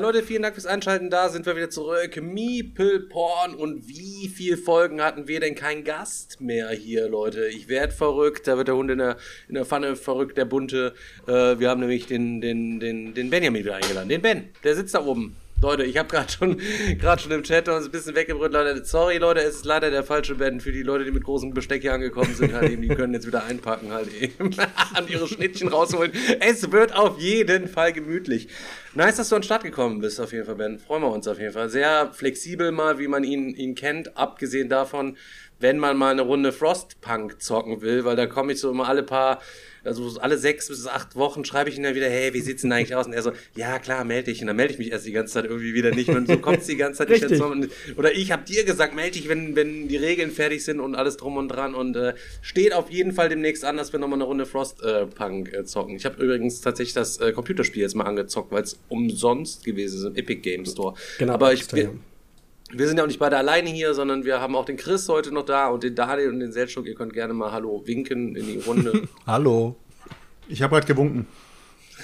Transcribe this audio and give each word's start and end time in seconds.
Hi 0.00 0.06
Leute, 0.06 0.22
vielen 0.22 0.40
Dank 0.40 0.54
fürs 0.54 0.64
Einschalten. 0.64 1.10
Da 1.10 1.28
sind 1.28 1.44
wir 1.44 1.56
wieder 1.56 1.68
zurück. 1.68 2.22
Meeple 2.22 3.00
Porn. 3.00 3.54
Und 3.54 3.86
wie 3.86 4.28
viele 4.28 4.56
Folgen 4.56 5.02
hatten 5.02 5.28
wir 5.28 5.40
denn 5.40 5.54
kein 5.54 5.84
Gast 5.84 6.40
mehr 6.40 6.70
hier, 6.70 7.06
Leute? 7.06 7.48
Ich 7.48 7.68
werd 7.68 7.92
verrückt. 7.92 8.48
Da 8.48 8.56
wird 8.56 8.68
der 8.68 8.76
Hund 8.76 8.90
in 8.90 8.96
der, 8.96 9.18
in 9.46 9.56
der 9.56 9.66
Pfanne 9.66 9.96
verrückt, 9.96 10.38
der 10.38 10.46
bunte. 10.46 10.94
Äh, 11.26 11.58
wir 11.58 11.68
haben 11.68 11.80
nämlich 11.80 12.06
den, 12.06 12.40
den, 12.40 12.80
den, 12.80 13.12
den 13.12 13.28
Benjamin 13.28 13.62
wieder 13.62 13.74
eingeladen. 13.74 14.08
Den 14.08 14.22
Ben. 14.22 14.48
Der 14.64 14.74
sitzt 14.74 14.94
da 14.94 15.04
oben. 15.04 15.36
Leute, 15.62 15.84
ich 15.84 15.98
habe 15.98 16.08
gerade 16.08 16.32
schon, 16.32 16.58
gerade 16.98 17.20
schon 17.20 17.32
im 17.32 17.42
Chat 17.42 17.68
uns 17.68 17.84
ein 17.84 17.90
bisschen 17.90 18.14
weggebrüllt. 18.14 18.52
Leute, 18.52 18.82
sorry, 18.84 19.18
Leute, 19.18 19.40
es 19.40 19.56
ist 19.56 19.64
leider 19.66 19.90
der 19.90 20.02
falsche 20.02 20.36
Ben 20.36 20.58
für 20.58 20.72
die 20.72 20.82
Leute, 20.82 21.04
die 21.04 21.10
mit 21.10 21.24
großem 21.24 21.52
Besteck 21.52 21.82
hier 21.82 21.92
angekommen 21.92 22.34
sind. 22.34 22.54
Halt 22.54 22.70
eben, 22.70 22.80
die 22.80 22.88
können 22.88 23.12
jetzt 23.12 23.26
wieder 23.26 23.44
einpacken, 23.44 23.92
halt 23.92 24.08
eben, 24.14 24.54
und 24.98 25.10
ihre 25.10 25.28
Schnittchen 25.28 25.68
rausholen. 25.68 26.12
Es 26.40 26.72
wird 26.72 26.96
auf 26.96 27.18
jeden 27.18 27.68
Fall 27.68 27.92
gemütlich. 27.92 28.48
Nice, 28.94 29.16
dass 29.16 29.28
du 29.28 29.36
an 29.36 29.42
den 29.42 29.44
Start 29.44 29.62
gekommen 29.62 30.00
bist, 30.00 30.18
auf 30.18 30.32
jeden 30.32 30.46
Fall, 30.46 30.54
Ben. 30.54 30.78
Freuen 30.78 31.02
wir 31.02 31.12
uns 31.12 31.28
auf 31.28 31.38
jeden 31.38 31.52
Fall. 31.52 31.68
Sehr 31.68 32.10
flexibel 32.12 32.72
mal, 32.72 32.98
wie 32.98 33.08
man 33.08 33.22
ihn, 33.22 33.54
ihn 33.54 33.74
kennt, 33.74 34.16
abgesehen 34.16 34.70
davon, 34.70 35.18
wenn 35.58 35.78
man 35.78 35.96
mal 35.96 36.12
eine 36.12 36.22
Runde 36.22 36.52
Frostpunk 36.52 37.42
zocken 37.42 37.82
will, 37.82 38.06
weil 38.06 38.16
da 38.16 38.26
komme 38.26 38.52
ich 38.52 38.60
so 38.60 38.70
immer 38.70 38.88
alle 38.88 39.02
paar, 39.02 39.40
also 39.84 40.18
alle 40.20 40.38
sechs 40.38 40.68
bis 40.68 40.86
acht 40.86 41.16
Wochen 41.16 41.44
schreibe 41.44 41.70
ich 41.70 41.76
ihn 41.76 41.82
dann 41.82 41.94
wieder, 41.94 42.08
hey, 42.08 42.32
wie 42.34 42.40
sieht's 42.40 42.62
denn 42.62 42.72
eigentlich 42.72 42.94
aus? 42.94 43.06
Und 43.06 43.12
er 43.12 43.22
so, 43.22 43.32
ja 43.56 43.78
klar, 43.78 44.04
melde 44.04 44.30
dich. 44.30 44.40
Und 44.40 44.46
dann 44.46 44.56
melde 44.56 44.72
ich 44.72 44.78
mich 44.78 44.90
erst 44.90 45.06
die 45.06 45.12
ganze 45.12 45.34
Zeit 45.34 45.44
irgendwie 45.44 45.74
wieder 45.74 45.94
nicht. 45.94 46.08
Und 46.08 46.28
so 46.28 46.38
kommt's 46.38 46.66
die 46.66 46.76
ganze 46.76 46.98
Zeit 46.98 47.10
nicht 47.10 47.22
dazu. 47.22 47.52
Oder 47.96 48.12
ich 48.12 48.32
habe 48.32 48.44
dir 48.44 48.64
gesagt, 48.64 48.94
melde 48.94 49.12
dich, 49.12 49.28
wenn, 49.28 49.56
wenn 49.56 49.88
die 49.88 49.96
Regeln 49.96 50.30
fertig 50.30 50.64
sind 50.64 50.80
und 50.80 50.94
alles 50.94 51.16
drum 51.16 51.36
und 51.36 51.48
dran. 51.48 51.74
Und 51.74 51.96
äh, 51.96 52.14
steht 52.42 52.72
auf 52.72 52.90
jeden 52.90 53.12
Fall 53.12 53.28
demnächst 53.28 53.64
an, 53.64 53.76
dass 53.76 53.92
wir 53.92 54.00
nochmal 54.00 54.18
eine 54.18 54.24
Runde 54.24 54.46
Frostpunk 54.46 55.52
äh, 55.52 55.64
zocken. 55.64 55.96
Ich 55.96 56.04
habe 56.04 56.22
übrigens 56.22 56.60
tatsächlich 56.60 56.94
das 56.94 57.18
äh, 57.18 57.32
Computerspiel 57.32 57.82
jetzt 57.82 57.94
mal 57.94 58.04
angezockt, 58.04 58.52
weil 58.52 58.62
es 58.62 58.78
umsonst 58.88 59.64
gewesen 59.64 59.98
ist 59.98 60.04
im 60.04 60.16
Epic 60.16 60.40
Game 60.42 60.66
Store. 60.66 60.94
Genau, 61.18 61.34
Aber 61.34 61.52
ich, 61.52 61.72
wir. 61.72 61.94
Wir 62.72 62.88
sind 62.88 62.96
ja 62.96 63.02
auch 63.02 63.08
nicht 63.08 63.18
beide 63.18 63.36
alleine 63.36 63.70
hier, 63.70 63.94
sondern 63.94 64.24
wir 64.24 64.40
haben 64.40 64.54
auch 64.54 64.64
den 64.64 64.76
Chris 64.76 65.08
heute 65.08 65.32
noch 65.32 65.44
da 65.44 65.68
und 65.68 65.82
den 65.82 65.94
Daniel 65.94 66.30
und 66.30 66.40
den 66.40 66.52
Seltschuk. 66.52 66.86
Ihr 66.86 66.94
könnt 66.94 67.12
gerne 67.12 67.34
mal 67.34 67.52
Hallo 67.52 67.82
winken 67.86 68.36
in 68.36 68.46
die 68.46 68.58
Runde. 68.58 69.08
Hallo. 69.26 69.76
Ich 70.48 70.62
habe 70.62 70.74
gerade 70.74 70.86
gewunken. 70.86 71.26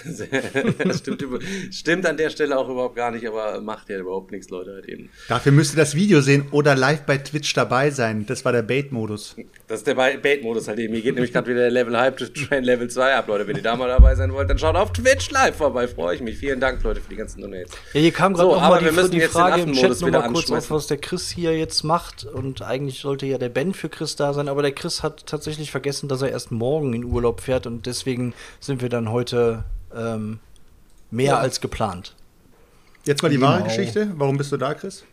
stimmt, 0.95 1.25
stimmt 1.71 2.07
an 2.07 2.17
der 2.17 2.29
Stelle 2.29 2.59
auch 2.59 2.69
überhaupt 2.69 2.97
gar 2.97 3.11
nicht, 3.11 3.27
aber 3.27 3.61
macht 3.63 3.89
ja 3.89 3.99
überhaupt 3.99 4.31
nichts, 4.31 4.51
Leute, 4.51 4.75
halt 4.75 4.87
eben. 4.87 5.09
Dafür 5.29 5.53
müsst 5.53 5.75
ihr 5.75 5.79
das 5.79 5.95
Video 5.95 6.21
sehen 6.21 6.49
oder 6.51 6.75
live 6.75 7.03
bei 7.03 7.17
Twitch 7.17 7.55
dabei 7.55 7.91
sein. 7.91 8.27
Das 8.27 8.45
war 8.45 8.53
der 8.53 8.63
Bait-Modus. 8.63 9.37
Das 9.69 9.79
ist 9.81 9.87
der 9.89 9.97
Ba- 9.97 10.17
Bait-Modus 10.23 10.69
halt 10.69 10.79
eben. 10.79 10.95
Hier 10.95 11.03
geht 11.03 11.15
nämlich 11.17 11.33
gerade 11.33 11.49
wieder 11.49 11.59
der 11.63 11.73
Level 11.73 11.99
Hype 11.99 12.17
Train 12.19 12.63
Level 12.63 12.89
2 12.89 13.15
ab, 13.17 13.27
Leute. 13.27 13.49
Wenn 13.49 13.57
ihr 13.57 13.63
da 13.63 13.75
mal 13.75 13.89
dabei 13.89 14.15
sein 14.15 14.33
wollt, 14.33 14.49
dann 14.49 14.59
schaut 14.61 14.77
auf 14.77 14.93
Twitch 14.93 15.29
live 15.33 15.57
vorbei. 15.57 15.89
Freue 15.89 16.15
ich 16.15 16.21
mich. 16.21 16.39
Vielen 16.39 16.61
Dank, 16.61 16.81
Leute, 16.85 17.01
für 17.01 17.09
die 17.11 17.17
ganzen 17.17 17.41
Donates. 17.41 17.73
Ja, 17.93 18.01
hier 18.01 18.13
kam 18.13 18.35
gerade 18.35 18.49
So, 18.49 18.55
noch 18.55 18.63
aber 18.63 18.81
mal 18.81 18.95
wir 18.97 19.03
die, 19.09 19.19
die 19.19 19.21
Frage 19.23 19.63
im 19.63 19.73
Chat 19.73 19.91
Affenmodus 19.91 20.01
noch 20.03 20.07
wieder 20.09 20.21
mal 20.21 20.33
kurz 20.33 20.51
auf, 20.53 20.71
was 20.71 20.87
der 20.87 20.99
Chris 20.99 21.31
hier 21.31 21.59
jetzt 21.59 21.83
macht. 21.83 22.25
Und 22.25 22.63
eigentlich 22.63 23.01
sollte 23.01 23.27
ja 23.27 23.39
der 23.39 23.49
Ben 23.49 23.75
für 23.75 23.89
Chris 23.89 24.15
da 24.15 24.33
sein, 24.35 24.49
aber 24.49 24.63
der 24.63 24.71
Chris 24.73 25.03
hat 25.03 25.27
tatsächlich 25.27 25.73
vergessen, 25.73 26.09
dass 26.09 26.23
er 26.23 26.31
erst 26.31 26.53
morgen 26.53 26.93
in 26.95 27.05
Urlaub 27.05 27.41
fährt 27.41 27.67
und 27.67 27.87
deswegen 27.87 28.35
sind 28.61 28.83
wir 28.83 28.89
dann 28.89 29.11
heute 29.11 29.65
ähm, 29.93 30.39
mehr 31.11 31.39
als 31.41 31.61
geplant. 31.61 32.15
Jetzt 33.05 33.23
mal 33.25 33.31
die 33.31 33.41
wahre 33.41 33.63
Genau. 33.65 33.69
Geschichte. 33.69 34.13
Warum 34.15 34.37
bist 34.37 34.53
du 34.53 34.57
da, 34.59 34.75
Chris? 34.75 35.05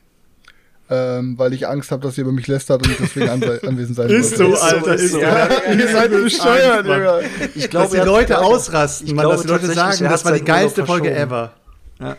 Ähm, 0.96 1.40
weil 1.40 1.54
ich 1.54 1.68
Angst 1.68 1.90
habe, 1.92 2.04
dass 2.04 2.18
ihr 2.20 2.24
über 2.24 2.32
mich 2.32 2.46
lästert 2.46 2.86
und 2.86 3.00
deswegen 3.00 3.30
anwe 3.30 3.60
anwesend 3.68 3.96
sein 3.96 4.10
Ist 4.10 4.38
so, 4.38 4.54
Alter, 4.56 4.94
ist 4.94 5.14
so. 5.14 5.20
Ihr 5.22 5.88
seid 5.92 6.12
bescheuert, 6.12 6.86
Digga. 6.86 7.20
Ich 7.56 7.70
Dass 7.70 7.90
die 7.90 7.98
Leute 7.98 8.40
ausrasten, 8.40 9.08
ich 9.08 9.14
Mann, 9.16 9.28
dass 9.28 9.42
die 9.42 9.48
glaube 9.48 9.66
Leute 9.66 9.74
sagen, 9.74 10.04
das 10.04 10.24
war 10.24 10.34
die 10.34 10.44
geilste 10.44 10.86
Folge 10.86 11.10
verschoben. 11.10 11.50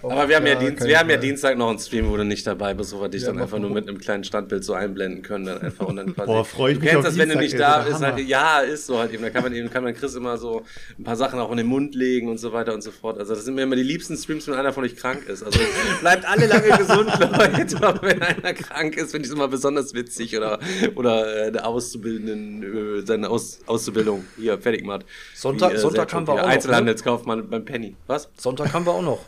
Aber 0.02 0.28
wir 0.28 0.36
haben, 0.36 0.46
ja, 0.46 0.52
Ja, 0.54 0.58
Dienst, 0.58 0.84
wir 0.86 0.98
haben 0.98 1.10
ja. 1.10 1.16
Dienstag 1.16 1.56
noch 1.58 1.68
einen 1.70 1.78
Stream, 1.78 2.08
wo 2.10 2.16
du 2.16 2.24
nicht 2.24 2.46
dabei 2.46 2.74
bist, 2.74 2.92
wo 2.94 3.00
wir 3.00 3.08
dich 3.08 3.22
Ja, 3.22 3.28
dann 3.32 3.40
einfach 3.42 3.58
nur 3.58 3.70
mit 3.70 3.88
einem 3.88 3.98
kleinen 3.98 4.24
Standbild 4.24 4.64
so 4.64 4.74
einblenden 4.74 5.22
können. 5.22 5.46
Dann 5.46 5.60
einfach 5.62 5.86
und 5.86 5.96
dann 5.96 6.14
quasi, 6.14 6.26
Boah, 6.26 6.44
freu 6.44 6.70
ich 6.70 6.78
du 6.78 6.80
mich 6.82 6.90
kennst 6.90 6.98
auf 7.06 7.12
das, 7.14 7.18
wenn 7.18 7.28
du 7.28 7.38
Dienstag, 7.38 7.58
nicht 7.58 7.60
da 7.60 7.78
bist, 7.90 8.00
halt, 8.02 8.18
ja, 8.28 8.60
ist 8.60 8.86
so 8.86 8.98
halt 8.98 9.12
eben. 9.12 9.22
Da 9.22 9.30
kann 9.30 9.42
man 9.42 9.52
eben, 9.54 9.70
kann 9.70 9.84
man 9.84 9.94
Chris 9.94 10.14
immer 10.14 10.36
so 10.38 10.62
ein 10.98 11.04
paar 11.04 11.16
Sachen 11.16 11.38
auch 11.38 11.50
in 11.50 11.56
den 11.58 11.66
Mund 11.66 11.94
legen 11.94 12.28
und 12.28 12.38
so 12.38 12.52
weiter 12.52 12.74
und 12.74 12.82
so 12.82 12.90
fort. 12.90 13.18
Also 13.18 13.34
das 13.34 13.44
sind 13.44 13.54
mir 13.54 13.62
immer 13.62 13.76
die 13.76 13.82
liebsten 13.82 14.16
Streams, 14.16 14.46
wenn 14.48 14.54
einer 14.54 14.72
von 14.72 14.84
euch 14.84 14.96
krank 14.96 15.26
ist. 15.28 15.42
Also 15.42 15.58
bleibt 16.00 16.24
alle 16.28 16.46
lange 16.46 16.68
gesund, 16.78 17.10
Leute. 17.20 17.76
Aber 17.86 18.02
wenn 18.02 18.22
einer 18.22 18.52
krank 18.54 18.96
ist, 18.96 19.10
finde 19.10 19.26
ich 19.26 19.30
es 19.30 19.34
immer 19.36 19.48
besonders 19.48 19.94
witzig 19.94 20.36
oder, 20.36 20.58
oder 20.94 21.46
äh, 21.46 21.52
der 21.52 21.66
Auszubildenden, 21.66 22.98
äh, 23.02 23.06
seine 23.06 23.28
Aus, 23.30 23.60
Auszubildung 23.66 24.24
hier 24.38 24.58
fertig 24.58 24.84
macht. 24.84 25.04
Sonntag- 25.34 25.72
Wie, 25.74 25.78
Sonntag 25.78 26.10
Sergio 26.10 26.16
haben 26.16 26.26
wir 26.26 26.32
auch 26.34 26.36
noch, 26.38 26.44
ne? 26.46 26.52
Einzelhandelskaufmann 26.52 27.48
beim 27.50 27.64
Penny. 27.64 27.96
Was? 28.06 28.28
Sonntag 28.38 28.72
haben 28.72 28.86
wir 28.86 28.92
auch 28.92 29.02
noch. 29.02 29.18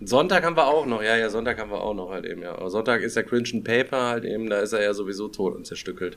Sonntag 0.00 0.44
haben 0.44 0.56
wir 0.56 0.66
auch 0.66 0.86
noch, 0.86 1.02
ja, 1.02 1.16
ja, 1.16 1.28
Sonntag 1.28 1.58
haben 1.58 1.70
wir 1.70 1.80
auch 1.80 1.94
noch 1.94 2.10
halt 2.10 2.24
eben, 2.24 2.42
ja. 2.42 2.52
Aber 2.52 2.70
Sonntag 2.70 3.02
ist 3.02 3.16
der 3.16 3.24
Cringe 3.24 3.48
and 3.52 3.64
Paper 3.64 4.00
halt 4.10 4.24
eben, 4.24 4.48
da 4.48 4.60
ist 4.60 4.72
er 4.72 4.82
ja 4.82 4.94
sowieso 4.94 5.28
tot 5.28 5.54
und 5.56 5.66
zerstückelt. 5.66 6.16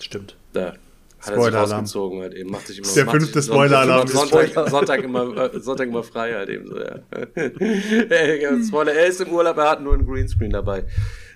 Stimmt. 0.00 0.36
Da 0.52 0.74
hat 1.20 1.34
er 1.34 1.42
sich 1.42 1.54
rausgezogen 1.54 2.20
halt 2.22 2.32
eben, 2.34 2.50
macht 2.50 2.66
sich 2.68 2.78
immer 2.78 2.86
Der 2.94 3.06
fünfte 3.08 3.42
Spoiler-Alarm. 3.42 4.06
Sonntag, 4.08 4.70
Sonntag, 4.70 5.02
immer, 5.02 5.52
äh, 5.52 5.60
Sonntag 5.60 5.88
immer 5.88 6.02
frei 6.04 6.32
halt 6.32 6.48
eben 6.48 6.68
so, 6.68 6.78
ja. 6.78 8.62
Spoiler, 8.66 8.92
er 8.94 9.06
ist 9.06 9.20
im 9.20 9.32
Urlaub, 9.32 9.56
er 9.58 9.70
hat 9.70 9.82
nur 9.82 9.94
einen 9.94 10.06
Greenscreen 10.06 10.50
dabei. 10.52 10.84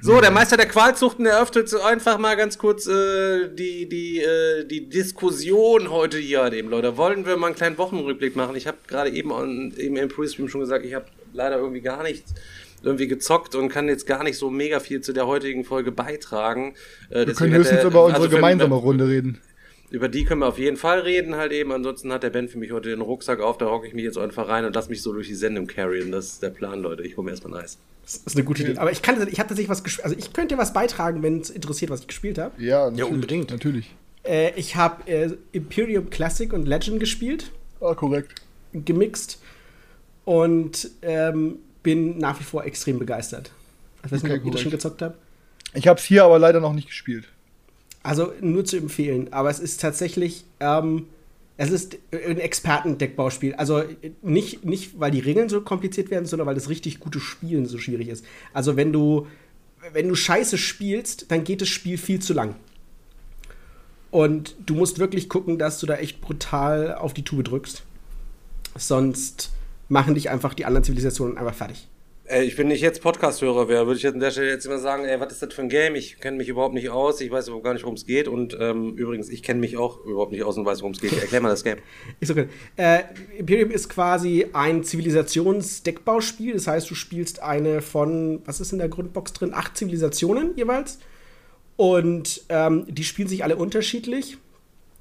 So, 0.00 0.20
der 0.20 0.30
Meister 0.30 0.56
der 0.56 0.66
Qualzuchten 0.66 1.26
eröffnet 1.26 1.68
so 1.68 1.80
einfach 1.80 2.18
mal 2.18 2.36
ganz 2.36 2.58
kurz 2.58 2.86
äh, 2.86 3.48
die, 3.54 3.88
die, 3.88 4.20
äh, 4.20 4.64
die 4.64 4.88
Diskussion 4.88 5.90
heute 5.90 6.18
hier 6.18 6.42
halt 6.42 6.54
eben, 6.54 6.70
Leute. 6.70 6.96
Wollen 6.96 7.24
wir 7.26 7.36
mal 7.36 7.48
einen 7.48 7.56
kleinen 7.56 7.78
Wochenrückblick 7.78 8.34
machen? 8.36 8.56
Ich 8.56 8.66
habe 8.66 8.78
gerade 8.88 9.10
eben, 9.10 9.30
on- 9.32 9.72
eben 9.76 9.96
im 9.96 10.08
Pre-Stream 10.08 10.48
schon 10.48 10.60
gesagt, 10.60 10.84
ich 10.84 10.94
habe 10.94 11.04
leider 11.32 11.56
irgendwie 11.58 11.80
gar 11.80 12.02
nichts 12.02 12.34
irgendwie 12.84 13.06
gezockt 13.06 13.54
und 13.54 13.68
kann 13.68 13.86
jetzt 13.88 14.06
gar 14.08 14.24
nicht 14.24 14.36
so 14.36 14.50
mega 14.50 14.80
viel 14.80 15.00
zu 15.02 15.12
der 15.12 15.26
heutigen 15.28 15.64
Folge 15.64 15.92
beitragen. 15.92 16.74
Äh, 17.10 17.26
Wir 17.26 17.34
können 17.34 17.54
höchstens 17.54 17.84
über 17.84 18.04
unsere 18.04 18.28
für- 18.28 18.34
gemeinsame 18.36 18.74
Runde 18.74 19.06
reden. 19.06 19.38
über 19.90 20.08
die 20.08 20.24
können 20.24 20.40
wir 20.40 20.48
auf 20.48 20.58
jeden 20.58 20.76
Fall 20.76 21.00
reden, 21.00 21.36
halt 21.36 21.52
eben. 21.52 21.70
Ansonsten 21.70 22.12
hat 22.12 22.22
der 22.24 22.30
Ben 22.30 22.48
für 22.48 22.58
mich 22.58 22.72
heute 22.72 22.88
den 22.88 23.00
Rucksack 23.00 23.40
auf, 23.40 23.56
da 23.58 23.66
hocke 23.66 23.86
ich 23.86 23.94
mich 23.94 24.02
jetzt 24.04 24.18
einfach 24.18 24.48
rein 24.48 24.64
und 24.64 24.74
lass 24.74 24.88
mich 24.88 25.00
so 25.02 25.12
durch 25.12 25.28
die 25.28 25.34
Sendung 25.36 25.66
carryen. 25.68 26.10
Das 26.10 26.26
ist 26.26 26.42
der 26.42 26.48
Plan, 26.50 26.80
Leute. 26.82 27.02
Ich 27.04 27.16
hole 27.16 27.24
mir 27.26 27.30
erstmal 27.32 27.58
ein 27.58 27.64
Eis. 27.64 27.78
Das 28.02 28.16
ist 28.16 28.34
eine 28.36 28.44
gute 28.44 28.62
Idee. 28.64 28.78
Aber 28.78 28.90
ich 28.90 29.00
kann, 29.02 29.14
ich 29.28 29.38
habe 29.38 29.48
tatsächlich 29.48 29.68
was 29.68 29.84
gespielt. 29.84 30.04
Also 30.04 30.16
ich 30.18 30.32
könnte 30.32 30.58
was 30.58 30.72
beitragen, 30.72 31.22
wenn 31.22 31.40
es 31.40 31.50
interessiert, 31.50 31.90
was 31.90 32.00
ich 32.00 32.06
gespielt 32.08 32.38
habe. 32.38 32.60
Ja, 32.60 32.90
natürlich, 32.90 33.12
unbedingt. 33.12 33.50
Natürlich. 33.50 33.94
Äh, 34.24 34.52
ich 34.56 34.74
habe 34.76 35.06
äh, 35.08 35.30
Imperium 35.52 36.10
Classic 36.10 36.52
und 36.52 36.66
Legend 36.66 36.98
gespielt, 36.98 37.50
Ah, 37.80 37.94
korrekt. 37.94 38.40
gemixt 38.72 39.41
und 40.24 40.90
ähm, 41.02 41.56
bin 41.82 42.18
nach 42.18 42.38
wie 42.40 42.44
vor 42.44 42.64
extrem 42.64 42.98
begeistert. 42.98 43.50
Ich 44.04 44.12
weiß 44.12 44.22
nicht, 44.22 44.32
ob 44.32 44.44
ihr 44.44 44.52
das 44.52 44.60
schon 44.60 44.70
gezockt 44.70 45.02
habt. 45.02 45.16
Ich 45.74 45.88
habe 45.88 45.98
es 45.98 46.04
hier 46.04 46.24
aber 46.24 46.38
leider 46.38 46.60
noch 46.60 46.72
nicht 46.72 46.88
gespielt. 46.88 47.28
Also 48.02 48.32
nur 48.40 48.64
zu 48.64 48.76
empfehlen, 48.76 49.32
aber 49.32 49.48
es 49.50 49.60
ist 49.60 49.80
tatsächlich, 49.80 50.44
ähm, 50.60 51.06
es 51.56 51.70
ist 51.70 51.98
ein 52.10 52.38
Experten-Deckbauspiel. 52.38 53.54
Also 53.54 53.84
nicht, 54.22 54.64
nicht, 54.64 54.98
weil 54.98 55.12
die 55.12 55.20
Regeln 55.20 55.48
so 55.48 55.60
kompliziert 55.60 56.10
werden, 56.10 56.26
sondern 56.26 56.46
weil 56.46 56.56
das 56.56 56.68
richtig 56.68 56.98
gute 56.98 57.20
Spielen 57.20 57.66
so 57.66 57.78
schwierig 57.78 58.08
ist. 58.08 58.24
Also 58.52 58.76
wenn 58.76 58.92
du, 58.92 59.28
wenn 59.92 60.08
du 60.08 60.14
Scheiße 60.16 60.58
spielst, 60.58 61.30
dann 61.30 61.44
geht 61.44 61.60
das 61.60 61.68
Spiel 61.68 61.96
viel 61.96 62.20
zu 62.20 62.32
lang. 62.32 62.56
Und 64.10 64.56
du 64.66 64.74
musst 64.74 64.98
wirklich 64.98 65.28
gucken, 65.28 65.58
dass 65.58 65.78
du 65.78 65.86
da 65.86 65.94
echt 65.94 66.20
brutal 66.20 66.94
auf 66.94 67.14
die 67.14 67.24
Tube 67.24 67.44
drückst. 67.44 67.82
Sonst 68.76 69.52
machen 69.92 70.14
dich 70.14 70.30
einfach 70.30 70.54
die 70.54 70.64
anderen 70.64 70.84
Zivilisationen 70.84 71.36
einfach 71.36 71.54
fertig. 71.54 71.86
Ey, 72.24 72.44
ich 72.44 72.56
bin 72.56 72.68
nicht 72.68 72.80
jetzt 72.80 73.02
Podcast-Hörer 73.02 73.68
wäre, 73.68 73.86
würde 73.86 73.98
ich 73.98 74.04
jetzt 74.04 74.14
an 74.14 74.20
der 74.20 74.30
Stelle 74.30 74.48
jetzt 74.48 74.64
immer 74.64 74.78
sagen, 74.78 75.04
ey, 75.04 75.20
was 75.20 75.32
ist 75.32 75.42
das 75.42 75.52
für 75.52 75.60
ein 75.60 75.68
Game? 75.68 75.96
Ich 75.96 76.18
kenne 76.18 76.38
mich 76.38 76.48
überhaupt 76.48 76.72
nicht 76.72 76.88
aus, 76.88 77.20
ich 77.20 77.30
weiß 77.30 77.48
überhaupt 77.48 77.64
gar 77.64 77.74
nicht, 77.74 77.82
worum 77.82 77.96
es 77.96 78.06
geht. 78.06 78.26
Und 78.26 78.56
ähm, 78.58 78.96
übrigens, 78.96 79.28
ich 79.28 79.42
kenne 79.42 79.60
mich 79.60 79.76
auch 79.76 80.02
überhaupt 80.06 80.32
nicht 80.32 80.44
aus 80.44 80.56
und 80.56 80.64
weiß, 80.64 80.80
worum 80.80 80.92
es 80.92 81.00
geht. 81.00 81.12
Erklär 81.12 81.42
mal 81.42 81.50
das 81.50 81.62
Game. 81.62 81.76
Ist 82.20 82.30
okay. 82.30 82.46
Äh, 82.76 83.00
Imperium 83.36 83.70
ist 83.70 83.90
quasi 83.90 84.46
ein 84.54 84.82
Zivilisationsdeckbauspiel. 84.82 86.54
Das 86.54 86.68
heißt, 86.68 86.88
du 86.88 86.94
spielst 86.94 87.42
eine 87.42 87.82
von, 87.82 88.40
was 88.46 88.60
ist 88.60 88.72
in 88.72 88.78
der 88.78 88.88
Grundbox 88.88 89.34
drin? 89.34 89.52
Acht 89.52 89.76
Zivilisationen 89.76 90.56
jeweils. 90.56 91.00
Und 91.76 92.44
ähm, 92.48 92.86
die 92.88 93.04
spielen 93.04 93.28
sich 93.28 93.44
alle 93.44 93.56
unterschiedlich. 93.56 94.38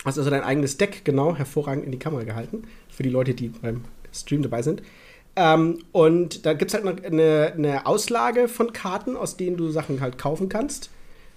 Hast 0.03 0.17
also 0.17 0.31
dein 0.31 0.43
eigenes 0.43 0.77
Deck, 0.77 1.05
genau, 1.05 1.35
hervorragend 1.35 1.85
in 1.85 1.91
die 1.91 1.99
Kamera 1.99 2.23
gehalten. 2.23 2.63
Für 2.89 3.03
die 3.03 3.09
Leute, 3.09 3.35
die 3.35 3.49
beim 3.49 3.83
Stream 4.13 4.41
dabei 4.41 4.61
sind. 4.61 4.81
Ähm, 5.35 5.79
und 5.91 6.45
da 6.45 6.53
gibt 6.53 6.71
es 6.71 6.75
halt 6.75 6.85
noch 6.85 7.03
eine, 7.03 7.53
eine 7.55 7.85
Auslage 7.85 8.47
von 8.47 8.73
Karten, 8.73 9.15
aus 9.15 9.37
denen 9.37 9.57
du 9.57 9.69
Sachen 9.71 10.01
halt 10.01 10.17
kaufen 10.17 10.49
kannst, 10.49 10.89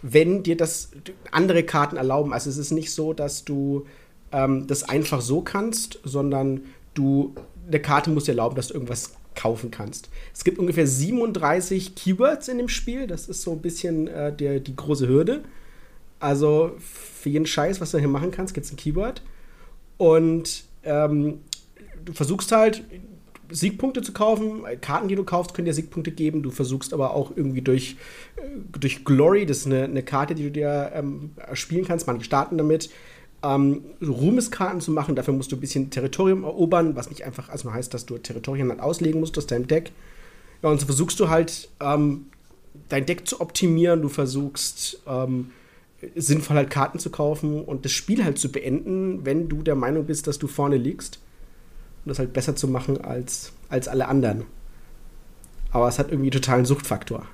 wenn 0.03 0.43
dir 0.43 0.57
das 0.57 0.91
andere 1.31 1.63
Karten 1.63 1.97
erlauben. 1.97 2.33
Also 2.33 2.51
es 2.51 2.57
ist 2.57 2.73
nicht 2.73 2.93
so, 2.93 3.13
dass 3.13 3.45
du 3.45 3.87
ähm, 4.33 4.67
das 4.67 4.83
einfach 4.83 5.21
so 5.21 5.43
kannst, 5.43 6.01
sondern 6.03 6.63
du, 6.95 7.35
eine 7.69 7.81
Karte 7.81 8.11
muss 8.11 8.25
dir 8.25 8.33
erlauben, 8.33 8.57
dass 8.57 8.69
du 8.69 8.75
irgendwas 8.75 9.15
kaufen 9.35 9.71
kannst. 9.71 10.09
Es 10.33 10.45
gibt 10.45 10.59
ungefähr 10.59 10.87
37 10.87 11.95
Keywords 11.95 12.49
in 12.49 12.59
dem 12.59 12.69
Spiel. 12.69 13.07
Das 13.07 13.29
ist 13.29 13.43
so 13.43 13.53
ein 13.53 13.61
bisschen 13.61 14.09
äh, 14.09 14.35
der, 14.35 14.61
die 14.61 14.75
große 14.77 15.09
Hürde. 15.09 15.45
Also 16.21 16.73
für 16.79 17.29
jeden 17.29 17.47
Scheiß, 17.47 17.81
was 17.81 17.91
du 17.91 17.99
hier 17.99 18.09
machen 18.09 18.31
kannst, 18.31 18.55
gibt 18.55 18.67
es 18.67 18.73
ein 18.73 18.77
Keyword. 18.77 19.23
Und 19.99 20.65
ähm, 20.85 21.41
du 22.05 22.13
versuchst 22.13 22.53
halt, 22.53 22.85
Siegpunkte 23.51 24.03
zu 24.03 24.13
kaufen. 24.13 24.65
Karten, 24.81 25.09
die 25.09 25.15
du 25.15 25.25
kaufst, 25.25 25.55
können 25.55 25.67
dir 25.67 25.75
Siegpunkte 25.75 26.11
geben. 26.11 26.43
Du 26.43 26.51
versuchst 26.51 26.93
aber 26.93 27.15
auch 27.15 27.33
irgendwie 27.37 27.63
durch, 27.63 27.97
äh, 28.37 28.41
durch 28.79 29.05
Glory, 29.05 29.47
das 29.47 29.59
ist 29.59 29.67
eine, 29.67 29.85
eine 29.85 30.03
Karte, 30.03 30.35
die 30.35 30.45
du 30.45 30.51
dir 30.51 30.93
ähm, 30.95 31.33
spielen 31.53 31.85
kannst. 31.85 32.07
Manche 32.07 32.25
starten 32.25 32.59
damit. 32.59 32.91
Ähm, 33.43 33.83
Ruhmeskarten 34.03 34.81
zu 34.81 34.91
machen. 34.91 35.15
Dafür 35.15 35.35
musst 35.35 35.53
du 35.53 35.57
ein 35.57 35.61
bisschen 35.61 35.91
Territorium 35.91 36.45
erobern, 36.45 36.97
was 36.97 37.11
nicht 37.11 37.25
einfach 37.25 37.51
erstmal 37.51 37.75
heißt, 37.75 37.93
dass 37.93 38.07
du 38.07 38.19
Territorien 38.19 38.71
halt 38.71 38.81
auslegen 38.81 39.21
musst 39.21 39.37
aus 39.37 39.47
deinem 39.47 39.67
Deck. 39.67 39.93
Ja, 40.63 40.71
und 40.71 40.81
so 40.81 40.87
versuchst 40.87 41.21
du 41.21 41.29
halt 41.29 41.69
ähm, 41.81 42.27
dein 42.89 43.05
Deck 43.05 43.29
zu 43.29 43.41
optimieren. 43.41 44.01
Du 44.01 44.09
versuchst 44.09 45.03
ähm, 45.07 45.51
sinnvoll 46.15 46.57
halt 46.57 46.71
Karten 46.71 46.99
zu 46.99 47.11
kaufen 47.11 47.63
und 47.63 47.85
das 47.85 47.93
Spiel 47.93 48.25
halt 48.25 48.39
zu 48.39 48.51
beenden, 48.51 49.25
wenn 49.25 49.49
du 49.49 49.63
der 49.63 49.75
Meinung 49.75 50.07
bist, 50.07 50.27
dass 50.27 50.39
du 50.39 50.47
vorne 50.47 50.77
liegst. 50.77 51.21
Und 52.05 52.11
das 52.11 52.19
halt 52.19 52.33
besser 52.33 52.55
zu 52.55 52.69
machen 52.69 53.03
als, 53.03 53.53
als 53.69 53.89
alle 53.89 54.09
anderen. 54.09 54.45
Aber 55.71 55.89
es 55.89 55.99
hat 55.99 56.11
irgendwie 56.11 56.31
totalen 56.31 56.65
Suchtfaktor. 56.65 57.27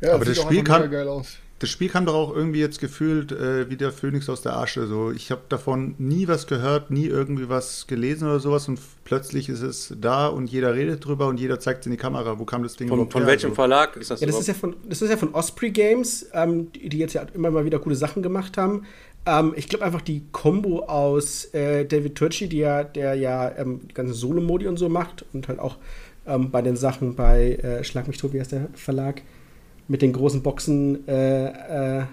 Ja, 0.00 0.14
Aber 0.14 0.24
sieht 0.24 0.36
das 0.36 0.44
auch 0.44 0.50
Spiel 0.50 1.08
aus. 1.08 1.38
Das 1.60 1.68
Spiel 1.68 1.90
kam 1.90 2.06
doch 2.06 2.14
auch 2.14 2.34
irgendwie 2.34 2.58
jetzt 2.58 2.80
gefühlt 2.80 3.32
äh, 3.32 3.68
wie 3.68 3.76
der 3.76 3.92
Phönix 3.92 4.30
aus 4.30 4.40
der 4.40 4.56
Asche. 4.56 4.86
So, 4.86 5.10
ich 5.10 5.30
habe 5.30 5.42
davon 5.50 5.94
nie 5.98 6.26
was 6.26 6.46
gehört, 6.46 6.90
nie 6.90 7.04
irgendwie 7.04 7.50
was 7.50 7.86
gelesen 7.86 8.26
oder 8.26 8.40
sowas 8.40 8.66
und 8.66 8.80
plötzlich 9.04 9.50
ist 9.50 9.60
es 9.60 9.94
da 10.00 10.26
und 10.28 10.50
jeder 10.50 10.74
redet 10.74 11.04
drüber 11.04 11.26
und 11.26 11.38
jeder 11.38 11.60
zeigt 11.60 11.80
es 11.80 11.86
in 11.86 11.92
die 11.92 11.98
Kamera. 11.98 12.38
Wo 12.38 12.46
kam 12.46 12.62
das 12.62 12.76
Ding 12.76 12.88
Von, 12.88 13.10
von 13.10 13.22
her? 13.22 13.30
welchem. 13.32 13.54
Verlag 13.54 13.94
ist 13.96 14.10
das 14.10 14.22
Ja, 14.22 14.26
das 14.26 14.40
ist 14.40 14.46
ja 14.46 14.54
von, 14.54 14.74
das 14.88 15.02
ist 15.02 15.10
ja 15.10 15.18
von 15.18 15.34
Osprey 15.34 15.70
Games, 15.70 16.26
ähm, 16.32 16.72
die, 16.72 16.88
die 16.88 16.98
jetzt 16.98 17.12
ja 17.12 17.26
immer 17.34 17.50
mal 17.50 17.66
wieder 17.66 17.78
coole 17.78 17.94
Sachen 17.94 18.22
gemacht 18.22 18.56
haben. 18.56 18.86
Ähm, 19.26 19.52
ich 19.56 19.68
glaube 19.68 19.84
einfach 19.84 20.00
die 20.00 20.22
Combo 20.32 20.80
aus 20.80 21.46
äh, 21.54 21.84
David 21.84 22.14
Turchi, 22.14 22.48
die 22.48 22.58
ja, 22.58 22.84
der 22.84 23.14
ja 23.14 23.56
ähm, 23.56 23.80
die 23.88 23.94
ganzen 23.94 24.14
Solo-Modi 24.14 24.66
und 24.66 24.78
so 24.78 24.88
macht 24.88 25.24
und 25.32 25.48
halt 25.48 25.58
auch 25.58 25.76
ähm, 26.26 26.50
bei 26.50 26.62
den 26.62 26.76
Sachen 26.76 27.14
bei 27.14 27.54
äh, 27.54 27.84
Schlag 27.84 28.08
mich 28.08 28.18
tot, 28.18 28.32
wie 28.32 28.40
heißt 28.40 28.52
der 28.52 28.68
Verlag? 28.74 29.22
Mit 29.88 30.02
den 30.02 30.12
großen 30.12 30.42
Boxen, 30.42 31.06
äh, 31.08 31.98
äh, 32.00 32.04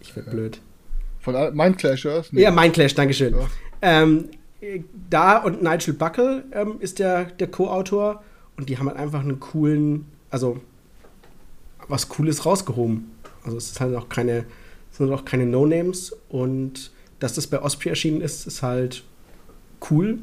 ich 0.00 0.14
werd 0.14 0.30
blöd. 0.30 0.60
Von 1.20 1.34
Mindclash, 1.56 2.06
oder? 2.06 2.24
Ja, 2.32 2.50
Mindclash, 2.52 2.94
Dankeschön. 2.94 3.34
Ja. 3.34 3.48
Ähm, 3.82 4.30
äh, 4.60 4.80
da 5.10 5.38
und 5.38 5.62
Nigel 5.62 5.94
Buckle 5.94 6.44
ähm, 6.52 6.76
ist 6.78 6.98
der, 6.98 7.24
der 7.24 7.48
Co-Autor 7.48 8.22
und 8.56 8.68
die 8.68 8.78
haben 8.78 8.88
halt 8.88 8.98
einfach 8.98 9.20
einen 9.20 9.40
coolen, 9.40 10.06
also 10.30 10.60
was 11.88 12.08
Cooles 12.08 12.46
rausgehoben. 12.46 13.10
Also 13.44 13.56
es 13.56 13.70
ist 13.70 13.80
halt 13.80 13.94
auch 13.96 14.08
keine, 14.08 14.44
sind 14.96 15.12
auch 15.12 15.24
keine 15.24 15.46
No-Names 15.46 16.16
und 16.28 16.90
dass 17.18 17.34
das 17.34 17.46
bei 17.46 17.60
Osprey 17.62 17.90
erschienen 17.90 18.20
ist, 18.20 18.46
ist 18.46 18.62
halt 18.62 19.02
cool. 19.90 20.18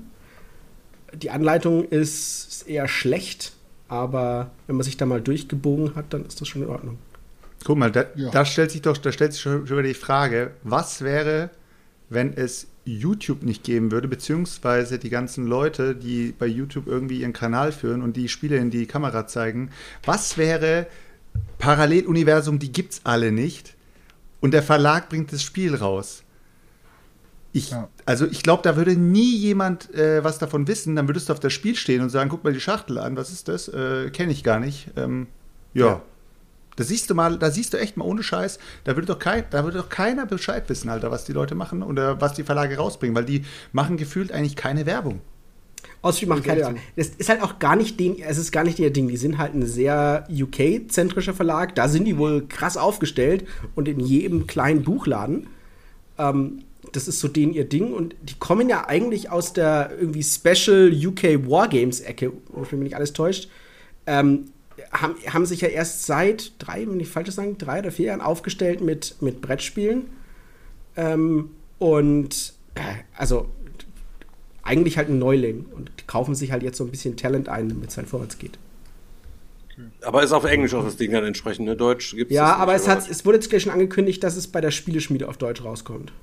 Die 1.14 1.30
Anleitung 1.30 1.86
ist, 1.86 2.48
ist 2.50 2.68
eher 2.68 2.88
schlecht, 2.88 3.54
aber 3.88 4.52
wenn 4.68 4.76
man 4.76 4.84
sich 4.84 4.98
da 4.98 5.06
mal 5.06 5.22
durchgebogen 5.22 5.96
hat, 5.96 6.14
dann 6.14 6.26
ist 6.26 6.42
das 6.42 6.48
schon 6.48 6.64
in 6.64 6.70
Ordnung. 6.70 6.98
Guck 7.64 7.78
mal, 7.78 7.92
da, 7.92 8.06
Ja. 8.16 8.30
da 8.32 8.46
stellt 8.46 8.72
sich 8.72 8.82
doch, 8.82 8.98
da 8.98 9.12
stellt 9.12 9.34
sich 9.34 9.42
schon 9.42 9.66
schon 9.68 9.78
wieder 9.78 9.88
die 9.88 9.94
Frage, 9.94 10.52
was 10.64 11.02
wäre, 11.02 11.50
wenn 12.10 12.34
es 12.34 12.68
YouTube 12.86 13.44
nicht 13.44 13.64
geben 13.64 13.92
würde, 13.92 14.08
beziehungsweise 14.10 15.00
die 15.00 15.10
ganzen 15.10 15.48
Leute, 15.48 15.96
die 15.96 16.34
bei 16.38 16.46
YouTube 16.48 16.88
irgendwie 16.88 17.22
ihren 17.22 17.32
Kanal 17.32 17.72
führen 17.72 18.02
und 18.02 18.18
die 18.18 18.28
Spiele 18.28 18.58
in 18.58 18.70
die 18.72 18.86
Kamera 18.88 19.26
zeigen, 19.26 19.70
was 20.04 20.38
wäre 20.38 20.88
Paralleluniversum, 21.60 22.60
die 22.60 22.72
gibt's 22.72 23.02
alle 23.06 23.32
nicht 23.32 23.76
und 24.44 24.52
der 24.52 24.62
Verlag 24.62 25.08
bringt 25.08 25.32
das 25.32 25.42
Spiel 25.42 25.74
raus. 25.74 26.22
Ich, 27.54 27.72
Ja. 27.72 27.88
Also 28.06 28.26
ich 28.26 28.44
glaube, 28.44 28.62
da 28.62 28.76
würde 28.76 28.98
nie 28.98 29.38
jemand 29.38 29.94
äh, 29.96 30.22
was 30.22 30.38
davon 30.38 30.68
wissen. 30.68 30.98
Dann 30.98 31.08
würdest 31.08 31.30
du 31.30 31.34
auf 31.34 31.40
das 31.40 31.54
Spiel 31.54 31.78
stehen 31.78 32.02
und 32.02 32.10
sagen, 32.10 32.30
guck 32.30 32.44
mal 32.44 32.52
die 32.52 32.60
Schachtel 32.60 32.98
an, 32.98 33.16
was 33.16 33.32
ist 33.32 33.48
das? 33.48 33.70
Äh, 33.70 34.10
Kenne 34.10 34.34
ich 34.34 34.44
gar 34.44 34.60
nicht. 34.60 34.90
Ähm, 34.98 35.28
ja. 35.74 35.86
Ja. 35.86 36.02
Da 36.76 36.84
siehst 36.84 37.10
du 37.10 37.16
mal, 37.16 37.40
da 37.40 37.52
siehst 37.52 37.74
du 37.74 37.78
echt 37.78 37.96
mal 37.96 38.04
ohne 38.04 38.22
Scheiß, 38.22 38.60
da 38.84 38.96
würde 38.98 39.06
doch 39.06 39.20
kein, 39.20 39.46
da 39.50 39.64
würde 39.64 39.78
doch 39.78 39.88
keiner 39.88 40.26
Bescheid 40.26 40.68
wissen, 40.68 40.90
Alter, 40.90 41.10
was 41.10 41.24
die 41.24 41.32
Leute 41.32 41.56
machen 41.56 41.82
oder 41.82 42.20
was 42.20 42.34
die 42.34 42.44
Verlage 42.44 42.76
rausbringen, 42.76 43.16
weil 43.16 43.26
die 43.26 43.46
machen 43.72 43.96
gefühlt 43.96 44.34
eigentlich 44.34 44.58
keine 44.58 44.86
Werbung. 44.86 45.22
Osprey 46.04 46.28
macht 46.28 46.44
keine. 46.44 46.62
Werbung. 46.62 46.80
Das 46.96 47.08
ist 47.08 47.30
halt 47.30 47.42
auch 47.42 47.60
gar 47.60 47.76
nicht 47.76 48.00
den, 48.00 48.22
es 48.22 48.38
ist 48.38 48.52
gar 48.52 48.64
nicht 48.64 48.78
ihr 48.78 48.92
Ding. 48.92 49.08
Die 49.08 49.18
sind 49.18 49.38
halt 49.38 49.56
ein 49.56 49.66
sehr 49.66 50.28
UK-zentrischer 50.30 51.34
Verlag. 51.34 51.74
Da 51.76 51.88
sind 51.88 52.06
die 52.06 52.18
wohl 52.18 52.46
krass 52.48 52.78
aufgestellt 52.78 53.48
und 53.74 53.88
in 53.88 54.00
jedem 54.00 54.46
kleinen 54.46 54.84
Buchladen. 54.84 55.48
Ähm, 56.20 56.60
das 56.92 57.08
ist 57.08 57.22
so 57.22 57.28
denen 57.28 57.54
ihr 57.54 57.64
Ding 57.64 57.94
und 57.94 58.16
die 58.22 58.36
kommen 58.38 58.70
ja 58.70 58.88
eigentlich 58.88 59.32
aus 59.32 59.54
der 59.54 59.92
irgendwie 59.98 60.22
Special 60.22 60.92
UK 60.94 61.50
Wargames-Ecke, 61.50 62.34
wenn 62.52 62.80
mich 62.80 62.90
nicht 62.90 62.96
alles 62.96 63.14
täuscht. 63.14 63.50
Ähm, 64.06 64.46
haben, 64.92 65.16
haben 65.28 65.46
sich 65.46 65.62
ja 65.62 65.70
erst 65.70 66.06
seit 66.06 66.52
drei, 66.60 66.86
wenn 66.88 67.00
ich 67.00 67.08
falsch 67.08 67.32
sagen, 67.32 67.58
drei 67.58 67.80
oder 67.80 67.92
vier 67.92 68.08
Jahren 68.08 68.22
aufgestellt 68.22 68.82
mit, 68.82 69.16
mit 69.22 69.42
Brettspielen. 69.42 70.04
Ähm, 70.98 71.52
und 71.80 72.54
äh, 72.76 72.82
also 73.18 73.48
eigentlich 74.64 74.98
halt 74.98 75.10
ein 75.10 75.20
Neuling 75.20 75.66
und 75.76 75.92
die 76.00 76.06
kaufen 76.08 76.36
sich 76.36 76.52
halt 76.52 76.64
jetzt 76.64 76.78
so 76.78 76.84
ein 76.84 76.92
bisschen 76.92 77.18
Talent 77.18 77.50
ein, 77.50 77.70
damit 77.70 77.90
es 77.90 77.98
halt 77.98 78.08
vorwärts 78.08 78.38
geht. 78.40 78.58
Aber 80.02 80.24
ist 80.24 80.32
auf 80.32 80.46
Englisch 80.46 80.74
auch 80.74 80.84
das 80.84 80.98
Ding 80.98 81.12
dann 81.12 81.24
entsprechend, 81.24 81.66
ne? 81.66 81.76
Deutsch 81.76 82.16
gibt 82.16 82.32
es 82.32 82.36
Ja, 82.36 82.56
aber 82.56 82.76
es, 82.76 82.88
hat, 82.88 83.10
es 83.10 83.26
wurde 83.26 83.38
jetzt 83.38 83.50
gleich 83.50 83.64
schon 83.64 83.72
angekündigt, 83.72 84.24
dass 84.24 84.36
es 84.36 84.48
bei 84.48 84.62
der 84.62 84.72
Spieleschmiede 84.72 85.28
auf 85.28 85.38
Deutsch 85.38 85.64
rauskommt. 85.64 86.14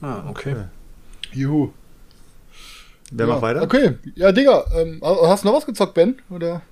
Ah, 0.00 0.28
okay. 0.28 0.56
Juhu. 1.32 1.70
Wer 3.10 3.26
ja. 3.26 3.32
macht 3.32 3.42
weiter? 3.42 3.62
Okay, 3.62 3.94
ja, 4.16 4.32
Digga, 4.32 4.64
ähm, 4.76 5.00
hast 5.02 5.44
du 5.44 5.48
noch 5.48 5.56
was 5.56 5.66
gezockt, 5.66 5.94
Ben? 5.94 6.16
Oder? 6.30 6.62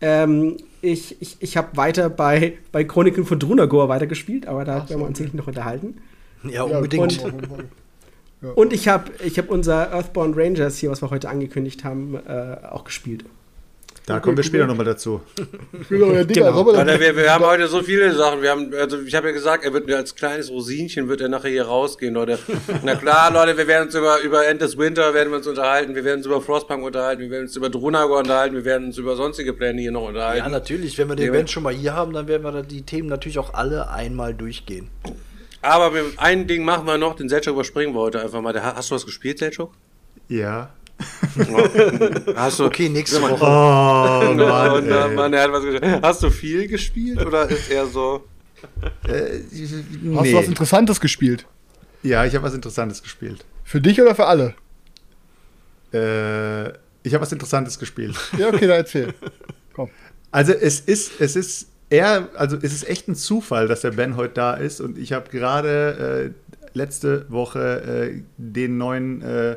Ähm, 0.00 0.56
ich 0.80 1.20
ich, 1.20 1.36
ich 1.40 1.56
habe 1.56 1.76
weiter 1.76 2.10
bei, 2.10 2.58
bei 2.72 2.84
Chroniken 2.84 3.24
von 3.24 3.38
Drunagor 3.38 3.88
weitergespielt, 3.88 4.46
aber 4.46 4.64
da 4.64 4.78
Ach 4.78 4.90
werden 4.90 5.00
wir 5.00 5.06
uns 5.06 5.18
sicherlich 5.18 5.38
noch 5.38 5.46
unterhalten. 5.46 5.98
Ja, 6.44 6.62
unbedingt. 6.62 7.24
Ja. 8.42 8.50
Und 8.50 8.72
ich 8.72 8.88
habe 8.88 9.10
ich 9.24 9.38
hab 9.38 9.50
unser 9.50 9.92
Earthbound 9.92 10.36
Rangers 10.36 10.78
hier, 10.78 10.90
was 10.90 11.02
wir 11.02 11.10
heute 11.10 11.28
angekündigt 11.28 11.84
haben, 11.84 12.14
äh, 12.14 12.56
auch 12.70 12.84
gespielt. 12.84 13.24
Da 14.08 14.20
kommen 14.20 14.38
wir 14.38 14.44
später 14.44 14.66
nochmal 14.66 14.86
dazu. 14.86 15.20
Genau, 15.90 16.12
ja, 16.12 16.24
Digga, 16.24 16.50
Genau. 16.50 16.70
Alter, 16.70 16.98
wir, 16.98 17.14
wir 17.14 17.30
haben 17.30 17.44
heute 17.44 17.68
so 17.68 17.82
viele 17.82 18.14
Sachen. 18.14 18.40
Wir 18.40 18.50
haben, 18.50 18.72
also 18.72 19.02
ich 19.02 19.14
habe 19.14 19.26
ja 19.26 19.34
gesagt, 19.34 19.64
er 19.64 19.74
wird 19.74 19.86
mir 19.86 19.98
als 19.98 20.14
kleines 20.14 20.50
Rosinchen 20.50 21.08
wird 21.10 21.20
er 21.20 21.28
nachher 21.28 21.50
hier 21.50 21.66
rausgehen, 21.66 22.14
Leute. 22.14 22.38
Na 22.84 22.94
klar, 22.94 23.30
Leute, 23.30 23.58
wir 23.58 23.66
werden 23.66 23.88
uns 23.88 23.94
über, 23.94 24.22
über 24.22 24.46
End 24.46 24.62
des 24.62 24.78
Winter 24.78 25.12
werden 25.12 25.28
wir 25.28 25.36
uns 25.36 25.46
unterhalten, 25.46 25.94
wir 25.94 26.04
werden 26.04 26.18
uns 26.20 26.26
über 26.26 26.40
Frostpunk 26.40 26.84
unterhalten, 26.84 27.20
wir 27.20 27.30
werden 27.30 27.42
uns 27.48 27.56
über 27.56 27.68
Drunagor 27.68 28.20
unterhalten, 28.20 28.54
wir 28.54 28.64
werden 28.64 28.86
uns 28.86 28.96
über 28.96 29.14
sonstige 29.14 29.52
Pläne 29.52 29.82
hier 29.82 29.92
noch 29.92 30.08
unterhalten. 30.08 30.38
Ja, 30.38 30.48
natürlich. 30.48 30.96
Wenn 30.96 31.08
wir 31.08 31.16
den 31.16 31.26
Ja, 31.26 31.32
Event 31.32 31.50
schon 31.50 31.64
mal 31.64 31.74
hier 31.74 31.92
haben, 31.92 32.14
dann 32.14 32.28
werden 32.28 32.44
wir 32.44 32.52
da 32.52 32.62
die 32.62 32.82
Themen 32.82 33.10
natürlich 33.10 33.38
auch 33.38 33.52
alle 33.52 33.90
einmal 33.90 34.32
durchgehen. 34.32 34.88
Aber 35.68 35.94
wir, 35.94 36.04
ein 36.16 36.46
Ding 36.46 36.64
machen 36.64 36.86
wir 36.86 36.98
noch, 36.98 37.16
den 37.16 37.28
Selchuk 37.28 37.54
überspringen 37.54 37.94
wir 37.94 38.00
heute 38.00 38.22
einfach 38.22 38.40
mal. 38.40 38.60
Hast 38.62 38.90
du 38.90 38.94
was 38.94 39.04
gespielt, 39.04 39.38
Selchuk? 39.38 39.72
Ja. 40.28 40.70
Hast 42.34 42.58
du, 42.58 42.64
Okay, 42.64 42.88
nächste 42.88 43.22
Woche. 43.22 43.38
Oh, 43.40 44.30
Und, 44.76 44.88
äh, 44.88 45.08
Mann, 45.14 45.32
er 45.32 45.44
hat 45.44 45.52
was 45.52 45.62
gespielt. 45.62 46.00
Hast 46.02 46.22
du 46.22 46.30
viel 46.30 46.66
gespielt 46.66 47.24
oder 47.24 47.48
ist 47.48 47.70
er 47.70 47.86
so? 47.86 48.24
Äh, 49.06 49.40
Hast 49.40 49.52
nee. 49.52 50.32
du 50.32 50.36
was 50.36 50.48
Interessantes 50.48 51.00
gespielt? 51.00 51.46
Ja, 52.02 52.24
ich 52.24 52.34
habe 52.34 52.44
was 52.44 52.54
Interessantes 52.54 53.02
gespielt. 53.02 53.44
Für 53.64 53.80
dich 53.80 54.00
oder 54.00 54.14
für 54.14 54.26
alle? 54.26 54.54
Äh, 55.92 56.70
ich 57.02 57.14
habe 57.14 57.22
was 57.22 57.32
Interessantes 57.32 57.78
gespielt. 57.78 58.16
Ja, 58.36 58.48
okay, 58.48 58.66
dann 58.66 58.78
erzähl. 58.78 59.14
Komm. 59.72 59.90
Also 60.30 60.52
es 60.52 60.80
ist, 60.80 61.20
es 61.20 61.36
ist 61.36 61.68
eher, 61.90 62.28
also 62.34 62.56
es 62.56 62.72
ist 62.72 62.88
echt 62.88 63.08
ein 63.08 63.14
Zufall, 63.14 63.68
dass 63.68 63.82
der 63.82 63.92
Ben 63.92 64.16
heute 64.16 64.34
da 64.34 64.54
ist 64.54 64.80
und 64.80 64.98
ich 64.98 65.12
habe 65.12 65.30
gerade 65.30 66.34
äh, 66.34 66.58
letzte 66.76 67.26
Woche 67.30 67.82
äh, 67.82 68.22
den 68.36 68.78
neuen 68.78 69.22
äh, 69.22 69.56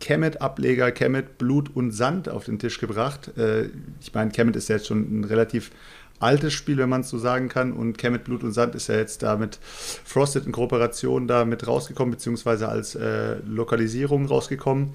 Kemet-Ableger 0.00 0.90
Kemet 0.92 1.38
Blut 1.38 1.74
und 1.74 1.92
Sand 1.92 2.28
auf 2.28 2.44
den 2.44 2.58
Tisch 2.58 2.80
gebracht. 2.80 3.36
Äh, 3.36 3.68
ich 4.00 4.12
meine, 4.14 4.30
Kemet 4.30 4.56
ist 4.56 4.68
ja 4.68 4.76
jetzt 4.76 4.88
schon 4.88 5.20
ein 5.20 5.24
relativ 5.24 5.70
altes 6.18 6.52
Spiel, 6.52 6.78
wenn 6.78 6.88
man 6.88 7.02
es 7.02 7.08
so 7.08 7.18
sagen 7.18 7.48
kann. 7.48 7.72
Und 7.72 7.98
Kemet 7.98 8.24
Blut 8.24 8.42
und 8.42 8.52
Sand 8.52 8.74
ist 8.74 8.88
ja 8.88 8.96
jetzt 8.96 9.22
da 9.22 9.36
mit 9.36 9.58
Frosted 10.04 10.46
in 10.46 10.52
Kooperation 10.52 11.28
da 11.28 11.44
mit 11.44 11.66
rausgekommen, 11.66 12.12
beziehungsweise 12.12 12.68
als 12.68 12.94
äh, 12.94 13.36
Lokalisierung 13.46 14.26
rausgekommen. 14.26 14.92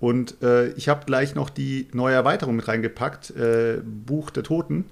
Und 0.00 0.42
äh, 0.42 0.68
ich 0.72 0.88
habe 0.88 1.06
gleich 1.06 1.34
noch 1.34 1.48
die 1.48 1.88
neue 1.92 2.14
Erweiterung 2.14 2.56
mit 2.56 2.68
reingepackt, 2.68 3.30
äh, 3.30 3.80
Buch 3.82 4.30
der 4.30 4.42
Toten. 4.42 4.84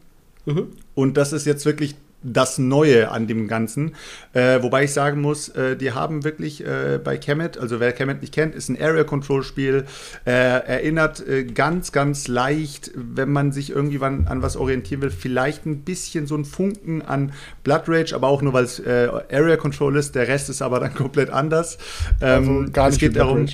Und 0.94 1.16
das 1.16 1.32
ist 1.32 1.46
jetzt 1.46 1.64
wirklich 1.64 1.94
das 2.22 2.58
Neue 2.58 3.10
an 3.10 3.26
dem 3.26 3.48
Ganzen. 3.48 3.94
Äh, 4.32 4.62
wobei 4.62 4.84
ich 4.84 4.92
sagen 4.92 5.20
muss, 5.20 5.48
äh, 5.50 5.76
die 5.76 5.92
haben 5.92 6.24
wirklich 6.24 6.64
äh, 6.64 7.00
bei 7.02 7.16
Kemet, 7.16 7.58
also 7.58 7.80
wer 7.80 7.92
Kemet 7.92 8.20
nicht 8.20 8.32
kennt, 8.32 8.54
ist 8.54 8.68
ein 8.68 8.80
Area 8.80 9.04
Control 9.04 9.42
Spiel, 9.42 9.86
äh, 10.24 10.30
erinnert 10.30 11.26
äh, 11.26 11.44
ganz, 11.44 11.92
ganz 11.92 12.28
leicht, 12.28 12.92
wenn 12.94 13.30
man 13.32 13.52
sich 13.52 13.70
irgendwie 13.70 14.00
wann, 14.00 14.28
an 14.28 14.42
was 14.42 14.56
orientieren 14.56 15.02
will, 15.02 15.10
vielleicht 15.10 15.66
ein 15.66 15.80
bisschen 15.80 16.26
so 16.26 16.36
ein 16.36 16.44
Funken 16.44 17.02
an 17.02 17.32
Blood 17.64 17.82
Rage, 17.88 18.14
aber 18.14 18.28
auch 18.28 18.42
nur 18.42 18.52
weil 18.52 18.64
es 18.64 18.78
äh, 18.78 19.08
Area 19.32 19.56
Control 19.56 19.96
ist, 19.96 20.14
der 20.14 20.28
Rest 20.28 20.48
ist 20.48 20.62
aber 20.62 20.80
dann 20.80 20.94
komplett 20.94 21.30
anders. 21.30 21.78
Ähm, 22.20 22.60
Also 22.60 22.72
gar 22.72 22.86
nicht 22.86 22.94
es 22.94 22.98
geht 23.00 23.16
darum. 23.16 23.46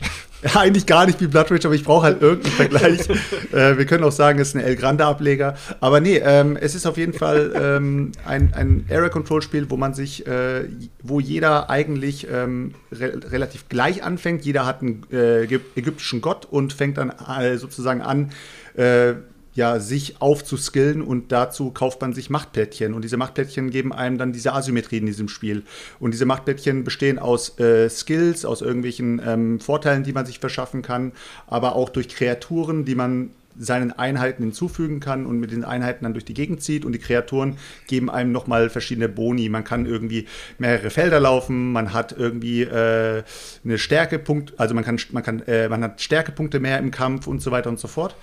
Ja, 0.42 0.50
eigentlich 0.60 0.86
gar 0.86 1.06
nicht 1.06 1.20
wie 1.20 1.26
Blood 1.26 1.50
Rage, 1.50 1.66
aber 1.66 1.74
ich 1.74 1.84
brauche 1.84 2.04
halt 2.04 2.22
irgendeinen 2.22 2.54
Vergleich. 2.54 3.08
äh, 3.52 3.76
wir 3.76 3.86
können 3.86 4.04
auch 4.04 4.12
sagen, 4.12 4.38
es 4.38 4.48
ist 4.48 4.54
ein 4.54 4.60
El 4.60 4.76
Grande-Ableger. 4.76 5.54
Aber 5.80 6.00
nee, 6.00 6.18
ähm, 6.18 6.56
es 6.56 6.74
ist 6.74 6.86
auf 6.86 6.96
jeden 6.96 7.12
Fall 7.12 7.52
ähm, 7.54 8.12
ein, 8.24 8.52
ein 8.54 8.86
Area-Control-Spiel, 8.90 9.70
wo 9.70 9.76
man 9.76 9.94
sich, 9.94 10.26
äh, 10.26 10.64
wo 11.02 11.20
jeder 11.20 11.70
eigentlich 11.70 12.26
ähm, 12.30 12.74
re 12.92 13.20
relativ 13.30 13.68
gleich 13.68 14.02
anfängt. 14.02 14.44
Jeder 14.44 14.66
hat 14.66 14.82
einen 14.82 15.04
äh, 15.10 15.44
ägyp- 15.44 15.76
ägyptischen 15.76 16.20
Gott 16.20 16.46
und 16.50 16.72
fängt 16.72 16.98
dann 16.98 17.10
äh, 17.10 17.56
sozusagen 17.58 18.02
an, 18.02 18.30
äh, 18.74 19.14
ja, 19.58 19.80
sich 19.80 20.22
aufzuskillen 20.22 21.02
und 21.02 21.32
dazu 21.32 21.72
kauft 21.72 22.00
man 22.00 22.12
sich 22.12 22.30
Machtplättchen. 22.30 22.94
Und 22.94 23.02
diese 23.02 23.16
Machtplättchen 23.16 23.70
geben 23.70 23.92
einem 23.92 24.16
dann 24.16 24.32
diese 24.32 24.52
Asymmetrie 24.52 24.98
in 24.98 25.06
diesem 25.06 25.28
Spiel. 25.28 25.64
Und 25.98 26.12
diese 26.12 26.26
Machtplättchen 26.26 26.84
bestehen 26.84 27.18
aus 27.18 27.58
äh, 27.58 27.90
Skills, 27.90 28.44
aus 28.44 28.62
irgendwelchen 28.62 29.20
ähm, 29.26 29.58
Vorteilen, 29.58 30.04
die 30.04 30.12
man 30.12 30.26
sich 30.26 30.38
verschaffen 30.38 30.82
kann, 30.82 31.10
aber 31.48 31.74
auch 31.74 31.88
durch 31.88 32.08
Kreaturen, 32.08 32.84
die 32.84 32.94
man 32.94 33.30
seinen 33.58 33.90
Einheiten 33.90 34.44
hinzufügen 34.44 35.00
kann 35.00 35.26
und 35.26 35.40
mit 35.40 35.50
den 35.50 35.64
Einheiten 35.64 36.04
dann 36.04 36.12
durch 36.12 36.24
die 36.24 36.34
Gegend 36.34 36.62
zieht 36.62 36.84
und 36.84 36.92
die 36.92 36.98
Kreaturen 36.98 37.58
geben 37.88 38.08
einem 38.08 38.30
nochmal 38.30 38.70
verschiedene 38.70 39.08
Boni. 39.08 39.48
Man 39.48 39.64
kann 39.64 39.86
irgendwie 39.86 40.26
mehrere 40.58 40.90
Felder 40.90 41.18
laufen, 41.18 41.72
man 41.72 41.92
hat 41.92 42.14
irgendwie 42.16 42.62
äh, 42.62 43.24
eine 43.64 43.78
Stärkepunkt, 43.78 44.54
also 44.58 44.74
man 44.76 44.84
kann, 44.84 45.00
man 45.10 45.24
kann, 45.24 45.42
äh, 45.48 45.68
man 45.68 45.82
hat 45.82 46.00
Stärkepunkte 46.00 46.60
mehr 46.60 46.78
im 46.78 46.92
Kampf 46.92 47.26
und 47.26 47.42
so 47.42 47.50
weiter 47.50 47.68
und 47.68 47.80
so 47.80 47.88
fort. 47.88 48.14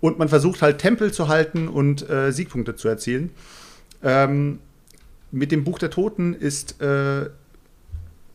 Und 0.00 0.18
man 0.18 0.28
versucht 0.28 0.62
halt 0.62 0.78
Tempel 0.78 1.12
zu 1.12 1.28
halten 1.28 1.68
und 1.68 2.08
äh, 2.08 2.32
Siegpunkte 2.32 2.74
zu 2.74 2.88
erzielen. 2.88 3.30
Ähm, 4.02 4.60
mit 5.30 5.52
dem 5.52 5.64
Buch 5.64 5.78
der 5.78 5.90
Toten 5.90 6.34
ist 6.34 6.80
äh, 6.80 7.28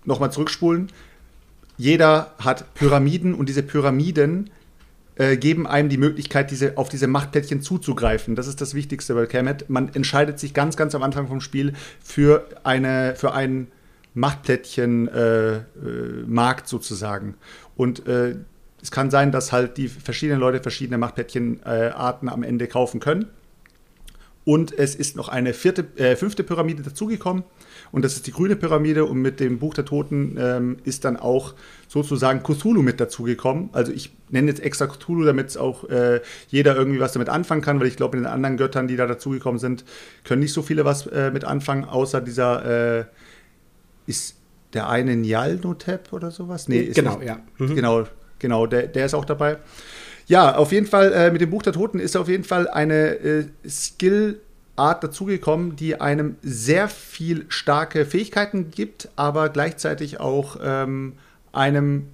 nochmal 0.05 0.31
zurückspulen. 0.31 0.91
Jeder 1.77 2.33
hat 2.39 2.73
Pyramiden 2.73 3.33
und 3.33 3.49
diese 3.49 3.61
Pyramiden 3.63 4.49
äh, 5.15 5.35
geben 5.37 5.67
einem 5.67 5.89
die 5.89 5.97
Möglichkeit, 5.97 6.51
diese, 6.51 6.77
auf 6.77 6.87
diese 6.89 7.07
Machtplättchen 7.07 7.61
zuzugreifen. 7.61 8.35
Das 8.35 8.45
ist 8.47 8.61
das 8.61 8.75
Wichtigste 8.75 9.13
bei 9.13 9.25
Kemet. 9.25 9.69
Man 9.69 9.93
entscheidet 9.93 10.39
sich 10.39 10.53
ganz, 10.53 10.77
ganz 10.77 10.95
am 10.95 11.03
Anfang 11.03 11.27
vom 11.27 11.41
Spiel 11.41 11.73
für, 12.01 12.47
eine, 12.63 13.15
für 13.15 13.33
einen 13.33 13.67
Machtplättchen-Markt 14.13 16.67
sozusagen. 16.67 17.35
Und 17.75 18.07
äh, 18.07 18.37
es 18.85 18.91
kann 18.91 19.09
sein, 19.09 19.31
dass 19.31 19.51
halt 19.51 19.77
die 19.77 19.87
verschiedenen 19.87 20.39
Leute 20.39 20.61
verschiedene 20.61 20.99
Machtplättchen-Arten 20.99 22.29
am 22.29 22.43
Ende 22.43 22.67
kaufen 22.67 22.99
können. 22.99 23.25
Und 24.43 24.77
es 24.77 24.93
ist 24.93 25.15
noch 25.15 25.27
eine 25.27 25.55
vierte, 25.55 25.87
äh, 25.95 26.15
fünfte 26.15 26.43
Pyramide 26.43 26.83
dazugekommen. 26.83 27.43
Und 27.91 28.05
das 28.05 28.13
ist 28.13 28.27
die 28.27 28.31
grüne 28.31 28.55
Pyramide. 28.55 29.05
Und 29.05 29.17
mit 29.23 29.39
dem 29.39 29.57
Buch 29.57 29.73
der 29.73 29.85
Toten 29.85 30.37
ähm, 30.39 30.77
ist 30.83 31.03
dann 31.03 31.17
auch 31.17 31.55
sozusagen 31.87 32.43
Cthulhu 32.43 32.83
mit 32.83 32.99
dazugekommen. 32.99 33.69
Also 33.71 33.91
ich 33.91 34.11
nenne 34.29 34.49
jetzt 34.49 34.61
extra 34.61 34.85
Cthulhu, 34.85 35.23
damit 35.23 35.57
auch 35.57 35.89
äh, 35.89 36.21
jeder 36.49 36.75
irgendwie 36.75 36.99
was 36.99 37.13
damit 37.13 37.29
anfangen 37.29 37.63
kann, 37.63 37.79
weil 37.79 37.87
ich 37.87 37.95
glaube, 37.97 38.17
mit 38.17 38.25
den 38.27 38.31
anderen 38.31 38.55
Göttern, 38.55 38.87
die 38.87 38.97
da 38.97 39.07
dazugekommen 39.07 39.57
sind, 39.57 39.83
können 40.25 40.41
nicht 40.41 40.53
so 40.53 40.61
viele 40.61 40.85
was 40.85 41.07
äh, 41.07 41.31
mit 41.31 41.43
anfangen, 41.43 41.85
außer 41.85 42.21
dieser 42.21 42.99
äh, 42.99 43.05
ist 44.05 44.35
der 44.73 44.89
eine 44.89 45.15
Nyalnotep 45.15 46.13
oder 46.13 46.29
sowas? 46.29 46.67
Nee, 46.67 46.81
ist 46.81 46.95
Genau, 46.97 47.17
nicht- 47.17 47.27
ja. 47.27 47.39
Mhm. 47.57 47.73
Genau, 47.75 48.05
genau, 48.39 48.65
der, 48.65 48.87
der 48.87 49.05
ist 49.05 49.13
auch 49.13 49.25
dabei. 49.25 49.57
Ja, 50.27 50.55
auf 50.55 50.71
jeden 50.71 50.87
Fall, 50.87 51.13
äh, 51.13 51.31
mit 51.31 51.41
dem 51.41 51.49
Buch 51.51 51.61
der 51.61 51.73
Toten 51.73 51.99
ist 51.99 52.15
auf 52.15 52.27
jeden 52.27 52.43
Fall 52.43 52.67
eine 52.67 53.15
äh, 53.15 53.45
Skill-Art 53.67 55.03
dazugekommen, 55.03 55.75
die 55.75 56.01
einem 56.01 56.37
sehr 56.41 56.89
viel 56.89 57.45
starke 57.49 58.05
Fähigkeiten 58.05 58.71
gibt, 58.71 59.09
aber 59.15 59.49
gleichzeitig 59.49 60.19
auch 60.19 60.57
ähm, 60.63 61.13
einem 61.53 62.07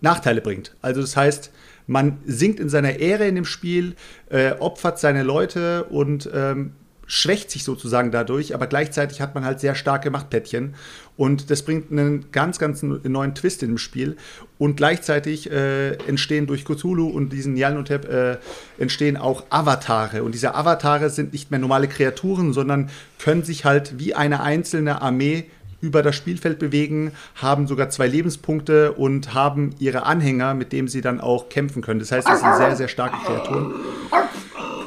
Nachteile 0.00 0.40
bringt. 0.40 0.74
Also 0.80 1.00
das 1.00 1.16
heißt, 1.16 1.50
man 1.86 2.18
sinkt 2.24 2.60
in 2.60 2.68
seiner 2.68 3.00
Ehre 3.00 3.26
in 3.26 3.34
dem 3.34 3.44
Spiel, 3.44 3.96
äh, 4.30 4.52
opfert 4.52 4.98
seine 4.98 5.24
Leute 5.24 5.84
und 5.84 6.30
ähm, 6.32 6.72
schwächt 7.14 7.50
sich 7.50 7.62
sozusagen 7.62 8.10
dadurch, 8.10 8.54
aber 8.54 8.66
gleichzeitig 8.66 9.20
hat 9.20 9.34
man 9.34 9.44
halt 9.44 9.60
sehr 9.60 9.74
starke 9.74 10.10
Machtplättchen. 10.10 10.74
Und 11.18 11.50
das 11.50 11.62
bringt 11.62 11.92
einen 11.92 12.32
ganz, 12.32 12.58
ganz 12.58 12.82
neuen 12.82 13.34
Twist 13.34 13.62
in 13.62 13.72
dem 13.72 13.76
Spiel. 13.76 14.16
Und 14.56 14.78
gleichzeitig 14.78 15.50
äh, 15.50 15.92
entstehen 16.08 16.46
durch 16.46 16.64
Cthulhu 16.64 17.10
und 17.10 17.30
diesen 17.30 17.52
Nyarlathotep 17.52 18.08
äh, 18.08 18.38
entstehen 18.78 19.18
auch 19.18 19.44
Avatare. 19.50 20.22
Und 20.22 20.32
diese 20.32 20.54
Avatare 20.54 21.10
sind 21.10 21.34
nicht 21.34 21.50
mehr 21.50 21.60
normale 21.60 21.86
Kreaturen, 21.86 22.54
sondern 22.54 22.88
können 23.18 23.44
sich 23.44 23.66
halt 23.66 23.98
wie 23.98 24.14
eine 24.14 24.40
einzelne 24.40 25.02
Armee 25.02 25.50
über 25.82 26.02
das 26.02 26.16
Spielfeld 26.16 26.58
bewegen, 26.58 27.12
haben 27.34 27.66
sogar 27.66 27.90
zwei 27.90 28.06
Lebenspunkte 28.06 28.92
und 28.92 29.34
haben 29.34 29.74
ihre 29.78 30.06
Anhänger, 30.06 30.54
mit 30.54 30.72
denen 30.72 30.88
sie 30.88 31.02
dann 31.02 31.20
auch 31.20 31.48
kämpfen 31.50 31.82
können. 31.82 32.00
Das 32.00 32.12
heißt, 32.12 32.26
das 32.26 32.40
sind 32.40 32.56
sehr, 32.56 32.76
sehr 32.76 32.88
starke 32.88 33.16
Kreaturen. 33.26 33.74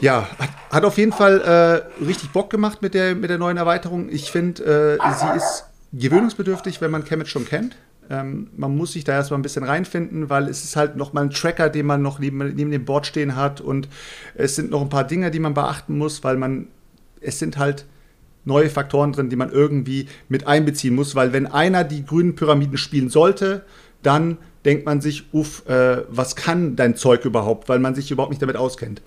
Ja, 0.01 0.27
hat, 0.39 0.49
hat 0.71 0.85
auf 0.85 0.97
jeden 0.97 1.11
Fall 1.11 1.41
äh, 1.99 2.03
richtig 2.03 2.31
Bock 2.31 2.49
gemacht 2.49 2.81
mit 2.81 2.93
der, 2.93 3.13
mit 3.13 3.29
der 3.29 3.37
neuen 3.37 3.57
Erweiterung. 3.57 4.09
Ich 4.09 4.31
finde, 4.31 4.97
äh, 5.01 5.13
sie 5.13 5.37
ist 5.37 5.65
gewöhnungsbedürftig, 5.93 6.81
wenn 6.81 6.91
man 6.91 7.03
Kemet 7.03 7.27
schon 7.27 7.45
kennt. 7.45 7.75
Ähm, 8.09 8.47
man 8.55 8.75
muss 8.75 8.93
sich 8.93 9.03
da 9.03 9.13
erstmal 9.13 9.39
ein 9.39 9.43
bisschen 9.43 9.63
reinfinden, 9.63 10.29
weil 10.29 10.47
es 10.47 10.63
ist 10.63 10.75
halt 10.75 10.95
noch 10.95 11.13
mal 11.13 11.23
ein 11.23 11.31
Tracker, 11.31 11.69
den 11.69 11.85
man 11.85 12.01
noch 12.01 12.19
neben, 12.19 12.37
neben 12.37 12.71
dem 12.71 12.85
Board 12.85 13.05
stehen 13.05 13.35
hat 13.35 13.61
und 13.61 13.89
es 14.35 14.55
sind 14.55 14.71
noch 14.71 14.81
ein 14.81 14.89
paar 14.89 15.05
Dinge, 15.05 15.31
die 15.31 15.39
man 15.39 15.53
beachten 15.53 15.97
muss, 15.97 16.23
weil 16.23 16.37
man, 16.37 16.67
es 17.19 17.39
sind 17.39 17.57
halt 17.57 17.85
neue 18.45 18.69
Faktoren 18.69 19.11
drin, 19.11 19.29
die 19.29 19.35
man 19.35 19.51
irgendwie 19.51 20.07
mit 20.29 20.47
einbeziehen 20.47 20.95
muss, 20.95 21.15
weil 21.15 21.33
wenn 21.33 21.47
einer 21.47 21.83
die 21.83 22.05
grünen 22.05 22.35
Pyramiden 22.35 22.77
spielen 22.77 23.09
sollte, 23.09 23.65
dann 24.01 24.37
denkt 24.63 24.85
man 24.85 25.01
sich, 25.01 25.33
uff, 25.33 25.67
äh, 25.67 26.03
was 26.09 26.35
kann 26.35 26.75
dein 26.75 26.95
Zeug 26.95 27.25
überhaupt, 27.25 27.69
weil 27.69 27.79
man 27.79 27.95
sich 27.95 28.11
überhaupt 28.11 28.31
nicht 28.31 28.41
damit 28.41 28.55
auskennt. 28.55 29.01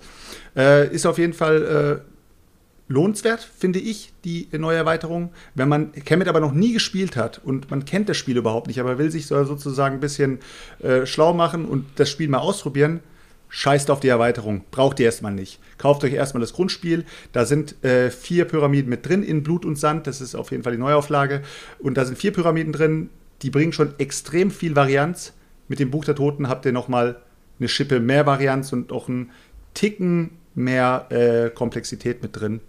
Äh, 0.56 0.92
ist 0.92 1.06
auf 1.06 1.18
jeden 1.18 1.32
Fall 1.32 2.02
äh, 2.06 2.92
lohnenswert, 2.92 3.40
finde 3.40 3.78
ich, 3.78 4.12
die 4.24 4.48
neue 4.52 4.76
Erweiterung. 4.76 5.30
Wenn 5.54 5.68
man 5.68 5.92
Kemet 5.92 6.28
aber 6.28 6.40
noch 6.40 6.52
nie 6.52 6.72
gespielt 6.72 7.16
hat 7.16 7.40
und 7.44 7.70
man 7.70 7.84
kennt 7.84 8.08
das 8.08 8.16
Spiel 8.16 8.36
überhaupt 8.36 8.66
nicht, 8.66 8.80
aber 8.80 8.98
will 8.98 9.10
sich 9.10 9.26
so, 9.26 9.44
sozusagen 9.44 9.96
ein 9.96 10.00
bisschen 10.00 10.38
äh, 10.80 11.06
schlau 11.06 11.34
machen 11.34 11.64
und 11.64 11.86
das 11.96 12.08
Spiel 12.10 12.28
mal 12.28 12.38
ausprobieren, 12.38 13.00
scheißt 13.48 13.90
auf 13.90 14.00
die 14.00 14.08
Erweiterung. 14.08 14.64
Braucht 14.70 15.00
ihr 15.00 15.06
erstmal 15.06 15.32
nicht. 15.32 15.58
Kauft 15.78 16.04
euch 16.04 16.12
erstmal 16.12 16.40
das 16.40 16.52
Grundspiel. 16.52 17.04
Da 17.32 17.44
sind 17.44 17.82
äh, 17.84 18.10
vier 18.10 18.44
Pyramiden 18.44 18.90
mit 18.90 19.08
drin 19.08 19.22
in 19.22 19.42
Blut 19.42 19.64
und 19.64 19.76
Sand. 19.76 20.06
Das 20.06 20.20
ist 20.20 20.34
auf 20.34 20.50
jeden 20.50 20.62
Fall 20.62 20.72
die 20.72 20.78
Neuauflage. 20.78 21.42
Und 21.78 21.96
da 21.96 22.04
sind 22.04 22.18
vier 22.18 22.32
Pyramiden 22.32 22.72
drin. 22.72 23.10
Die 23.42 23.50
bringen 23.50 23.72
schon 23.72 23.94
extrem 23.98 24.50
viel 24.50 24.76
Varianz. 24.76 25.32
Mit 25.68 25.80
dem 25.80 25.90
Buch 25.90 26.04
der 26.04 26.14
Toten 26.14 26.48
habt 26.48 26.64
ihr 26.66 26.72
nochmal 26.72 27.20
eine 27.58 27.68
Schippe 27.68 28.00
mehr 28.00 28.26
Varianz 28.26 28.72
und 28.72 28.92
auch 28.92 29.08
einen 29.08 29.30
Ticken 29.74 30.30
mehr 30.54 31.06
äh, 31.10 31.50
Komplexität 31.50 32.22
mit 32.22 32.38
drin. 32.38 32.60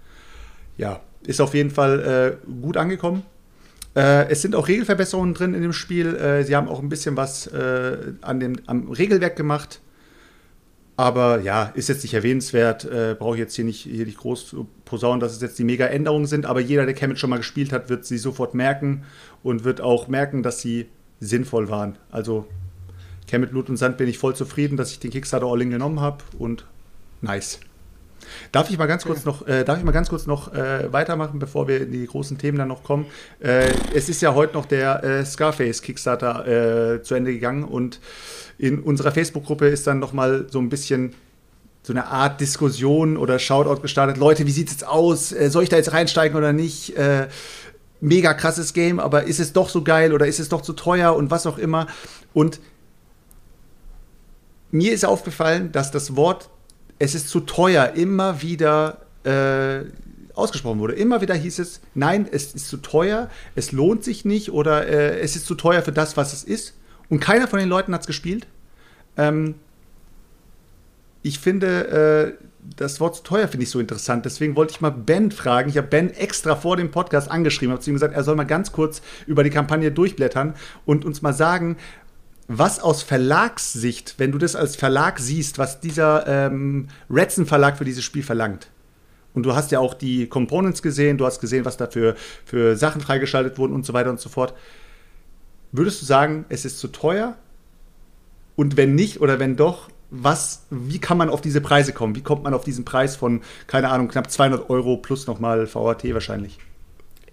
Ja, 0.78 1.02
ist 1.26 1.42
auf 1.42 1.54
jeden 1.54 1.72
Fall 1.72 2.38
äh, 2.46 2.52
gut 2.62 2.78
angekommen. 2.78 3.24
Äh, 3.96 4.30
es 4.30 4.42
sind 4.42 4.56
auch 4.56 4.68
Regelverbesserungen 4.68 5.34
drin 5.34 5.54
in 5.54 5.62
dem 5.62 5.74
Spiel. 5.74 6.16
Äh, 6.16 6.44
sie 6.44 6.56
haben 6.56 6.68
auch 6.68 6.80
ein 6.80 6.90
bisschen 6.90 7.18
was 7.18 7.48
äh, 7.48 7.98
an 8.22 8.40
dem, 8.40 8.56
am 8.68 8.90
Regelwerk 8.92 9.36
gemacht. 9.36 9.82
Aber 11.00 11.40
ja, 11.40 11.72
ist 11.76 11.88
jetzt 11.88 12.04
nicht 12.04 12.14
erwähnenswert. 12.14 12.84
Äh, 12.84 13.16
Brauche 13.18 13.36
ich 13.36 13.40
jetzt 13.40 13.56
hier 13.56 13.64
nicht, 13.64 13.84
hier 13.84 14.06
nicht 14.06 14.18
groß 14.18 14.54
posaunen, 14.84 15.22
dass 15.22 15.32
es 15.32 15.42
jetzt 15.42 15.58
die 15.58 15.64
Mega-Änderungen 15.64 16.26
sind. 16.26 16.46
Aber 16.46 16.60
jeder, 16.60 16.84
der 16.84 16.94
Kemet 16.94 17.18
schon 17.18 17.30
mal 17.30 17.38
gespielt 17.38 17.72
hat, 17.72 17.88
wird 17.88 18.04
sie 18.04 18.18
sofort 18.18 18.54
merken 18.54 19.06
und 19.42 19.64
wird 19.64 19.80
auch 19.80 20.10
merken, 20.10 20.44
dass 20.44 20.60
sie 20.60 20.88
sinnvoll 21.22 21.70
waren. 21.70 21.98
Also 22.12 22.48
Kemet 23.28 23.52
Blut 23.52 23.70
und 23.70 23.78
Sand 23.78 23.96
bin 23.96 24.10
ich 24.10 24.18
voll 24.18 24.36
zufrieden, 24.36 24.76
dass 24.76 24.92
ich 24.92 25.00
den 25.00 25.12
Kickstarter 25.12 25.46
All-In 25.46 25.70
genommen 25.70 26.02
habe 26.02 26.18
und 26.38 26.66
nice. 27.22 27.62
Darf 28.52 28.70
ich 28.70 28.78
mal 28.78 28.88
ganz 28.88 29.06
kurz 29.06 29.26
noch, 29.26 29.48
äh, 29.48 29.64
darf 29.64 29.78
ich 29.78 29.84
mal 29.84 29.92
ganz 29.92 30.10
kurz 30.10 30.26
noch 30.26 30.54
äh, 30.54 30.92
weitermachen, 30.92 31.40
bevor 31.40 31.68
wir 31.68 31.82
in 31.82 31.92
die 31.92 32.06
großen 32.06 32.38
Themen 32.38 32.58
dann 32.58 32.68
noch 32.68 32.84
kommen? 32.84 33.06
Äh, 33.40 33.72
es 33.94 34.10
ist 34.10 34.22
ja 34.22 34.34
heute 34.34 34.54
noch 34.54 34.66
der 34.66 35.04
äh, 35.04 35.26
Scarface 35.26 35.82
Kickstarter 35.82 36.96
äh, 36.96 37.04
zu 37.04 37.16
Ende 37.16 37.34
gegangen 37.34 37.64
und 37.64 38.00
in 38.58 38.80
unserer 38.80 39.12
Facebook-Gruppe 39.12 39.68
ist 39.68 39.88
dann 39.88 40.00
noch 40.00 40.14
mal 40.14 40.48
so 40.50 40.60
ein 40.60 40.70
bisschen 40.70 41.14
so 41.84 41.94
eine 41.94 42.08
Art 42.08 42.42
Diskussion 42.42 43.18
oder 43.18 43.40
Shoutout 43.40 43.82
gestartet. 43.82 44.18
Leute, 44.18 44.46
wie 44.46 44.52
sieht's 44.52 44.72
jetzt 44.72 44.88
aus? 44.88 45.32
Äh, 45.32 45.50
soll 45.50 45.64
ich 45.64 45.70
da 45.70 45.78
jetzt 45.78 45.94
reinsteigen 45.94 46.38
oder 46.38 46.54
nicht? 46.54 46.94
Mega 48.02 48.34
krasses 48.34 48.74
Game, 48.74 49.00
aber 49.00 49.24
ist 49.24 49.42
es 49.42 49.52
doch 49.52 49.68
so 49.68 49.84
geil 49.84 50.14
oder 50.14 50.26
ist 50.26 50.40
es 50.40 50.48
doch 50.48 50.62
zu 50.62 50.72
teuer 50.72 51.16
und 51.16 51.32
was 51.32 51.46
auch 51.46 51.58
immer? 51.58 51.88
Und 52.34 52.62
mir 54.72 54.94
ist 54.94 55.06
aufgefallen, 55.06 55.72
dass 55.72 55.92
das 55.92 56.16
Wort 56.16 56.50
es 57.00 57.16
ist 57.16 57.30
zu 57.30 57.40
teuer 57.40 57.94
immer 57.96 58.42
wieder 58.42 59.00
äh, 59.24 59.86
ausgesprochen 60.36 60.80
wurde. 60.80 60.94
Immer 60.94 61.22
wieder 61.22 61.36
hieß 61.36 61.60
es, 61.60 61.82
nein, 61.96 62.28
es 62.30 62.54
ist 62.54 62.68
zu 62.68 62.78
teuer, 62.78 63.30
es 63.56 63.72
lohnt 63.72 64.04
sich 64.04 64.26
nicht 64.26 64.52
oder 64.52 64.88
äh, 64.88 65.20
es 65.20 65.36
ist 65.36 65.46
zu 65.46 65.56
teuer 65.56 65.82
für 65.82 65.92
das, 65.92 66.18
was 66.18 66.34
es 66.34 66.44
ist. 66.44 66.76
Und 67.10 67.20
keiner 67.20 67.48
von 67.48 67.60
den 67.60 67.70
Leuten 67.70 67.94
hat 67.94 68.02
es 68.02 68.08
gespielt. 68.08 68.48
Ähm, 69.18 69.56
ich 71.22 71.40
finde, 71.40 72.38
äh, 72.38 72.46
das 72.76 73.00
Wort 73.00 73.16
zu 73.16 73.24
teuer 73.24 73.48
finde 73.48 73.64
ich 73.64 73.70
so 73.70 73.80
interessant. 73.80 74.26
Deswegen 74.26 74.56
wollte 74.56 74.72
ich 74.72 74.82
mal 74.82 74.92
Ben 74.92 75.32
fragen. 75.32 75.70
Ich 75.70 75.78
habe 75.78 75.88
Ben 75.88 76.12
extra 76.12 76.56
vor 76.56 76.78
dem 76.78 76.92
Podcast 76.92 77.32
angeschrieben, 77.32 77.72
habe 77.72 77.82
zu 77.82 77.90
ihm 77.90 77.96
gesagt, 77.96 78.14
er 78.14 78.24
soll 78.24 78.36
mal 78.36 78.44
ganz 78.44 78.72
kurz 78.72 79.02
über 79.26 79.44
die 79.44 79.50
Kampagne 79.50 79.92
durchblättern 79.92 80.56
und 80.86 81.06
uns 81.06 81.22
mal 81.22 81.34
sagen, 81.34 81.78
was 82.50 82.80
aus 82.80 83.04
Verlagssicht, 83.04 84.16
wenn 84.18 84.32
du 84.32 84.40
das 84.40 84.56
als 84.56 84.76
Verlag 84.76 85.20
siehst, 85.20 85.60
was 85.60 85.80
dieser 85.80 86.26
ähm, 86.28 86.88
Redson 87.08 87.46
Verlag 87.46 87.78
für 87.78 87.86
dieses 87.86 88.04
Spiel 88.04 88.24
verlangt. 88.24 88.72
Und 89.36 89.44
du 89.44 89.54
hast 89.54 89.72
ja 89.72 89.80
auch 89.80 89.94
die 89.94 90.26
Components 90.28 90.82
gesehen, 90.82 91.20
du 91.20 91.28
hast 91.28 91.40
gesehen, 91.40 91.64
was 91.64 91.78
da 91.78 91.86
für, 91.86 92.16
für 92.46 92.76
Sachen 92.76 93.02
freigeschaltet 93.02 93.60
wurden 93.60 93.74
und 93.74 93.86
so 93.86 93.94
weiter 93.94 94.10
und 94.10 94.20
so 94.20 94.30
fort. 94.30 94.56
Würdest 95.72 96.02
du 96.02 96.08
sagen, 96.08 96.46
es 96.50 96.66
ist 96.66 96.80
zu 96.80 96.88
teuer? 96.88 97.36
Und 98.56 98.78
wenn 98.78 98.96
nicht 98.96 99.22
oder 99.22 99.40
wenn 99.40 99.56
doch, 99.56 99.92
was, 100.10 100.64
wie 100.72 100.98
kann 100.98 101.20
man 101.20 101.30
auf 101.30 101.42
diese 101.42 101.62
Preise 101.62 101.94
kommen? 101.94 102.16
Wie 102.16 102.24
kommt 102.24 102.44
man 102.44 102.56
auf 102.56 102.64
diesen 102.64 102.84
Preis 102.84 103.16
von, 103.16 103.42
keine 103.68 103.90
Ahnung, 103.90 104.08
knapp 104.08 104.32
200 104.32 104.72
Euro 104.72 104.98
plus 104.98 105.28
nochmal 105.28 105.72
VAT 105.72 106.04
wahrscheinlich? 106.16 106.58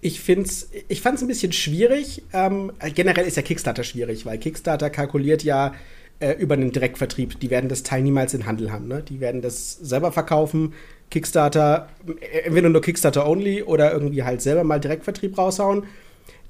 Ich, 0.01 0.19
find's, 0.19 0.69
ich 0.87 1.01
fand 1.01 1.17
es 1.17 1.21
ein 1.23 1.27
bisschen 1.27 1.51
schwierig. 1.51 2.23
Ähm, 2.33 2.71
generell 2.93 3.25
ist 3.25 3.37
ja 3.37 3.43
Kickstarter 3.43 3.83
schwierig, 3.83 4.25
weil 4.25 4.37
Kickstarter 4.37 4.89
kalkuliert 4.89 5.43
ja 5.43 5.73
äh, 6.19 6.33
über 6.33 6.55
einen 6.55 6.71
Direktvertrieb. 6.71 7.39
Die 7.39 7.49
werden 7.49 7.69
das 7.69 7.83
Teil 7.83 8.01
niemals 8.01 8.33
in 8.33 8.45
Handel 8.45 8.71
haben. 8.71 8.87
Ne? 8.87 9.03
Die 9.03 9.19
werden 9.19 9.41
das 9.41 9.73
selber 9.73 10.11
verkaufen. 10.11 10.73
Kickstarter, 11.09 11.89
äh, 12.21 12.39
entweder 12.45 12.69
nur 12.69 12.81
Kickstarter 12.81 13.27
only 13.27 13.63
oder 13.63 13.91
irgendwie 13.91 14.23
halt 14.23 14.41
selber 14.41 14.63
mal 14.63 14.79
Direktvertrieb 14.79 15.37
raushauen. 15.37 15.83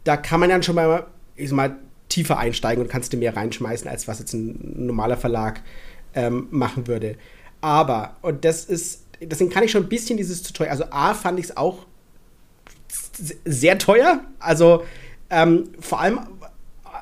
Da 0.04 0.18
kann 0.18 0.40
man 0.40 0.50
dann 0.50 0.64
schon 0.64 0.76
mal, 0.76 1.06
ich 1.36 1.50
sag 1.50 1.56
mal 1.56 1.76
tiefer 2.10 2.38
einsteigen 2.38 2.84
und 2.84 2.90
kannst 2.90 3.12
du 3.12 3.18
mehr 3.18 3.36
reinschmeißen, 3.36 3.90
als 3.90 4.08
was 4.08 4.20
jetzt 4.20 4.34
ein 4.34 4.86
normaler 4.86 5.18
Verlag 5.18 5.62
ähm, 6.16 6.48
machen 6.52 6.88
würde. 6.88 7.16
Aber, 7.60 8.16
und 8.22 8.46
das 8.46 8.66
ist, 8.66 9.04
deswegen 9.22 9.50
kann 9.50 9.64
ich 9.64 9.72
schon 9.72 9.84
ein 9.84 9.90
bisschen 9.90 10.18
dieses 10.18 10.44
teuer. 10.44 10.72
Also 10.72 10.86
A 10.92 11.14
fand 11.14 11.40
ich 11.40 11.46
es 11.46 11.58
auch 11.58 11.87
sehr 13.46 13.78
teuer. 13.78 14.22
Also 14.40 14.84
ähm, 15.30 15.70
vor 15.80 16.02
allem, 16.02 16.20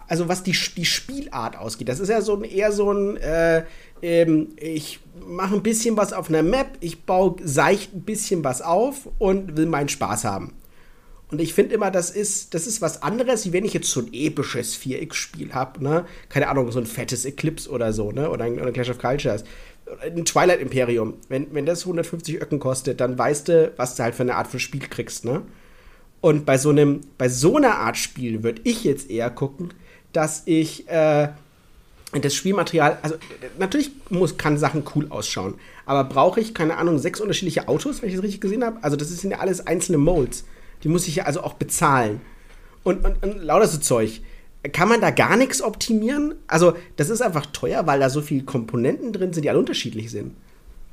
also 0.08 0.28
was 0.28 0.44
die, 0.44 0.56
die 0.76 0.86
Spielart 0.86 1.58
ausgeht. 1.58 1.90
Das 1.90 2.00
ist 2.00 2.10
ja 2.10 2.22
so 2.22 2.36
ein, 2.36 2.44
eher 2.44 2.72
so 2.72 2.92
ein, 2.92 3.18
äh, 3.18 3.64
ähm, 4.02 4.50
ich 4.58 5.00
mache 5.26 5.56
ein 5.56 5.64
bisschen 5.64 5.98
was 5.98 6.14
auf 6.14 6.30
einer 6.30 6.44
Map, 6.44 6.78
ich 6.80 7.04
baue 7.04 7.36
seicht 7.44 7.94
ein 7.94 8.02
bisschen 8.02 8.44
was 8.44 8.62
auf 8.62 9.10
und 9.18 9.58
will 9.58 9.66
meinen 9.66 9.90
Spaß 9.90 10.26
haben. 10.26 10.54
Und 11.32 11.42
ich 11.42 11.54
finde 11.56 11.74
immer, 11.74 11.90
das 11.90 12.12
ist, 12.12 12.54
das 12.54 12.68
ist 12.68 12.82
was 12.82 13.02
anderes, 13.02 13.46
wie 13.46 13.54
wenn 13.54 13.66
ich 13.66 13.74
jetzt 13.74 13.90
so 13.90 14.00
ein 14.00 14.14
episches 14.14 14.78
4X-Spiel 14.78 15.54
habe, 15.54 15.84
ne? 15.84 16.06
Keine 16.30 16.50
Ahnung, 16.50 16.72
so 16.72 16.80
ein 16.80 16.86
fettes 16.86 17.26
Eclipse 17.26 17.70
oder 17.70 17.94
so, 17.94 18.12
ne? 18.12 18.30
Oder 18.30 18.46
ein, 18.46 18.54
oder 18.56 18.68
ein 18.68 18.74
Clash 18.74 18.92
of 18.92 19.00
Cultures. 19.00 19.44
Ein 20.02 20.26
Twilight 20.26 20.62
Imperium. 20.62 21.16
Wenn, 21.28 21.54
wenn 21.54 21.66
das 21.66 21.82
150 21.82 22.42
Öcken 22.42 22.60
kostet, 22.60 23.02
dann 23.02 23.18
weißt 23.18 23.48
du, 23.48 23.74
was 23.76 23.96
du 23.96 24.04
halt 24.04 24.14
für 24.14 24.22
eine 24.22 24.36
Art 24.36 24.48
von 24.48 24.60
Spiel 24.60 24.82
kriegst, 24.82 25.26
ne? 25.26 25.42
Und 26.26 26.44
bei 26.44 26.58
so 26.58 26.72
einem, 26.72 27.02
bei 27.20 27.30
so 27.30 27.58
einer 27.58 27.76
Art 27.76 27.98
Spiel 27.98 28.42
würde 28.42 28.60
ich 28.64 28.84
jetzt 28.84 29.12
eher 29.12 29.30
gucken, 29.30 29.76
dass 30.12 30.42
ich 30.46 30.90
äh, 30.90 31.28
das 32.20 32.34
Spielmaterial, 32.34 32.98
also 33.04 33.18
natürlich 33.60 33.92
muss, 34.10 34.36
kann 34.36 34.58
Sachen 34.58 34.86
cool 34.96 35.06
ausschauen, 35.12 35.54
aber 35.86 36.04
brauche 36.06 36.40
ich, 36.40 36.56
keine 36.56 36.78
Ahnung, 36.78 36.98
sechs 36.98 37.22
unterschiedliche 37.22 37.68
Autos, 37.68 38.02
wenn 38.02 38.10
ich 38.10 38.16
das 38.16 38.24
richtig 38.24 38.42
gesehen 38.42 38.64
habe? 38.64 38.80
Also 38.82 38.98
das 38.98 39.10
sind 39.10 39.30
ja 39.30 39.38
alles 39.38 39.68
einzelne 39.68 40.00
Molds. 40.00 40.46
Die 40.82 40.88
muss 40.88 41.08
ich 41.08 41.18
ja 41.18 41.26
also 41.26 41.44
auch 41.44 41.54
bezahlen. 41.54 42.22
Und, 42.84 43.06
und, 43.06 43.22
und 43.22 43.44
lauter 43.44 43.68
so 43.68 43.78
Zeug. 43.78 44.22
Kann 44.72 44.90
man 44.90 45.02
da 45.02 45.12
gar 45.12 45.38
nichts 45.38 45.62
optimieren? 45.62 46.34
Also, 46.48 46.76
das 46.96 47.12
ist 47.12 47.22
einfach 47.22 47.46
teuer, 47.46 47.86
weil 47.86 48.00
da 48.00 48.10
so 48.10 48.24
viele 48.24 48.46
Komponenten 48.46 49.14
drin 49.14 49.32
sind, 49.32 49.44
die 49.44 49.50
alle 49.52 49.60
unterschiedlich 49.60 50.10
sind. 50.10 50.36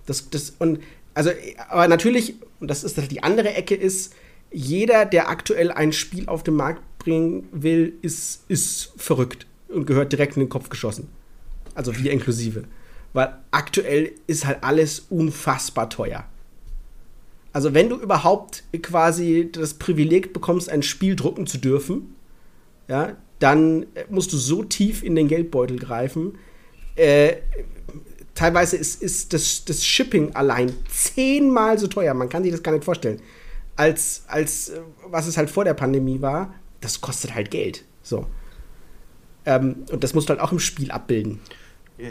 Das, 0.04 0.28
das, 0.28 0.52
und, 0.58 0.80
also, 1.14 1.30
aber 1.70 1.88
natürlich, 1.88 2.34
und 2.60 2.70
das 2.70 2.84
ist 2.84 3.10
die 3.10 3.22
andere 3.22 3.54
Ecke, 3.54 3.74
ist, 3.74 4.12
jeder, 4.52 5.04
der 5.04 5.28
aktuell 5.28 5.70
ein 5.70 5.92
Spiel 5.92 6.28
auf 6.28 6.42
den 6.42 6.54
Markt 6.54 6.82
bringen 6.98 7.48
will, 7.52 7.94
ist, 8.02 8.44
ist 8.48 8.92
verrückt 8.96 9.46
und 9.68 9.86
gehört 9.86 10.12
direkt 10.12 10.36
in 10.36 10.42
den 10.42 10.48
Kopf 10.48 10.68
geschossen. 10.68 11.08
Also 11.74 11.96
wir 11.96 12.12
inklusive. 12.12 12.64
Weil 13.12 13.36
aktuell 13.50 14.12
ist 14.26 14.46
halt 14.46 14.62
alles 14.62 15.06
unfassbar 15.10 15.90
teuer. 15.90 16.24
Also 17.52 17.74
wenn 17.74 17.88
du 17.88 17.96
überhaupt 17.96 18.64
quasi 18.80 19.50
das 19.52 19.74
Privileg 19.74 20.32
bekommst, 20.32 20.70
ein 20.70 20.82
Spiel 20.82 21.16
drucken 21.16 21.46
zu 21.46 21.58
dürfen, 21.58 22.14
ja, 22.88 23.16
dann 23.38 23.86
musst 24.08 24.32
du 24.32 24.36
so 24.36 24.64
tief 24.64 25.02
in 25.02 25.14
den 25.14 25.28
Geldbeutel 25.28 25.78
greifen. 25.78 26.38
Äh, 26.96 27.36
teilweise 28.34 28.76
ist, 28.76 29.02
ist 29.02 29.32
das, 29.32 29.64
das 29.64 29.84
Shipping 29.84 30.34
allein 30.34 30.72
zehnmal 30.88 31.78
so 31.78 31.86
teuer. 31.86 32.14
Man 32.14 32.28
kann 32.28 32.42
sich 32.42 32.52
das 32.52 32.62
gar 32.62 32.72
nicht 32.72 32.84
vorstellen. 32.84 33.20
Als, 33.76 34.24
als 34.28 34.68
äh, 34.68 34.80
was 35.06 35.26
es 35.26 35.36
halt 35.36 35.50
vor 35.50 35.64
der 35.64 35.74
Pandemie 35.74 36.20
war, 36.20 36.54
das 36.80 37.00
kostet 37.00 37.34
halt 37.34 37.50
Geld. 37.50 37.84
So. 38.02 38.26
Ähm, 39.44 39.84
und 39.90 40.04
das 40.04 40.14
musst 40.14 40.28
du 40.28 40.30
halt 40.30 40.40
auch 40.40 40.52
im 40.52 40.58
Spiel 40.58 40.90
abbilden. 40.90 41.40
Ja, 41.98 42.08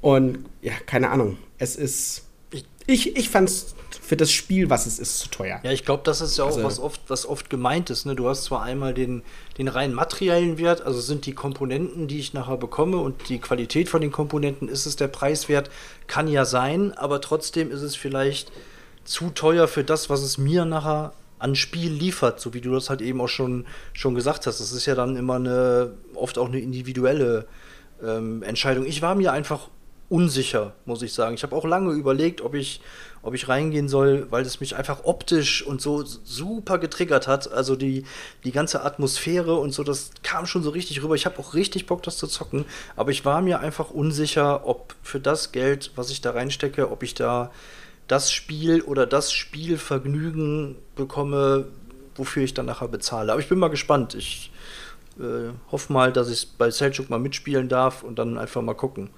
und 0.00 0.46
ja, 0.60 0.72
keine 0.86 1.10
Ahnung. 1.10 1.38
Es 1.58 1.76
ist. 1.76 2.26
Ich, 2.86 3.16
ich 3.16 3.28
fand 3.28 3.48
es 3.48 3.76
für 4.00 4.16
das 4.16 4.32
Spiel, 4.32 4.68
was 4.68 4.86
es 4.86 4.98
ist, 4.98 5.20
zu 5.20 5.30
teuer. 5.30 5.60
Ja, 5.62 5.70
ich 5.70 5.84
glaube, 5.84 6.02
das 6.04 6.20
ist 6.20 6.36
ja 6.36 6.44
auch 6.44 6.48
also, 6.48 6.64
was 6.64 6.80
oft, 6.80 7.00
was 7.06 7.24
oft 7.24 7.48
gemeint 7.48 7.88
ist. 7.90 8.04
Ne? 8.04 8.16
Du 8.16 8.28
hast 8.28 8.44
zwar 8.44 8.62
einmal 8.62 8.92
den, 8.92 9.22
den 9.56 9.68
rein 9.68 9.94
materiellen 9.94 10.58
Wert, 10.58 10.82
also 10.82 11.00
sind 11.00 11.24
die 11.24 11.32
Komponenten, 11.32 12.08
die 12.08 12.18
ich 12.18 12.34
nachher 12.34 12.56
bekomme 12.56 12.96
und 12.96 13.28
die 13.28 13.38
Qualität 13.38 13.88
von 13.88 14.00
den 14.00 14.10
Komponenten, 14.10 14.68
ist 14.68 14.86
es 14.86 14.96
der 14.96 15.06
Preiswert? 15.06 15.70
Kann 16.08 16.26
ja 16.26 16.44
sein, 16.44 16.92
aber 16.92 17.20
trotzdem 17.20 17.70
ist 17.70 17.82
es 17.82 17.94
vielleicht 17.94 18.50
zu 19.04 19.30
teuer 19.30 19.68
für 19.68 19.84
das, 19.84 20.10
was 20.10 20.22
es 20.22 20.38
mir 20.38 20.64
nachher 20.64 21.12
an 21.38 21.56
Spiel 21.56 21.90
liefert, 21.90 22.40
so 22.40 22.54
wie 22.54 22.60
du 22.60 22.72
das 22.72 22.88
halt 22.88 23.00
eben 23.00 23.20
auch 23.20 23.28
schon, 23.28 23.66
schon 23.92 24.14
gesagt 24.14 24.46
hast. 24.46 24.60
Das 24.60 24.72
ist 24.72 24.86
ja 24.86 24.94
dann 24.94 25.16
immer 25.16 25.36
eine, 25.36 25.92
oft 26.14 26.38
auch 26.38 26.46
eine 26.46 26.60
individuelle 26.60 27.46
ähm, 28.02 28.42
Entscheidung. 28.44 28.86
Ich 28.86 29.02
war 29.02 29.16
mir 29.16 29.32
einfach 29.32 29.68
unsicher, 30.12 30.74
muss 30.84 31.02
ich 31.02 31.14
sagen. 31.14 31.34
Ich 31.34 31.42
habe 31.42 31.56
auch 31.56 31.64
lange 31.64 31.92
überlegt, 31.94 32.42
ob 32.42 32.54
ich, 32.54 32.82
ob 33.22 33.34
ich 33.34 33.48
reingehen 33.48 33.88
soll, 33.88 34.26
weil 34.30 34.44
es 34.44 34.60
mich 34.60 34.76
einfach 34.76 35.04
optisch 35.04 35.66
und 35.66 35.80
so 35.80 36.04
super 36.04 36.78
getriggert 36.78 37.26
hat. 37.26 37.50
Also 37.50 37.76
die, 37.76 38.04
die 38.44 38.52
ganze 38.52 38.84
Atmosphäre 38.84 39.56
und 39.56 39.72
so, 39.72 39.82
das 39.82 40.10
kam 40.22 40.44
schon 40.44 40.62
so 40.62 40.70
richtig 40.70 41.02
rüber. 41.02 41.14
Ich 41.14 41.24
habe 41.24 41.38
auch 41.38 41.54
richtig 41.54 41.86
Bock, 41.86 42.02
das 42.02 42.18
zu 42.18 42.26
zocken. 42.26 42.66
Aber 42.94 43.10
ich 43.10 43.24
war 43.24 43.40
mir 43.40 43.60
einfach 43.60 43.90
unsicher, 43.90 44.66
ob 44.66 44.94
für 45.02 45.18
das 45.18 45.50
Geld, 45.50 45.92
was 45.96 46.10
ich 46.10 46.20
da 46.20 46.32
reinstecke, 46.32 46.90
ob 46.90 47.02
ich 47.02 47.14
da 47.14 47.50
das 48.12 48.30
Spiel 48.30 48.82
oder 48.82 49.06
das 49.06 49.32
Spielvergnügen 49.32 50.76
bekomme, 50.96 51.68
wofür 52.14 52.42
ich 52.42 52.52
dann 52.52 52.66
nachher 52.66 52.88
bezahle. 52.88 53.32
Aber 53.32 53.40
ich 53.40 53.48
bin 53.48 53.58
mal 53.58 53.70
gespannt. 53.70 54.14
Ich 54.14 54.52
äh, 55.18 55.48
hoffe 55.70 55.90
mal, 55.90 56.12
dass 56.12 56.28
ich 56.28 56.46
bei 56.58 56.70
Selchuk 56.70 57.08
mal 57.08 57.18
mitspielen 57.18 57.70
darf 57.70 58.02
und 58.02 58.18
dann 58.18 58.36
einfach 58.36 58.60
mal 58.60 58.74
gucken. 58.74 59.08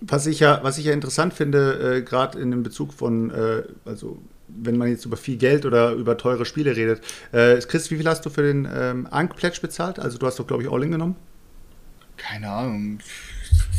Was 0.00 0.28
ich 0.28 0.38
ja, 0.38 0.60
was 0.62 0.78
ich 0.78 0.84
ja 0.84 0.92
interessant 0.92 1.34
finde, 1.34 1.96
äh, 1.96 2.02
gerade 2.02 2.38
in 2.38 2.52
dem 2.52 2.62
Bezug 2.62 2.92
von, 2.92 3.32
äh, 3.32 3.64
also 3.84 4.18
wenn 4.46 4.78
man 4.78 4.86
jetzt 4.86 5.04
über 5.04 5.16
viel 5.16 5.36
Geld 5.36 5.66
oder 5.66 5.94
über 5.94 6.16
teure 6.16 6.44
Spiele 6.44 6.76
redet. 6.76 7.02
Äh, 7.32 7.58
Chris, 7.58 7.90
wie 7.90 7.96
viel 7.96 8.06
hast 8.06 8.24
du 8.24 8.30
für 8.30 8.42
den 8.42 8.68
ähm, 8.72 9.08
Ankh 9.10 9.34
Pledge 9.34 9.58
bezahlt? 9.60 9.98
Also 9.98 10.16
du 10.16 10.26
hast 10.26 10.38
doch, 10.38 10.46
glaube 10.46 10.62
ich, 10.62 10.70
All-In 10.70 10.92
genommen? 10.92 11.16
Keine 12.16 12.48
Ahnung. 12.48 13.00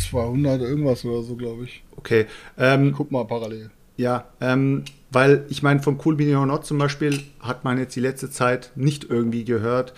200 0.10 0.60
irgendwas 0.60 1.06
oder 1.06 1.24
so, 1.24 1.38
glaube 1.38 1.64
ich. 1.64 1.82
Okay. 1.96 2.26
Ähm, 2.58 2.92
Guck 2.92 3.10
mal 3.10 3.26
parallel. 3.26 3.72
Ja, 3.98 4.26
ähm, 4.42 4.84
weil 5.12 5.46
ich 5.50 5.64
meine, 5.64 5.82
vom 5.82 6.00
Cool 6.04 6.16
Mini 6.16 6.36
or 6.36 6.46
Not 6.46 6.66
zum 6.66 6.78
Beispiel 6.78 7.24
hat 7.40 7.64
man 7.64 7.78
jetzt 7.78 7.96
die 7.96 8.02
letzte 8.02 8.30
Zeit 8.30 8.72
nicht 8.76 9.06
irgendwie 9.10 9.46
gehört, 9.46 9.94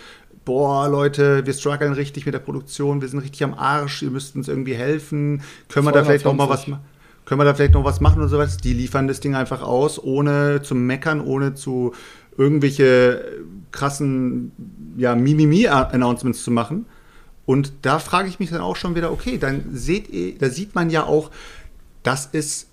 boah, 0.45 0.87
Leute, 0.87 1.45
wir 1.45 1.53
strugglen 1.53 1.93
richtig 1.93 2.25
mit 2.25 2.33
der 2.33 2.39
Produktion, 2.39 3.01
wir 3.01 3.07
sind 3.07 3.19
richtig 3.19 3.43
am 3.43 3.53
Arsch, 3.53 4.03
ihr 4.03 4.11
müsst 4.11 4.35
uns 4.35 4.47
irgendwie 4.47 4.75
helfen, 4.75 5.41
können 5.67 5.85
wir 5.85 5.91
da 5.91 6.03
vielleicht 6.03 6.25
noch 6.25 6.33
mal 6.33 6.49
was 6.49 6.65
können 7.27 7.41
wir 7.41 7.45
da 7.45 7.53
vielleicht 7.53 7.73
noch 7.73 7.83
was 7.83 7.99
machen 7.99 8.19
oder 8.19 8.29
sowas? 8.29 8.55
Die 8.55 8.71
liefern 8.71 9.09
das 9.09 9.19
Ding 9.19 9.35
einfach 9.35 9.61
aus, 9.61 10.01
ohne 10.01 10.61
zu 10.61 10.75
meckern, 10.75 11.19
ohne 11.19 11.55
zu 11.55 11.93
irgendwelche 12.37 13.41
krassen 13.71 14.53
ja, 14.95 15.13
Mimimi-Announcements 15.13 16.41
zu 16.41 16.51
machen. 16.51 16.85
Und 17.45 17.73
da 17.81 17.99
frage 17.99 18.29
ich 18.29 18.39
mich 18.39 18.51
dann 18.51 18.61
auch 18.61 18.77
schon 18.77 18.95
wieder, 18.95 19.11
okay, 19.11 19.37
dann 19.37 19.65
seht 19.73 20.09
ihr, 20.09 20.37
da 20.37 20.49
sieht 20.49 20.73
man 20.73 20.89
ja 20.89 21.03
auch, 21.03 21.29
dass 22.03 22.29
es 22.31 22.66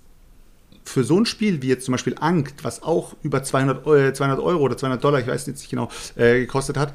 für 0.85 1.03
so 1.03 1.19
ein 1.19 1.25
Spiel 1.25 1.61
wie 1.61 1.67
jetzt 1.67 1.85
zum 1.85 1.93
Beispiel 1.93 2.15
Ankt, 2.19 2.63
was 2.63 2.83
auch 2.83 3.15
über 3.23 3.43
200, 3.43 3.87
äh, 3.87 4.13
200 4.13 4.39
Euro 4.39 4.63
oder 4.63 4.77
200 4.77 5.03
Dollar, 5.03 5.19
ich 5.19 5.27
weiß 5.27 5.47
jetzt 5.47 5.59
nicht 5.59 5.69
genau, 5.69 5.89
äh, 6.15 6.39
gekostet 6.39 6.77
hat, 6.77 6.93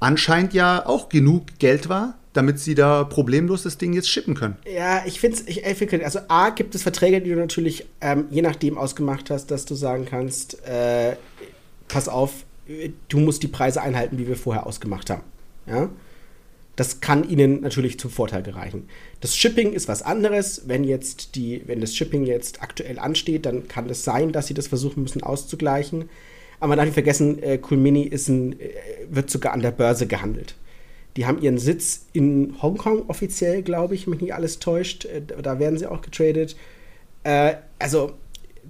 anscheinend 0.00 0.54
ja 0.54 0.86
auch 0.86 1.08
genug 1.08 1.58
Geld 1.58 1.88
war, 1.88 2.14
damit 2.32 2.60
sie 2.60 2.74
da 2.74 3.04
problemlos 3.04 3.64
das 3.64 3.78
Ding 3.78 3.92
jetzt 3.92 4.08
shippen 4.08 4.34
können. 4.34 4.56
Ja, 4.72 5.02
ich 5.06 5.20
finde 5.20 5.38
es, 5.48 6.04
also 6.04 6.20
A, 6.28 6.50
gibt 6.50 6.74
es 6.74 6.82
Verträge, 6.82 7.20
die 7.20 7.30
du 7.30 7.36
natürlich 7.36 7.86
ähm, 8.00 8.26
je 8.30 8.42
nachdem 8.42 8.78
ausgemacht 8.78 9.30
hast, 9.30 9.50
dass 9.50 9.64
du 9.64 9.74
sagen 9.74 10.06
kannst, 10.08 10.62
äh, 10.64 11.16
pass 11.88 12.08
auf, 12.08 12.44
du 13.08 13.18
musst 13.18 13.42
die 13.42 13.48
Preise 13.48 13.82
einhalten, 13.82 14.18
wie 14.18 14.28
wir 14.28 14.36
vorher 14.36 14.66
ausgemacht 14.66 15.10
haben. 15.10 15.22
Ja? 15.66 15.88
Das 16.78 17.00
kann 17.00 17.28
ihnen 17.28 17.60
natürlich 17.62 17.98
zum 17.98 18.08
Vorteil 18.08 18.44
gereichen. 18.44 18.88
Das 19.20 19.36
Shipping 19.36 19.72
ist 19.72 19.88
was 19.88 20.02
anderes. 20.02 20.62
Wenn 20.66 20.84
jetzt 20.84 21.34
die, 21.34 21.60
wenn 21.66 21.80
das 21.80 21.96
Shipping 21.96 22.24
jetzt 22.24 22.62
aktuell 22.62 23.00
ansteht, 23.00 23.46
dann 23.46 23.66
kann 23.66 23.90
es 23.90 24.04
sein, 24.04 24.30
dass 24.30 24.46
sie 24.46 24.54
das 24.54 24.68
versuchen 24.68 25.02
müssen 25.02 25.24
auszugleichen. 25.24 26.08
Aber 26.60 26.68
man 26.68 26.76
darf 26.76 26.86
nicht 26.86 26.94
vergessen, 26.94 27.42
äh, 27.42 27.58
Cool 27.68 27.78
Mini 27.78 28.02
ist 28.02 28.28
ein, 28.28 28.60
äh, 28.60 28.70
wird 29.10 29.28
sogar 29.28 29.54
an 29.54 29.60
der 29.60 29.72
Börse 29.72 30.06
gehandelt. 30.06 30.54
Die 31.16 31.26
haben 31.26 31.42
ihren 31.42 31.58
Sitz 31.58 32.06
in 32.12 32.54
Hongkong 32.62 33.08
offiziell, 33.08 33.62
glaube 33.62 33.96
ich, 33.96 34.06
mich 34.06 34.20
nicht 34.20 34.34
alles 34.34 34.60
täuscht. 34.60 35.04
Äh, 35.04 35.22
da 35.42 35.58
werden 35.58 35.80
sie 35.80 35.86
auch 35.88 36.00
getradet. 36.00 36.54
Äh, 37.24 37.54
also, 37.80 38.12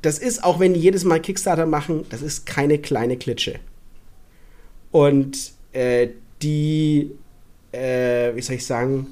das 0.00 0.18
ist, 0.18 0.42
auch 0.42 0.60
wenn 0.60 0.72
die 0.72 0.80
jedes 0.80 1.04
Mal 1.04 1.20
Kickstarter 1.20 1.66
machen, 1.66 2.06
das 2.08 2.22
ist 2.22 2.46
keine 2.46 2.78
kleine 2.78 3.18
Klitsche. 3.18 3.60
Und 4.92 5.52
äh, 5.74 6.08
die, 6.40 7.10
äh, 7.72 8.34
wie 8.34 8.42
soll 8.42 8.56
ich 8.56 8.66
sagen, 8.66 9.06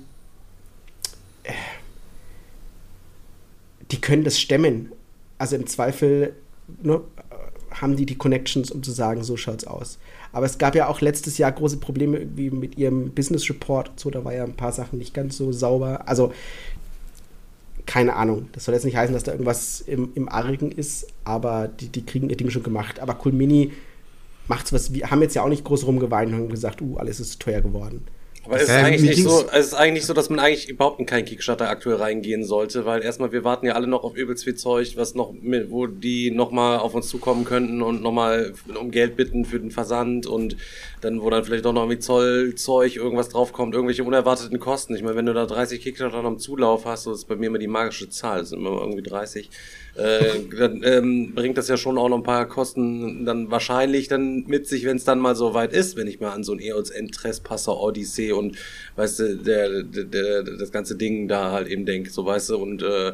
die 3.90 4.00
können 4.00 4.24
das 4.24 4.40
stemmen. 4.40 4.92
Also 5.38 5.56
im 5.56 5.66
Zweifel 5.66 6.34
ne, 6.82 7.00
haben 7.70 7.96
die 7.96 8.06
die 8.06 8.16
Connections, 8.16 8.70
um 8.70 8.82
zu 8.82 8.90
sagen, 8.90 9.22
so 9.22 9.36
schaut's 9.36 9.66
aus. 9.66 9.98
Aber 10.32 10.46
es 10.46 10.58
gab 10.58 10.74
ja 10.74 10.88
auch 10.88 11.00
letztes 11.00 11.38
Jahr 11.38 11.52
große 11.52 11.78
Probleme 11.78 12.18
irgendwie 12.18 12.50
mit 12.50 12.78
ihrem 12.78 13.12
Business 13.12 13.48
Report 13.48 13.90
und 13.90 14.00
so, 14.00 14.10
da 14.10 14.24
war 14.24 14.34
ja 14.34 14.44
ein 14.44 14.56
paar 14.56 14.72
Sachen 14.72 14.98
nicht 14.98 15.14
ganz 15.14 15.36
so 15.36 15.52
sauber. 15.52 16.08
Also 16.08 16.32
keine 17.86 18.16
Ahnung. 18.16 18.48
Das 18.52 18.64
soll 18.64 18.74
jetzt 18.74 18.84
nicht 18.84 18.96
heißen, 18.96 19.14
dass 19.14 19.22
da 19.22 19.32
irgendwas 19.32 19.80
im, 19.80 20.10
im 20.14 20.28
Argen 20.28 20.72
ist, 20.72 21.06
aber 21.24 21.68
die, 21.68 21.88
die 21.88 22.04
kriegen 22.04 22.28
ihr 22.28 22.36
Ding 22.36 22.50
schon 22.50 22.64
gemacht. 22.64 22.98
Aber 23.00 23.16
Cool 23.24 23.32
Mini 23.32 23.72
macht's 24.48 24.72
was. 24.72 24.92
Wir 24.92 25.10
haben 25.10 25.22
jetzt 25.22 25.34
ja 25.34 25.42
auch 25.42 25.48
nicht 25.48 25.64
groß 25.64 25.86
rumgeweint 25.86 26.34
und 26.34 26.48
gesagt, 26.48 26.82
uh, 26.82 26.96
alles 26.96 27.20
ist 27.20 27.40
teuer 27.40 27.60
geworden. 27.60 28.04
Aber 28.46 28.56
es 28.56 28.62
ist, 28.62 28.70
eigentlich 28.70 29.02
nicht 29.02 29.22
so, 29.22 29.44
es 29.52 29.66
ist 29.66 29.74
eigentlich 29.74 30.06
so, 30.06 30.14
dass 30.14 30.30
man 30.30 30.38
eigentlich 30.38 30.68
überhaupt 30.68 31.00
in 31.00 31.06
keinen 31.06 31.24
Kickstarter 31.24 31.68
aktuell 31.68 31.96
reingehen 31.96 32.44
sollte, 32.44 32.84
weil 32.84 33.02
erstmal 33.02 33.32
wir 33.32 33.44
warten 33.44 33.66
ja 33.66 33.74
alle 33.74 33.86
noch 33.86 34.04
auf 34.04 34.16
übelst 34.16 34.44
viel 34.44 34.54
Zeug, 34.54 34.96
was 34.96 35.14
noch 35.14 35.32
mit, 35.32 35.70
wo 35.70 35.86
die 35.86 36.30
nochmal 36.30 36.78
auf 36.78 36.94
uns 36.94 37.08
zukommen 37.08 37.44
könnten 37.44 37.82
und 37.82 38.02
nochmal 38.02 38.54
um 38.78 38.90
Geld 38.90 39.16
bitten 39.16 39.44
für 39.44 39.58
den 39.58 39.70
Versand 39.70 40.26
und 40.26 40.56
dann, 41.00 41.20
wo 41.20 41.28
dann 41.30 41.44
vielleicht 41.44 41.64
doch 41.64 41.72
noch 41.72 41.82
irgendwie 41.82 41.98
Zollzeug 41.98 42.96
irgendwas 42.96 43.28
draufkommt, 43.28 43.74
irgendwelche 43.74 44.04
unerwarteten 44.04 44.60
Kosten. 44.60 44.94
Ich 44.94 45.02
meine, 45.02 45.16
wenn 45.16 45.26
du 45.26 45.34
da 45.34 45.46
30 45.46 45.80
Kickstarter 45.80 46.24
am 46.24 46.38
Zulauf 46.38 46.84
hast, 46.84 47.06
das 47.06 47.18
ist 47.18 47.24
bei 47.28 47.36
mir 47.36 47.46
immer 47.46 47.58
die 47.58 47.66
magische 47.66 48.08
Zahl, 48.08 48.40
das 48.40 48.50
sind 48.50 48.60
immer 48.60 48.80
irgendwie 48.80 49.02
30 49.02 49.50
äh, 49.96 50.40
dann 50.58 50.82
ähm, 50.84 51.34
bringt 51.34 51.56
das 51.56 51.68
ja 51.68 51.76
schon 51.76 51.96
auch 51.96 52.08
noch 52.08 52.18
ein 52.18 52.22
paar 52.22 52.46
Kosten 52.46 53.24
dann 53.24 53.50
wahrscheinlich 53.50 54.08
dann 54.08 54.44
mit 54.46 54.66
sich, 54.66 54.84
wenn 54.84 54.98
es 54.98 55.04
dann 55.04 55.18
mal 55.18 55.34
so 55.34 55.54
weit 55.54 55.72
ist, 55.72 55.96
wenn 55.96 56.06
ich 56.06 56.20
mal 56.20 56.32
an 56.32 56.44
so 56.44 56.52
ein 56.52 56.60
EOS 56.60 56.92
Passer 57.42 57.80
Odyssey 57.80 58.32
und 58.32 58.56
weißt 58.96 59.18
du, 59.20 59.36
der, 59.38 59.82
der, 59.82 60.04
der, 60.04 60.42
das 60.42 60.70
ganze 60.70 60.96
Ding 60.96 61.28
da 61.28 61.50
halt 61.50 61.68
eben 61.68 61.86
denke, 61.86 62.10
so 62.10 62.26
weißt 62.26 62.50
du, 62.50 62.56
und 62.58 62.82
äh, 62.82 63.12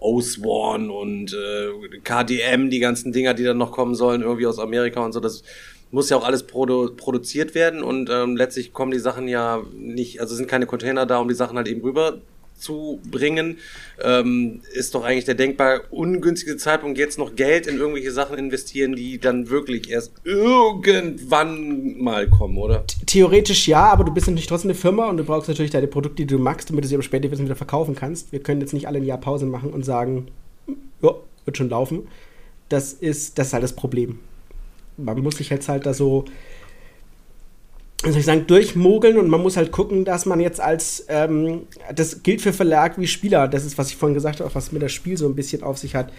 O-Sworn 0.00 0.90
und 0.90 1.34
äh, 1.34 1.98
KDM, 2.02 2.70
die 2.70 2.80
ganzen 2.80 3.12
Dinger, 3.12 3.34
die 3.34 3.44
dann 3.44 3.58
noch 3.58 3.72
kommen 3.72 3.94
sollen, 3.94 4.22
irgendwie 4.22 4.46
aus 4.46 4.58
Amerika 4.58 5.04
und 5.04 5.12
so, 5.12 5.20
das 5.20 5.42
muss 5.90 6.08
ja 6.08 6.16
auch 6.16 6.24
alles 6.24 6.44
produ 6.44 6.94
produziert 6.96 7.54
werden 7.54 7.82
und 7.82 8.08
ähm, 8.10 8.36
letztlich 8.36 8.72
kommen 8.72 8.92
die 8.92 8.98
Sachen 8.98 9.28
ja 9.28 9.62
nicht, 9.74 10.20
also 10.20 10.34
sind 10.34 10.48
keine 10.48 10.64
Container 10.64 11.04
da, 11.04 11.18
um 11.18 11.28
die 11.28 11.34
Sachen 11.34 11.58
halt 11.58 11.68
eben 11.68 11.82
rüber 11.82 12.22
zu 12.56 13.00
bringen, 13.10 13.58
ähm, 14.02 14.60
ist 14.72 14.94
doch 14.94 15.04
eigentlich 15.04 15.24
der 15.24 15.34
denkbar 15.34 15.80
ungünstige 15.90 16.56
Zeitpunkt, 16.56 16.98
jetzt 16.98 17.18
noch 17.18 17.34
Geld 17.34 17.66
in 17.66 17.78
irgendwelche 17.78 18.12
Sachen 18.12 18.38
investieren, 18.38 18.94
die 18.94 19.18
dann 19.18 19.50
wirklich 19.50 19.90
erst 19.90 20.12
irgendwann 20.24 21.98
mal 21.98 22.28
kommen, 22.28 22.56
oder? 22.58 22.84
Theoretisch 23.06 23.68
ja, 23.68 23.84
aber 23.84 24.04
du 24.04 24.12
bist 24.12 24.26
natürlich 24.26 24.46
trotzdem 24.46 24.70
eine 24.70 24.78
Firma 24.78 25.08
und 25.08 25.16
du 25.16 25.24
brauchst 25.24 25.48
natürlich 25.48 25.72
deine 25.72 25.88
Produkte, 25.88 26.22
die 26.22 26.26
du 26.26 26.38
magst, 26.38 26.70
damit 26.70 26.84
du 26.84 26.88
sie 26.88 26.94
aber 26.94 27.02
später 27.02 27.30
wieder 27.30 27.56
verkaufen 27.56 27.94
kannst. 27.94 28.32
Wir 28.32 28.40
können 28.40 28.60
jetzt 28.60 28.72
nicht 28.72 28.86
alle 28.86 28.98
ein 28.98 29.04
Jahr 29.04 29.18
Pause 29.18 29.46
machen 29.46 29.70
und 29.70 29.84
sagen, 29.84 30.28
ja, 31.02 31.14
wird 31.44 31.56
schon 31.56 31.68
laufen. 31.68 32.08
Das 32.68 32.92
ist, 32.92 33.38
das 33.38 33.48
ist 33.48 33.52
halt 33.52 33.64
das 33.64 33.74
Problem. 33.74 34.20
Man 34.96 35.18
muss 35.20 35.36
sich 35.36 35.50
jetzt 35.50 35.68
halt 35.68 35.86
da 35.86 35.94
so 35.94 36.24
soll 38.10 38.20
ich 38.20 38.26
sagen, 38.26 38.46
durchmogeln 38.46 39.18
und 39.18 39.28
man 39.28 39.40
muss 39.40 39.56
halt 39.56 39.70
gucken, 39.70 40.04
dass 40.04 40.26
man 40.26 40.40
jetzt 40.40 40.60
als, 40.60 41.06
ähm, 41.08 41.62
das 41.94 42.22
gilt 42.22 42.40
für 42.40 42.52
Verlag 42.52 42.98
wie 42.98 43.06
Spieler, 43.06 43.48
das 43.48 43.64
ist, 43.64 43.78
was 43.78 43.90
ich 43.90 43.96
vorhin 43.96 44.14
gesagt 44.14 44.40
habe, 44.40 44.54
was 44.54 44.72
mit 44.72 44.82
das 44.82 44.92
Spiel 44.92 45.16
so 45.16 45.26
ein 45.26 45.36
bisschen 45.36 45.62
auf 45.62 45.78
sich 45.78 45.94
hat. 45.94 46.12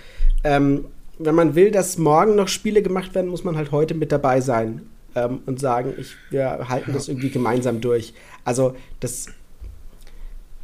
Ähm, 0.43 0.85
wenn 1.19 1.35
man 1.35 1.55
will, 1.55 1.71
dass 1.71 1.97
morgen 1.97 2.35
noch 2.35 2.47
Spiele 2.47 2.81
gemacht 2.81 3.13
werden, 3.15 3.29
muss 3.29 3.43
man 3.43 3.57
halt 3.57 3.71
heute 3.71 3.93
mit 3.93 4.11
dabei 4.11 4.41
sein 4.41 4.81
ähm, 5.15 5.41
und 5.45 5.59
sagen, 5.59 5.93
ich, 5.97 6.15
wir 6.31 6.69
halten 6.69 6.93
das 6.93 7.07
irgendwie 7.07 7.29
gemeinsam 7.29 7.81
durch. 7.81 8.13
Also 8.45 8.75
das 8.99 9.27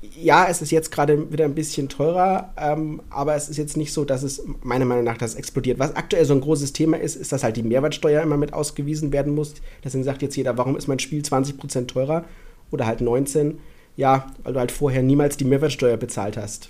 ja, 0.01 0.47
es 0.47 0.61
ist 0.61 0.71
jetzt 0.71 0.91
gerade 0.91 1.31
wieder 1.31 1.45
ein 1.45 1.55
bisschen 1.55 1.89
teurer, 1.89 2.53
ähm, 2.57 3.01
aber 3.09 3.35
es 3.35 3.49
ist 3.49 3.57
jetzt 3.57 3.75
nicht 3.75 3.91
so, 3.91 4.05
dass 4.05 4.23
es 4.23 4.41
meiner 4.61 4.85
Meinung 4.85 5.03
nach 5.03 5.17
das 5.17 5.35
explodiert. 5.35 5.77
Was 5.79 5.95
aktuell 5.95 6.23
so 6.25 6.33
ein 6.33 6.41
großes 6.41 6.71
Thema 6.73 6.97
ist, 6.97 7.15
ist, 7.15 7.31
dass 7.31 7.43
halt 7.43 7.57
die 7.57 7.63
Mehrwertsteuer 7.63 8.21
immer 8.21 8.37
mit 8.37 8.53
ausgewiesen 8.53 9.11
werden 9.11 9.35
muss. 9.35 9.55
Deswegen 9.83 10.03
sagt 10.03 10.21
jetzt 10.21 10.37
jeder, 10.37 10.57
warum 10.57 10.77
ist 10.77 10.87
mein 10.87 10.99
Spiel 10.99 11.21
20% 11.21 11.87
teurer 11.87 12.23
oder 12.71 12.85
halt 12.85 13.01
19? 13.01 13.59
Ja, 13.97 14.27
weil 14.43 14.53
du 14.53 14.59
halt 14.59 14.71
vorher 14.71 15.03
niemals 15.03 15.35
die 15.35 15.45
Mehrwertsteuer 15.45 15.97
bezahlt 15.97 16.37
hast. 16.37 16.69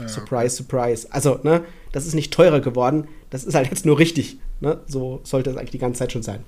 Ja, 0.00 0.08
surprise, 0.08 0.56
surprise. 0.56 1.06
Also, 1.10 1.38
ne, 1.42 1.62
das 1.92 2.06
ist 2.06 2.14
nicht 2.14 2.32
teurer 2.32 2.60
geworden, 2.60 3.08
das 3.28 3.44
ist 3.44 3.54
halt 3.54 3.68
jetzt 3.68 3.84
nur 3.84 3.98
richtig. 3.98 4.38
Ne? 4.60 4.80
So 4.86 5.20
sollte 5.24 5.50
es 5.50 5.56
eigentlich 5.56 5.72
die 5.72 5.78
ganze 5.78 5.98
Zeit 5.98 6.12
schon 6.12 6.22
sein. 6.22 6.44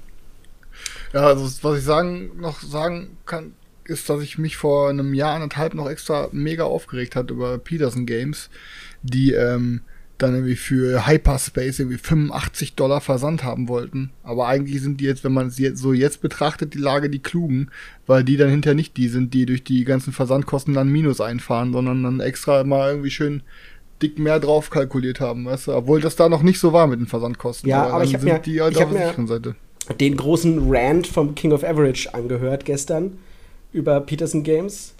Ja, 1.12 1.26
also 1.26 1.44
was 1.62 1.78
ich 1.78 1.84
sagen, 1.84 2.30
noch 2.38 2.62
sagen 2.62 3.18
kann, 3.26 3.52
ist, 3.84 4.08
dass 4.08 4.22
ich 4.22 4.38
mich 4.38 4.56
vor 4.56 4.88
einem 4.88 5.14
Jahr, 5.14 5.34
anderthalb 5.34 5.74
noch 5.74 5.88
extra 5.88 6.28
mega 6.32 6.64
aufgeregt 6.64 7.16
hat 7.16 7.30
über 7.30 7.58
Peterson 7.58 8.06
Games, 8.06 8.50
die 9.02 9.32
ähm, 9.32 9.82
dann 10.18 10.34
irgendwie 10.34 10.56
für 10.56 11.06
Hyperspace 11.06 11.80
irgendwie 11.80 11.98
85 11.98 12.74
Dollar 12.74 13.00
Versand 13.00 13.42
haben 13.42 13.68
wollten. 13.68 14.10
Aber 14.22 14.46
eigentlich 14.46 14.80
sind 14.80 15.00
die 15.00 15.04
jetzt, 15.04 15.24
wenn 15.24 15.32
man 15.32 15.50
sie 15.50 15.64
jetzt 15.64 15.80
so 15.80 15.92
jetzt 15.92 16.20
betrachtet, 16.20 16.74
die 16.74 16.78
Lage 16.78 17.10
die 17.10 17.18
klugen, 17.18 17.70
weil 18.06 18.22
die 18.22 18.36
dann 18.36 18.50
hinterher 18.50 18.74
nicht 18.74 18.96
die 18.96 19.08
sind, 19.08 19.34
die 19.34 19.46
durch 19.46 19.64
die 19.64 19.84
ganzen 19.84 20.12
Versandkosten 20.12 20.74
dann 20.74 20.88
Minus 20.88 21.20
einfahren, 21.20 21.72
sondern 21.72 22.02
dann 22.02 22.20
extra 22.20 22.62
mal 22.64 22.90
irgendwie 22.90 23.10
schön 23.10 23.42
dick 24.00 24.18
mehr 24.18 24.40
drauf 24.40 24.70
kalkuliert 24.70 25.20
haben, 25.20 25.44
weißt 25.44 25.68
du? 25.68 25.74
Obwohl 25.74 26.00
das 26.00 26.16
da 26.16 26.28
noch 26.28 26.42
nicht 26.42 26.58
so 26.58 26.72
war 26.72 26.86
mit 26.86 27.00
den 27.00 27.06
Versandkosten. 27.06 27.68
Ja, 27.68 27.84
aber, 27.84 27.94
aber 27.94 28.04
ich 28.04 28.14
habe 28.14 28.24
mir, 28.24 28.34
halt 28.34 28.46
ich 28.46 28.60
hab 28.60 28.90
mir 28.90 29.54
den 30.00 30.16
großen 30.16 30.70
Rant 30.72 31.06
vom 31.06 31.34
King 31.34 31.52
of 31.52 31.64
Average 31.64 32.12
angehört 32.14 32.64
gestern 32.64 33.18
über 33.72 34.00
Peterson 34.00 34.42
Games. 34.42 34.94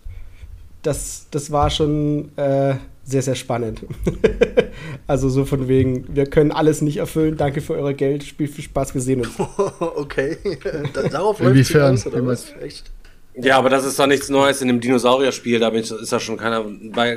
Das, 0.82 1.26
das 1.30 1.50
war 1.52 1.70
schon 1.70 2.36
äh, 2.36 2.74
sehr, 3.04 3.22
sehr 3.22 3.34
spannend. 3.34 3.82
also 5.06 5.28
so 5.28 5.44
von 5.44 5.68
wegen, 5.68 6.06
wir 6.14 6.26
können 6.26 6.52
alles 6.52 6.82
nicht 6.82 6.96
erfüllen, 6.96 7.36
danke 7.36 7.60
für 7.60 7.74
euer 7.74 7.92
Geld, 7.92 8.24
Spiel 8.24 8.48
viel 8.48 8.64
Spaß, 8.64 8.94
wir 8.94 9.00
sehen 9.00 9.20
uns. 9.20 9.30
okay, 9.80 10.36
darauf 11.10 11.38
läuft 11.40 11.52
Inwiefern? 11.52 11.94
Aus, 11.94 12.06
oder 12.06 12.26
was? 12.26 12.52
Echt? 12.60 12.90
Ja, 13.34 13.58
aber 13.58 13.70
das 13.70 13.84
ist 13.84 13.98
doch 13.98 14.06
nichts 14.06 14.28
Neues 14.28 14.60
in 14.60 14.68
dem 14.68 14.80
Dinosaurier-Spiel. 14.80 15.58
Da 15.58 15.68
ist 15.68 16.12
das 16.12 16.22
schon 16.22 16.36
keiner, 16.36 16.66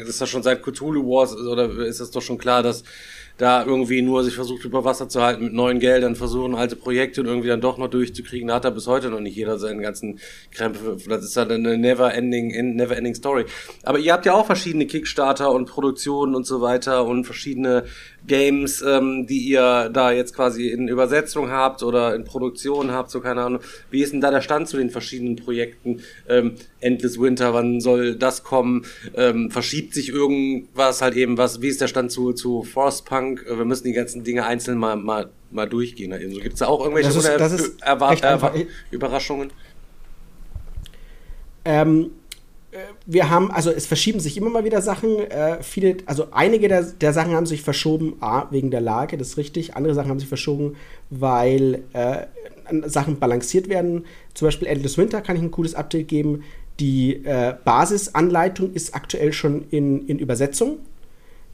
ist 0.08 0.22
das 0.22 0.30
schon 0.30 0.44
seit 0.44 0.64
Cthulhu 0.64 1.04
Wars 1.04 1.36
oder 1.36 1.70
ist 1.86 2.00
das 2.00 2.10
doch 2.10 2.22
schon 2.22 2.38
klar, 2.38 2.64
dass 2.64 2.84
da 3.38 3.66
irgendwie 3.66 4.02
nur 4.02 4.24
sich 4.24 4.36
versucht 4.36 4.64
über 4.64 4.86
Wasser 4.86 5.10
zu 5.10 5.22
halten 5.22 5.44
mit 5.44 5.54
neuen 5.54 5.80
Geldern, 5.80 6.16
versuchen 6.16 6.56
alte 6.56 6.76
Projekte 6.76 7.22
und 7.22 7.28
irgendwie 7.28 7.50
dann 7.50 7.62
doch 7.62 7.78
noch 7.78 7.90
durchzukriegen. 7.90 8.48
Da 8.48 8.56
hat 8.56 8.66
er 8.66 8.72
bis 8.72 8.88
heute 8.88 9.10
noch 9.10 9.20
nicht 9.20 9.36
jeder 9.36 9.60
seinen 9.60 9.82
ganzen 9.82 10.20
Krämpfe. 10.52 10.98
Das 11.10 11.24
ist 11.24 11.36
halt 11.36 11.52
eine 11.52 11.78
never 11.78 12.14
ending, 12.14 12.76
never 12.76 12.96
ending 12.96 13.16
story. 13.16 13.46
Aber 13.84 14.00
ihr 14.00 14.14
habt 14.14 14.26
ja 14.26 14.34
auch 14.34 14.46
verschiedene 14.46 14.86
Kickstarter 14.86 15.52
und 15.52 15.66
Produktionen 15.66 16.34
und 16.34 16.46
so 16.46 16.62
weiter 16.62 17.06
und 17.06 17.26
verschiedene 17.26 17.86
Games, 18.28 18.82
ähm, 18.82 19.28
die 19.28 19.40
ihr 19.40 19.90
da 19.94 20.12
jetzt 20.12 20.36
quasi 20.36 20.70
in 20.70 20.88
Übersetzung 20.88 21.50
habt 21.50 21.84
oder 21.84 22.16
in 22.16 22.24
Produktion 22.24 22.92
habt, 22.92 23.12
so 23.12 23.20
keine 23.20 23.42
Ahnung. 23.44 23.62
Wie 23.92 24.02
ist 24.02 24.14
denn 24.14 24.22
da 24.22 24.32
der 24.32 24.42
Stand 24.42 24.68
zu 24.68 24.78
den 24.78 24.90
verschiedenen 24.90 25.36
Projekten? 25.36 26.02
Ähm, 26.28 26.56
Endless 26.80 27.20
Winter, 27.20 27.54
wann 27.54 27.82
soll 27.82 28.16
das 28.16 28.44
kommen? 28.44 28.86
Ähm, 29.16 29.52
verschiebt 29.52 29.94
sich 29.94 30.10
irgendwas 30.10 31.02
halt 31.02 31.16
eben 31.16 31.38
was? 31.38 31.62
Wie 31.62 31.68
ist 31.68 31.82
der 31.82 31.88
Stand 31.88 32.12
zu, 32.12 32.34
zu 32.34 32.64
Frostpunk? 32.64 33.46
Äh, 33.48 33.58
wir 33.58 33.66
müssen 33.66 33.86
die 33.86 33.94
ganzen 33.94 34.24
Dinge 34.24 34.46
einzeln 34.46 34.78
mal, 34.78 34.96
mal, 34.96 35.30
mal 35.52 35.68
durchgehen. 35.68 36.12
Halt 36.12 36.32
so 36.32 36.40
gibt 36.40 36.54
es 36.54 36.60
da 36.60 36.68
auch 36.68 36.82
irgendwelche 36.82 37.10
das 37.10 37.18
ist, 37.18 37.28
das 37.28 37.52
ist 37.52 37.82
Erwar 37.82 38.54
Überraschungen? 38.92 39.52
Ähm, 41.68 42.04
äh, 42.04 42.25
wir 43.06 43.30
haben, 43.30 43.52
also 43.52 43.72
es 43.72 43.86
verschieben 43.86 44.20
sich 44.20 44.38
immer 44.38 44.50
mal 44.50 44.64
wieder 44.64 44.82
Sachen. 44.82 45.20
Äh, 45.20 45.62
viele, 45.62 45.98
also 46.06 46.28
einige 46.32 46.68
der, 46.68 46.84
der, 46.84 47.14
Sachen 47.14 47.34
haben 47.34 47.46
sich 47.46 47.62
verschoben, 47.62 48.18
A, 48.20 48.48
wegen 48.52 48.72
der 48.72 48.82
Lage, 48.82 49.18
das 49.18 49.30
ist 49.30 49.38
richtig. 49.38 49.76
Andere 49.76 49.94
Sachen 49.94 50.10
haben 50.10 50.20
sich 50.20 50.28
verschoben, 50.28 50.76
weil 51.10 51.84
äh, 51.94 52.26
Sachen 52.86 53.20
balanciert 53.20 53.70
werden. 53.70 54.06
Zum 54.34 54.48
Beispiel 54.48 54.68
Endless 54.68 54.98
Winter 54.98 55.22
kann 55.22 55.36
ich 55.36 55.42
ein 55.42 55.52
cooles 55.52 55.76
Update 55.76 56.08
geben. 56.08 56.44
Die 56.80 57.24
äh, 57.26 57.56
Basisanleitung 57.64 58.74
ist 58.74 58.96
aktuell 58.96 59.32
schon 59.32 59.66
in, 59.70 60.08
in 60.08 60.20
Übersetzung. 60.20 60.80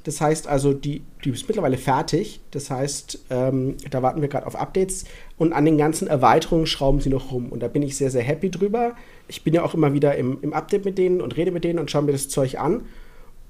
Das 0.03 0.19
heißt 0.19 0.47
also, 0.47 0.73
die, 0.73 1.03
die 1.23 1.29
ist 1.29 1.47
mittlerweile 1.47 1.77
fertig. 1.77 2.39
Das 2.51 2.69
heißt, 2.69 3.25
ähm, 3.29 3.75
da 3.89 4.01
warten 4.01 4.21
wir 4.21 4.29
gerade 4.29 4.47
auf 4.47 4.55
Updates. 4.55 5.05
Und 5.37 5.53
an 5.53 5.65
den 5.65 5.77
ganzen 5.77 6.07
Erweiterungen 6.07 6.65
schrauben 6.65 7.01
sie 7.01 7.09
noch 7.09 7.31
rum. 7.31 7.51
Und 7.51 7.61
da 7.61 7.67
bin 7.67 7.83
ich 7.83 7.95
sehr, 7.97 8.09
sehr 8.09 8.23
happy 8.23 8.49
drüber. 8.49 8.95
Ich 9.27 9.43
bin 9.43 9.53
ja 9.53 9.63
auch 9.63 9.73
immer 9.73 9.93
wieder 9.93 10.15
im, 10.15 10.39
im 10.41 10.53
Update 10.53 10.85
mit 10.85 10.97
denen 10.97 11.21
und 11.21 11.37
rede 11.37 11.51
mit 11.51 11.63
denen 11.63 11.79
und 11.79 11.91
schaue 11.91 12.03
mir 12.03 12.11
das 12.13 12.29
Zeug 12.29 12.59
an. 12.59 12.83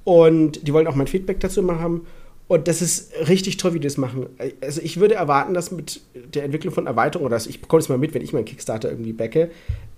Und 0.04 0.68
die 0.68 0.74
wollen 0.74 0.88
auch 0.88 0.96
mein 0.96 1.08
Feedback 1.08 1.40
dazu 1.40 1.62
immer 1.62 1.80
haben. 1.80 2.06
Und 2.52 2.68
das 2.68 2.82
ist 2.82 3.14
richtig 3.30 3.56
toll, 3.56 3.74
wie 3.74 3.80
die 3.80 3.88
das 3.88 3.96
machen. 3.96 4.26
Also 4.60 4.82
ich 4.82 5.00
würde 5.00 5.16
erwarten, 5.16 5.54
dass 5.54 5.72
mit 5.72 6.02
der 6.14 6.44
Entwicklung 6.44 6.74
von 6.74 6.86
Erweiterungen, 6.86 7.28
oder 7.32 7.38
ich 7.38 7.62
bekomme 7.62 7.80
es 7.80 7.88
mal 7.88 7.98
mit, 7.98 8.14
wenn 8.14 8.22
ich 8.22 8.34
meinen 8.34 8.44
Kickstarter 8.44 8.90
irgendwie 8.90 9.14
backe, 9.14 9.52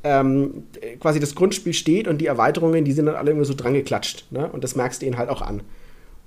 ähm, 0.03 0.65
quasi 0.99 1.19
das 1.19 1.33
Grundspiel 1.33 1.73
steht 1.73 2.07
und 2.07 2.19
die 2.19 2.27
Erweiterungen, 2.27 2.85
die 2.85 2.91
sind 2.91 3.07
dann 3.07 3.15
alle 3.15 3.31
irgendwie 3.31 3.47
so 3.47 3.55
dran 3.55 3.73
geklatscht. 3.73 4.27
Ne? 4.29 4.47
Und 4.51 4.63
das 4.63 4.75
merkst 4.75 5.01
du 5.01 5.07
ihnen 5.07 5.17
halt 5.17 5.29
auch 5.29 5.41
an. 5.41 5.63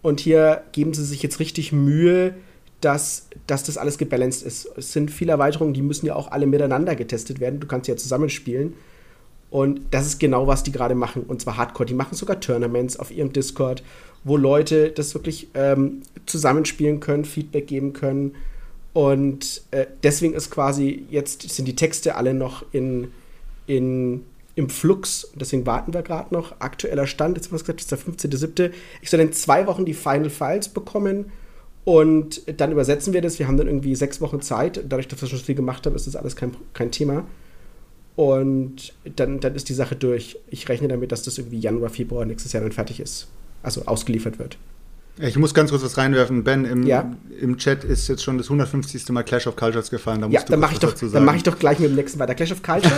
Und 0.02 0.20
hier 0.20 0.62
geben 0.72 0.94
sie 0.94 1.04
sich 1.04 1.22
jetzt 1.22 1.40
richtig 1.40 1.72
Mühe, 1.72 2.34
dass, 2.80 3.28
dass 3.46 3.64
das 3.64 3.78
alles 3.78 3.98
gebalanced 3.98 4.46
ist. 4.46 4.68
Es 4.76 4.92
sind 4.92 5.10
viele 5.10 5.32
Erweiterungen, 5.32 5.74
die 5.74 5.82
müssen 5.82 6.06
ja 6.06 6.14
auch 6.14 6.30
alle 6.30 6.46
miteinander 6.46 6.94
getestet 6.94 7.40
werden. 7.40 7.60
Du 7.60 7.66
kannst 7.66 7.88
ja 7.88 7.96
zusammenspielen. 7.96 8.74
Und 9.50 9.80
das 9.90 10.06
ist 10.06 10.20
genau, 10.20 10.46
was 10.46 10.62
die 10.62 10.72
gerade 10.72 10.94
machen. 10.94 11.22
Und 11.22 11.40
zwar 11.40 11.56
Hardcore. 11.56 11.86
Die 11.86 11.94
machen 11.94 12.14
sogar 12.14 12.40
Tournaments 12.40 12.98
auf 12.98 13.10
ihrem 13.10 13.32
Discord, 13.32 13.82
wo 14.24 14.36
Leute 14.36 14.90
das 14.90 15.14
wirklich 15.14 15.48
ähm, 15.54 16.02
zusammenspielen 16.26 17.00
können, 17.00 17.24
Feedback 17.24 17.66
geben 17.66 17.92
können. 17.92 18.34
Und 18.92 19.62
äh, 19.70 19.86
deswegen 20.02 20.34
ist 20.34 20.50
quasi, 20.50 21.04
jetzt 21.10 21.42
sind 21.48 21.66
die 21.66 21.76
Texte 21.76 22.16
alle 22.16 22.34
noch 22.34 22.64
in, 22.72 23.08
in, 23.66 24.24
im 24.56 24.68
Flux. 24.68 25.30
Deswegen 25.34 25.64
warten 25.66 25.94
wir 25.94 26.02
gerade 26.02 26.34
noch. 26.34 26.60
Aktueller 26.60 27.06
Stand, 27.06 27.36
jetzt 27.36 27.46
haben 27.46 27.52
wir 27.52 27.60
gesagt, 27.60 27.80
ist 27.80 27.92
der 27.92 27.98
15.07. 27.98 28.72
Ich 29.02 29.10
soll 29.10 29.20
in 29.20 29.32
zwei 29.32 29.66
Wochen 29.68 29.84
die 29.84 29.94
Final 29.94 30.30
Files 30.30 30.68
bekommen. 30.68 31.26
Und 31.84 32.42
dann 32.58 32.72
übersetzen 32.72 33.12
wir 33.12 33.22
das. 33.22 33.38
Wir 33.38 33.46
haben 33.46 33.58
dann 33.58 33.68
irgendwie 33.68 33.94
sechs 33.94 34.20
Wochen 34.20 34.40
Zeit. 34.40 34.82
Dadurch, 34.88 35.06
dass 35.06 35.20
wir 35.20 35.28
schon 35.28 35.38
viel 35.38 35.54
gemacht 35.54 35.86
haben, 35.86 35.94
ist 35.94 36.08
das 36.08 36.16
alles 36.16 36.34
kein, 36.34 36.56
kein 36.72 36.90
Thema. 36.90 37.24
Und 38.16 38.94
dann, 39.14 39.40
dann 39.40 39.54
ist 39.54 39.68
die 39.68 39.74
Sache 39.74 39.94
durch. 39.94 40.38
Ich 40.48 40.68
rechne 40.68 40.88
damit, 40.88 41.12
dass 41.12 41.22
das 41.22 41.38
irgendwie 41.38 41.60
Januar, 41.60 41.90
Februar 41.90 42.24
nächstes 42.24 42.52
Jahr 42.52 42.62
dann 42.62 42.72
fertig 42.72 42.98
ist. 42.98 43.28
Also 43.62 43.84
ausgeliefert 43.84 44.38
wird. 44.38 44.58
Ich 45.18 45.38
muss 45.38 45.54
ganz 45.54 45.70
kurz 45.70 45.82
was 45.82 45.96
reinwerfen. 45.96 46.44
Ben, 46.44 46.64
im, 46.66 46.82
Ja. 46.86 47.10
im 47.40 47.56
Chat 47.56 47.84
ist 47.84 48.06
jetzt 48.08 48.22
schon 48.22 48.36
das 48.36 48.48
150. 48.50 49.08
Mal 49.10 49.22
Clash 49.22 49.46
of 49.46 49.56
Cultures 49.56 49.90
gefallen. 49.90 50.20
Da 50.20 50.26
Ja, 50.26 50.32
musst 50.40 50.48
du 50.48 50.52
dann 50.52 50.60
mache 50.60 50.74
ich, 50.74 50.78
doch- 50.78 50.92
dann 50.94 51.24
mach 51.24 51.34
ich 51.34 51.42
doch 51.42 51.58
gleich 51.58 51.78
mit 51.78 51.88
dem 51.88 51.96
nächsten 51.96 52.18
weiter. 52.18 52.34
Clash 52.34 52.52
of 52.52 52.62
Culture 52.62 52.92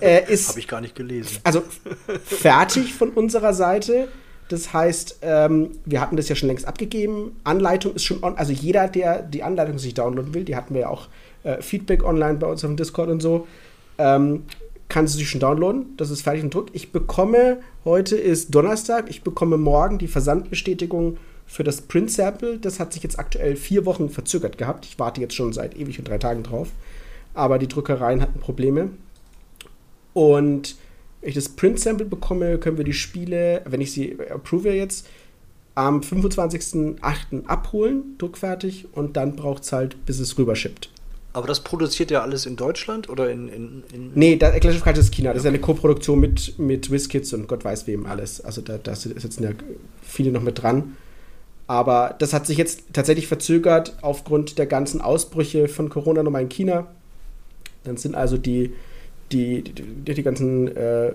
äh, 0.00 0.22
ist 0.32 0.50
Habe 0.50 0.58
ich 0.60 0.68
gar 0.68 0.80
nicht 0.82 0.94
gelesen. 0.94 1.38
also 1.44 1.62
fertig 2.24 2.92
von 2.94 3.10
unserer 3.10 3.54
Seite. 3.54 4.08
Das 4.48 4.72
heißt, 4.72 5.18
ähm, 5.22 5.70
wir 5.86 6.00
hatten 6.00 6.16
das 6.16 6.28
ja 6.28 6.36
schon 6.36 6.48
längst 6.48 6.68
abgegeben. 6.68 7.32
Anleitung 7.42 7.94
ist 7.94 8.04
schon 8.04 8.22
on. 8.22 8.36
Also 8.36 8.52
jeder, 8.52 8.86
der 8.86 9.22
die 9.22 9.42
Anleitung 9.42 9.78
sich 9.78 9.94
downloaden 9.94 10.34
will, 10.34 10.44
die 10.44 10.54
hatten 10.56 10.74
wir 10.74 10.82
ja 10.82 10.88
auch 10.88 11.08
äh, 11.42 11.60
Feedback 11.62 12.04
online 12.04 12.34
bei 12.38 12.46
uns 12.46 12.62
auf 12.64 12.70
dem 12.70 12.76
Discord 12.76 13.08
und 13.08 13.20
so, 13.20 13.46
ähm, 13.98 14.42
kann 14.88 15.08
sie 15.08 15.18
sich 15.18 15.28
schon 15.30 15.40
downloaden. 15.40 15.96
Das 15.96 16.10
ist 16.10 16.22
fertig 16.22 16.44
und 16.44 16.54
Druck. 16.54 16.66
Ich 16.74 16.92
bekomme, 16.92 17.58
heute 17.84 18.14
ist 18.16 18.54
Donnerstag, 18.54 19.06
ich 19.10 19.22
bekomme 19.22 19.56
morgen 19.56 19.98
die 19.98 20.06
Versandbestätigung 20.06 21.16
für 21.46 21.64
das 21.64 21.82
Print 21.82 22.10
Sample. 22.10 22.58
Das 22.58 22.80
hat 22.80 22.92
sich 22.92 23.02
jetzt 23.02 23.18
aktuell 23.18 23.56
vier 23.56 23.86
Wochen 23.86 24.08
verzögert 24.08 24.58
gehabt. 24.58 24.84
Ich 24.84 24.98
warte 24.98 25.20
jetzt 25.20 25.34
schon 25.34 25.52
seit 25.52 25.76
ewig 25.76 25.98
und 25.98 26.08
drei 26.08 26.18
Tagen 26.18 26.42
drauf. 26.42 26.68
Aber 27.34 27.58
die 27.58 27.68
Druckereien 27.68 28.20
hatten 28.20 28.40
Probleme. 28.40 28.90
Und 30.12 30.76
wenn 31.20 31.28
ich 31.28 31.34
das 31.34 31.48
Print-Sample 31.50 32.06
bekomme, 32.06 32.58
können 32.58 32.78
wir 32.78 32.84
die 32.84 32.92
Spiele, 32.92 33.62
wenn 33.64 33.80
ich 33.80 33.92
sie 33.92 34.16
approve 34.30 34.72
jetzt, 34.72 35.06
am 35.74 36.00
25.08. 36.00 37.46
abholen, 37.46 38.16
druckfertig, 38.18 38.86
und 38.92 39.16
dann 39.16 39.36
braucht 39.36 39.62
es 39.62 39.72
halt, 39.72 40.06
bis 40.06 40.18
es 40.18 40.38
rüberschippt. 40.38 40.90
Aber 41.34 41.46
das 41.46 41.60
produziert 41.60 42.10
ja 42.10 42.22
alles 42.22 42.46
in 42.46 42.56
Deutschland 42.56 43.10
oder 43.10 43.30
in. 43.30 43.48
in, 43.48 43.82
in 43.92 44.10
Nee, 44.14 44.36
da, 44.36 44.58
Clash 44.58 44.76
of 44.76 44.82
Cultures 44.82 45.06
ist 45.06 45.14
China. 45.14 45.34
Das 45.34 45.40
ist 45.40 45.44
ja 45.44 45.50
eine 45.50 45.58
Co-Produktion 45.58 46.18
mit, 46.18 46.58
mit 46.58 46.90
WizKids 46.90 47.34
und 47.34 47.46
Gott 47.46 47.62
weiß 47.62 47.86
wem 47.86 48.06
alles. 48.06 48.40
Also 48.40 48.62
da, 48.62 48.78
da 48.78 48.96
sitzen 48.96 49.42
ja 49.42 49.50
viele 50.02 50.32
noch 50.32 50.40
mit 50.40 50.62
dran. 50.62 50.96
Aber 51.66 52.14
das 52.18 52.32
hat 52.32 52.46
sich 52.46 52.58
jetzt 52.58 52.84
tatsächlich 52.92 53.26
verzögert 53.26 53.96
aufgrund 54.02 54.58
der 54.58 54.66
ganzen 54.66 55.00
Ausbrüche 55.00 55.68
von 55.68 55.88
Corona 55.88 56.22
nochmal 56.22 56.42
in 56.42 56.48
China. 56.48 56.86
Dann 57.84 57.96
sind 57.96 58.14
also 58.14 58.36
die, 58.36 58.72
die, 59.32 59.62
die, 59.62 60.14
die 60.14 60.22
ganzen 60.22 60.74
äh, 60.76 61.12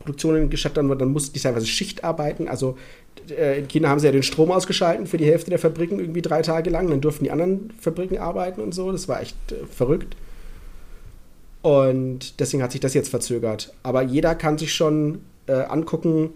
Produktionen 0.00 0.50
gestattet 0.50 0.86
worden. 0.86 0.98
Dann 0.98 1.12
mussten 1.12 1.32
die 1.32 1.40
teilweise 1.40 1.66
Schicht 1.66 2.04
arbeiten. 2.04 2.48
Also 2.48 2.76
äh, 3.30 3.58
in 3.58 3.68
China 3.68 3.88
haben 3.88 3.98
sie 3.98 4.06
ja 4.06 4.12
den 4.12 4.22
Strom 4.22 4.50
ausgeschalten 4.50 5.06
für 5.06 5.16
die 5.16 5.26
Hälfte 5.26 5.50
der 5.50 5.58
Fabriken 5.58 5.98
irgendwie 5.98 6.22
drei 6.22 6.42
Tage 6.42 6.68
lang. 6.68 6.88
Dann 6.90 7.00
durften 7.00 7.24
die 7.24 7.30
anderen 7.30 7.72
Fabriken 7.80 8.18
arbeiten 8.18 8.60
und 8.60 8.74
so. 8.74 8.92
Das 8.92 9.08
war 9.08 9.22
echt 9.22 9.36
äh, 9.52 9.66
verrückt. 9.66 10.16
Und 11.62 12.40
deswegen 12.40 12.62
hat 12.62 12.72
sich 12.72 12.82
das 12.82 12.92
jetzt 12.92 13.08
verzögert. 13.08 13.72
Aber 13.82 14.02
jeder 14.02 14.34
kann 14.34 14.58
sich 14.58 14.74
schon 14.74 15.20
äh, 15.46 15.52
angucken, 15.52 16.30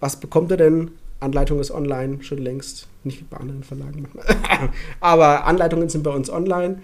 was 0.00 0.16
bekommt 0.16 0.50
er 0.50 0.56
denn? 0.56 0.90
Anleitung 1.24 1.60
ist 1.60 1.70
online 1.70 2.22
schon 2.22 2.38
längst. 2.38 2.88
Nicht 3.02 3.20
wie 3.20 3.24
bei 3.24 3.36
anderen 3.36 3.64
Verlagen. 3.64 4.08
Aber 5.00 5.44
Anleitungen 5.44 5.88
sind 5.88 6.02
bei 6.02 6.10
uns 6.10 6.30
online. 6.30 6.80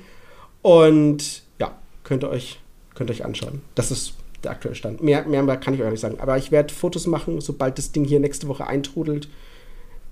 Und 0.62 1.42
ja, 1.58 1.72
könnt 2.04 2.24
ihr 2.24 2.30
euch, 2.30 2.60
könnt 2.94 3.10
ihr 3.10 3.14
euch 3.14 3.24
anschauen. 3.24 3.62
Das 3.74 3.90
ist 3.90 4.14
der 4.42 4.52
aktuelle 4.52 4.74
Stand. 4.74 5.02
Mehr, 5.02 5.24
mehr 5.26 5.44
kann 5.56 5.74
ich 5.74 5.82
euch 5.82 5.90
nicht 5.90 6.00
sagen. 6.00 6.18
Aber 6.20 6.36
ich 6.36 6.50
werde 6.50 6.72
Fotos 6.72 7.06
machen, 7.06 7.40
sobald 7.40 7.78
das 7.78 7.92
Ding 7.92 8.04
hier 8.04 8.20
nächste 8.20 8.48
Woche 8.48 8.66
eintrudelt. 8.66 9.28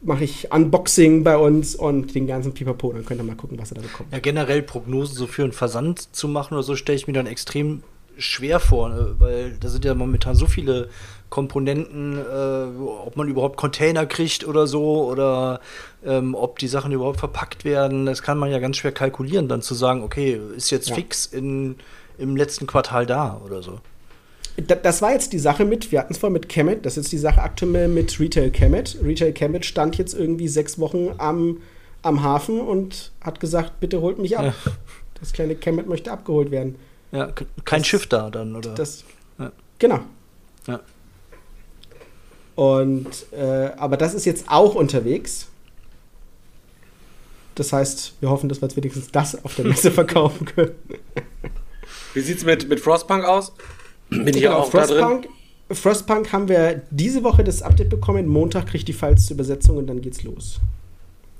Mache 0.00 0.24
ich 0.24 0.52
Unboxing 0.52 1.24
bei 1.24 1.36
uns 1.36 1.74
und 1.74 2.14
den 2.14 2.26
ganzen 2.26 2.54
Pipapo. 2.54 2.92
Dann 2.92 3.04
könnt 3.04 3.20
ihr 3.20 3.24
mal 3.24 3.34
gucken, 3.34 3.58
was 3.58 3.72
ihr 3.72 3.76
da 3.76 3.80
bekommt. 3.82 4.12
Ja, 4.12 4.20
generell 4.20 4.62
Prognosen 4.62 5.16
so 5.16 5.26
für 5.26 5.42
einen 5.42 5.52
Versand 5.52 6.14
zu 6.14 6.28
machen 6.28 6.54
oder 6.54 6.62
so, 6.62 6.76
stelle 6.76 6.96
ich 6.96 7.06
mir 7.08 7.14
dann 7.14 7.26
extrem 7.26 7.82
schwer 8.18 8.60
vor, 8.60 8.88
ne? 8.90 9.14
weil 9.18 9.56
da 9.60 9.68
sind 9.68 9.84
ja 9.84 9.94
momentan 9.94 10.34
so 10.34 10.46
viele 10.46 10.88
Komponenten, 11.30 12.18
äh, 12.18 12.80
ob 12.80 13.16
man 13.16 13.28
überhaupt 13.28 13.56
Container 13.56 14.06
kriegt 14.06 14.46
oder 14.46 14.66
so 14.66 15.04
oder 15.04 15.60
ähm, 16.04 16.34
ob 16.34 16.58
die 16.58 16.68
Sachen 16.68 16.92
überhaupt 16.92 17.18
verpackt 17.20 17.64
werden. 17.64 18.06
Das 18.06 18.22
kann 18.22 18.38
man 18.38 18.50
ja 18.50 18.58
ganz 18.58 18.76
schwer 18.78 18.92
kalkulieren, 18.92 19.48
dann 19.48 19.62
zu 19.62 19.74
sagen, 19.74 20.02
okay, 20.02 20.40
ist 20.56 20.70
jetzt 20.70 20.88
Ja. 20.88 20.94
fix 20.94 21.26
in, 21.26 21.76
im 22.18 22.36
letzten 22.36 22.66
Quartal 22.66 23.04
da 23.06 23.40
oder 23.44 23.62
so. 23.62 23.80
Da- 24.56 24.74
Das 24.74 25.02
war 25.02 25.12
jetzt 25.12 25.32
die 25.32 25.38
Sache 25.38 25.64
mit, 25.64 25.92
wir 25.92 26.00
hatten 26.00 26.12
es 26.14 26.18
vorhin 26.18 26.32
mit 26.32 26.48
Kemet, 26.48 26.84
das 26.86 26.96
ist 26.96 27.04
jetzt 27.06 27.12
die 27.12 27.18
Sache 27.18 27.42
aktuell 27.42 27.88
mit 27.88 28.18
Retail 28.18 28.50
Kemet. 28.50 28.96
Retail 29.02 29.32
Kemet 29.32 29.64
stand 29.66 29.98
jetzt 29.98 30.14
irgendwie 30.14 30.48
sechs 30.48 30.78
Wochen 30.78 31.10
am, 31.18 31.58
am 32.02 32.22
Hafen 32.22 32.60
und 32.60 33.12
hat 33.22 33.38
gesagt, 33.38 33.80
bitte 33.80 34.00
holt 34.00 34.18
mich 34.18 34.36
ab. 34.38 34.44
Ja. 34.46 34.72
Das 35.20 35.32
kleine 35.32 35.54
Kemet 35.56 35.88
möchte 35.88 36.10
abgeholt 36.12 36.50
werden. 36.50 36.76
Ja, 37.12 37.26
kein 37.64 37.80
Das- 37.80 37.86
Schiff 37.86 38.06
da 38.06 38.30
dann, 38.30 38.56
oder? 38.56 38.74
Das, 38.74 39.04
Ja. 39.38 39.52
Genau. 39.78 40.00
Ja. 40.66 40.80
Und, 42.58 43.06
äh, 43.30 43.70
aber 43.76 43.96
das 43.96 44.14
ist 44.14 44.24
jetzt 44.24 44.46
auch 44.48 44.74
unterwegs. 44.74 45.46
Das 47.54 47.72
heißt, 47.72 48.14
wir 48.18 48.30
hoffen, 48.30 48.48
dass 48.48 48.60
wir 48.60 48.66
jetzt 48.66 48.76
wenigstens 48.76 49.12
das 49.12 49.44
auf 49.44 49.54
der 49.54 49.64
Messe 49.64 49.90
verkaufen 49.92 50.44
können. 50.44 50.72
Wie 52.14 52.20
sieht's 52.20 52.44
mit, 52.44 52.68
mit 52.68 52.80
Frostpunk 52.80 53.24
aus? 53.24 53.52
Bin 54.10 54.26
ich 54.26 54.42
Genau, 54.42 54.56
auch 54.56 54.70
da 54.72 54.86
drin? 54.88 54.98
Frostpunk, 54.98 55.28
Frostpunk 55.70 56.32
haben 56.32 56.48
wir 56.48 56.82
diese 56.90 57.22
Woche 57.22 57.44
das 57.44 57.62
Update 57.62 57.90
bekommen. 57.90 58.26
Montag 58.26 58.66
kriege 58.66 58.78
ich 58.78 58.84
die 58.86 58.92
Files 58.92 59.26
zur 59.26 59.34
Übersetzung 59.34 59.76
und 59.76 59.86
dann 59.86 60.00
geht's 60.00 60.24
los. 60.24 60.58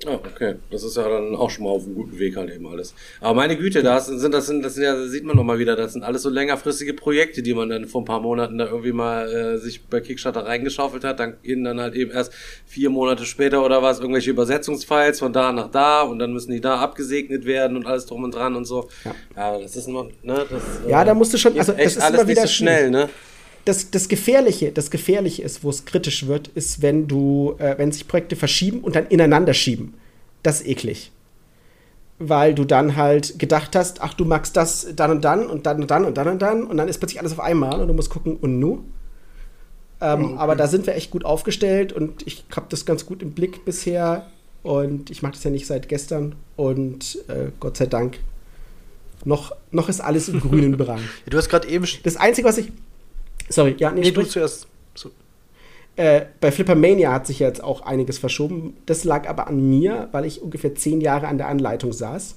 Oh, 0.06 0.11
okay. 0.12 0.54
Das 0.70 0.84
ist 0.84 0.96
ja 0.96 1.08
dann 1.08 1.34
auch 1.34 1.50
schon 1.50 1.64
mal 1.64 1.70
auf 1.70 1.84
einem 1.84 1.96
guten 1.96 2.20
Weg 2.20 2.37
halt 2.37 2.54
eben 2.54 2.66
alles. 2.68 2.94
Aber 3.20 3.34
meine 3.34 3.56
Güte, 3.56 3.82
das 3.82 4.06
sind, 4.06 4.32
das 4.32 4.46
sind, 4.46 4.62
das 4.64 4.74
sind 4.74 4.84
ja, 4.84 4.94
das 4.94 5.11
sieht 5.11 5.24
man 5.24 5.34
noch 5.34 5.42
mal 5.42 5.58
wieder, 5.58 5.74
das 5.74 5.92
sind 5.94 6.04
alles 6.04 6.22
so 6.22 6.30
längerfristige 6.30 6.94
Projekte, 6.94 7.42
die 7.42 7.52
man 7.52 7.68
dann 7.68 7.84
vor 7.87 8.02
ein 8.02 8.04
paar 8.04 8.20
Monaten 8.20 8.58
da 8.58 8.66
irgendwie 8.66 8.92
mal 8.92 9.28
äh, 9.28 9.58
sich 9.58 9.87
bei 9.87 10.00
Kickstarter 10.00 10.46
reingeschaufelt 10.46 11.02
hat. 11.02 11.18
Dann 11.18 11.34
gehen 11.42 11.64
dann 11.64 11.80
halt 11.80 11.96
eben 11.96 12.12
erst 12.12 12.32
vier 12.64 12.90
Monate 12.90 13.24
später 13.24 13.64
oder 13.64 13.82
was 13.82 13.98
irgendwelche 13.98 14.30
Übersetzungsfiles 14.30 15.18
von 15.18 15.32
da 15.32 15.50
nach 15.52 15.70
da 15.72 16.02
und 16.02 16.20
dann 16.20 16.32
müssen 16.32 16.52
die 16.52 16.61
da 16.61 16.76
abgesegnet 16.76 17.44
werden 17.44 17.76
und 17.76 17.84
alles 17.87 18.06
drum 18.06 18.22
und 18.22 18.34
dran 18.37 18.54
und 18.54 18.66
so. 18.66 18.88
Ja. 19.04 19.14
Ja, 19.37 19.58
das 19.58 19.74
ist 19.74 19.88
noch, 19.88 20.04
ne, 20.22 20.46
das, 20.48 20.62
Ja, 20.87 21.02
äh, 21.02 21.06
da 21.06 21.14
musst 21.14 21.34
du 21.34 21.38
schon- 21.38 21.58
also 21.58 21.72
das 21.72 21.80
echt 21.80 21.96
ist 21.96 22.02
alles 22.02 22.20
immer 22.20 22.28
wieder 22.28 22.46
schnell, 22.46 22.90
ne? 22.90 23.08
Das, 23.68 23.90
das 23.90 24.09
Gefährliche, 24.09 24.72
das 24.72 24.90
Gefährliche 24.90 25.42
ist, 25.42 25.62
wo 25.62 25.68
es 25.68 25.85
kritisch 25.85 26.26
wird, 26.26 26.48
ist, 26.48 26.81
wenn 26.81 27.07
du, 27.07 27.54
äh, 27.59 27.76
wenn 27.76 27.92
sich 27.92 28.09
Projekte 28.09 28.35
verschieben 28.35 28.81
und 28.81 28.96
dann 28.96 29.07
ineinander 29.09 29.52
schieben. 29.52 29.92
Das 30.42 30.62
ist 30.62 30.66
eklig. 30.68 31.12
Weil 32.18 32.54
du 32.54 32.64
dann 32.64 32.96
halt 32.96 33.38
gedacht 33.38 33.76
hast, 33.76 34.00
ach, 34.00 34.14
du 34.14 34.24
magst 34.24 34.57
das 34.57 34.88
dann 34.96 35.11
und 35.11 35.22
dann 35.22 35.46
und 35.46 35.66
dann 35.66 35.83
und 35.83 35.90
dann 35.90 36.04
und 36.07 36.16
dann 36.16 36.28
und 36.28 36.40
dann 36.40 36.64
und 36.64 36.76
dann 36.78 36.88
ist 36.88 36.98
plötzlich 36.98 37.20
alles 37.20 37.33
auf 37.33 37.40
einmal 37.40 37.78
und 37.81 37.88
du 37.88 37.92
musst 37.92 38.09
gucken, 38.09 38.37
und 38.37 38.59
nu? 38.59 38.85
Ähm, 40.00 40.38
Aber 40.38 40.57
da 40.57 40.66
sind 40.66 40.87
wir 40.87 40.94
echt 40.94 41.11
gut 41.11 41.26
aufgestellt 41.26 41.92
und 41.92 42.26
ich 42.26 42.44
habe 42.57 42.66
das 42.70 42.87
ganz 42.87 43.04
gut 43.04 43.20
im 43.20 43.33
Blick 43.33 43.66
bisher 43.66 44.28
und 44.62 45.11
ich 45.11 45.22
mache 45.22 45.33
das 45.33 45.44
ja 45.44 45.50
nicht 45.50 45.66
seit 45.66 45.88
gestern 45.88 46.37
und 46.57 47.18
äh, 47.28 47.50
Gott 47.61 47.76
sei 47.76 47.85
Dank 47.85 48.18
noch, 49.24 49.52
noch 49.70 49.88
ist 49.88 50.00
alles 50.00 50.28
im 50.28 50.40
grünen 50.40 50.76
Bereich. 50.78 51.02
Du 51.28 51.37
hast 51.37 51.48
gerade 51.48 51.68
eben. 51.68 51.87
Das 52.04 52.16
Einzige, 52.16 52.48
was 52.48 52.59
ich. 52.59 52.72
Sorry, 53.48 53.74
ja, 53.78 53.90
nee, 53.90 54.00
Nee, 54.00 54.11
du 54.11 54.20
sprich. 54.20 54.30
zuerst. 54.32 54.66
Äh, 55.96 56.26
bei 56.40 56.52
Flippermania 56.52 57.11
hat 57.12 57.26
sich 57.26 57.40
jetzt 57.40 57.62
auch 57.64 57.80
einiges 57.80 58.18
verschoben. 58.18 58.76
Das 58.87 59.02
lag 59.02 59.28
aber 59.28 59.48
an 59.48 59.68
mir, 59.68 60.08
weil 60.12 60.26
ich 60.26 60.40
ungefähr 60.40 60.74
zehn 60.76 61.00
Jahre 61.00 61.26
an 61.26 61.38
der 61.38 61.48
Anleitung 61.48 61.92
saß. 61.92 62.37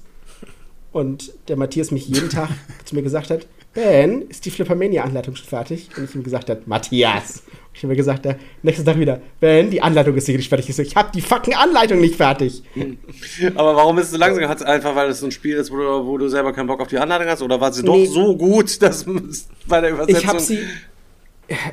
Und 0.90 1.32
der 1.48 1.56
Matthias 1.56 1.92
mich 1.92 2.08
jeden 2.08 2.28
Tag 2.28 2.48
zu 2.84 2.96
mir 2.96 3.02
gesagt 3.02 3.30
hat, 3.30 3.46
Ben, 3.72 4.22
ist 4.28 4.44
die 4.44 4.50
Flippermania-Anleitung 4.50 5.34
schon 5.36 5.46
fertig? 5.46 5.88
Und 5.96 6.04
ich 6.04 6.14
ihm 6.14 6.24
gesagt 6.24 6.50
habe, 6.50 6.60
Matthias. 6.66 7.42
Und 7.46 7.52
ich 7.76 7.78
habe 7.84 7.92
mir 7.92 7.96
gesagt, 7.96 8.24
der 8.24 8.36
nächste 8.62 8.84
Tag 8.84 8.98
wieder, 8.98 9.20
Ben, 9.40 9.70
die 9.70 9.80
Anleitung 9.80 10.14
ist 10.16 10.26
nicht 10.28 10.48
fertig. 10.48 10.68
Ich 10.68 10.74
so, 10.76 10.82
ich 10.82 10.96
habe 10.96 11.10
die 11.14 11.22
fucking 11.22 11.54
Anleitung 11.54 12.00
nicht 12.00 12.16
fertig. 12.16 12.64
Aber 13.54 13.76
warum 13.76 13.96
ist 13.98 14.06
es 14.06 14.10
so 14.10 14.18
langsam? 14.18 14.46
Hat 14.48 14.58
es 14.58 14.62
einfach, 14.64 14.94
weil 14.96 15.08
es 15.08 15.20
so 15.20 15.26
ein 15.26 15.32
Spiel 15.32 15.56
ist, 15.56 15.70
wo 15.70 15.76
du, 15.76 16.04
wo 16.06 16.18
du 16.18 16.28
selber 16.28 16.52
keinen 16.52 16.66
Bock 16.66 16.80
auf 16.80 16.88
die 16.88 16.98
Anleitung 16.98 17.28
hast? 17.28 17.40
Oder 17.42 17.60
war 17.60 17.72
sie 17.72 17.82
Nee. 17.82 18.06
doch 18.06 18.12
so 18.12 18.36
gut, 18.36 18.82
dass 18.82 19.06
bei 19.68 19.80
der 19.80 19.90
Übersetzung... 19.92 20.20
Ich 20.20 20.26
habe 20.26 20.40
sie. 20.40 20.58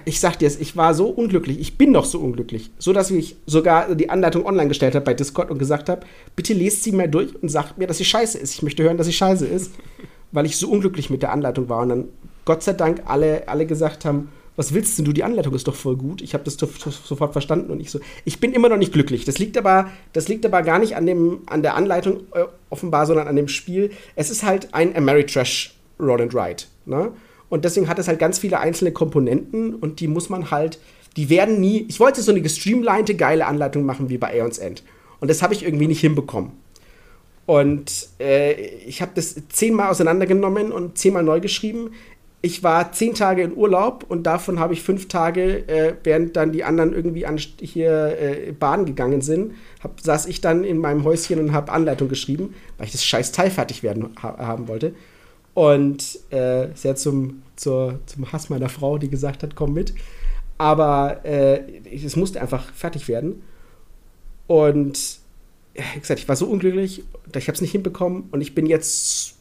Ich 0.03 0.19
sag 0.19 0.37
dir 0.39 0.47
es, 0.47 0.59
ich 0.59 0.75
war 0.75 0.93
so 0.93 1.07
unglücklich, 1.07 1.59
ich 1.59 1.77
bin 1.77 1.91
noch 1.91 2.03
so 2.05 2.19
unglücklich, 2.19 2.71
so 2.79 2.91
dass 2.91 3.11
ich 3.11 3.37
sogar 3.45 3.95
die 3.95 4.09
Anleitung 4.09 4.45
online 4.45 4.67
gestellt 4.67 4.95
habe 4.95 5.05
bei 5.05 5.13
Discord 5.13 5.51
und 5.51 5.59
gesagt 5.59 5.87
habe, 5.89 6.01
bitte 6.35 6.53
lest 6.53 6.83
sie 6.83 6.91
mal 6.91 7.07
durch 7.07 7.33
und 7.41 7.49
sagt 7.49 7.77
mir, 7.77 7.87
dass 7.87 7.99
sie 7.99 8.05
scheiße 8.05 8.37
ist. 8.37 8.55
Ich 8.55 8.61
möchte 8.63 8.83
hören, 8.83 8.97
dass 8.97 9.07
sie 9.07 9.13
scheiße 9.13 9.45
ist, 9.45 9.71
weil 10.31 10.45
ich 10.45 10.57
so 10.57 10.69
unglücklich 10.69 11.09
mit 11.09 11.21
der 11.21 11.31
Anleitung 11.31 11.69
war 11.69 11.81
und 11.83 11.89
dann 11.89 12.07
Gott 12.45 12.63
sei 12.63 12.73
Dank 12.73 13.03
alle, 13.05 13.47
alle 13.47 13.65
gesagt 13.65 14.05
haben, 14.05 14.29
was 14.55 14.73
willst 14.73 14.97
denn 14.97 15.05
du? 15.05 15.13
Die 15.13 15.23
Anleitung 15.23 15.53
ist 15.53 15.67
doch 15.67 15.75
voll 15.75 15.95
gut. 15.95 16.21
Ich 16.21 16.33
habe 16.33 16.43
das 16.43 16.55
so- 16.55 16.65
so- 16.65 16.89
sofort 16.91 17.31
verstanden 17.31 17.71
und 17.71 17.79
ich 17.79 17.91
so, 17.91 17.99
ich 18.25 18.39
bin 18.41 18.51
immer 18.51 18.67
noch 18.67 18.75
nicht 18.77 18.91
glücklich. 18.91 19.23
Das 19.23 19.37
liegt 19.39 19.57
aber, 19.57 19.89
das 20.11 20.27
liegt 20.27 20.45
aber 20.45 20.63
gar 20.63 20.79
nicht 20.79 20.97
an 20.97 21.05
dem, 21.05 21.41
an 21.45 21.61
der 21.61 21.75
Anleitung 21.75 22.21
äh, 22.33 22.43
offenbar, 22.69 23.05
sondern 23.05 23.27
an 23.29 23.35
dem 23.37 23.47
Spiel. 23.47 23.91
Es 24.17 24.29
ist 24.29 24.43
halt 24.43 24.73
ein 24.73 24.93
Ameritrash 24.97 25.75
Roll 25.99 26.21
and 26.23 26.35
Ride, 26.35 26.63
ne? 26.85 27.11
Und 27.49 27.65
deswegen 27.65 27.87
hat 27.87 27.99
es 27.99 28.07
halt 28.07 28.19
ganz 28.19 28.39
viele 28.39 28.59
einzelne 28.59 28.91
Komponenten 28.91 29.75
und 29.75 29.99
die 29.99 30.07
muss 30.07 30.29
man 30.29 30.51
halt, 30.51 30.79
die 31.17 31.29
werden 31.29 31.59
nie. 31.59 31.85
Ich 31.89 31.99
wollte 31.99 32.21
so 32.21 32.31
eine 32.31 32.41
gestreamlinete, 32.41 33.15
geile 33.15 33.47
Anleitung 33.47 33.85
machen 33.85 34.09
wie 34.09 34.17
bei 34.17 34.31
Aeons 34.33 34.59
End. 34.59 34.83
Und 35.19 35.29
das 35.29 35.41
habe 35.41 35.53
ich 35.53 35.65
irgendwie 35.65 35.87
nicht 35.87 35.99
hinbekommen. 35.99 36.51
Und 37.45 38.09
äh, 38.19 38.53
ich 38.53 39.01
habe 39.01 39.11
das 39.15 39.35
zehnmal 39.49 39.89
auseinandergenommen 39.89 40.71
und 40.71 40.99
zehnmal 40.99 41.23
neu 41.23 41.39
geschrieben. 41.39 41.91
Ich 42.41 42.63
war 42.63 42.91
zehn 42.93 43.15
Tage 43.15 43.41
in 43.41 43.57
Urlaub 43.57 44.05
und 44.07 44.23
davon 44.23 44.59
habe 44.59 44.73
ich 44.73 44.81
fünf 44.83 45.07
Tage, 45.07 45.67
äh, 45.67 45.95
während 46.03 46.37
dann 46.37 46.51
die 46.51 46.63
anderen 46.63 46.93
irgendwie 46.93 47.25
an, 47.25 47.37
hier 47.37 48.17
äh, 48.17 48.51
baden 48.51 48.85
gegangen 48.85 49.21
sind, 49.21 49.55
hab, 49.83 49.99
saß 49.99 50.27
ich 50.27 50.39
dann 50.39 50.63
in 50.63 50.77
meinem 50.77 51.03
Häuschen 51.03 51.39
und 51.39 51.51
habe 51.51 51.71
Anleitung 51.71 52.07
geschrieben, 52.07 52.53
weil 52.77 52.85
ich 52.85 52.93
das 52.93 53.03
scheiß 53.03 53.31
Teil 53.31 53.49
fertig 53.49 53.83
werden 53.83 54.09
ha 54.21 54.37
haben 54.37 54.67
wollte. 54.67 54.93
Und 55.59 56.21
äh, 56.29 56.69
sehr 56.73 56.95
zum, 56.95 57.41
zur, 57.57 57.99
zum 58.05 58.31
Hass 58.31 58.49
meiner 58.49 58.69
Frau, 58.69 58.97
die 58.97 59.09
gesagt 59.09 59.43
hat, 59.43 59.55
komm 59.55 59.73
mit. 59.73 59.93
Aber 60.57 61.25
äh, 61.25 61.81
es 61.93 62.15
musste 62.15 62.39
einfach 62.39 62.71
fertig 62.71 63.09
werden. 63.09 63.43
Und 64.47 65.19
wie 65.73 65.99
gesagt, 65.99 66.21
ich 66.21 66.29
war 66.29 66.37
so 66.37 66.45
unglücklich, 66.45 67.03
ich 67.35 67.47
habe 67.49 67.55
es 67.55 67.61
nicht 67.61 67.73
hinbekommen 67.73 68.29
und 68.31 68.39
ich 68.39 68.55
bin 68.55 68.67
jetzt 68.67 69.35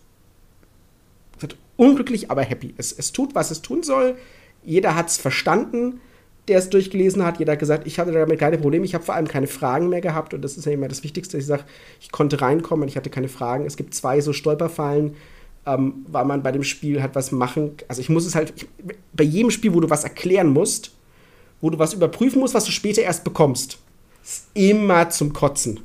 gesagt, 1.35 1.57
unglücklich, 1.77 2.33
aber 2.33 2.43
happy. 2.43 2.75
Es, 2.77 2.91
es 2.91 3.13
tut, 3.13 3.37
was 3.37 3.53
es 3.53 3.63
tun 3.63 3.85
soll. 3.85 4.17
Jeder 4.65 4.97
hat 4.97 5.11
es 5.11 5.19
verstanden, 5.19 6.01
der 6.49 6.59
es 6.59 6.69
durchgelesen 6.69 7.25
hat. 7.25 7.39
Jeder 7.39 7.53
hat 7.53 7.61
gesagt, 7.61 7.87
ich 7.87 8.01
hatte 8.01 8.11
damit 8.11 8.41
keine 8.41 8.59
Probleme. 8.59 8.85
Ich 8.85 8.95
habe 8.95 9.05
vor 9.05 9.15
allem 9.15 9.29
keine 9.29 9.47
Fragen 9.47 9.89
mehr 9.89 10.01
gehabt 10.01 10.35
und 10.35 10.43
das 10.43 10.57
ist 10.57 10.65
ja 10.65 10.73
immer 10.73 10.89
das 10.89 11.05
Wichtigste. 11.05 11.39
Ich 11.39 11.47
sage, 11.47 11.63
ich 12.01 12.11
konnte 12.11 12.41
reinkommen 12.41 12.83
und 12.83 12.89
ich 12.89 12.97
hatte 12.97 13.09
keine 13.09 13.29
Fragen. 13.29 13.67
Es 13.67 13.77
gibt 13.77 13.95
zwei 13.95 14.21
so 14.21 14.33
Stolperfallen, 14.33 15.15
ähm, 15.69 16.07
weil 16.09 16.25
man 16.25 16.43
bei 16.43 16.51
dem 16.51 16.65
Spiel 16.65 17.03
halt 17.03 17.15
was 17.15 17.31
machen. 17.31 17.73
Also 17.89 18.01
ich 18.01 18.09
muss 18.09 18.25
es 18.25 18.35
halt, 18.35 18.55
ich, 18.57 18.67
bei 19.13 19.25
jedem 19.25 19.51
Spiel, 19.51 19.75
wo 19.75 19.81
du 19.81 19.91
was 19.91 20.05
erklären 20.05 20.49
musst, 20.49 20.93
wo 21.61 21.69
du 21.69 21.79
was 21.79 21.93
überprüfen 21.93 22.41
musst, 22.41 22.55
was 22.55 22.65
du 22.65 22.73
später 22.73 23.03
erst 23.03 23.23
bekommst, 23.25 23.79
ist 24.25 24.47
immer 24.55 25.11
zum 25.11 25.33
Kotzen. 25.33 25.81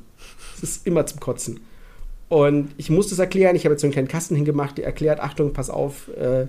Es 0.56 0.62
ist 0.62 0.86
immer 0.86 1.04
zum 1.04 1.20
Kotzen. 1.20 1.60
Und 2.30 2.70
ich 2.78 2.88
musste 2.88 3.12
es 3.12 3.18
erklären. 3.18 3.54
Ich 3.56 3.64
habe 3.64 3.74
jetzt 3.74 3.82
so 3.82 3.86
einen 3.86 3.92
kleinen 3.92 4.08
Kasten 4.08 4.34
hingemacht, 4.34 4.78
der 4.78 4.86
erklärt: 4.86 5.20
Achtung, 5.20 5.52
pass 5.52 5.68
auf, 5.68 6.08
äh, 6.16 6.46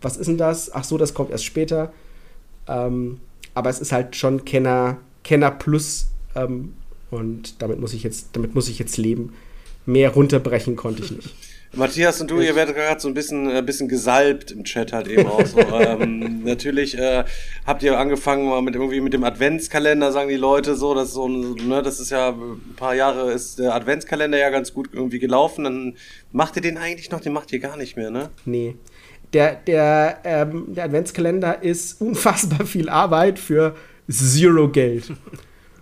was 0.00 0.16
ist 0.16 0.28
denn 0.28 0.38
das? 0.38 0.72
Ach 0.72 0.84
so, 0.84 0.98
das 0.98 1.14
kommt 1.14 1.30
erst 1.30 1.44
später. 1.44 1.92
Ähm, 2.68 3.18
aber 3.54 3.70
es 3.70 3.80
ist 3.80 3.90
halt 3.90 4.14
schon 4.14 4.44
Kenner, 4.44 4.98
Kenner 5.24 5.50
Plus. 5.50 6.08
Ähm, 6.36 6.74
und 7.10 7.60
damit 7.60 7.80
muss 7.80 7.92
ich 7.92 8.04
jetzt, 8.04 8.28
damit 8.34 8.54
muss 8.54 8.68
ich 8.68 8.78
jetzt 8.78 8.96
leben. 8.96 9.32
Mehr 9.84 10.10
runterbrechen 10.10 10.76
konnte 10.76 11.02
ich 11.02 11.10
nicht. 11.10 11.34
Matthias 11.74 12.20
und 12.20 12.30
du, 12.30 12.40
ihr 12.40 12.54
werdet 12.54 12.74
gerade 12.74 13.00
so 13.00 13.08
ein 13.08 13.14
bisschen, 13.14 13.50
äh, 13.50 13.62
bisschen 13.62 13.88
gesalbt 13.88 14.50
im 14.50 14.64
Chat 14.64 14.92
halt 14.92 15.08
eben 15.08 15.26
auch 15.26 15.44
so. 15.44 15.58
ähm, 15.80 16.42
natürlich 16.44 16.96
äh, 16.96 17.24
habt 17.66 17.82
ihr 17.82 17.98
angefangen 17.98 18.48
mal 18.48 18.62
mit 18.62 18.74
irgendwie 18.74 19.00
mit 19.00 19.12
dem 19.12 19.24
Adventskalender, 19.24 20.12
sagen 20.12 20.28
die 20.28 20.36
Leute 20.36 20.74
so, 20.74 20.94
dass 20.94 21.12
so 21.12 21.28
ein, 21.28 21.54
ne, 21.68 21.82
das 21.82 22.00
ist 22.00 22.10
ja 22.10 22.30
ein 22.30 22.74
paar 22.76 22.94
Jahre 22.94 23.32
ist 23.32 23.58
der 23.58 23.74
Adventskalender 23.74 24.38
ja 24.38 24.50
ganz 24.50 24.72
gut 24.72 24.90
irgendwie 24.92 25.18
gelaufen. 25.18 25.64
Dann 25.64 25.96
macht 26.32 26.56
ihr 26.56 26.62
den 26.62 26.78
eigentlich 26.78 27.10
noch, 27.10 27.20
den 27.20 27.32
macht 27.32 27.52
ihr 27.52 27.58
gar 27.58 27.76
nicht 27.76 27.96
mehr, 27.96 28.10
ne? 28.10 28.30
Nee. 28.44 28.76
Der, 29.32 29.54
der, 29.56 30.20
ähm, 30.24 30.74
der 30.74 30.84
Adventskalender 30.84 31.62
ist 31.62 32.00
unfassbar 32.00 32.66
viel 32.66 32.88
Arbeit 32.88 33.38
für 33.38 33.76
zero 34.08 34.68
Geld. 34.68 35.12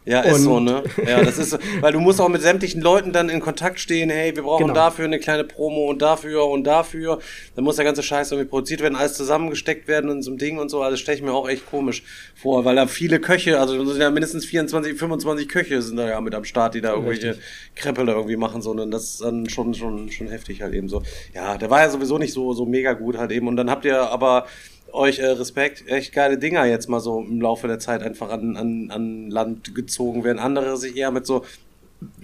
Ja, 0.06 0.20
ist 0.20 0.34
Und- 0.34 0.42
so, 0.42 0.60
ne? 0.60 0.82
Ja, 1.08 1.22
das 1.22 1.38
ist 1.38 1.50
so, 1.50 1.58
weil 1.80 1.92
du 1.92 1.98
musst 2.00 2.20
auch 2.20 2.28
mit 2.28 2.42
sämtlichen 2.42 2.82
Leuten 2.82 3.12
dann 3.12 3.30
in 3.30 3.40
Kontakt 3.40 3.80
stehen, 3.80 4.10
hey, 4.10 4.36
wir 4.36 4.42
brauchen 4.42 4.64
Genau. 4.64 4.74
dafür 4.74 5.06
eine 5.06 5.18
kleine 5.18 5.44
Promo 5.44 5.88
und 5.88 6.02
dafür 6.02 6.46
und 6.46 6.64
dafür. 6.64 7.20
Dann 7.56 7.64
muss 7.64 7.76
der 7.76 7.86
ganze 7.86 8.02
Scheiß 8.02 8.30
irgendwie 8.32 8.48
produziert 8.50 8.82
werden, 8.82 8.96
alles 8.96 9.14
zusammengesteckt 9.14 9.88
werden 9.88 10.10
in 10.10 10.20
so 10.22 10.30
einem 10.30 10.38
Ding 10.38 10.58
und 10.58 10.68
so. 10.70 10.82
Also 10.82 10.92
das 10.92 11.00
stelle 11.00 11.16
ich 11.16 11.22
mir 11.24 11.32
auch 11.32 11.48
echt 11.48 11.64
komisch 11.70 12.02
vor, 12.34 12.64
weil 12.66 12.76
da 12.76 12.86
viele 12.86 13.18
Köche, 13.18 13.58
also 13.58 13.78
da 13.82 13.90
sind 13.90 14.00
ja 14.02 14.10
mindestens 14.10 14.44
24, 14.44 14.98
25 14.98 15.48
Köche 15.48 15.80
sind 15.80 15.96
da 15.96 16.06
ja 16.06 16.20
mit 16.20 16.34
am 16.34 16.44
Start, 16.44 16.74
die 16.74 16.82
da 16.82 16.90
irgendwelche 16.92 17.38
Krempel 17.74 18.06
irgendwie 18.08 18.36
machen, 18.36 18.60
so. 18.60 18.72
Und 18.72 18.90
das 18.90 19.04
ist 19.04 19.20
dann 19.22 19.48
schon, 19.48 19.72
schon, 19.72 20.10
schon 20.10 20.28
heftig 20.28 20.60
halt 20.60 20.74
eben 20.74 20.88
so. 20.90 21.02
Ja, 21.34 21.56
der 21.56 21.70
war 21.70 21.80
ja 21.80 21.88
sowieso 21.88 22.18
nicht 22.18 22.34
so, 22.34 22.52
so 22.52 22.66
mega 22.66 22.92
gut 22.92 23.16
halt 23.16 23.32
eben. 23.32 23.48
Und 23.48 23.56
dann 23.56 23.70
habt 23.70 23.86
ihr 23.86 23.98
aber 24.00 24.46
euch 24.94 25.18
äh, 25.18 25.26
Respekt, 25.26 25.88
echt 25.88 26.12
geile 26.12 26.38
Dinger 26.38 26.64
jetzt 26.64 26.88
mal 26.88 27.00
so 27.00 27.20
im 27.20 27.40
Laufe 27.40 27.66
der 27.66 27.78
Zeit 27.78 28.02
einfach 28.02 28.30
an, 28.30 28.56
an, 28.56 28.90
an 28.90 29.30
Land 29.30 29.74
gezogen 29.74 30.24
werden. 30.24 30.38
Andere 30.38 30.76
sich 30.76 30.96
eher 30.96 31.10
mit 31.10 31.26
so 31.26 31.44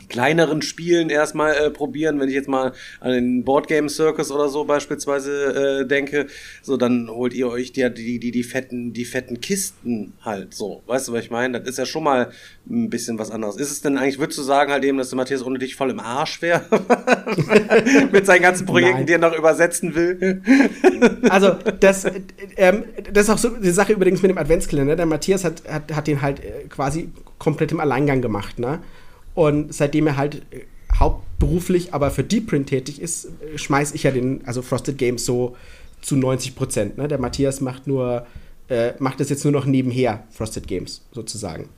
kleineren 0.09 0.61
Spielen 0.61 1.09
erstmal 1.09 1.55
äh, 1.55 1.71
probieren, 1.71 2.21
wenn 2.21 2.29
ich 2.29 2.35
jetzt 2.35 2.49
mal 2.49 2.73
an 3.01 3.13
den 3.13 3.45
Boardgame 3.45 3.89
Circus 3.89 4.31
oder 4.31 4.49
so 4.49 4.65
beispielsweise 4.65 5.83
äh, 5.83 5.87
denke, 5.87 6.27
so 6.63 6.77
dann 6.77 7.09
holt 7.09 7.33
ihr 7.33 7.49
euch 7.49 7.73
die, 7.73 7.89
die, 7.95 8.19
die, 8.19 8.31
die 8.31 8.43
fetten, 8.43 8.93
die 8.93 9.05
fetten 9.05 9.41
Kisten 9.41 10.13
halt 10.23 10.53
so. 10.55 10.83
Weißt 10.87 11.09
du, 11.09 11.13
was 11.13 11.25
ich 11.25 11.31
meine? 11.31 11.61
Das 11.61 11.71
ist 11.71 11.79
ja 11.79 11.87
schon 11.87 12.05
mal 12.05 12.33
ein 12.69 12.91
bisschen 12.91 13.19
was 13.19 13.31
anderes. 13.31 13.57
Ist 13.57 13.71
es 13.71 13.81
denn 13.81 13.97
eigentlich, 13.97 14.19
würdest 14.19 14.39
du 14.39 14.43
sagen 14.43 14.73
halt 14.73 14.85
eben, 14.85 14.99
dass 14.99 15.11
der 15.11 15.17
Matthias 15.17 15.45
ohne 15.45 15.59
dich 15.59 15.77
voll 15.77 15.91
im 15.91 16.01
Arsch 16.01 16.43
wäre? 16.43 16.65
mit 18.13 18.27
seinen 18.27 18.43
ganzen 18.43 18.67
Projekten, 18.67 18.99
Nein. 18.99 19.07
die 19.07 19.13
er 19.13 19.19
noch 19.19 19.37
übersetzen 19.37 19.95
will? 19.95 20.43
Also, 21.29 21.53
das, 21.79 22.05
äh, 22.05 22.21
ähm, 22.57 22.85
das 23.13 23.25
ist 23.25 23.31
auch 23.31 23.39
so 23.39 23.51
die 23.51 23.71
Sache 23.71 23.93
übrigens 23.93 24.23
mit 24.23 24.31
dem 24.31 24.39
Adventskalender. 24.39 24.97
Der 24.97 25.07
Matthias 25.07 25.45
hat, 25.45 25.63
hat, 25.69 25.93
hat 25.93 26.07
den 26.07 26.21
halt 26.21 26.41
äh, 26.41 26.65
quasi 26.69 27.11
komplett 27.39 27.73
im 27.73 27.81
Alleingang 27.81 28.21
gemacht, 28.21 28.59
ne? 28.59 28.81
Und 29.35 29.73
seitdem 29.73 30.07
er 30.07 30.17
halt 30.17 30.43
äh, 30.51 30.63
hauptberuflich 30.99 31.95
aber 31.95 32.11
für 32.11 32.25
Deep 32.25 32.49
Print 32.49 32.69
tätig 32.69 33.01
ist, 33.01 33.27
äh, 33.27 33.59
schmeiß 33.59 33.95
ich 33.95 34.03
ja 34.03 34.11
den, 34.11 34.47
also 34.47 34.63
Frosted 34.63 34.99
Games 34.99 35.25
so 35.25 35.57
zu 36.03 36.17
90 36.17 36.57
Prozent, 36.57 36.99
ne? 36.99 37.09
Der 37.09 37.19
Matthias 37.19 37.61
macht 37.61 37.87
nur, 37.87 38.27
äh, 38.69 38.93
macht 38.99 39.21
das 39.21 39.29
jetzt 39.29 39.45
nur 39.45 39.53
noch 39.53 39.67
nebenher, 39.67 40.25
Frosted 40.31 40.67
Games, 40.67 41.03
sozusagen. 41.13 41.69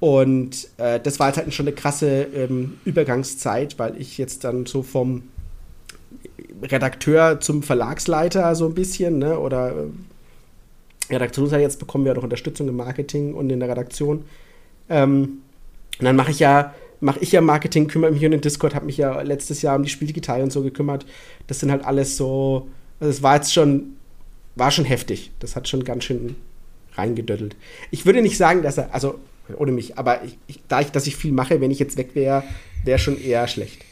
Und 0.00 0.68
äh, 0.78 0.98
das 0.98 1.20
war 1.20 1.28
jetzt 1.28 1.36
halt 1.36 1.52
schon 1.52 1.66
eine 1.66 1.74
krasse 1.74 2.22
ähm, 2.34 2.78
Übergangszeit, 2.84 3.78
weil 3.78 4.00
ich 4.00 4.16
jetzt 4.18 4.44
dann 4.44 4.66
so 4.66 4.82
vom 4.82 5.24
Redakteur 6.62 7.38
zum 7.40 7.62
Verlagsleiter 7.62 8.54
so 8.54 8.66
ein 8.66 8.74
bisschen, 8.74 9.18
ne? 9.18 9.38
Oder 9.38 9.72
äh, 11.10 11.14
Redaktionsleiter, 11.14 11.62
jetzt 11.62 11.78
bekommen 11.78 12.04
wir 12.04 12.12
auch 12.12 12.16
noch 12.16 12.24
Unterstützung 12.24 12.68
im 12.68 12.76
Marketing 12.76 13.34
und 13.34 13.50
in 13.50 13.60
der 13.60 13.68
Redaktion. 13.68 14.24
Ähm, 14.88 15.42
und 16.00 16.06
dann 16.06 16.16
mache 16.16 16.30
ich 16.30 16.40
ja, 16.40 16.74
mache 17.00 17.20
ich 17.20 17.32
ja 17.32 17.40
Marketing, 17.40 17.86
kümmere 17.86 18.10
mich 18.10 18.24
um 18.24 18.30
den 18.30 18.40
Discord, 18.40 18.74
habe 18.74 18.86
mich 18.86 18.96
ja 18.96 19.20
letztes 19.20 19.62
Jahr 19.62 19.76
um 19.76 19.82
die 19.82 19.90
Spieldigital 19.90 20.42
und 20.42 20.50
so 20.50 20.62
gekümmert. 20.62 21.06
Das 21.46 21.60
sind 21.60 21.70
halt 21.70 21.84
alles 21.84 22.16
so, 22.16 22.68
also 22.98 23.10
es 23.10 23.22
war 23.22 23.36
jetzt 23.36 23.52
schon, 23.52 23.96
war 24.56 24.70
schon 24.70 24.84
heftig. 24.84 25.30
Das 25.38 25.56
hat 25.56 25.68
schon 25.68 25.84
ganz 25.84 26.04
schön 26.04 26.36
reingedöttelt. 26.94 27.54
Ich 27.90 28.06
würde 28.06 28.22
nicht 28.22 28.36
sagen, 28.36 28.62
dass 28.62 28.78
er, 28.78 28.94
also 28.94 29.20
ohne 29.56 29.72
mich, 29.72 29.98
aber 29.98 30.24
ich, 30.24 30.38
ich, 30.46 30.60
da 30.68 30.80
ich, 30.80 30.90
dass 30.90 31.06
ich 31.06 31.16
viel 31.16 31.32
mache, 31.32 31.60
wenn 31.60 31.70
ich 31.70 31.78
jetzt 31.78 31.96
weg 31.96 32.14
wäre, 32.14 32.44
wäre 32.84 32.98
schon 32.98 33.20
eher 33.20 33.46
schlecht. 33.46 33.84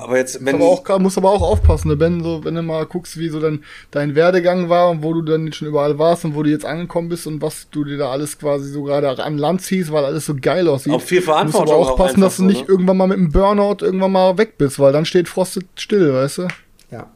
Aber 0.00 0.16
jetzt, 0.16 0.40
Muss 0.40 0.46
wenn 0.46 0.54
aber, 0.56 0.64
auch, 0.64 0.98
muss 0.98 1.18
aber 1.18 1.30
auch 1.30 1.42
aufpassen, 1.42 1.88
ne, 1.88 1.96
Ben, 1.96 2.22
so, 2.22 2.44
wenn 2.44 2.54
du 2.54 2.62
mal 2.62 2.86
guckst, 2.86 3.18
wie 3.18 3.28
so 3.28 3.40
dein, 3.40 3.62
dein 3.90 4.14
Werdegang 4.14 4.70
war 4.70 4.88
und 4.88 5.02
wo 5.02 5.12
du 5.12 5.20
dann 5.20 5.52
schon 5.52 5.68
überall 5.68 5.98
warst 5.98 6.24
und 6.24 6.34
wo 6.34 6.42
du 6.42 6.50
jetzt 6.50 6.64
angekommen 6.64 7.10
bist 7.10 7.26
und 7.26 7.42
was 7.42 7.68
du 7.70 7.84
dir 7.84 7.98
da 7.98 8.10
alles 8.10 8.38
quasi 8.38 8.70
so 8.70 8.84
gerade 8.84 9.22
an 9.22 9.38
Land 9.38 9.60
ziehst, 9.60 9.92
weil 9.92 10.04
alles 10.04 10.24
so 10.26 10.34
geil 10.34 10.66
aussieht. 10.66 10.92
Auch 10.92 11.00
viel 11.00 11.20
Du 11.20 11.26
musst 11.26 11.36
Verantwortung 11.36 11.74
aber 11.74 11.82
auch 11.82 11.90
aufpassen, 11.90 12.16
einfach 12.16 12.26
dass 12.28 12.36
du 12.36 12.42
so, 12.42 12.48
nicht 12.48 12.62
ne? 12.62 12.68
irgendwann 12.68 12.96
mal 12.96 13.06
mit 13.06 13.18
einem 13.18 13.30
Burnout 13.30 13.84
irgendwann 13.84 14.12
mal 14.12 14.38
weg 14.38 14.56
bist, 14.56 14.78
weil 14.78 14.92
dann 14.92 15.04
steht 15.04 15.28
Frosted 15.28 15.66
still, 15.76 16.14
weißt 16.14 16.38
du? 16.38 16.48
Ja. 16.90 17.10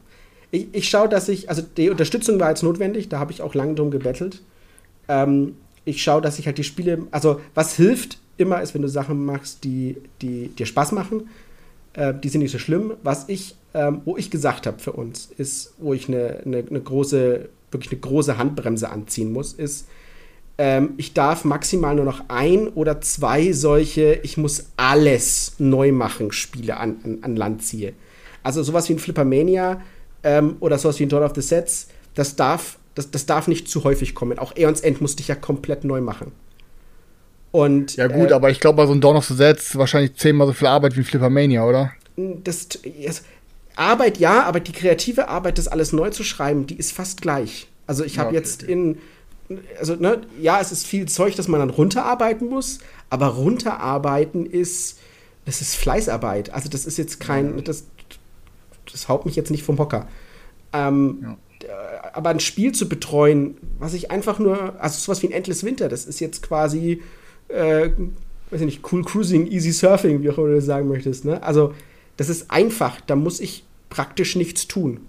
Ich, 0.51 0.67
ich 0.71 0.89
schaue, 0.89 1.09
dass 1.09 1.29
ich, 1.29 1.49
also 1.49 1.63
die 1.63 1.89
Unterstützung 1.89 2.39
war 2.39 2.49
jetzt 2.49 2.61
notwendig, 2.61 3.09
da 3.09 3.17
habe 3.17 3.31
ich 3.31 3.41
auch 3.41 3.55
lange 3.55 3.73
drum 3.73 3.89
gebettelt. 3.89 4.41
Ähm, 5.07 5.55
ich 5.83 6.03
schaue, 6.03 6.21
dass 6.21 6.37
ich 6.37 6.45
halt 6.45 6.59
die 6.59 6.63
Spiele, 6.63 6.99
also 7.09 7.41
was 7.55 7.75
hilft 7.75 8.19
immer 8.37 8.61
ist, 8.61 8.75
wenn 8.75 8.83
du 8.83 8.87
Sachen 8.87 9.25
machst, 9.25 9.63
die, 9.63 9.97
die 10.21 10.49
dir 10.49 10.65
Spaß 10.65 10.91
machen. 10.91 11.29
Äh, 11.93 12.13
die 12.13 12.29
sind 12.29 12.41
nicht 12.41 12.51
so 12.51 12.59
schlimm. 12.59 12.93
Was 13.03 13.29
ich, 13.29 13.55
ähm, 13.73 14.01
wo 14.05 14.17
ich 14.17 14.31
gesagt 14.31 14.67
habe 14.67 14.79
für 14.79 14.93
uns, 14.93 15.29
ist, 15.37 15.73
wo 15.77 15.93
ich 15.93 16.07
eine, 16.07 16.41
eine, 16.45 16.57
eine 16.57 16.81
große, 16.81 17.49
wirklich 17.71 17.91
eine 17.91 18.01
große 18.01 18.37
Handbremse 18.37 18.89
anziehen 18.89 19.31
muss, 19.31 19.53
ist, 19.53 19.87
ähm, 20.57 20.93
ich 20.97 21.13
darf 21.13 21.43
maximal 21.43 21.95
nur 21.95 22.05
noch 22.05 22.25
ein 22.27 22.67
oder 22.67 23.01
zwei 23.01 23.51
solche, 23.51 24.19
ich 24.23 24.37
muss 24.37 24.65
alles 24.77 25.55
neu 25.57 25.91
machen, 25.91 26.31
Spiele 26.31 26.77
an, 26.77 26.97
an, 27.03 27.19
an 27.21 27.35
Land 27.35 27.63
ziehe. 27.63 27.93
Also 28.43 28.63
sowas 28.63 28.89
wie 28.89 28.93
ein 28.93 28.99
Flippermania 28.99 29.81
ähm, 30.23 30.57
oder 30.59 30.77
sowas 30.77 30.99
wie 30.99 31.03
ein 31.03 31.09
Dawn 31.09 31.23
of 31.23 31.33
the 31.35 31.41
Sets, 31.41 31.87
das 32.15 32.35
darf, 32.35 32.77
das, 32.95 33.11
das 33.11 33.25
darf 33.25 33.47
nicht 33.47 33.69
zu 33.69 33.83
häufig 33.83 34.13
kommen. 34.13 34.39
Auch 34.39 34.55
Aeons 34.55 34.81
End 34.81 35.01
musste 35.01 35.21
ich 35.21 35.29
ja 35.29 35.35
komplett 35.35 35.83
neu 35.83 36.01
machen. 36.01 36.31
Und, 37.51 37.97
ja 37.97 38.07
gut, 38.07 38.31
äh, 38.31 38.33
aber 38.33 38.49
ich 38.49 38.59
glaube, 38.59 38.77
bei 38.77 38.85
so 38.85 38.93
einem 38.93 39.01
Dawn 39.01 39.17
of 39.17 39.25
the 39.25 39.35
Sets 39.35 39.77
wahrscheinlich 39.77 40.15
zehnmal 40.15 40.47
so 40.47 40.53
viel 40.53 40.67
Arbeit 40.67 40.95
wie 40.95 41.01
ein 41.01 41.05
Flippermania, 41.05 41.65
oder? 41.65 41.91
Das, 42.15 42.69
das, 43.05 43.23
Arbeit 43.75 44.19
ja, 44.19 44.43
aber 44.43 44.59
die 44.59 44.71
kreative 44.71 45.27
Arbeit, 45.27 45.57
das 45.57 45.67
alles 45.67 45.93
neu 45.93 46.09
zu 46.09 46.23
schreiben, 46.23 46.67
die 46.67 46.75
ist 46.75 46.91
fast 46.91 47.21
gleich. 47.21 47.67
Also 47.87 48.03
ich 48.03 48.19
habe 48.19 48.29
okay, 48.29 48.37
jetzt 48.37 48.63
in 48.63 48.97
also 49.79 49.95
ne, 49.95 50.21
ja, 50.39 50.59
es 50.59 50.71
ist 50.71 50.87
viel 50.87 51.07
Zeug, 51.07 51.35
das 51.35 51.47
man 51.47 51.59
dann 51.59 51.69
runterarbeiten 51.69 52.47
muss, 52.47 52.79
aber 53.09 53.27
runterarbeiten 53.27 54.45
ist, 54.45 54.99
das 55.45 55.61
ist 55.61 55.75
Fleißarbeit. 55.75 56.53
Also 56.53 56.69
das 56.69 56.85
ist 56.85 56.97
jetzt 56.97 57.19
kein, 57.19 57.63
das, 57.63 57.85
das 58.91 59.09
haut 59.09 59.25
mich 59.25 59.35
jetzt 59.35 59.51
nicht 59.51 59.63
vom 59.63 59.77
Hocker. 59.77 60.07
Ähm, 60.73 61.19
ja. 61.21 61.37
Aber 62.13 62.29
ein 62.29 62.39
Spiel 62.39 62.71
zu 62.71 62.89
betreuen, 62.89 63.57
was 63.77 63.93
ich 63.93 64.09
einfach 64.09 64.39
nur, 64.39 64.79
also 64.81 64.99
sowas 64.99 65.21
wie 65.21 65.27
ein 65.27 65.33
Endless 65.33 65.63
Winter, 65.63 65.89
das 65.89 66.05
ist 66.05 66.19
jetzt 66.19 66.41
quasi, 66.41 67.01
äh, 67.53 67.91
weiß 68.51 68.61
ich 68.61 68.65
nicht, 68.65 68.91
cool 68.91 69.03
Cruising, 69.03 69.47
easy 69.47 69.71
Surfing, 69.71 70.21
wie 70.21 70.29
auch 70.29 70.37
immer 70.37 70.47
du 70.47 70.55
das 70.55 70.65
sagen 70.65 70.87
möchtest. 70.87 71.25
Ne? 71.25 71.41
Also 71.41 71.73
das 72.17 72.29
ist 72.29 72.51
einfach, 72.51 73.01
da 73.01 73.15
muss 73.15 73.39
ich 73.39 73.63
praktisch 73.89 74.35
nichts 74.35 74.67
tun. 74.67 75.01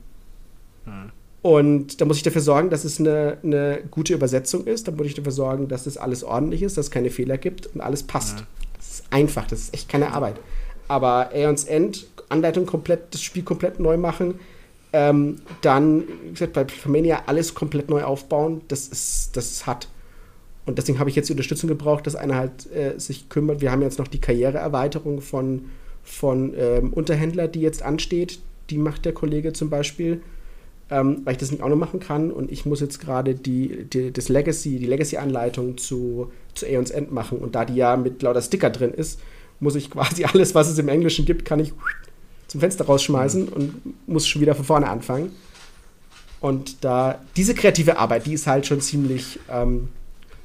Hm. 0.85 1.11
Und 1.43 2.01
da 2.01 2.05
muss 2.05 2.19
ich 2.19 2.23
dafür 2.23 2.41
sorgen, 2.41 2.71
dass 2.71 2.85
es 2.85 3.01
eine, 3.01 3.39
eine 3.43 3.83
gute 3.91 4.15
Übersetzung 4.15 4.65
ist. 4.65 4.87
Da 4.87 4.93
muss 4.93 5.07
ich 5.07 5.15
dafür 5.15 5.33
sorgen, 5.33 5.67
dass 5.67 5.85
das 5.85 5.97
alles 5.97 6.23
ordentlich 6.23 6.63
ist, 6.63 6.79
dass 6.79 6.87
es 6.87 6.91
keine 6.93 7.11
Fehler 7.11 7.37
gibt 7.37 7.67
und 7.67 7.81
alles 7.81 8.05
passt. 8.05 8.41
Ja. 8.41 8.47
Das 8.77 8.91
ist 8.91 9.05
einfach, 9.11 9.47
das 9.49 9.59
ist 9.59 9.75
echt 9.75 9.89
keine 9.89 10.13
Arbeit. 10.13 10.37
Aber 10.87 11.31
Aeons 11.33 11.65
End, 11.65 12.07
Anleitung 12.29 12.65
komplett, 12.65 13.13
das 13.13 13.23
Spiel 13.23 13.43
komplett 13.43 13.81
neu 13.81 13.97
machen, 13.97 14.39
ähm, 14.93 15.41
dann, 15.63 16.05
wie 16.27 16.33
gesagt, 16.33 16.53
bei 16.53 16.65
Pyromania 16.65 17.23
alles 17.27 17.55
komplett 17.55 17.91
neu 17.91 18.05
aufbauen, 18.05 18.61
das 18.69 18.89
ist, 18.89 19.31
das 19.37 19.51
ist 19.51 19.67
hart. 19.67 19.89
Und 20.65 20.79
deswegen 20.79 20.99
habe 20.99 21.11
ich 21.11 21.17
jetzt 21.17 21.29
die 21.29 21.33
Unterstützung 21.33 21.69
gebraucht, 21.69 22.07
dass 22.07 22.15
einer 22.15 22.37
halt 22.37 22.73
äh, 22.73 22.99
sich 22.99 23.29
kümmert. 23.29 23.61
Wir 23.61 23.73
haben 23.73 23.83
jetzt 23.83 23.99
noch 23.99 24.09
die 24.09 24.21
Karriereerweiterung 24.21 25.21
von, 25.21 25.67
von 26.05 26.55
ähm, 26.57 26.93
Unterhändler, 26.93 27.49
die 27.49 27.61
jetzt 27.61 27.83
ansteht. 27.83 28.39
Die 28.71 28.79
macht 28.79 29.05
der 29.05 29.13
Kollege 29.13 29.53
zum 29.53 29.71
Beispiel 29.71 30.23
ähm, 30.93 31.23
weil 31.25 31.33
ich 31.33 31.39
das 31.39 31.51
nicht 31.51 31.63
auch 31.63 31.71
noch 31.71 31.77
machen 31.77 32.01
kann. 32.01 32.31
Und 32.31 32.53
ich 32.53 32.67
muss 32.67 32.81
jetzt 32.81 33.01
gerade 33.01 33.35
die, 33.35 33.87
die, 33.87 34.13
das 34.13 34.29
Legacy, 34.29 34.79
die 34.79 34.87
Legacy-Anleitung 34.87 35.79
zu, 35.79 36.31
zu 36.55 36.67
Aeons 36.67 36.91
End 36.91 37.11
machen. 37.11 37.39
Und 37.39 37.55
da 37.55 37.65
die 37.65 37.75
ja 37.75 37.97
mit 37.97 38.21
lauter 38.21 38.43
Sticker 38.43 38.69
drin 38.69 38.93
ist, 38.93 39.19
muss 39.59 39.75
ich 39.75 39.91
quasi 39.91 40.25
alles, 40.25 40.55
was 40.55 40.69
es 40.69 40.79
im 40.79 40.89
Englischen 40.89 41.25
gibt, 41.25 41.47
kann 41.47 41.61
ich 41.61 41.73
zum 42.47 42.61
Fenster 42.61 42.85
rausschmeißen 42.85 43.49
und 43.49 44.07
muss 44.07 44.29
schon 44.29 44.43
wieder 44.43 44.55
von 44.55 44.67
vorne 44.67 44.89
anfangen. 44.89 45.31
Und 46.41 46.85
da 46.85 47.21
diese 47.37 47.55
kreative 47.55 47.97
Arbeit, 47.97 48.27
die 48.27 48.35
ist 48.35 48.47
halt 48.47 48.67
schon 48.67 48.81
ziemlich. 48.83 49.39
Ähm, 49.51 49.89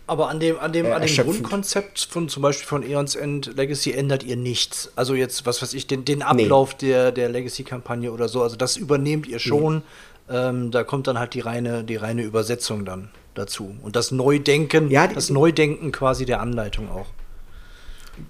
aber 0.07 0.29
an 0.29 0.39
dem, 0.39 0.57
an 0.57 0.71
dem, 0.71 0.85
äh, 0.85 0.91
an 0.91 1.05
dem 1.05 1.15
Grundkonzept 1.15 2.07
von 2.09 2.29
zum 2.29 2.41
Beispiel 2.41 2.65
von 2.65 2.83
Eons 2.83 3.15
End 3.15 3.55
Legacy 3.55 3.91
ändert 3.91 4.23
ihr 4.23 4.37
nichts. 4.37 4.91
Also 4.95 5.13
jetzt, 5.13 5.45
was 5.45 5.61
weiß 5.61 5.73
ich, 5.73 5.85
den, 5.85 6.05
den 6.05 6.21
Ablauf 6.21 6.71
nee. 6.81 6.87
der, 6.87 7.11
der 7.11 7.29
Legacy-Kampagne 7.29 8.11
oder 8.11 8.29
so. 8.29 8.41
Also 8.41 8.55
das 8.55 8.77
übernehmt 8.77 9.27
ihr 9.27 9.39
schon. 9.39 9.83
Nee. 10.29 10.37
Ähm, 10.37 10.71
da 10.71 10.83
kommt 10.83 11.07
dann 11.07 11.19
halt 11.19 11.33
die 11.33 11.41
reine, 11.41 11.83
die 11.83 11.97
reine 11.97 12.23
Übersetzung 12.23 12.85
dann 12.85 13.09
dazu. 13.33 13.75
Und 13.83 13.95
das 13.95 14.11
Neudenken, 14.11 14.89
ja, 14.89 15.07
das 15.07 15.29
Neudenken 15.29 15.91
quasi 15.91 16.25
der 16.25 16.41
Anleitung 16.41 16.89
auch. 16.89 17.07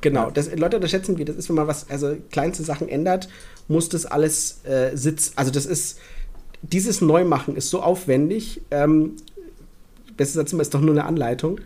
Genau, 0.02 0.30
das, 0.30 0.54
Leute 0.54 0.78
unterschätzen 0.78 1.18
wir, 1.18 1.26
das 1.26 1.38
ist, 1.38 1.50
wenn 1.50 1.56
man 1.56 1.68
was, 1.68 1.90
also 1.90 2.18
kleinste 2.32 2.64
Sachen 2.64 2.90
ändert, 2.90 3.30
muss 3.68 3.88
das 3.88 4.06
alles 4.06 4.66
äh, 4.66 4.96
sitzen. 4.96 5.34
Also 5.38 5.52
das 5.52 5.66
ist, 5.66 6.00
dieses 6.62 7.02
Neumachen 7.02 7.56
ist 7.56 7.70
so 7.70 7.82
aufwendig. 7.82 8.62
Ähm, 8.72 9.16
Bestes 10.18 10.36
Satz 10.36 10.54
ist 10.54 10.74
doch 10.74 10.82
nur 10.82 10.92
eine 10.92 11.06
Anleitung. 11.06 11.60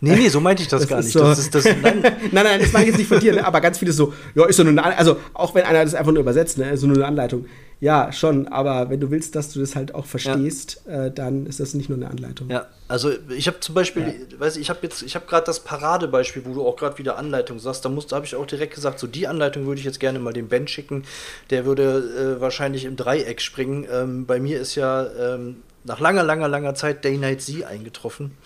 Nee, 0.00 0.16
nee, 0.16 0.28
so 0.28 0.40
meinte 0.40 0.62
ich 0.62 0.68
das, 0.68 0.82
das 0.82 0.90
gar 0.90 1.00
nicht. 1.00 1.12
So. 1.12 1.20
Das 1.20 1.38
ist 1.38 1.54
das, 1.54 1.64
nein. 1.82 2.02
nein, 2.02 2.12
nein, 2.32 2.60
das 2.60 2.74
ich 2.74 2.86
jetzt 2.86 2.98
nicht 2.98 3.08
von 3.08 3.20
dir, 3.20 3.34
ne? 3.34 3.46
aber 3.46 3.60
ganz 3.60 3.78
viele 3.78 3.92
so, 3.92 4.12
ja, 4.34 4.44
ist 4.44 4.56
so 4.56 4.62
nur 4.62 4.72
eine 4.72 4.82
Anleitung. 4.82 4.98
Also, 4.98 5.20
auch 5.32 5.54
wenn 5.54 5.64
einer 5.64 5.84
das 5.84 5.94
einfach 5.94 6.12
nur 6.12 6.20
übersetzt, 6.20 6.58
ne, 6.58 6.70
ist 6.72 6.80
so 6.80 6.86
nur 6.86 6.96
eine 6.96 7.06
Anleitung. 7.06 7.46
Ja, 7.80 8.12
schon, 8.12 8.48
aber 8.48 8.88
wenn 8.88 9.00
du 9.00 9.10
willst, 9.10 9.34
dass 9.34 9.52
du 9.52 9.60
das 9.60 9.76
halt 9.76 9.94
auch 9.94 10.06
verstehst, 10.06 10.82
ja. 10.86 11.06
äh, 11.06 11.10
dann 11.12 11.46
ist 11.46 11.60
das 11.60 11.74
nicht 11.74 11.88
nur 11.88 11.98
eine 11.98 12.08
Anleitung. 12.08 12.48
Ja, 12.48 12.66
also 12.88 13.10
ich 13.36 13.46
habe 13.46 13.60
zum 13.60 13.74
Beispiel, 13.74 14.02
ja. 14.06 14.40
weiß 14.40 14.56
ich, 14.56 14.62
ich 14.62 14.70
habe 14.70 14.78
jetzt, 14.82 15.02
ich 15.02 15.14
habe 15.16 15.26
gerade 15.26 15.44
das 15.44 15.60
Paradebeispiel, 15.60 16.44
wo 16.44 16.54
du 16.54 16.66
auch 16.66 16.76
gerade 16.76 16.98
wieder 16.98 17.18
Anleitung 17.18 17.58
sagst, 17.58 17.84
da 17.84 17.88
musste, 17.88 18.14
habe 18.14 18.26
ich 18.26 18.36
auch 18.36 18.46
direkt 18.46 18.74
gesagt, 18.74 18.98
so 18.98 19.06
die 19.06 19.26
Anleitung 19.26 19.66
würde 19.66 19.80
ich 19.80 19.84
jetzt 19.84 20.00
gerne 20.00 20.18
mal 20.18 20.32
dem 20.32 20.48
Ben 20.48 20.68
schicken. 20.68 21.04
Der 21.50 21.66
würde 21.66 22.36
äh, 22.36 22.40
wahrscheinlich 22.40 22.84
im 22.84 22.96
Dreieck 22.96 23.40
springen. 23.40 23.86
Ähm, 23.90 24.24
bei 24.24 24.40
mir 24.40 24.60
ist 24.60 24.76
ja 24.76 25.06
ähm, 25.34 25.56
nach 25.84 26.00
langer, 26.00 26.22
langer, 26.22 26.48
langer 26.48 26.74
Zeit 26.74 27.04
Day 27.04 27.16
Night 27.16 27.42
Z 27.42 27.64
eingetroffen 27.64 28.36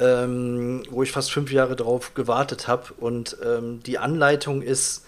ähm, 0.00 0.82
wo 0.90 1.02
ich 1.02 1.12
fast 1.12 1.32
fünf 1.32 1.52
Jahre 1.52 1.76
drauf 1.76 2.14
gewartet 2.14 2.68
habe. 2.68 2.92
Und 2.98 3.36
ähm, 3.44 3.82
die 3.84 3.98
Anleitung 3.98 4.62
ist 4.62 5.04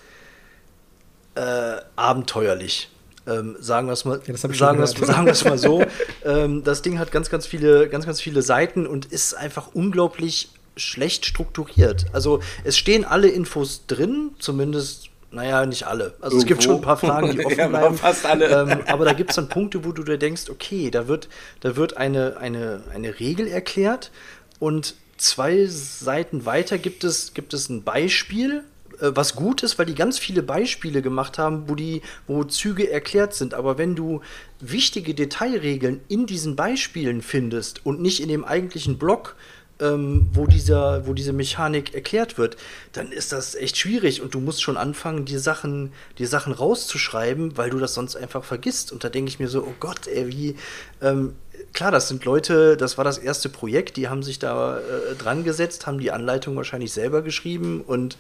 äh, 1.35 1.77
abenteuerlich. 1.97 2.91
Ähm, 3.27 3.57
sagen 3.61 3.87
wir 3.87 3.93
es 3.93 4.05
mal, 4.05 4.21
ja, 4.27 4.37
sagen 4.37 4.79
wir's, 4.79 5.45
mal 5.45 5.59
so. 5.59 5.85
ähm, 6.25 6.64
das 6.64 6.83
Ding 6.83 6.99
hat 6.99 7.12
ganz, 7.12 7.31
ganz 7.31 7.47
viele, 7.47 7.89
ganz, 7.89 8.07
ganz 8.07 8.21
viele 8.21 8.43
Seiten 8.43 8.87
und 8.87 9.07
ist 9.07 9.35
einfach 9.35 9.68
unglaublich 9.75 10.51
schlecht 10.77 11.27
strukturiert. 11.27 12.07
Also 12.12 12.41
es 12.64 12.79
stehen 12.79 13.05
alle 13.05 13.29
Infos 13.29 13.87
drin, 13.87 14.31
zumindest 14.39 15.10
naja, 15.33 15.64
nicht 15.64 15.87
alle. 15.87 16.14
Also 16.20 16.37
Irgendwo. 16.37 16.39
es 16.39 16.47
gibt 16.47 16.62
schon 16.64 16.76
ein 16.76 16.81
paar 16.81 16.97
Fragen, 16.97 17.33
die 17.33 17.45
offen 17.45 17.59
ja, 17.59 17.68
bleiben. 17.68 17.97
Fast 17.97 18.26
alle. 18.26 18.47
Ähm, 18.47 18.81
aber 18.87 19.05
da 19.05 19.12
gibt 19.12 19.31
es 19.31 19.37
dann 19.37 19.49
Punkte, 19.49 19.85
wo 19.85 19.93
du 19.93 20.03
dir 20.03 20.18
denkst, 20.18 20.51
okay, 20.51 20.91
da 20.91 21.07
wird, 21.09 21.28
da 21.61 21.76
wird 21.76 21.97
eine, 21.97 22.37
eine, 22.39 22.83
eine 22.93 23.20
Regel 23.20 23.47
erklärt 23.47 24.11
und 24.59 24.95
zwei 25.16 25.66
Seiten 25.66 26.47
weiter 26.47 26.78
gibt 26.78 27.05
es, 27.05 27.35
gibt 27.35 27.55
es 27.55 27.68
ein 27.68 27.85
Beispiel, 27.85 28.64
äh, 29.01 29.11
was 29.14 29.37
gut 29.37 29.62
ist, 29.62 29.78
weil 29.78 29.87
die 29.87 29.95
ganz 29.95 30.18
viele 30.18 30.43
Beispiele 30.43 31.03
gemacht 31.03 31.39
haben, 31.39 31.68
wo 31.68 31.74
die, 31.74 32.03
wo 32.26 32.45
Züge 32.45 32.91
erklärt 32.91 33.35
sind. 33.35 33.55
Aber 33.55 33.78
wenn 33.78 33.95
du 33.95 34.22
wichtige 34.59 35.14
Detailregeln 35.14 36.01
in 36.09 36.26
diesen 36.26 36.57
Beispielen 36.57 37.22
findest 37.22 37.85
und 37.87 38.01
nicht 38.01 38.20
in 38.20 38.28
dem 38.28 38.45
eigentlichen 38.45 38.99
Block, 38.99 39.37
ähm, 39.81 40.28
wo, 40.33 40.47
dieser, 40.47 41.07
wo 41.07 41.14
diese 41.14 41.33
Mechanik 41.33 41.95
erklärt 41.95 42.39
wird, 42.39 42.57
dann 42.93 43.12
ist 43.12 43.33
das 43.33 43.55
echt 43.55 43.76
schwierig 43.76 44.22
und 44.22 44.35
du 44.35 44.41
musst 44.41 44.62
schon 44.62 44.76
anfangen, 44.76 45.24
die 45.24 45.39
Sachen, 45.39 45.93
die 46.18 46.26
Sachen 46.26 46.53
rauszuschreiben, 46.53 47.57
weil 47.57 47.70
du 47.70 47.78
das 47.78 47.95
sonst 47.95 48.16
einfach 48.16 48.45
vergisst. 48.45 48.93
Und 48.93 49.05
da 49.05 49.09
denke 49.09 49.31
ich 49.31 49.39
mir 49.39 49.49
so, 49.49 49.62
oh 49.62 49.74
Gott, 49.81 50.07
ey, 50.07 50.28
wie, 50.28 50.57
ähm, 51.01 51.35
klar, 51.72 51.91
das 51.91 52.09
sind 52.09 52.24
Leute, 52.24 52.76
das 52.76 52.99
war 52.99 53.05
das 53.05 53.18
erste 53.18 53.49
Projekt, 53.49 53.97
die 53.97 54.09
haben 54.09 54.22
sich 54.22 54.39
da 54.39 54.78
äh, 54.78 55.14
dran 55.16 55.45
gesetzt, 55.45 55.87
haben 55.87 55.99
die 55.99 56.11
Anleitung 56.11 56.57
wahrscheinlich 56.57 56.93
selber 56.93 57.22
geschrieben 57.22 57.83
und 57.87 58.16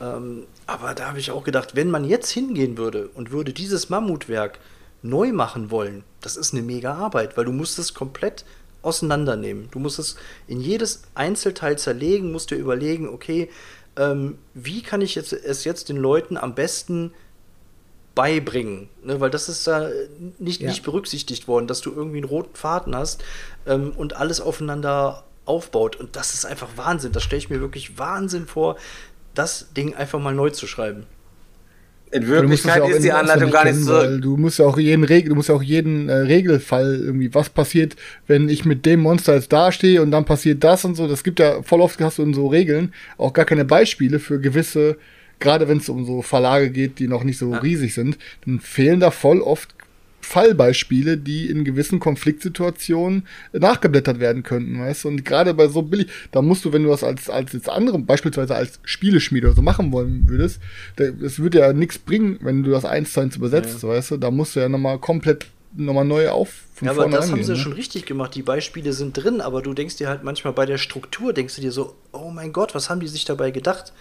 ähm, 0.00 0.44
aber 0.66 0.94
da 0.94 1.08
habe 1.08 1.18
ich 1.18 1.30
auch 1.30 1.44
gedacht, 1.44 1.76
wenn 1.76 1.90
man 1.90 2.04
jetzt 2.04 2.30
hingehen 2.30 2.78
würde 2.78 3.08
und 3.14 3.30
würde 3.30 3.52
dieses 3.52 3.90
Mammutwerk 3.90 4.58
neu 5.02 5.32
machen 5.32 5.70
wollen, 5.70 6.04
das 6.20 6.36
ist 6.36 6.54
eine 6.54 6.62
mega 6.62 6.94
Arbeit, 6.94 7.36
weil 7.36 7.44
du 7.44 7.52
musst 7.52 7.78
es 7.78 7.94
komplett 7.94 8.44
auseinandernehmen. 8.84 9.68
Du 9.70 9.78
musst 9.78 9.98
es 9.98 10.16
in 10.46 10.60
jedes 10.60 11.02
Einzelteil 11.14 11.78
zerlegen, 11.78 12.32
musst 12.32 12.50
dir 12.50 12.56
überlegen, 12.56 13.08
okay, 13.08 13.50
ähm, 13.96 14.38
wie 14.54 14.82
kann 14.82 15.00
ich 15.00 15.14
jetzt, 15.14 15.32
es 15.32 15.64
jetzt 15.64 15.88
den 15.88 15.96
Leuten 15.96 16.36
am 16.36 16.54
besten 16.54 17.12
beibringen, 18.14 18.88
ne? 19.02 19.20
weil 19.20 19.30
das 19.30 19.48
ist 19.48 19.66
da 19.66 19.88
nicht, 20.38 20.60
ja. 20.60 20.68
nicht 20.68 20.84
berücksichtigt 20.84 21.48
worden, 21.48 21.66
dass 21.66 21.80
du 21.80 21.92
irgendwie 21.92 22.18
einen 22.18 22.28
roten 22.28 22.54
Faden 22.54 22.94
hast 22.94 23.24
ähm, 23.66 23.92
und 23.96 24.16
alles 24.16 24.40
aufeinander 24.40 25.24
aufbaut. 25.46 25.96
Und 25.96 26.16
das 26.16 26.34
ist 26.34 26.46
einfach 26.46 26.68
Wahnsinn. 26.76 27.12
Das 27.12 27.22
stelle 27.22 27.38
ich 27.38 27.50
mir 27.50 27.60
wirklich 27.60 27.98
Wahnsinn 27.98 28.46
vor, 28.46 28.76
das 29.34 29.72
Ding 29.76 29.94
einfach 29.94 30.20
mal 30.20 30.34
neu 30.34 30.50
zu 30.50 30.66
schreiben. 30.66 31.06
In 32.14 32.28
Wirklichkeit 32.28 32.88
ist 32.88 33.02
die 33.02 33.10
Anleitung 33.10 33.50
gar 33.50 33.64
nicht 33.64 33.76
so. 33.76 34.18
Du 34.18 34.36
musst 34.36 34.60
ja 34.60 34.66
auch 34.66 34.78
jeden 34.78 35.02
Regel, 35.02 35.30
du 35.30 35.34
musst 35.34 35.48
ja 35.48 35.54
auch 35.56 35.62
jeden 35.62 36.08
äh, 36.08 36.14
Regelfall 36.14 37.00
irgendwie, 37.04 37.34
was 37.34 37.50
passiert, 37.50 37.96
wenn 38.28 38.48
ich 38.48 38.64
mit 38.64 38.86
dem 38.86 39.00
Monster 39.00 39.34
jetzt 39.34 39.52
dastehe 39.52 40.00
und 40.00 40.12
dann 40.12 40.24
passiert 40.24 40.62
das 40.62 40.84
und 40.84 40.94
so. 40.94 41.08
Das 41.08 41.24
gibt 41.24 41.40
ja 41.40 41.62
voll 41.62 41.80
oft 41.80 42.00
hast 42.00 42.18
du 42.18 42.22
in 42.22 42.32
so 42.32 42.46
Regeln 42.46 42.92
auch 43.18 43.32
gar 43.32 43.44
keine 43.44 43.64
Beispiele 43.64 44.20
für 44.20 44.38
gewisse 44.38 44.96
gerade 45.40 45.68
wenn 45.68 45.78
es 45.78 45.88
um 45.88 46.06
so 46.06 46.22
Verlage 46.22 46.70
geht, 46.70 47.00
die 47.00 47.08
noch 47.08 47.24
nicht 47.24 47.38
so 47.38 47.52
ja. 47.52 47.58
riesig 47.58 47.92
sind, 47.92 48.18
dann 48.46 48.60
fehlen 48.60 49.00
da 49.00 49.10
voll 49.10 49.40
oft 49.40 49.74
Fallbeispiele, 50.24 51.16
die 51.16 51.48
in 51.48 51.64
gewissen 51.64 52.00
Konfliktsituationen 52.00 53.26
nachgeblättert 53.52 54.20
werden 54.20 54.42
könnten, 54.42 54.80
weißt 54.80 55.04
du? 55.04 55.08
Und 55.08 55.24
gerade 55.24 55.54
bei 55.54 55.68
so 55.68 55.82
billig, 55.82 56.08
da 56.32 56.42
musst 56.42 56.64
du, 56.64 56.72
wenn 56.72 56.82
du 56.82 56.90
das 56.90 57.04
als, 57.04 57.30
als 57.30 57.52
jetzt 57.52 57.68
andere, 57.68 57.98
beispielsweise 57.98 58.54
als 58.54 58.80
Spieleschmiede 58.84 59.46
oder 59.48 59.56
so 59.56 59.62
machen 59.62 59.92
wollen 59.92 60.28
würdest, 60.28 60.60
es 60.96 61.38
würde 61.38 61.58
ja 61.58 61.72
nichts 61.72 61.98
bringen, 61.98 62.38
wenn 62.42 62.62
du 62.62 62.70
das 62.70 62.84
eins 62.84 63.12
zu 63.12 63.20
eins 63.20 63.36
übersetzt, 63.36 63.82
ja. 63.82 63.88
weißt 63.88 64.12
du? 64.12 64.16
Da 64.16 64.30
musst 64.30 64.56
du 64.56 64.60
ja 64.60 64.68
nochmal 64.68 64.98
komplett 64.98 65.46
nochmal 65.76 66.04
neu 66.04 66.28
auf. 66.30 66.50
Von 66.74 66.86
ja, 66.86 66.92
aber 66.92 67.08
das 67.08 67.30
haben 67.30 67.42
sie 67.42 67.52
ne? 67.52 67.58
schon 67.58 67.72
richtig 67.72 68.06
gemacht. 68.06 68.34
Die 68.34 68.42
Beispiele 68.42 68.92
sind 68.92 69.16
drin, 69.16 69.40
aber 69.40 69.62
du 69.62 69.74
denkst 69.74 69.96
dir 69.96 70.08
halt 70.08 70.22
manchmal 70.22 70.52
bei 70.52 70.66
der 70.66 70.78
Struktur, 70.78 71.32
denkst 71.32 71.56
du 71.56 71.60
dir 71.60 71.72
so, 71.72 71.96
oh 72.12 72.30
mein 72.30 72.52
Gott, 72.52 72.74
was 72.74 72.90
haben 72.90 73.00
die 73.00 73.08
sich 73.08 73.24
dabei 73.24 73.50
gedacht? 73.50 73.92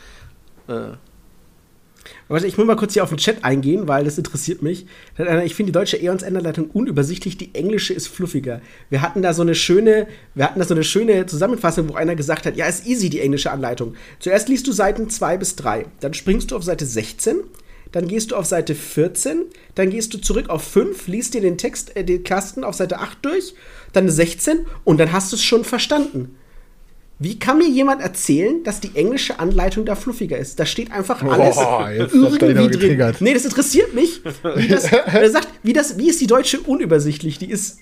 Äh. 0.67 0.91
Warte, 2.27 2.47
ich 2.47 2.57
muss 2.57 2.67
mal 2.67 2.75
kurz 2.75 2.93
hier 2.93 3.03
auf 3.03 3.09
den 3.09 3.17
Chat 3.17 3.43
eingehen, 3.43 3.87
weil 3.87 4.03
das 4.03 4.17
interessiert 4.17 4.61
mich. 4.61 4.85
Ich 5.43 5.55
finde 5.55 5.71
die 5.71 5.77
deutsche 5.77 5.97
Eons-Enderleitung 5.97 6.69
unübersichtlich, 6.71 7.37
die 7.37 7.53
englische 7.55 7.93
ist 7.93 8.07
fluffiger. 8.07 8.61
Wir 8.89 9.01
hatten 9.01 9.21
da 9.21 9.33
so 9.33 9.41
eine 9.41 9.55
schöne, 9.55 10.07
wir 10.35 10.45
hatten 10.45 10.59
da 10.59 10.65
so 10.65 10.73
eine 10.73 10.83
schöne 10.83 11.25
Zusammenfassung, 11.25 11.89
wo 11.89 11.95
einer 11.95 12.15
gesagt 12.15 12.45
hat, 12.45 12.57
ja, 12.57 12.65
ist 12.65 12.85
easy, 12.85 13.09
die 13.09 13.19
englische 13.19 13.51
Anleitung. 13.51 13.95
Zuerst 14.19 14.49
liest 14.49 14.67
du 14.67 14.71
Seiten 14.71 15.09
2 15.09 15.37
bis 15.37 15.55
3, 15.55 15.85
dann 15.99 16.13
springst 16.13 16.51
du 16.51 16.55
auf 16.55 16.63
Seite 16.63 16.85
16, 16.85 17.37
dann 17.91 18.07
gehst 18.07 18.31
du 18.31 18.35
auf 18.35 18.45
Seite 18.45 18.75
14, 18.75 19.43
dann 19.75 19.89
gehst 19.89 20.13
du 20.13 20.17
zurück 20.17 20.49
auf 20.49 20.63
5, 20.63 21.07
liest 21.07 21.33
dir 21.35 21.41
den 21.41 21.57
Text, 21.57 21.95
äh, 21.95 22.03
den 22.03 22.23
Kasten 22.23 22.63
auf 22.63 22.75
Seite 22.75 22.99
8 22.99 23.19
durch, 23.23 23.53
dann 23.93 24.09
16 24.09 24.65
und 24.83 24.99
dann 24.99 25.13
hast 25.13 25.31
du 25.31 25.35
es 25.35 25.43
schon 25.43 25.63
verstanden. 25.63 26.35
Wie 27.23 27.39
kann 27.39 27.57
mir 27.57 27.69
jemand 27.69 28.01
erzählen, 28.01 28.65
dass 28.65 28.81
die 28.81 28.91
englische 28.95 29.39
Anleitung 29.39 29.85
da 29.85 29.95
fluffiger 29.95 30.37
ist? 30.37 30.59
Da 30.59 30.65
steht 30.65 30.91
einfach 30.91 31.23
alles 31.23 31.55
oh, 31.55 31.85
jetzt 31.87 32.13
irgendwie 32.13 32.97
drin. 32.97 33.15
Nee, 33.21 33.33
das 33.33 33.45
interessiert 33.45 33.93
mich. 33.93 34.21
Wie 34.55 34.67
das, 34.67 34.91
er 34.91 35.29
sagt, 35.29 35.47
wie, 35.63 35.71
das, 35.71 35.97
wie 35.97 36.09
ist 36.09 36.19
die 36.19 36.27
deutsche 36.27 36.59
unübersichtlich? 36.59 37.37
Die 37.39 37.49
ist, 37.49 37.79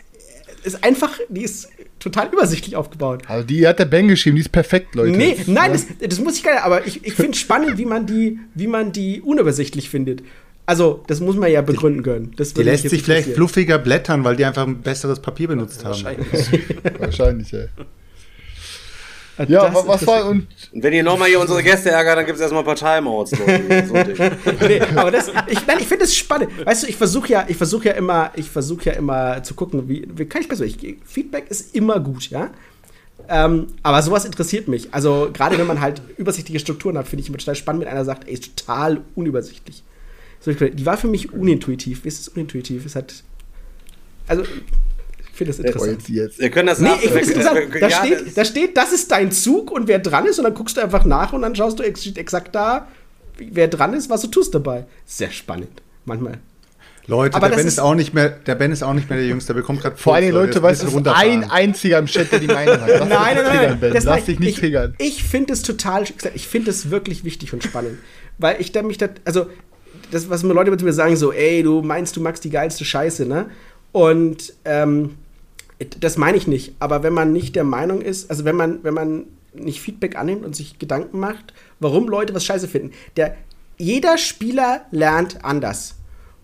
ist 0.64 0.84
einfach, 0.84 1.18
die 1.30 1.42
ist 1.42 1.70
total 1.98 2.30
übersichtlich 2.32 2.76
aufgebaut. 2.76 3.24
Also 3.28 3.44
die 3.44 3.68
hat 3.68 3.80
der 3.80 3.86
Ben 3.86 4.08
geschrieben, 4.10 4.36
die 4.36 4.42
ist 4.42 4.52
perfekt, 4.52 4.94
Leute. 4.94 5.18
Nee, 5.18 5.36
nein, 5.48 5.72
das, 5.74 5.88
das 6.00 6.20
muss 6.20 6.38
ich 6.38 6.44
gar 6.44 6.54
nicht, 6.54 6.64
aber 6.64 6.86
ich, 6.86 7.04
ich 7.04 7.14
finde 7.16 7.36
spannend, 7.36 7.80
wie 7.80 7.86
man, 7.86 8.06
die, 8.06 8.38
wie 8.54 8.68
man 8.68 8.92
die 8.92 9.22
unübersichtlich 9.22 9.89
findet. 9.89 10.22
Also, 10.68 11.04
das 11.08 11.20
muss 11.20 11.36
man 11.36 11.52
ja 11.52 11.64
begründen 11.64 12.04
können. 12.04 12.34
Das 12.38 12.54
die 12.54 12.62
lässt 12.62 12.88
sich 12.88 13.02
vielleicht 13.02 13.30
fluffiger 13.30 13.80
blättern, 13.80 14.24
weil 14.24 14.36
die 14.36 14.46
einfach 14.46 14.68
ein 14.68 14.82
besseres 14.82 15.20
Papier 15.20 15.48
benutzt 15.48 15.84
haben. 15.84 15.94
Wahrscheinlich, 15.94 16.28
Wahrscheinlich 17.00 17.54
ey. 17.54 17.68
Ja, 19.47 19.69
das 19.69 19.88
was 19.88 20.05
war 20.05 20.25
und. 20.27 20.47
Und 20.71 20.84
wenn 20.84 20.93
ihr 20.93 21.03
nochmal 21.03 21.29
hier 21.29 21.39
unsere 21.39 21.63
Gäste 21.63 21.89
ärgert, 21.89 22.17
dann 22.17 22.25
gibt 22.25 22.36
es 22.36 22.41
erstmal 22.41 22.61
ein 22.61 22.65
paar 22.65 22.75
Timeouts. 22.75 23.32
nee, 24.61 24.82
aber 24.95 25.11
das, 25.11 25.29
ich, 25.47 25.57
ich 25.57 25.88
finde 25.88 25.99
das 25.99 26.15
spannend. 26.15 26.49
Weißt 26.65 26.84
du, 26.84 26.88
ich 26.88 26.95
versuche 26.95 27.29
ja, 27.29 27.45
ich 27.47 27.57
versuche 27.57 27.86
ja 27.86 27.93
immer, 27.93 28.32
ich 28.36 28.49
versuche 28.49 28.86
ja 28.86 28.91
immer 28.93 29.41
zu 29.43 29.53
gucken, 29.53 29.88
wie, 29.88 30.07
wie 30.13 30.25
kann 30.25 30.41
ich 30.41 30.47
besser. 30.47 30.65
Ich, 30.65 30.77
Feedback 31.05 31.49
ist 31.49 31.75
immer 31.75 31.99
gut, 31.99 32.29
ja. 32.29 32.51
Ähm, 33.29 33.67
aber 33.84 34.01
sowas 34.01 34.25
interessiert 34.25 34.67
mich. 34.67 34.93
Also, 34.93 35.29
gerade 35.32 35.57
wenn 35.57 35.67
man 35.67 35.79
halt 35.79 36.01
übersichtliche 36.17 36.59
Strukturen 36.59 36.97
hat, 36.97 37.07
finde 37.07 37.21
ich 37.21 37.29
immer 37.29 37.38
total 37.38 37.55
spannend, 37.55 37.84
wenn 37.84 37.88
einer 37.89 38.05
sagt, 38.05 38.27
ey, 38.27 38.34
ist 38.34 38.57
total 38.57 39.01
unübersichtlich. 39.15 39.84
So, 40.39 40.51
die 40.51 40.86
war 40.86 40.97
für 40.97 41.07
mich 41.07 41.32
unintuitiv. 41.32 42.03
Wie 42.03 42.07
ist 42.07 42.19
es 42.19 42.27
unintuitiv? 42.27 42.86
Es 42.86 42.95
hat. 42.95 43.23
Also, 44.27 44.43
finde 45.42 45.58
das 45.58 45.60
interessant. 45.60 46.10
Jetzt. 46.10 46.39
Wir 46.39 46.50
können 46.50 46.68
das 46.68 46.80
nee, 46.80 46.89
ich 47.02 47.10
finde 47.10 47.34
interessant. 47.34 47.60
Da, 47.74 47.88
ja, 47.88 48.06
steht, 48.06 48.28
das 48.28 48.34
da 48.34 48.46
steht, 48.46 48.78
das 48.78 48.92
ist 48.92 49.12
dein 49.12 49.32
Zug 49.32 49.72
und 49.72 49.88
wer 49.88 50.00
dran 50.00 50.26
ist 50.26 50.38
und 50.38 50.46
dann 50.46 50.54
guckst 50.54 50.78
du 50.78 50.82
einfach 50.82 51.06
nach 51.06 51.34
und 51.34 51.42
dann 51.42 51.56
schaust 51.56 51.80
du 51.80 51.84
exakt 51.84 52.54
da, 52.54 52.88
wer 53.38 53.68
dran 53.68 53.94
ist, 53.94 54.10
was 54.10 54.22
du 54.22 54.28
tust 54.28 54.54
dabei. 54.54 54.86
Sehr 55.06 55.32
spannend. 55.32 55.82
Manchmal. 56.06 56.39
Leute, 57.08 57.36
aber 57.36 57.50
der 57.50 57.56
Ben 57.56 57.66
ist, 57.66 57.74
ist, 57.74 57.80
auch 57.80 57.96
nicht 57.96 58.14
mehr, 58.14 58.30
der 58.30 58.56
Ben 58.56 58.72
ist 58.72 58.84
auch 58.84 58.94
nicht 58.94 59.10
mehr 59.10 59.18
der 59.18 59.28
Jüngste. 59.28 59.54
Der 59.54 59.62
bekommt 59.62 59.82
gerade 59.82 59.98
Vor 59.98 60.16
allem 60.16 60.32
Leute, 60.32 60.62
weißt 60.62 60.84
du, 60.84 61.02
ein 61.10 61.50
einziger 61.50 61.98
im 61.98 62.06
Chat, 62.06 62.32
der 62.32 62.39
die 62.39 62.48
Meinung 62.48 62.80
hat. 62.80 62.88
Lass 62.88 63.00
nein, 63.10 63.36
nein, 63.36 63.46
nein, 63.46 63.80
ben. 63.80 63.94
Das 63.94 64.04
Lass 64.04 64.26
dich 64.26 64.39
nicht 64.39 64.60
triggern. 64.60 64.94
Ich, 65.00 65.18
ich 65.18 65.24
finde 65.24 65.54
es 65.54 65.64
total, 65.64 66.04
ich 66.36 66.48
finde 66.48 66.70
es 66.70 66.92
wirklich 66.92 67.24
wichtig 67.24 67.54
und 67.54 67.64
spannend, 67.64 67.98
weil 68.38 68.62
ich 68.62 68.72
da 68.72 68.84
mich 68.84 69.00
da, 69.00 69.10
also 69.26 69.48
das, 70.12 70.30
was 70.30 70.44
mir 70.44 70.54
Leute 70.54 70.78
zu 70.78 70.86
mir 70.86 70.94
sagen, 70.94 71.18
so, 71.18 71.34
ey, 71.34 71.64
du 71.64 71.82
meinst, 71.82 72.16
du 72.16 72.22
magst 72.22 72.44
die 72.44 72.52
geilste 72.52 72.86
Scheiße, 72.86 73.26
ne? 73.26 73.50
Und 73.92 74.54
ähm, 74.64 75.18
das 75.99 76.17
meine 76.17 76.38
ich 76.38 76.47
nicht, 76.47 76.75
aber 76.79 77.03
wenn 77.03 77.13
man 77.13 77.32
nicht 77.32 77.55
der 77.55 77.63
Meinung 77.63 78.01
ist, 78.01 78.29
also 78.29 78.45
wenn 78.45 78.55
man, 78.55 78.84
wenn 78.84 78.93
man 78.93 79.25
nicht 79.53 79.82
Feedback 79.82 80.15
annimmt 80.15 80.45
und 80.45 80.55
sich 80.55 80.79
Gedanken 80.79 81.19
macht, 81.19 81.53
warum 81.79 82.07
Leute 82.07 82.34
was 82.34 82.45
scheiße 82.45 82.67
finden. 82.67 82.91
Der, 83.17 83.36
jeder 83.77 84.17
Spieler 84.17 84.86
lernt 84.91 85.43
anders. 85.43 85.95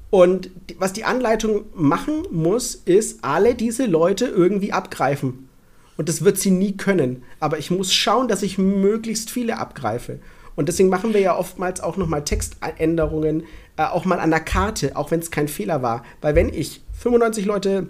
Und 0.09 0.49
was 0.77 0.93
die 0.93 1.03
Anleitung 1.03 1.65
machen 1.75 2.23
muss, 2.31 2.75
ist 2.75 3.23
alle 3.23 3.55
diese 3.55 3.85
Leute 3.85 4.25
irgendwie 4.25 4.71
abgreifen. 4.71 5.49
Und 5.97 6.09
das 6.09 6.23
wird 6.23 6.37
sie 6.37 6.51
nie 6.51 6.77
können. 6.77 7.23
Aber 7.39 7.57
ich 7.57 7.71
muss 7.71 7.93
schauen, 7.93 8.27
dass 8.27 8.43
ich 8.43 8.57
möglichst 8.57 9.29
viele 9.29 9.57
abgreife. 9.57 10.19
Und 10.55 10.69
deswegen 10.69 10.89
machen 10.89 11.13
wir 11.13 11.21
ja 11.21 11.37
oftmals 11.37 11.81
auch 11.81 11.97
nochmal 11.97 12.23
Textänderungen, 12.23 13.43
äh, 13.77 13.83
auch 13.83 14.05
mal 14.05 14.19
an 14.19 14.31
der 14.31 14.39
Karte, 14.39 14.95
auch 14.95 15.11
wenn 15.11 15.19
es 15.19 15.29
kein 15.29 15.47
Fehler 15.47 15.81
war. 15.81 16.03
Weil 16.21 16.35
wenn 16.35 16.49
ich 16.49 16.81
95 16.93 17.45
Leute 17.45 17.87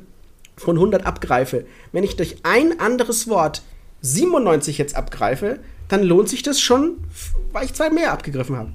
von 0.57 0.75
100 0.75 1.05
abgreife, 1.05 1.65
wenn 1.91 2.03
ich 2.03 2.17
durch 2.17 2.37
ein 2.43 2.79
anderes 2.79 3.29
Wort 3.29 3.61
97 4.01 4.77
jetzt 4.77 4.95
abgreife, 4.95 5.59
dann 5.87 6.03
lohnt 6.03 6.29
sich 6.29 6.43
das 6.43 6.59
schon, 6.59 6.97
weil 7.53 7.65
ich 7.65 7.73
zwei 7.73 7.89
mehr 7.89 8.11
abgegriffen 8.11 8.57
habe. 8.57 8.71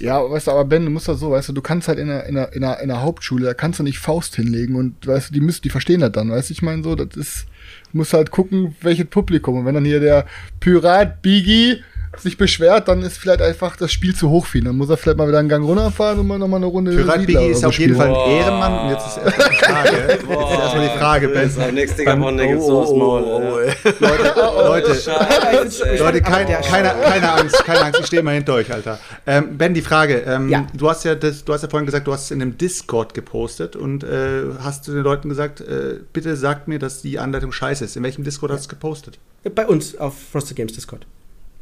Ja, 0.00 0.28
weißt 0.28 0.46
du, 0.46 0.50
aber 0.52 0.64
Ben, 0.64 0.84
du 0.84 0.90
musst 0.90 1.08
das 1.08 1.20
so, 1.20 1.30
weißt 1.30 1.50
du, 1.50 1.52
du 1.52 1.62
kannst 1.62 1.86
halt 1.86 1.98
in 1.98 2.08
der, 2.08 2.26
in 2.26 2.34
der, 2.34 2.52
in 2.52 2.62
der, 2.62 2.80
in 2.80 2.88
der 2.88 3.02
Hauptschule, 3.02 3.44
da 3.44 3.54
kannst 3.54 3.78
du 3.78 3.82
nicht 3.82 3.98
Faust 3.98 4.36
hinlegen 4.36 4.74
und 4.74 5.06
weißt 5.06 5.30
du, 5.30 5.34
die 5.34 5.40
müssen, 5.40 5.62
die 5.62 5.70
verstehen 5.70 6.00
das 6.00 6.12
dann, 6.12 6.30
weißt 6.30 6.50
du, 6.50 6.52
ich 6.52 6.62
meine 6.62 6.82
so, 6.82 6.94
das 6.94 7.16
ist, 7.16 7.46
muss 7.92 8.12
halt 8.12 8.30
gucken, 8.30 8.74
welches 8.80 9.06
Publikum. 9.06 9.58
Und 9.58 9.66
wenn 9.66 9.74
dann 9.74 9.84
hier 9.84 10.00
der 10.00 10.26
Pirat 10.60 11.22
Biggie 11.22 11.82
sich 12.18 12.36
beschwert, 12.36 12.88
dann 12.88 13.02
ist 13.02 13.16
vielleicht 13.16 13.40
einfach 13.40 13.76
das 13.76 13.90
Spiel 13.90 14.14
zu 14.14 14.28
hoch 14.28 14.46
für 14.46 14.58
ihn. 14.58 14.66
Dann 14.66 14.76
muss 14.76 14.90
er 14.90 14.96
vielleicht 14.96 15.16
mal 15.16 15.28
wieder 15.28 15.38
einen 15.38 15.48
Gang 15.48 15.64
runterfahren 15.64 16.18
und 16.18 16.26
mal 16.26 16.38
nochmal 16.38 16.58
eine 16.58 16.66
Runde 16.66 16.92
Für 16.92 17.18
Biggie 17.18 17.46
ist 17.46 17.64
auf 17.64 17.78
jeden 17.78 17.96
Fall 17.96 18.08
ein 18.08 18.30
Ehrenmann. 18.30 18.84
Und 18.84 18.90
jetzt 18.90 19.06
ist 19.06 19.18
erstmal 19.18 19.48
die 19.48 19.56
Frage. 19.56 19.90
jetzt 20.08 20.22
ist 20.22 20.58
erstmal 20.58 20.88
die 20.88 20.98
Frage, 20.98 21.28
Ben. 21.28 21.74
Nächste 21.74 22.12
Runde 22.12 22.46
geht's 22.46 22.66
so 22.66 22.80
aufs 22.80 22.92
Maul. 22.92 23.22
Leute, 23.22 23.74
Leute, 24.38 25.98
Leute, 25.98 26.22
keine, 26.22 26.60
keine, 26.60 26.94
keine 27.02 27.32
Angst, 27.32 27.64
keine 27.64 27.80
Angst, 27.80 28.00
ich 28.00 28.06
stehe 28.06 28.22
mal 28.22 28.34
hinter 28.34 28.54
euch, 28.54 28.72
Alter. 28.72 28.98
Ähm, 29.26 29.56
ben, 29.56 29.72
die 29.72 29.82
Frage. 29.82 30.22
Ähm, 30.26 30.48
ja. 30.50 30.66
Du 30.74 30.90
hast 30.90 31.04
ja 31.04 31.14
das, 31.14 31.44
du 31.44 31.52
hast 31.52 31.62
ja 31.62 31.68
vorhin 31.68 31.86
gesagt, 31.86 32.06
du 32.06 32.12
hast 32.12 32.24
es 32.24 32.30
in 32.30 32.42
einem 32.42 32.58
Discord 32.58 33.14
gepostet 33.14 33.74
und 33.74 34.04
äh, 34.04 34.42
hast 34.62 34.84
zu 34.84 34.92
den 34.92 35.02
Leuten 35.02 35.28
gesagt, 35.28 35.60
äh, 35.60 36.00
bitte 36.12 36.36
sagt 36.36 36.68
mir, 36.68 36.78
dass 36.78 37.00
die 37.00 37.18
Anleitung 37.18 37.52
scheiße 37.52 37.84
ist. 37.84 37.96
In 37.96 38.02
welchem 38.02 38.24
Discord 38.24 38.52
hast 38.52 38.60
du 38.60 38.64
es 38.64 38.68
gepostet? 38.68 39.18
Bei 39.54 39.66
uns 39.66 39.96
auf 39.96 40.14
Frosted 40.30 40.56
Games 40.56 40.74
Discord. 40.74 41.06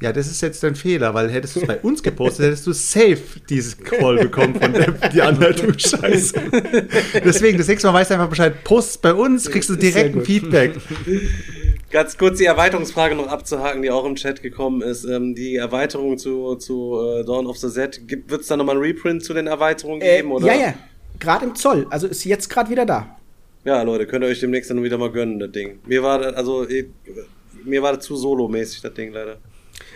Ja, 0.03 0.14
das 0.14 0.28
ist 0.28 0.40
jetzt 0.40 0.62
dein 0.62 0.74
Fehler, 0.74 1.12
weil 1.12 1.30
hättest 1.30 1.57
du 1.57 1.61
es 1.61 1.66
bei 1.66 1.78
uns 1.82 2.03
gepostet, 2.03 2.46
hättest 2.46 2.66
du 2.66 2.72
safe 2.72 3.18
dieses 3.48 3.76
Call 3.76 4.16
bekommen 4.16 4.55
von 4.55 4.72
der, 4.72 4.92
die 5.11 5.20
Anleitung 5.20 5.78
Scheiße. 5.78 6.34
Deswegen, 7.22 7.59
das 7.59 7.68
nächste 7.68 7.88
Mal 7.88 7.94
weißt 7.94 8.11
du 8.11 8.14
einfach 8.14 8.30
Bescheid, 8.30 8.64
post 8.64 9.03
bei 9.03 9.12
uns, 9.12 9.51
kriegst 9.51 9.68
du 9.68 9.76
direkt 9.76 10.16
ein 10.16 10.24
Feedback. 10.24 10.76
Ganz 11.90 12.16
kurz 12.16 12.38
die 12.38 12.44
Erweiterungsfrage 12.44 13.14
noch 13.14 13.26
abzuhaken, 13.26 13.82
die 13.82 13.90
auch 13.90 14.05
im 14.07 14.14
Chat 14.14 14.42
gekommen 14.42 14.80
ist. 14.80 15.05
Ähm, 15.05 15.34
die 15.34 15.57
Erweiterung 15.57 16.16
zu, 16.18 16.55
zu 16.55 16.98
äh, 17.01 17.24
Dawn 17.24 17.46
of 17.46 17.59
the 17.59 17.68
Z, 17.68 18.01
wird 18.09 18.40
es 18.40 18.46
da 18.46 18.57
nochmal 18.57 18.76
ein 18.76 18.82
Reprint 18.82 19.24
zu 19.24 19.34
den 19.34 19.48
Erweiterungen 19.48 20.01
äh, 20.01 20.18
geben? 20.18 20.32
Oder? 20.32 20.46
Ja, 20.46 20.55
ja, 20.55 20.74
gerade 21.18 21.46
im 21.46 21.55
Zoll. 21.57 21.86
Also 21.90 22.07
ist 22.07 22.24
jetzt 22.24 22.48
gerade 22.48 22.70
wieder 22.70 22.86
da. 22.86 23.16
Ja, 23.64 23.82
Leute, 23.82 24.07
könnt 24.07 24.24
ihr 24.24 24.28
euch 24.28 24.40
demnächst 24.40 24.70
dann 24.70 24.82
wieder 24.82 24.96
mal 24.96 25.11
gönnen, 25.11 25.38
das 25.38 25.51
Ding. 25.51 25.80
Mir 25.84 26.03
war 26.03 26.20
das, 26.20 26.34
also, 26.34 26.66
ich, 26.66 26.86
mir 27.64 27.82
war 27.82 27.94
das 27.94 28.05
zu 28.07 28.16
solo-mäßig, 28.16 28.80
das 28.80 28.94
Ding 28.94 29.12
leider. 29.12 29.36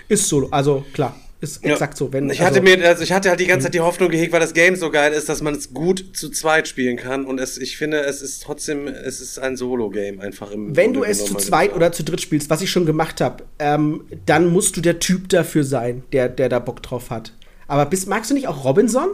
Ist 0.08 0.28
so, 0.28 0.48
also 0.50 0.84
klar. 0.92 1.16
Ist 1.40 1.62
ja. 1.62 1.72
exakt 1.72 1.98
so. 1.98 2.10
Wenn, 2.10 2.30
ich 2.30 2.40
hatte 2.40 2.60
also, 2.60 2.76
mir, 2.76 2.88
also 2.88 3.02
ich 3.02 3.12
hatte 3.12 3.28
halt 3.28 3.38
die 3.38 3.46
ganze 3.46 3.64
Zeit 3.64 3.74
die 3.74 3.80
Hoffnung 3.80 4.08
gehegt, 4.08 4.32
weil 4.32 4.40
das 4.40 4.54
Game 4.54 4.76
so 4.76 4.90
geil 4.90 5.12
ist, 5.12 5.28
dass 5.28 5.42
man 5.42 5.54
es 5.54 5.74
gut 5.74 6.04
zu 6.14 6.30
zweit 6.30 6.68
spielen 6.68 6.96
kann. 6.96 7.26
Und 7.26 7.38
es, 7.38 7.58
ich 7.58 7.76
finde, 7.76 8.00
es 8.00 8.22
ist 8.22 8.42
trotzdem, 8.42 8.88
es 8.88 9.20
ist 9.20 9.38
ein 9.38 9.56
Solo-Game 9.56 10.20
einfach 10.20 10.50
im. 10.50 10.74
Wenn 10.74 10.94
du 10.94 11.04
es 11.04 11.26
zu 11.26 11.34
zweit 11.34 11.74
oder 11.74 11.92
zu 11.92 12.02
dritt 12.02 12.22
spielst, 12.22 12.48
was 12.48 12.62
ich 12.62 12.70
schon 12.70 12.86
gemacht 12.86 13.20
habe, 13.20 13.44
ähm, 13.58 14.04
dann 14.24 14.46
musst 14.46 14.76
du 14.76 14.80
der 14.80 15.00
Typ 15.00 15.28
dafür 15.28 15.64
sein, 15.64 16.02
der, 16.12 16.30
der 16.30 16.48
da 16.48 16.60
Bock 16.60 16.82
drauf 16.82 17.10
hat. 17.10 17.34
Aber 17.66 17.84
bist, 17.86 18.08
magst 18.08 18.30
du 18.30 18.34
nicht 18.34 18.48
auch 18.48 18.64
Robinson? 18.64 19.08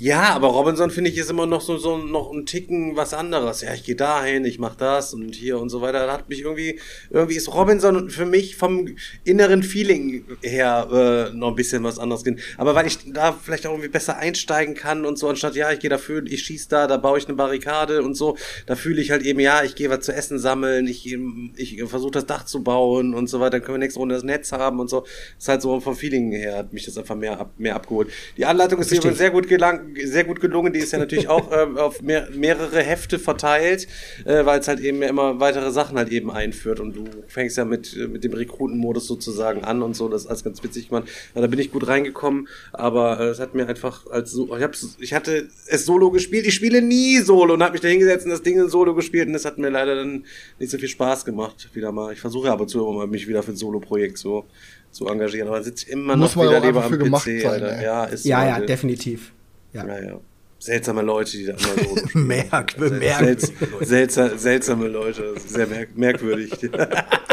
Ja, 0.00 0.32
aber 0.34 0.48
Robinson 0.48 0.90
finde 0.90 1.10
ich 1.10 1.18
ist 1.18 1.28
immer 1.28 1.46
noch 1.46 1.60
so, 1.60 1.76
so 1.76 1.98
noch 1.98 2.32
ein 2.32 2.46
Ticken 2.46 2.96
was 2.96 3.14
anderes. 3.14 3.62
Ja, 3.62 3.74
ich 3.74 3.84
gehe 3.84 3.96
dahin, 3.96 4.44
ich 4.44 4.58
mache 4.58 4.76
das 4.78 5.12
und 5.12 5.34
hier 5.34 5.58
und 5.58 5.70
so 5.70 5.80
weiter. 5.80 6.06
Da 6.06 6.12
hat 6.12 6.28
mich 6.28 6.42
irgendwie, 6.42 6.78
irgendwie 7.10 7.34
ist 7.34 7.52
Robinson 7.52 8.08
für 8.08 8.24
mich 8.24 8.56
vom 8.56 8.94
inneren 9.24 9.62
Feeling 9.62 10.24
her 10.42 11.30
äh, 11.30 11.36
noch 11.36 11.48
ein 11.48 11.54
bisschen 11.54 11.84
was 11.84 11.98
anderes. 11.98 12.24
Aber 12.56 12.74
weil 12.74 12.86
ich 12.86 13.12
da 13.12 13.32
vielleicht 13.32 13.66
auch 13.66 13.72
irgendwie 13.72 13.88
besser 13.88 14.16
einsteigen 14.18 14.74
kann 14.74 15.04
und 15.04 15.18
so, 15.18 15.28
anstatt, 15.28 15.54
ja, 15.54 15.70
ich 15.72 15.80
gehe 15.80 15.90
dafür, 15.90 16.24
ich 16.26 16.42
schieß 16.42 16.68
da, 16.68 16.86
da 16.86 16.96
baue 16.96 17.18
ich 17.18 17.26
eine 17.26 17.36
Barrikade 17.36 18.02
und 18.02 18.14
so, 18.14 18.36
da 18.66 18.76
fühle 18.76 19.00
ich 19.02 19.10
halt 19.10 19.22
eben, 19.22 19.40
ja, 19.40 19.62
ich 19.62 19.74
gehe 19.74 19.90
was 19.90 20.00
zu 20.00 20.14
essen 20.14 20.38
sammeln, 20.38 20.86
ich, 20.86 21.12
ich 21.56 21.82
versuche 21.86 22.12
das 22.12 22.26
Dach 22.26 22.44
zu 22.44 22.62
bauen 22.62 23.14
und 23.14 23.26
so 23.26 23.40
weiter, 23.40 23.58
dann 23.58 23.62
können 23.62 23.74
wir 23.74 23.80
nächste 23.80 23.98
Runde 23.98 24.14
das 24.14 24.24
Netz 24.24 24.52
haben 24.52 24.80
und 24.80 24.88
so. 24.88 25.00
Das 25.00 25.10
ist 25.38 25.48
halt 25.48 25.62
so 25.62 25.80
vom 25.80 25.96
Feeling 25.96 26.30
her, 26.30 26.58
hat 26.58 26.72
mich 26.72 26.84
das 26.84 26.96
einfach 26.96 27.16
mehr, 27.16 27.40
ab, 27.40 27.50
mehr 27.58 27.74
abgeholt. 27.74 28.10
Die 28.36 28.44
Anleitung 28.44 28.80
ist 28.80 28.90
hier 28.90 29.12
sehr 29.12 29.30
gut 29.30 29.48
geleitet 29.48 29.67
gelang, 29.76 29.94
sehr 30.04 30.24
gut 30.24 30.40
gelungen. 30.40 30.72
Die 30.72 30.78
ist 30.80 30.92
ja 30.92 30.98
natürlich 30.98 31.28
auch 31.28 31.50
äh, 31.52 31.66
auf 31.78 32.02
mehr, 32.02 32.28
mehrere 32.34 32.82
Hefte 32.82 33.18
verteilt, 33.18 33.86
äh, 34.24 34.44
weil 34.44 34.60
es 34.60 34.68
halt 34.68 34.80
eben 34.80 35.02
ja 35.02 35.08
immer 35.08 35.40
weitere 35.40 35.70
Sachen 35.70 35.98
halt 35.98 36.10
eben 36.10 36.30
einführt. 36.30 36.80
Und 36.80 36.94
du 36.96 37.04
fängst 37.26 37.56
ja 37.56 37.64
mit, 37.64 37.96
äh, 37.96 38.06
mit 38.08 38.24
dem 38.24 38.32
Rekrutenmodus 38.32 39.06
sozusagen 39.06 39.64
an 39.64 39.82
und 39.82 39.94
so. 39.94 40.08
Das 40.08 40.22
ist 40.22 40.26
alles 40.28 40.44
ganz 40.44 40.62
witzig, 40.62 40.90
man. 40.90 41.04
Ja, 41.34 41.40
da 41.40 41.46
bin 41.46 41.58
ich 41.58 41.70
gut 41.72 41.86
reingekommen, 41.86 42.48
aber 42.72 43.20
äh, 43.20 43.24
es 43.28 43.40
hat 43.40 43.54
mir 43.54 43.68
einfach 43.68 44.06
als 44.10 44.30
so, 44.30 44.56
ich, 44.56 44.62
hab's, 44.62 44.96
ich 45.00 45.14
hatte 45.14 45.48
es 45.66 45.84
solo 45.84 46.10
gespielt. 46.10 46.46
Ich 46.46 46.54
spiele 46.54 46.82
nie 46.82 47.18
solo 47.18 47.54
und 47.54 47.62
habe 47.62 47.72
mich 47.72 47.80
da 47.80 47.88
hingesetzt 47.88 48.24
und 48.24 48.30
das 48.30 48.42
Ding 48.42 48.58
in 48.58 48.68
solo 48.68 48.94
gespielt 48.94 49.26
und 49.26 49.32
das 49.32 49.44
hat 49.44 49.58
mir 49.58 49.70
leider 49.70 49.94
dann 49.94 50.24
nicht 50.58 50.70
so 50.70 50.78
viel 50.78 50.88
Spaß 50.88 51.24
gemacht. 51.24 51.68
Wieder 51.74 51.92
mal. 51.92 52.12
Ich 52.12 52.20
versuche 52.20 52.50
aber 52.50 52.66
zu 52.66 52.80
immer 52.80 52.92
mal 52.92 53.06
mich 53.06 53.28
wieder 53.28 53.42
für 53.42 53.52
ein 53.52 53.56
Solo-Projekt 53.56 54.18
so 54.18 54.46
zu 54.90 55.06
engagieren. 55.06 55.48
Aber 55.48 55.60
ich 55.60 55.88
immer 55.88 56.16
Muss 56.16 56.34
noch 56.34 56.42
man 56.44 56.48
wieder 56.48 56.58
auch 56.60 56.64
lieber 56.64 56.84
am 56.84 56.98
gemacht 56.98 57.24
PC. 57.26 57.42
sein. 57.42 57.82
Ja, 57.82 58.04
ist 58.04 58.24
Ja, 58.24 58.40
so, 58.40 58.46
ja, 58.48 58.60
definitiv. 58.60 59.32
Ja. 59.78 59.86
Ja, 59.86 60.00
ja. 60.02 60.20
Seltsame 60.60 61.02
Leute, 61.02 61.30
die 61.36 61.44
da 61.46 61.52
immer 61.52 61.96
so. 62.12 62.18
Merk, 62.18 62.76
bemerkt. 62.76 63.52
seltsam, 63.80 64.36
seltsame 64.36 64.88
Leute. 64.88 65.34
Sehr 65.46 65.66
merk 65.68 65.96
merkwürdig. 65.96 66.50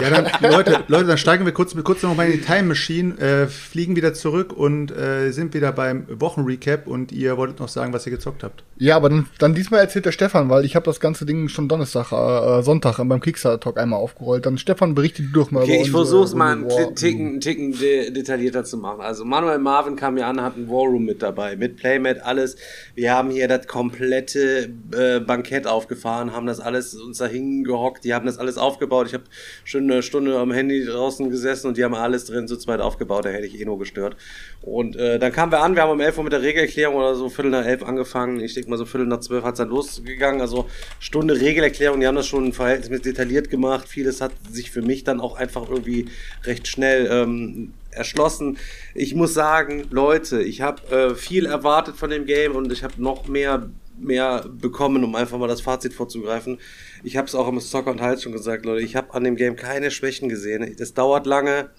Ja, 0.02 0.10
dann, 0.10 0.52
Leute, 0.52 0.84
Leute, 0.90 1.06
dann 1.08 1.18
steigen 1.18 1.46
wir 1.46 1.54
kurz, 1.54 1.74
kurz 1.86 2.04
noch 2.04 2.16
mal 2.18 2.26
in 2.26 2.34
die 2.34 2.42
Time 2.42 2.64
Machine, 2.64 3.18
äh, 3.18 3.48
fliegen 3.48 3.96
wieder 3.96 4.14
zurück 4.14 4.52
und 4.52 4.92
äh, 4.92 5.32
sind 5.32 5.54
wieder 5.54 5.72
beim 5.72 6.06
Wochenrecap 6.10 6.86
und 6.86 7.14
ihr 7.14 7.38
wolltet 7.38 7.62
noch 7.62 7.70
sagen, 7.70 7.94
was 7.94 8.06
ihr 8.06 8.12
gezockt 8.12 8.44
habt. 8.44 8.66
Ja, 8.78 8.98
aber 8.98 9.08
dann, 9.08 9.28
dann 9.40 9.56
diesmal 9.56 9.80
erzählt 9.80 10.06
der 10.06 10.12
Stefan, 10.12 10.50
weil 10.50 10.66
ich 10.66 10.76
habe 10.76 10.86
das 10.86 11.00
ganze 11.00 11.26
Ding 11.26 11.48
schon 11.48 11.70
Donnerstag, 11.70 12.12
äh, 12.12 12.62
Sonntag 12.62 12.98
beim 12.98 13.22
Kickstarter-Talk 13.22 13.80
einmal 13.80 14.00
aufgerollt. 14.00 14.46
Dann 14.46 14.58
Stefan 14.58 14.96
berichtet 14.96 15.28
durch 15.32 15.50
mal 15.50 15.64
Okay, 15.64 15.76
über 15.76 15.86
ich 15.86 15.92
versuche 15.92 16.26
es 16.26 16.36
mal 16.36 16.52
einen 16.52 16.66
War- 16.66 16.94
Ticken, 16.94 17.28
einen 17.28 17.40
Ticken 17.42 17.72
de 17.72 18.12
detaillierter 18.12 18.66
zu 18.66 18.78
machen. 18.78 19.00
Also 19.00 19.24
Manuel 19.24 19.60
Marvin 19.60 19.96
kam 19.96 20.18
hier 20.18 20.28
an, 20.28 20.42
hat 20.42 20.58
ein 20.58 20.68
War 20.68 20.88
Room 20.90 21.06
mit 21.06 21.22
dabei, 21.24 21.56
mit 21.56 21.78
Playmat, 21.78 22.20
alles. 22.22 22.58
Wir 22.96 23.15
haben 23.16 23.32
hier 23.32 23.48
das 23.48 23.68
komplette 23.68 24.70
äh, 24.94 25.20
Bankett 25.20 25.68
aufgefahren, 25.68 26.34
haben 26.34 26.46
das 26.46 26.60
alles 26.60 26.94
uns 26.96 27.18
da 27.18 27.26
hingehockt, 27.26 28.04
die 28.04 28.14
haben 28.14 28.26
das 28.26 28.38
alles 28.38 28.58
aufgebaut. 28.58 29.08
Ich 29.08 29.14
habe 29.14 29.24
schon 29.64 29.84
eine 29.84 30.04
Stunde 30.04 30.38
am 30.38 30.52
Handy 30.52 30.86
draußen 30.86 31.30
gesessen 31.30 31.68
und 31.68 31.78
die 31.78 31.84
haben 31.84 31.96
alles 31.96 32.26
drin 32.26 32.48
zu 32.48 32.58
zweit 32.58 32.82
aufgebaut, 32.82 33.26
da 33.26 33.30
hätte 33.30 33.48
ich 33.48 33.60
eh 33.60 33.66
nur 33.66 33.80
gestört. 33.80 34.18
Und 34.62 34.96
äh, 34.96 35.20
dann 35.20 35.32
kamen 35.32 35.52
wir 35.52 35.62
an, 35.62 35.76
wir 35.76 35.84
haben 35.84 35.92
um 35.92 36.00
11 36.00 36.18
Uhr 36.18 36.24
mit 36.24 36.34
der 36.34 36.42
Regelerklärung 36.42 36.96
oder 36.96 37.16
so 37.16 37.30
Viertel 37.30 37.52
nach 37.52 37.66
elf 37.66 37.84
angefangen. 37.84 38.40
Ich 38.40 38.54
denke 38.54 38.70
mal 38.70 38.78
so 38.78 38.86
Viertel 38.86 39.08
nach 39.08 39.20
zwölf 39.20 39.44
hat 39.44 39.54
es 39.54 39.58
dann 39.60 39.70
losgegangen. 39.70 40.42
Also 40.42 40.68
Stunde 41.00 41.40
Regelerklärung, 41.40 42.00
die 42.00 42.08
haben 42.08 42.16
das 42.16 42.28
schon 42.28 42.52
verhältnismäßig 42.52 43.04
detailliert 43.04 43.50
gemacht. 43.50 43.88
Vieles 43.88 44.22
hat 44.22 44.32
sich 44.52 44.72
für 44.72 44.82
mich 44.82 45.04
dann 45.04 45.22
auch 45.22 45.38
einfach 45.38 45.70
irgendwie 45.70 46.08
recht 46.44 46.68
schnell 46.68 47.08
ähm, 47.12 47.74
erschlossen. 47.96 48.58
Ich 48.94 49.16
muss 49.16 49.34
sagen, 49.34 49.86
Leute, 49.90 50.42
ich 50.42 50.62
habe 50.62 50.88
äh, 50.96 51.16
viel 51.16 51.46
erwartet 51.46 51.96
von 51.96 52.10
dem 52.10 52.26
Game 52.26 52.56
und 52.56 52.72
ich 52.72 52.84
habe 52.84 53.02
noch 53.02 53.28
mehr 53.28 53.70
mehr 53.98 54.46
bekommen, 54.50 55.04
um 55.04 55.16
einfach 55.16 55.38
mal 55.38 55.48
das 55.48 55.62
Fazit 55.62 55.94
vorzugreifen. 55.94 56.60
Ich 57.04 57.18
habe 57.18 57.28
es 57.28 57.36
auch 57.36 57.48
im 57.48 57.60
Soccer 57.60 57.92
und 57.92 58.02
Hals 58.02 58.24
schon 58.24 58.34
gesagt, 58.34 58.66
Leute, 58.66 58.84
ich 58.84 58.96
habe 58.96 59.14
an 59.14 59.24
dem 59.24 59.36
Game 59.36 59.56
keine 59.56 59.92
Schwächen 59.92 60.30
gesehen. 60.30 60.76
Das 60.78 60.94
dauert 60.94 61.26
lange, 61.26 61.70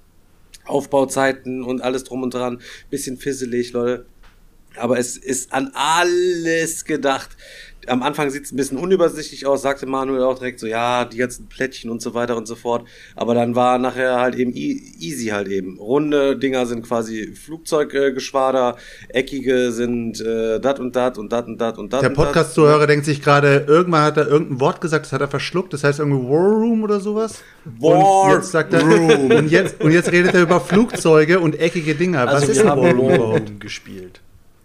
Aufbauzeiten 0.65 1.63
und 1.63 1.83
alles 1.83 2.05
drum 2.05 2.23
und 2.23 2.35
dran, 2.35 2.61
bisschen 2.91 3.17
fisselig, 3.17 3.73
Leute. 3.73 4.07
Aber 4.77 4.99
es 4.99 5.17
ist 5.17 5.53
an 5.53 5.71
alles 5.75 6.85
gedacht. 6.85 7.31
Am 7.87 8.03
Anfang 8.03 8.31
sieht 8.31 8.45
es 8.45 8.53
ein 8.53 8.57
bisschen 8.57 8.79
unübersichtlich 8.79 9.47
aus, 9.47 9.63
sagte 9.63 9.87
Manuel 9.87 10.23
auch 10.23 10.39
direkt 10.39 10.61
so, 10.61 10.67
ja, 10.67 11.05
die 11.05 11.19
ganzen 11.19 11.47
Plättchen 11.49 11.91
und 11.91 12.03
so 12.03 12.15
weiter 12.15 12.37
und 12.37 12.47
so 12.47 12.55
fort. 12.55 12.87
Aber 13.15 13.35
dann 13.35 13.55
war 13.55 13.79
nachher 13.79 14.21
halt 14.21 14.35
eben 14.35 14.53
easy 14.55 15.27
halt 15.29 15.49
eben. 15.49 15.79
Runde 15.79 16.37
Dinger 16.37 16.67
sind 16.67 16.87
quasi 16.87 17.35
Flugzeuggeschwader, 17.35 18.77
eckige 19.09 19.73
sind 19.73 20.21
äh, 20.21 20.61
dat 20.61 20.81
und 20.81 20.97
dat 20.97 21.19
und 21.19 21.33
dat 21.33 21.47
und 21.47 21.59
dat 21.61 21.79
und 21.79 21.93
dat. 21.93 22.03
Der. 22.03 22.11
Podcast-Zuhörer 22.11 22.87
denkt 22.87 23.05
sich 23.05 23.23
gerade, 23.23 23.65
irgendwann 23.67 24.03
hat 24.03 24.17
er 24.17 24.27
irgendein 24.27 24.61
Wort 24.61 24.81
gesagt, 24.81 25.07
das 25.07 25.13
hat 25.13 25.21
er 25.21 25.29
verschluckt, 25.29 25.73
das 25.73 25.85
heißt 25.85 25.99
irgendwie 26.01 26.29
War 26.29 26.53
Room 26.53 26.83
oder 26.83 27.01
sowas. 27.01 27.43
War 27.65 28.25
und 28.25 28.33
jetzt 28.33 28.51
sagt 28.51 28.73
er, 28.73 28.85
und 28.85 29.51
jetzt, 29.51 29.81
und 29.83 29.93
jetzt 29.93 30.11
redet 30.13 30.35
er 30.35 30.43
über 30.43 30.61
Flugzeuge 30.61 31.41
und 31.41 31.59
eckige 31.59 31.95
Dinger. 31.95 32.27
Was 32.27 32.35
Also 32.35 32.53
ist 32.53 32.57
wir 32.57 32.63
denn 32.63 32.71
haben 32.71 32.83
War 32.83 32.91
Room 32.93 33.15
überhaupt? 33.15 33.51
Room 33.51 33.59
gespielt. 33.59 34.21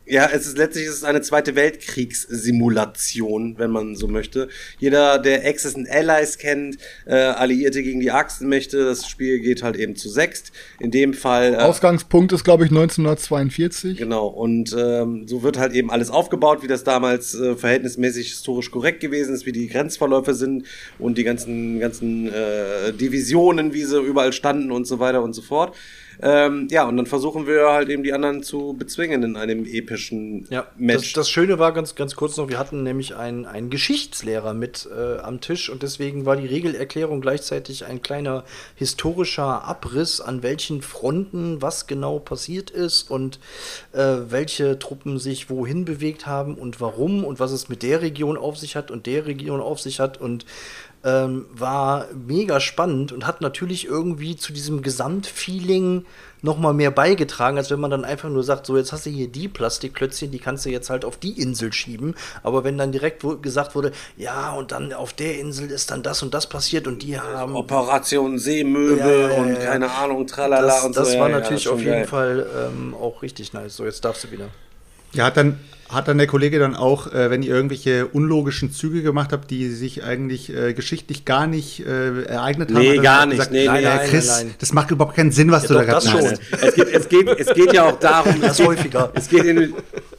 Ja, 0.06 0.28
es 0.34 0.48
ist 0.48 0.58
letztlich 0.58 0.86
ist 0.86 0.96
es 0.96 1.04
eine 1.04 1.22
Zweite 1.22 1.56
Weltkriegssimulation, 1.56 3.60
wenn 3.60 3.70
man 3.70 3.96
so 3.96 4.08
möchte. 4.08 4.50
Jeder, 4.80 5.20
der 5.20 5.48
Axis 5.48 5.76
and 5.76 5.88
Allies 5.90 6.40
kennt, 6.40 6.78
äh, 7.06 7.14
Alliierte 7.14 7.84
gegen 7.84 8.00
die 8.00 8.10
Achsenmächte, 8.10 8.84
das 8.84 9.08
Spiel 9.08 9.40
geht 9.40 9.62
halt 9.62 9.76
eben 9.76 9.96
zu 9.96 10.10
sechst. 10.10 10.52
In 10.80 10.90
dem 10.90 11.14
Fall. 11.14 11.54
Äh, 11.54 11.58
Ausgangspunkt 11.58 12.34
ist, 12.34 12.44
glaube 12.44 12.66
ich, 12.66 12.72
1942. 12.72 14.00
Genau, 14.00 14.26
und 14.26 14.76
ähm, 14.78 15.28
so 15.28 15.44
wird 15.44 15.60
halt 15.60 15.74
eben 15.74 15.92
alles 15.92 16.10
aufgebaut, 16.10 16.64
wie 16.64 16.68
das 16.68 16.84
damals 16.84 17.36
äh, 17.36 17.56
verhältnismäßig 17.56 18.30
historisch 18.30 18.72
korrekt 18.72 19.02
gewesen 19.02 19.36
ist, 19.36 19.46
wie 19.46 19.52
die 19.52 19.68
Grenzverläufe 19.68 20.34
sind 20.34 20.66
und 20.98 21.20
die 21.20 21.24
ganzen, 21.24 21.80
ganzen 21.80 22.28
äh, 22.28 22.92
Divisionen, 22.92 23.74
wie 23.74 23.84
sie 23.84 24.02
überall 24.02 24.34
standen 24.34 24.72
und 24.72 24.88
so 24.88 24.98
weiter 25.00 25.22
und 25.22 25.34
so 25.34 25.44
fort. 25.44 25.76
Ähm, 26.22 26.68
ja, 26.70 26.88
und 26.88 26.98
dann 26.98 27.08
versuchen 27.08 27.48
wir 27.48 27.72
halt 27.72 27.90
eben 27.90 28.04
die 28.04 28.14
anderen 28.14 28.44
zu 28.44 28.76
bezwingen 28.78 29.24
in 29.24 29.36
einem 29.36 29.66
epischen 29.66 30.46
Ja, 30.50 30.68
Match. 30.78 31.14
Das, 31.14 31.24
das 31.24 31.30
Schöne 31.30 31.58
war 31.58 31.74
ganz, 31.74 31.96
ganz 31.96 32.16
kurz 32.16 32.38
noch, 32.38 32.48
wir 32.48 32.60
hatten 32.60 32.84
nämlich 32.84 33.16
einen, 33.16 33.46
einen 33.46 33.70
Geschichtslehrer 33.72 34.54
mit 34.54 34.88
äh, 34.96 35.18
am 35.20 35.42
Tisch 35.42 35.70
und 35.70 35.82
deswegen 35.82 36.26
war 36.26 36.36
die 36.36 36.46
Regelerklärung 36.46 37.22
gleichzeitig 37.22 37.86
ein 37.86 38.02
kleiner 38.02 38.44
historischer 38.76 39.64
Abriss, 39.64 40.22
an 40.22 40.44
welchen 40.44 40.82
Fronten 40.82 41.62
was 41.62 41.88
genau 41.88 42.20
passiert 42.20 42.70
ist 42.70 43.10
und 43.10 43.40
äh, 43.94 44.18
welche 44.30 44.78
Truppen 44.78 45.18
sich 45.18 45.50
wohin 45.50 45.86
bewegt 45.86 46.28
haben 46.28 46.56
und 46.56 46.80
warum 46.80 47.24
und 47.24 47.40
was 47.40 47.52
es 47.52 47.68
mit 47.68 47.82
der 47.82 48.02
Region 48.02 48.38
auf 48.38 48.58
sich 48.58 48.76
hat 48.76 48.92
und 48.92 49.08
der 49.08 49.26
Region 49.26 49.60
auf 49.60 49.82
sich 49.82 50.00
hat 50.00 50.22
und 50.22 50.46
ähm, 51.04 51.46
war 51.54 52.08
mega 52.14 52.60
spannend 52.60 53.12
und 53.12 53.26
hat 53.26 53.42
natürlich 53.42 53.86
irgendwie 53.86 54.36
zu 54.36 54.54
diesem 54.54 54.82
Gesamtfeeling 54.82 56.06
noch 56.44 56.58
mal 56.58 56.74
mehr 56.74 56.90
beigetragen, 56.90 57.58
als 57.58 57.70
wenn 57.70 57.80
man 57.80 57.92
dann 57.92 58.04
einfach 58.04 58.30
nur 58.30 58.44
sagt, 58.44 58.66
so 58.66 58.76
jetzt 58.76 58.92
hast 58.92 59.06
du 59.06 59.12
hier 59.12 59.28
die 59.28 59.48
Plastikklötzchen, 59.48 60.32
die 60.32 60.40
kannst 60.40 60.66
du 60.66 60.70
jetzt 60.70 60.90
halt 60.90 61.06
auf 61.06 61.18
die 61.18 61.40
Insel 61.40 61.72
schieben. 61.72 62.16
Aber 62.42 62.64
wenn 62.64 62.78
dann 62.80 62.92
direkt 62.92 63.24
wo- 63.24 63.38
gesagt 63.38 63.76
wurde, 63.76 63.92
ja 64.18 64.52
und 64.54 64.72
dann 64.72 64.92
auf 64.94 65.14
der 65.14 65.40
Insel 65.40 65.70
ist 65.70 65.92
dann 65.92 66.02
das 66.02 66.24
und 66.24 66.34
das 66.34 66.50
passiert 66.50 66.88
und 66.88 67.04
die 67.04 67.20
haben 67.20 67.56
Operation 67.56 68.40
Seemöwe 68.40 68.98
Ja, 68.98 69.08
ja, 69.08 69.28
ja, 69.30 69.42
und 69.42 69.54
keine 69.60 69.92
Ahnung, 69.92 70.26
tralala 70.26 70.66
das, 70.68 70.86
und 70.86 70.96
das 70.98 71.14
so. 71.14 71.20
war 71.20 71.30
Ja, 71.30 71.36
ja, 71.36 71.40
natürlich 71.42 71.64
schon 71.64 71.74
auf 71.74 71.80
jeden 71.84 71.92
geil. 71.92 72.08
Fall 72.08 72.48
ähm, 72.74 72.96
auch 72.96 73.22
richtig 73.22 73.54
nice. 73.54 73.76
So 73.76 73.86
jetzt 73.86 74.04
darfst 74.04 74.24
du 74.24 74.32
wieder. 74.32 74.50
Ja, 75.14 75.26
hat 75.26 75.38
dann, 75.38 75.60
hat 75.92 76.08
dann 76.08 76.18
der 76.18 76.28
Kollege 76.28 76.60
dann 76.60 76.76
auch, 76.76 77.12
äh, 77.14 77.30
wenn 77.30 77.44
ihr 77.44 77.54
irgendwelche 77.54 78.08
unlogischen 78.08 78.72
Züge 78.72 79.02
gemacht 79.04 79.32
habt, 79.32 79.52
die 79.52 79.70
sich 79.70 80.04
eigentlich 80.04 80.54
äh, 80.56 80.74
geschichtlich 80.74 81.26
gar 81.26 81.48
nicht 81.48 81.86
äh, 81.86 82.24
ereignet 82.24 82.70
haben? 82.70 82.80
Nee, 82.82 82.90
hat 82.90 82.96
er 82.98 83.02
gar 83.02 83.26
nicht. 83.26 83.52
Nee, 83.52 83.66
Nein, 83.66 83.82
nee, 83.84 83.88
äh, 83.90 83.96
nein, 83.98 84.10
Chris, 84.10 84.28
nein, 84.28 84.46
nein. 84.48 84.56
das 84.60 84.74
macht 84.74 84.92
überhaupt 84.92 85.16
keinen 85.16 85.32
Sinn, 85.32 85.52
was 85.52 85.64
Ja, 85.64 85.68
du 85.70 85.74
da 85.76 85.80
doch, 85.82 85.88
das 85.94 86.06
gerade 86.06 86.18
schon. 86.18 86.32
machst. 86.32 86.64
Es 86.64 86.76
geht, 86.76 86.88
es, 86.88 87.10
geht, 87.10 87.28
es 87.28 87.54
geht 87.54 87.74
ja 87.74 87.84
auch 87.86 88.00
darum, 88.00 88.42
Das 88.42 88.60
häufiger. 88.66 89.12
Es 89.16 89.28
geht, 89.30 89.44
in, 89.46 89.74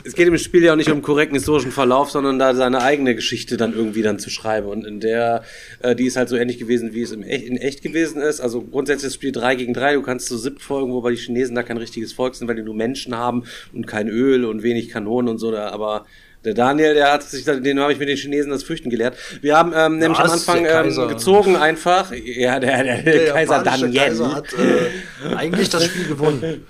es 0.04 0.14
geht 0.14 0.28
im 0.28 0.36
Spiel 0.38 0.64
ja 0.64 0.72
auch 0.72 0.76
nicht 0.76 0.90
um 0.90 1.00
korrekten 1.02 1.36
historischen 1.36 1.72
Verlauf, 1.72 2.10
sondern 2.10 2.38
da 2.38 2.54
seine 2.54 2.82
eigene 2.82 3.14
Geschichte 3.14 3.56
dann 3.56 3.72
irgendwie 3.74 4.02
dann 4.02 4.18
zu 4.18 4.30
schreiben. 4.30 4.68
Und 4.68 4.84
in 4.86 5.00
der, 5.00 5.42
äh, 5.80 5.94
die 5.94 6.06
ist 6.06 6.16
halt 6.16 6.28
so 6.28 6.36
ähnlich 6.36 6.58
gewesen, 6.58 6.92
wie 6.92 7.02
es 7.02 7.12
im 7.12 7.22
echt, 7.22 7.46
in 7.46 7.56
echt 7.56 7.82
gewesen 7.82 8.20
ist. 8.20 8.40
Also 8.40 8.62
grundsätzlich 8.62 9.08
das 9.08 9.14
Spiel 9.14 9.32
3 9.32 9.54
gegen 9.54 9.74
3, 9.74 9.94
du 9.94 10.02
kannst 10.02 10.26
zu 10.26 10.36
siebt 10.38 10.60
folgen, 10.62 10.92
wobei 10.92 11.10
die 11.12 11.16
Chinesen 11.16 11.54
da 11.54 11.62
kein 11.62 11.76
richtiges 11.78 12.12
Volk 12.12 12.34
sind, 12.34 12.48
weil 12.48 12.56
die 12.56 12.62
nur 12.62 12.74
Menschen 12.74 13.16
haben 13.16 13.44
und 13.72 13.86
kein 13.86 14.08
Öl 14.08 14.44
und 14.44 14.62
wenig 14.62 14.88
Kanonen 14.88 15.28
und 15.28 15.38
so. 15.38 15.50
Da, 15.50 15.61
aber 15.70 16.06
der 16.44 16.54
Daniel, 16.54 16.94
der 16.94 17.12
hat 17.12 17.22
sich, 17.22 17.44
den 17.44 17.78
habe 17.78 17.92
ich 17.92 17.98
mit 18.00 18.08
den 18.08 18.16
Chinesen 18.16 18.50
das 18.50 18.64
Fürchten 18.64 18.90
gelehrt. 18.90 19.16
Wir 19.42 19.56
haben 19.56 19.72
ähm, 19.76 19.98
nämlich 19.98 20.18
am 20.18 20.24
Was? 20.24 20.32
Anfang 20.32 20.64
Der 20.64 20.80
ähm, 20.80 20.86
Kaiser. 20.86 21.06
gezogen 21.06 21.56
einfach. 21.56 22.12
Ja, 22.12 22.58
der, 22.58 22.82
der, 22.82 23.02
der, 23.02 23.32
Kaiser 23.32 23.56
japanische 23.58 23.84
Daniel. 23.84 24.00
Kaiser 24.00 24.34
hat 24.34 24.46
äh, 24.52 25.34
eigentlich 25.36 25.70
das 25.70 25.84
Spiel 25.84 26.06
gewonnen. 26.06 26.66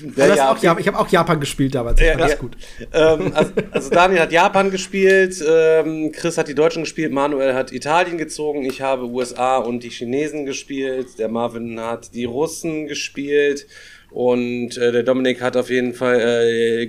Der 0.00 0.34
ja- 0.34 0.50
auch 0.50 0.58
Japan, 0.62 0.80
ich 0.80 0.88
habe 0.88 0.98
auch 0.98 1.08
Japan 1.08 1.38
gespielt 1.38 1.74
damals. 1.74 2.00
Ja, 2.00 2.16
das 2.16 2.30
ja. 2.30 2.36
gut. 2.36 2.56
ähm, 2.94 3.32
also, 3.34 3.52
also 3.72 3.90
Daniel 3.90 4.20
hat 4.20 4.32
Japan 4.32 4.70
gespielt, 4.70 5.44
ähm, 5.46 6.12
Chris 6.12 6.38
hat 6.38 6.48
die 6.48 6.54
Deutschen 6.54 6.84
gespielt, 6.84 7.12
Manuel 7.12 7.52
hat 7.52 7.72
Italien 7.72 8.16
gezogen, 8.16 8.64
ich 8.64 8.80
habe 8.80 9.04
USA 9.04 9.58
und 9.58 9.82
die 9.82 9.90
Chinesen 9.90 10.46
gespielt, 10.46 11.18
der 11.18 11.28
Marvin 11.28 11.78
hat 11.78 12.14
die 12.14 12.24
Russen 12.24 12.86
gespielt 12.86 13.66
und 14.10 14.78
äh, 14.78 14.92
der 14.92 15.02
Dominik 15.02 15.42
hat 15.42 15.56
auf 15.56 15.68
jeden 15.68 15.92
Fall 15.92 16.20
äh, 16.20 16.86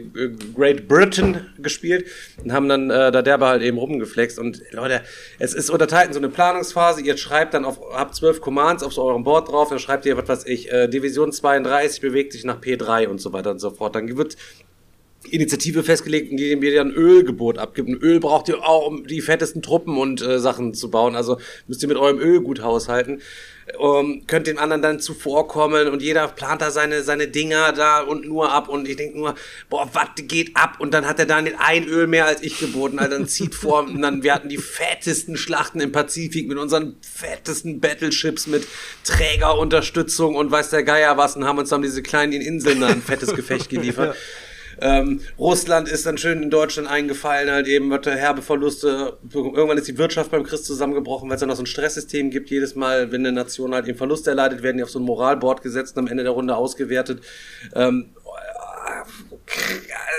Great 0.55 0.87
Britain 0.87 1.47
gespielt 1.57 2.05
und 2.43 2.53
haben 2.53 2.69
dann 2.69 2.89
äh, 2.89 3.11
da 3.11 3.21
derbe 3.21 3.47
halt 3.47 3.63
eben 3.63 3.77
rumgeflext. 3.77 4.39
Und 4.39 4.61
Leute, 4.71 5.01
es 5.39 5.53
ist 5.53 5.69
unterteilt 5.69 6.07
in 6.07 6.13
so 6.13 6.19
eine 6.19 6.29
Planungsphase, 6.29 7.01
ihr 7.01 7.17
schreibt 7.17 7.53
dann 7.53 7.65
auf, 7.65 7.79
habt 7.91 8.15
zwölf 8.15 8.39
Commands 8.39 8.83
auf 8.83 8.93
so 8.93 9.03
eurem 9.03 9.23
Board 9.23 9.49
drauf, 9.49 9.69
dann 9.69 9.79
schreibt 9.79 10.05
ihr, 10.05 10.15
was 10.17 10.27
weiß 10.27 10.45
ich, 10.45 10.71
äh, 10.71 10.87
Division 10.87 11.31
32 11.31 12.01
bewegt 12.01 12.33
sich 12.33 12.45
nach 12.45 12.61
P3 12.61 13.07
und 13.07 13.19
so 13.19 13.33
weiter 13.33 13.51
und 13.51 13.59
so 13.59 13.71
fort. 13.71 13.95
Dann 13.95 14.15
wird 14.17 14.37
Initiative 15.31 15.83
festgelegt, 15.83 16.31
in 16.31 16.37
die 16.37 16.55
mir 16.55 16.75
dann 16.75 16.91
Ölgebot 16.91 17.57
abgibt. 17.57 17.89
Und 17.89 18.01
Öl 18.01 18.19
braucht 18.19 18.47
ihr 18.49 18.63
auch, 18.63 18.87
um 18.87 19.05
die 19.05 19.21
fettesten 19.21 19.61
Truppen 19.61 19.97
und 19.97 20.21
äh, 20.21 20.39
Sachen 20.39 20.73
zu 20.73 20.89
bauen. 20.89 21.15
Also 21.15 21.37
müsst 21.67 21.81
ihr 21.81 21.89
mit 21.89 21.97
eurem 21.97 22.19
Öl 22.19 22.41
gut 22.41 22.61
haushalten. 22.61 23.21
Um, 23.77 24.25
könnt 24.27 24.47
dem 24.47 24.57
anderen 24.59 24.81
dann 24.81 24.99
zuvorkommen 25.01 25.89
und 25.89 26.01
jeder 26.01 26.29
plant 26.29 26.61
da 26.61 26.71
seine, 26.71 27.03
seine 27.03 27.27
Dinger 27.27 27.73
da 27.73 27.99
und 27.99 28.25
nur 28.25 28.53
ab 28.53 28.69
und 28.69 28.87
ich 28.87 28.95
denke 28.95 29.17
nur, 29.17 29.35
boah, 29.69 29.89
was 29.91 30.07
geht 30.15 30.55
ab? 30.55 30.77
Und 30.79 30.93
dann 30.93 31.05
hat 31.05 31.19
er 31.19 31.25
Daniel 31.25 31.55
ein 31.59 31.85
Öl 31.85 32.07
mehr 32.07 32.27
als 32.27 32.41
ich 32.41 32.59
geboten, 32.59 32.97
also 32.97 33.17
dann 33.17 33.27
zieht 33.27 33.55
vor 33.55 33.81
und 33.83 34.01
dann, 34.01 34.23
wir 34.23 34.33
hatten 34.33 34.47
die 34.47 34.57
fettesten 34.57 35.35
Schlachten 35.35 35.81
im 35.81 35.91
Pazifik 35.91 36.47
mit 36.47 36.57
unseren 36.57 36.95
fettesten 37.01 37.81
Battleships 37.81 38.47
mit 38.47 38.65
Trägerunterstützung 39.03 40.35
und 40.35 40.49
weiß 40.49 40.69
der 40.69 40.83
Geier 40.83 41.17
was 41.17 41.35
und 41.35 41.43
haben 41.43 41.59
uns 41.59 41.67
dann 41.67 41.81
diese 41.81 42.01
kleinen 42.01 42.41
Inseln 42.41 42.79
da 42.79 42.87
ein 42.87 43.01
fettes 43.01 43.35
Gefecht 43.35 43.69
geliefert. 43.69 44.15
Ähm, 44.81 45.21
Russland 45.37 45.89
ist 45.89 46.05
dann 46.05 46.17
schön 46.17 46.43
in 46.43 46.49
Deutschland 46.49 46.89
eingefallen, 46.89 47.49
halt 47.49 47.67
eben, 47.67 47.91
hatte 47.93 48.15
herbe 48.15 48.41
Verluste. 48.41 49.17
Irgendwann 49.33 49.77
ist 49.77 49.87
die 49.87 49.97
Wirtschaft 49.97 50.31
beim 50.31 50.43
Christ 50.43 50.65
zusammengebrochen, 50.65 51.29
weil 51.29 51.35
es 51.35 51.39
dann 51.39 51.49
noch 51.49 51.55
so 51.55 51.63
ein 51.63 51.67
Stresssystem 51.67 52.29
gibt. 52.29 52.49
Jedes 52.49 52.75
Mal, 52.75 53.11
wenn 53.11 53.25
eine 53.25 53.31
Nation 53.31 53.73
halt 53.73 53.87
eben 53.87 53.97
Verluste 53.97 54.29
erleidet, 54.29 54.63
werden 54.63 54.77
die 54.77 54.83
auf 54.83 54.89
so 54.89 54.99
ein 54.99 55.05
Moralboard 55.05 55.61
gesetzt 55.61 55.97
und 55.97 56.05
am 56.05 56.11
Ende 56.11 56.23
der 56.23 56.33
Runde 56.33 56.55
ausgewertet. 56.55 57.21
Ähm, 57.73 58.09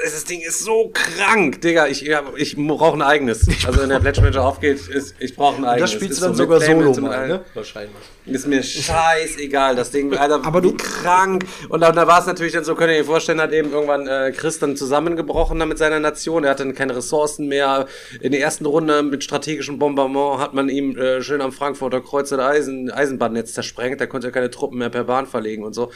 das 0.04 0.24
Ding 0.24 0.40
ist 0.40 0.60
so 0.64 0.90
krank, 0.92 1.60
Digga. 1.60 1.86
Ich, 1.86 2.00
ja, 2.00 2.22
ich 2.36 2.56
brauche 2.56 2.96
ein 2.96 3.02
eigenes. 3.02 3.46
Also 3.66 3.82
wenn 3.82 3.88
der 3.90 4.00
Pledge 4.00 4.20
Manager 4.20 4.44
aufgeht, 4.44 4.88
ist, 4.88 5.14
ich 5.18 5.36
brauche 5.36 5.56
ein 5.58 5.64
eigenes. 5.64 5.90
Das 5.90 5.98
spielst 6.00 6.20
du 6.20 6.24
dann 6.26 6.34
so 6.34 6.44
sogar 6.44 6.60
solo 6.60 6.92
mal, 7.00 7.28
ne? 7.28 7.44
Wahrscheinlich. 7.54 7.94
Ist 8.26 8.46
mir 8.46 8.62
scheißegal, 8.62 9.76
das 9.76 9.90
Ding, 9.90 10.14
Alter, 10.14 10.40
Aber 10.44 10.60
du- 10.60 10.74
krank. 10.74 11.44
Und 11.68 11.80
da, 11.80 11.92
da 11.92 12.06
war 12.06 12.20
es 12.20 12.26
natürlich 12.26 12.52
dann 12.54 12.64
so, 12.64 12.74
könnt 12.74 12.92
ihr 12.92 12.98
euch 13.00 13.06
vorstellen, 13.06 13.40
hat 13.40 13.52
eben 13.52 13.70
irgendwann 13.72 14.06
äh, 14.06 14.32
Chris 14.32 14.58
dann 14.58 14.76
zusammengebrochen 14.76 15.58
da 15.58 15.66
mit 15.66 15.78
seiner 15.78 16.00
Nation. 16.00 16.44
Er 16.44 16.50
hatte 16.50 16.64
dann 16.64 16.74
keine 16.74 16.96
Ressourcen 16.96 17.48
mehr. 17.48 17.86
In 18.20 18.32
der 18.32 18.40
ersten 18.40 18.66
Runde 18.66 19.02
mit 19.02 19.24
strategischem 19.24 19.78
Bombardement 19.78 20.40
hat 20.40 20.54
man 20.54 20.68
ihm 20.68 20.96
äh, 20.96 21.22
schön 21.22 21.40
am 21.40 21.52
Frankfurter 21.52 22.00
Kreuz 22.00 22.30
das 22.30 22.38
Eisen, 22.40 22.90
Eisenbahnnetz 22.90 23.52
zersprengt. 23.54 24.00
Da 24.00 24.06
konnte 24.06 24.28
er 24.28 24.32
keine 24.32 24.50
Truppen 24.50 24.78
mehr 24.78 24.90
per 24.90 25.04
Bahn 25.04 25.26
verlegen 25.26 25.64
und 25.64 25.74
so. 25.74 25.90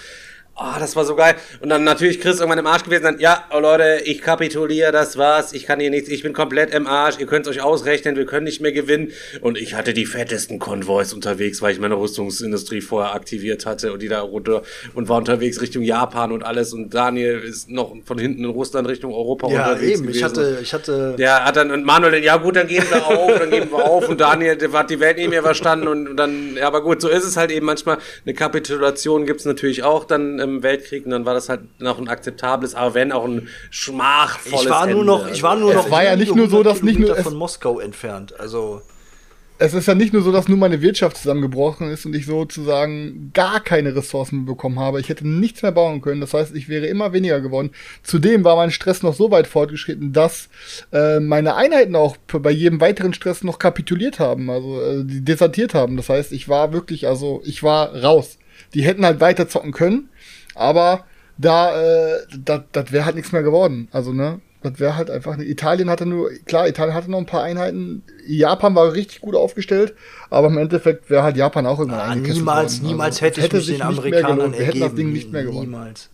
Ah, 0.54 0.78
das 0.78 0.94
war 0.96 1.04
so 1.06 1.16
geil. 1.16 1.34
Und 1.60 1.70
dann 1.70 1.82
natürlich 1.82 2.20
Chris 2.20 2.36
irgendwann 2.38 2.58
im 2.58 2.66
Arsch 2.66 2.84
gewesen. 2.84 3.04
Dann, 3.04 3.18
ja, 3.18 3.44
oh 3.54 3.58
Leute, 3.58 4.02
ich 4.04 4.20
kapituliere, 4.20 4.92
das 4.92 5.16
war's. 5.16 5.54
Ich 5.54 5.64
kann 5.66 5.80
hier 5.80 5.88
nichts. 5.90 6.10
Ich 6.10 6.22
bin 6.22 6.34
komplett 6.34 6.74
im 6.74 6.86
Arsch. 6.86 7.18
Ihr 7.18 7.26
könnt's 7.26 7.48
euch 7.48 7.62
ausrechnen. 7.62 8.16
Wir 8.16 8.26
können 8.26 8.44
nicht 8.44 8.60
mehr 8.60 8.72
gewinnen. 8.72 9.12
Und 9.40 9.56
ich 9.56 9.74
hatte 9.74 9.94
die 9.94 10.04
fettesten 10.04 10.58
Konvois 10.58 11.14
unterwegs, 11.14 11.62
weil 11.62 11.72
ich 11.72 11.80
meine 11.80 11.96
Rüstungsindustrie 11.98 12.82
vorher 12.82 13.14
aktiviert 13.14 13.64
hatte 13.64 13.92
und 13.94 14.02
die 14.02 14.08
da 14.08 14.20
runter 14.20 14.62
und 14.94 15.08
war 15.08 15.16
unterwegs 15.16 15.60
Richtung 15.62 15.82
Japan 15.82 16.32
und 16.32 16.42
alles. 16.44 16.74
Und 16.74 16.92
Daniel 16.92 17.38
ist 17.38 17.70
noch 17.70 17.96
von 18.04 18.18
hinten 18.18 18.44
in 18.44 18.50
Russland 18.50 18.86
Richtung 18.88 19.14
Europa 19.14 19.48
Ja, 19.50 19.70
unterwegs 19.70 20.00
eben. 20.00 20.02
gewesen. 20.08 20.16
Ich 20.18 20.22
hatte, 20.24 20.58
ich 20.62 20.74
hatte. 20.74 21.14
Der 21.18 21.44
hat 21.46 21.56
dann, 21.56 21.70
und 21.70 21.84
Manuel, 21.84 22.22
ja 22.22 22.36
gut, 22.36 22.56
dann 22.56 22.66
geben 22.68 22.86
wir 22.90 23.06
auf, 23.06 23.38
dann 23.38 23.50
geben 23.50 23.70
wir 23.70 23.84
auf. 23.84 24.06
Und 24.06 24.20
Daniel, 24.20 24.56
der 24.56 24.70
hat 24.72 24.90
die 24.90 25.00
Welt 25.00 25.16
nicht 25.16 25.30
mehr 25.30 25.42
verstanden. 25.42 25.88
Und, 25.88 26.08
und 26.08 26.16
dann, 26.18 26.56
ja, 26.56 26.66
aber 26.66 26.82
gut, 26.82 27.00
so 27.00 27.08
ist 27.08 27.24
es 27.24 27.38
halt 27.38 27.50
eben 27.50 27.64
manchmal. 27.64 27.96
Eine 28.26 28.34
Kapitulation 28.34 29.24
gibt's 29.24 29.46
natürlich 29.46 29.82
auch 29.82 30.04
dann 30.04 30.41
im 30.42 30.62
Weltkrieg. 30.62 31.04
Und 31.04 31.12
dann 31.12 31.24
war 31.24 31.34
das 31.34 31.48
halt 31.48 31.62
noch 31.80 31.98
ein 31.98 32.08
akzeptables, 32.08 32.74
aber 32.74 32.94
wenn 32.94 33.12
auch 33.12 33.24
ein 33.24 33.48
schmachvolles 33.70 34.64
Ich 34.64 34.70
war 34.70 34.86
nur 34.86 35.00
Ende. 35.00 35.04
noch, 35.04 35.30
ich 35.30 35.42
war 35.42 35.56
nur 35.56 35.70
Es 35.70 35.76
noch 35.76 35.90
war 35.90 36.04
ja 36.04 36.16
nicht 36.16 36.34
nur 36.34 36.48
so, 36.48 36.62
dass 36.62 36.82
nicht 36.82 36.98
nur- 36.98 37.16
es- 37.16 37.22
von 37.24 37.34
Moskau 37.36 37.80
entfernt. 37.80 38.38
Also 38.38 38.82
Es 39.58 39.74
ist 39.74 39.86
ja 39.86 39.94
nicht 39.94 40.12
nur 40.12 40.22
so, 40.22 40.32
dass 40.32 40.48
nur 40.48 40.58
meine 40.58 40.80
Wirtschaft 40.82 41.16
zusammengebrochen 41.18 41.88
ist 41.88 42.04
und 42.04 42.16
ich 42.16 42.26
sozusagen 42.26 43.30
gar 43.32 43.60
keine 43.60 43.94
Ressourcen 43.94 44.38
mehr 44.38 44.46
bekommen 44.54 44.80
habe. 44.80 44.98
Ich 44.98 45.08
hätte 45.08 45.28
nichts 45.28 45.62
mehr 45.62 45.70
bauen 45.70 46.00
können. 46.00 46.20
Das 46.20 46.34
heißt, 46.34 46.56
ich 46.56 46.68
wäre 46.68 46.86
immer 46.86 47.12
weniger 47.12 47.40
geworden. 47.40 47.70
Zudem 48.02 48.42
war 48.42 48.56
mein 48.56 48.72
Stress 48.72 49.04
noch 49.04 49.14
so 49.14 49.30
weit 49.30 49.46
fortgeschritten, 49.46 50.12
dass 50.12 50.48
äh, 50.92 51.20
meine 51.20 51.54
Einheiten 51.54 51.94
auch 51.94 52.16
bei 52.26 52.50
jedem 52.50 52.80
weiteren 52.80 53.14
Stress 53.14 53.44
noch 53.44 53.60
kapituliert 53.60 54.18
haben, 54.18 54.50
also 54.50 54.80
äh, 54.82 55.04
die 55.04 55.24
desertiert 55.24 55.74
haben. 55.74 55.96
Das 55.96 56.08
heißt, 56.08 56.32
ich 56.32 56.48
war 56.48 56.72
wirklich, 56.72 57.06
also 57.06 57.40
ich 57.44 57.62
war 57.62 57.94
raus. 58.02 58.38
Die 58.74 58.82
hätten 58.82 59.04
halt 59.06 59.20
weiter 59.20 59.48
zocken 59.48 59.70
können, 59.72 60.08
aber 60.54 61.04
da, 61.38 61.80
äh, 61.80 62.18
das 62.72 62.92
wäre 62.92 63.04
halt 63.04 63.16
nichts 63.16 63.32
mehr 63.32 63.42
geworden. 63.42 63.88
Also, 63.92 64.12
ne? 64.12 64.40
Das 64.62 64.78
wäre 64.78 64.96
halt 64.96 65.10
einfach. 65.10 65.36
Italien 65.38 65.90
hatte 65.90 66.06
nur, 66.06 66.30
klar, 66.46 66.68
Italien 66.68 66.94
hatte 66.94 67.10
noch 67.10 67.18
ein 67.18 67.26
paar 67.26 67.42
Einheiten. 67.42 68.04
Japan 68.26 68.74
war 68.74 68.92
richtig 68.92 69.20
gut 69.20 69.34
aufgestellt, 69.34 69.94
aber 70.30 70.46
im 70.48 70.58
Endeffekt 70.58 71.10
wäre 71.10 71.24
halt 71.24 71.36
Japan 71.36 71.66
auch 71.66 71.80
irgendwann 71.80 72.00
ah, 72.00 72.14
niemals, 72.14 72.78
worden. 72.78 72.88
niemals 72.88 73.22
Also, 73.22 73.42
hätte 73.42 73.56
es 73.56 73.64
ich 73.64 73.70
mich 73.70 73.78
den 73.78 73.88
nicht 73.88 74.04
mehr 74.04 74.20
Amerikanern 74.20 74.36
gelohnt. 74.36 74.58
Wir 74.58 74.66
hätten 74.66 74.80
das 74.80 74.90
ergeben. 74.90 74.96
Ding 75.08 75.12
nicht 75.12 75.32
mehr 75.32 75.42
gewonnen. 75.42 75.70
Niemals. 75.70 76.10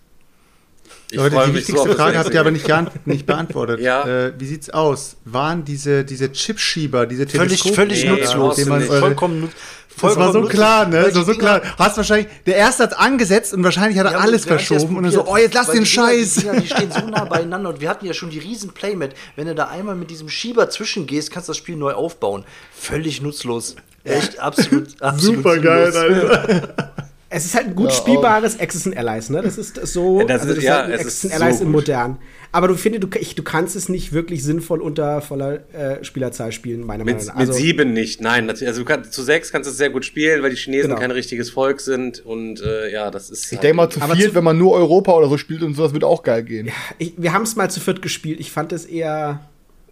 Ich 1.11 1.17
Leute, 1.17 1.37
die 1.37 1.43
so 1.47 1.55
wichtigste 1.55 1.89
das 1.89 1.97
Frage 1.97 2.19
habt 2.19 2.35
ihr 2.35 2.41
aber 2.41 2.51
nicht, 2.51 2.67
nicht 3.07 3.25
beantwortet. 3.27 3.81
Ja. 3.81 4.07
Äh, 4.07 4.33
wie 4.39 4.47
sieht's 4.47 4.69
aus? 4.71 5.17
Waren 5.25 5.65
diese, 5.65 6.05
diese 6.05 6.31
Chipschieber, 6.33 7.07
diese 7.07 7.27
Völlig, 7.27 7.63
Teleskop- 7.63 7.75
völlig 7.75 8.05
Nee, 8.05 8.11
nutzlos. 8.11 8.57
du 8.57 8.75
nicht. 8.77 8.89
vollkommen 8.93 9.41
nutz- 9.45 9.53
Das 10.01 10.17
war 10.17 10.33
so 10.33 10.41
nutzlos, 10.41 10.51
klar, 10.55 10.87
ne? 10.87 11.11
So, 11.11 11.23
so 11.23 11.33
Dinger- 11.33 11.61
klar. 11.61 11.75
Hast 11.79 11.97
wahrscheinlich, 11.97 12.29
der 12.47 12.57
erste 12.57 12.83
hat's 12.85 12.95
angesetzt 12.95 13.55
und 13.55 13.65
wahrscheinlich 13.65 13.99
hat 13.99 14.05
er 14.07 14.13
Ja, 14.13 14.19
alles 14.19 14.43
hat 14.43 14.61
verschoben 14.61 14.97
und 14.99 15.05
dann 15.05 15.13
so, 15.13 15.27
oh, 15.27 15.37
jetzt 15.39 15.55
lass 15.55 15.69
den 15.71 15.83
die 15.85 15.91
Dinger, 15.91 16.07
Scheiß. 16.09 16.35
Die, 16.35 16.41
Dinger, 16.43 16.61
die 16.61 16.67
stehen 16.69 16.93
so 16.93 17.07
nah 17.07 17.25
beieinander 17.25 17.71
und 17.71 17.81
wir 17.81 17.89
hatten 17.89 18.05
ja 18.05 18.13
schon 18.13 18.29
die 18.29 18.39
riesen 18.39 18.73
Playmat. 18.75 19.13
Wenn 19.35 19.47
du 19.47 19.55
da 19.55 19.69
einmal 19.69 19.95
mit 19.97 20.11
diesem 20.11 20.29
Schieber 20.29 20.69
zwischengehst, 20.69 21.31
kannst 21.31 21.49
du 21.49 21.53
das 21.53 21.57
Spiel 21.57 21.77
neu 21.77 21.93
aufbauen. 21.95 22.45
Völlig 22.79 23.23
nutzlos. 23.23 23.77
Echt 24.05 24.39
absolut, 24.39 24.89
absolut 25.03 25.37
Super 25.39 25.59
geil. 25.59 25.97
Alter. 25.97 26.69
Es 27.31 27.45
ist 27.45 27.55
halt 27.55 27.67
ein 27.67 27.75
gut 27.75 27.91
Ja, 27.91 27.95
spielbares 27.97 28.59
Axis 28.59 28.87
and 28.87 28.97
Allies, 28.97 29.29
ne? 29.29 29.43
Das 29.43 29.59
ist 29.59 29.77
so. 29.87 30.21
Ja, 30.21 30.25
das 30.27 30.47
ist- 30.47 30.63
ja, 30.63 30.85
halt 30.85 30.95
Axis 30.95 31.25
ist 31.25 31.33
and 31.33 31.43
Allies 31.43 31.59
so 31.59 31.65
in 31.65 31.71
modern. 31.71 32.17
Aber 32.53 32.69
du 32.69 32.75
findest, 32.75 33.05
du, 33.05 33.09
ich, 33.21 33.35
du 33.35 33.43
kannst 33.43 33.77
es 33.77 33.91
nicht 33.91 34.15
wirklich 34.15 34.43
sinnvoll 34.43 34.81
unter 34.81 35.21
voller 35.21 35.61
äh, 35.75 36.03
Spielerzahl 36.03 36.53
spielen, 36.53 36.87
meiner 36.87 37.05
Meinung 37.05 37.19
Mit, 37.21 37.27
nach. 37.27 37.35
mit 37.35 37.49
Also, 37.49 37.53
sieben 37.53 37.93
nicht, 37.93 38.23
nein. 38.23 38.49
Also 38.49 38.65
du 38.81 38.85
kannst, 38.87 39.13
zu 39.13 39.23
sechs 39.23 39.53
kannst 39.53 39.67
du 39.67 39.73
es 39.73 39.77
sehr 39.77 39.91
gut 39.91 40.07
spielen, 40.07 40.43
weil 40.43 40.49
die 40.51 40.57
Chinesen 40.57 40.89
Genau. 40.89 41.01
kein 41.01 41.11
richtiges 41.11 41.51
Volk 41.51 41.83
sind 41.83 42.25
und 42.25 42.63
äh, 42.63 42.91
ja, 42.91 43.11
das 43.11 43.29
ist. 43.29 43.53
Ich 43.53 43.59
denke 43.59 43.77
mal, 43.77 43.91
zu 43.91 44.01
viel, 44.01 44.31
zu- 44.31 44.35
wenn 44.35 44.45
man 44.45 44.57
nur 44.57 44.73
Europa 44.73 45.13
oder 45.13 45.29
so 45.29 45.37
spielt 45.37 45.63
und 45.63 45.75
so, 45.75 45.83
das 45.83 45.93
wird 45.93 46.05
auch 46.05 46.23
geil 46.23 46.45
gehen. 46.45 46.71
ich, 46.97 47.13
wir 47.19 47.35
haben 47.35 47.43
es 47.43 47.57
mal 47.57 47.71
zu 47.71 47.81
viert 47.81 48.01
gespielt. 48.01 48.41
Ich 48.41 48.51
fand 48.51 48.73
es 48.73 48.87
eher. 48.87 49.41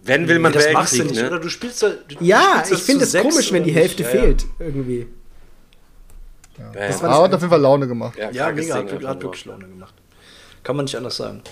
wenn 0.03 0.26
will 0.26 0.39
man 0.39 0.55
Das 0.55 0.72
machst 0.72 0.99
du 0.99 1.05
nicht, 1.05 1.20
oder? 1.20 1.32
ne? 1.32 1.41
Du 1.41 1.51
spielst 1.51 1.82
da, 1.82 1.89
du 1.91 2.14
Ja, 2.24 2.41
spielst 2.64 2.72
das 2.72 2.78
ich 2.78 2.84
finde 2.87 3.05
es 3.05 3.12
komisch, 3.12 3.53
wenn 3.53 3.57
oder 3.62 3.64
die 3.66 3.72
nicht? 3.72 3.80
Hälfte 3.82 4.03
Ja, 4.05 4.09
fehlt, 4.09 4.47
irgendwie. 4.59 5.07
Ja, 6.59 6.89
Das 6.89 7.03
war 7.03 7.11
Aber 7.11 7.25
hat 7.25 7.35
auf 7.35 7.41
jeden 7.41 7.51
Fall 7.51 7.61
Laune 7.61 7.87
gemacht. 7.87 8.17
ja, 8.19 8.31
Ja, 8.31 8.51
mega, 8.53 8.75
hat, 8.77 8.91
hat 9.05 9.23
wirklich 9.23 9.45
Laune 9.45 9.67
gemacht. 9.67 9.95
Kann 10.63 10.77
man 10.77 10.85
nicht 10.87 10.97
anders 10.97 11.17
sagen. 11.17 11.43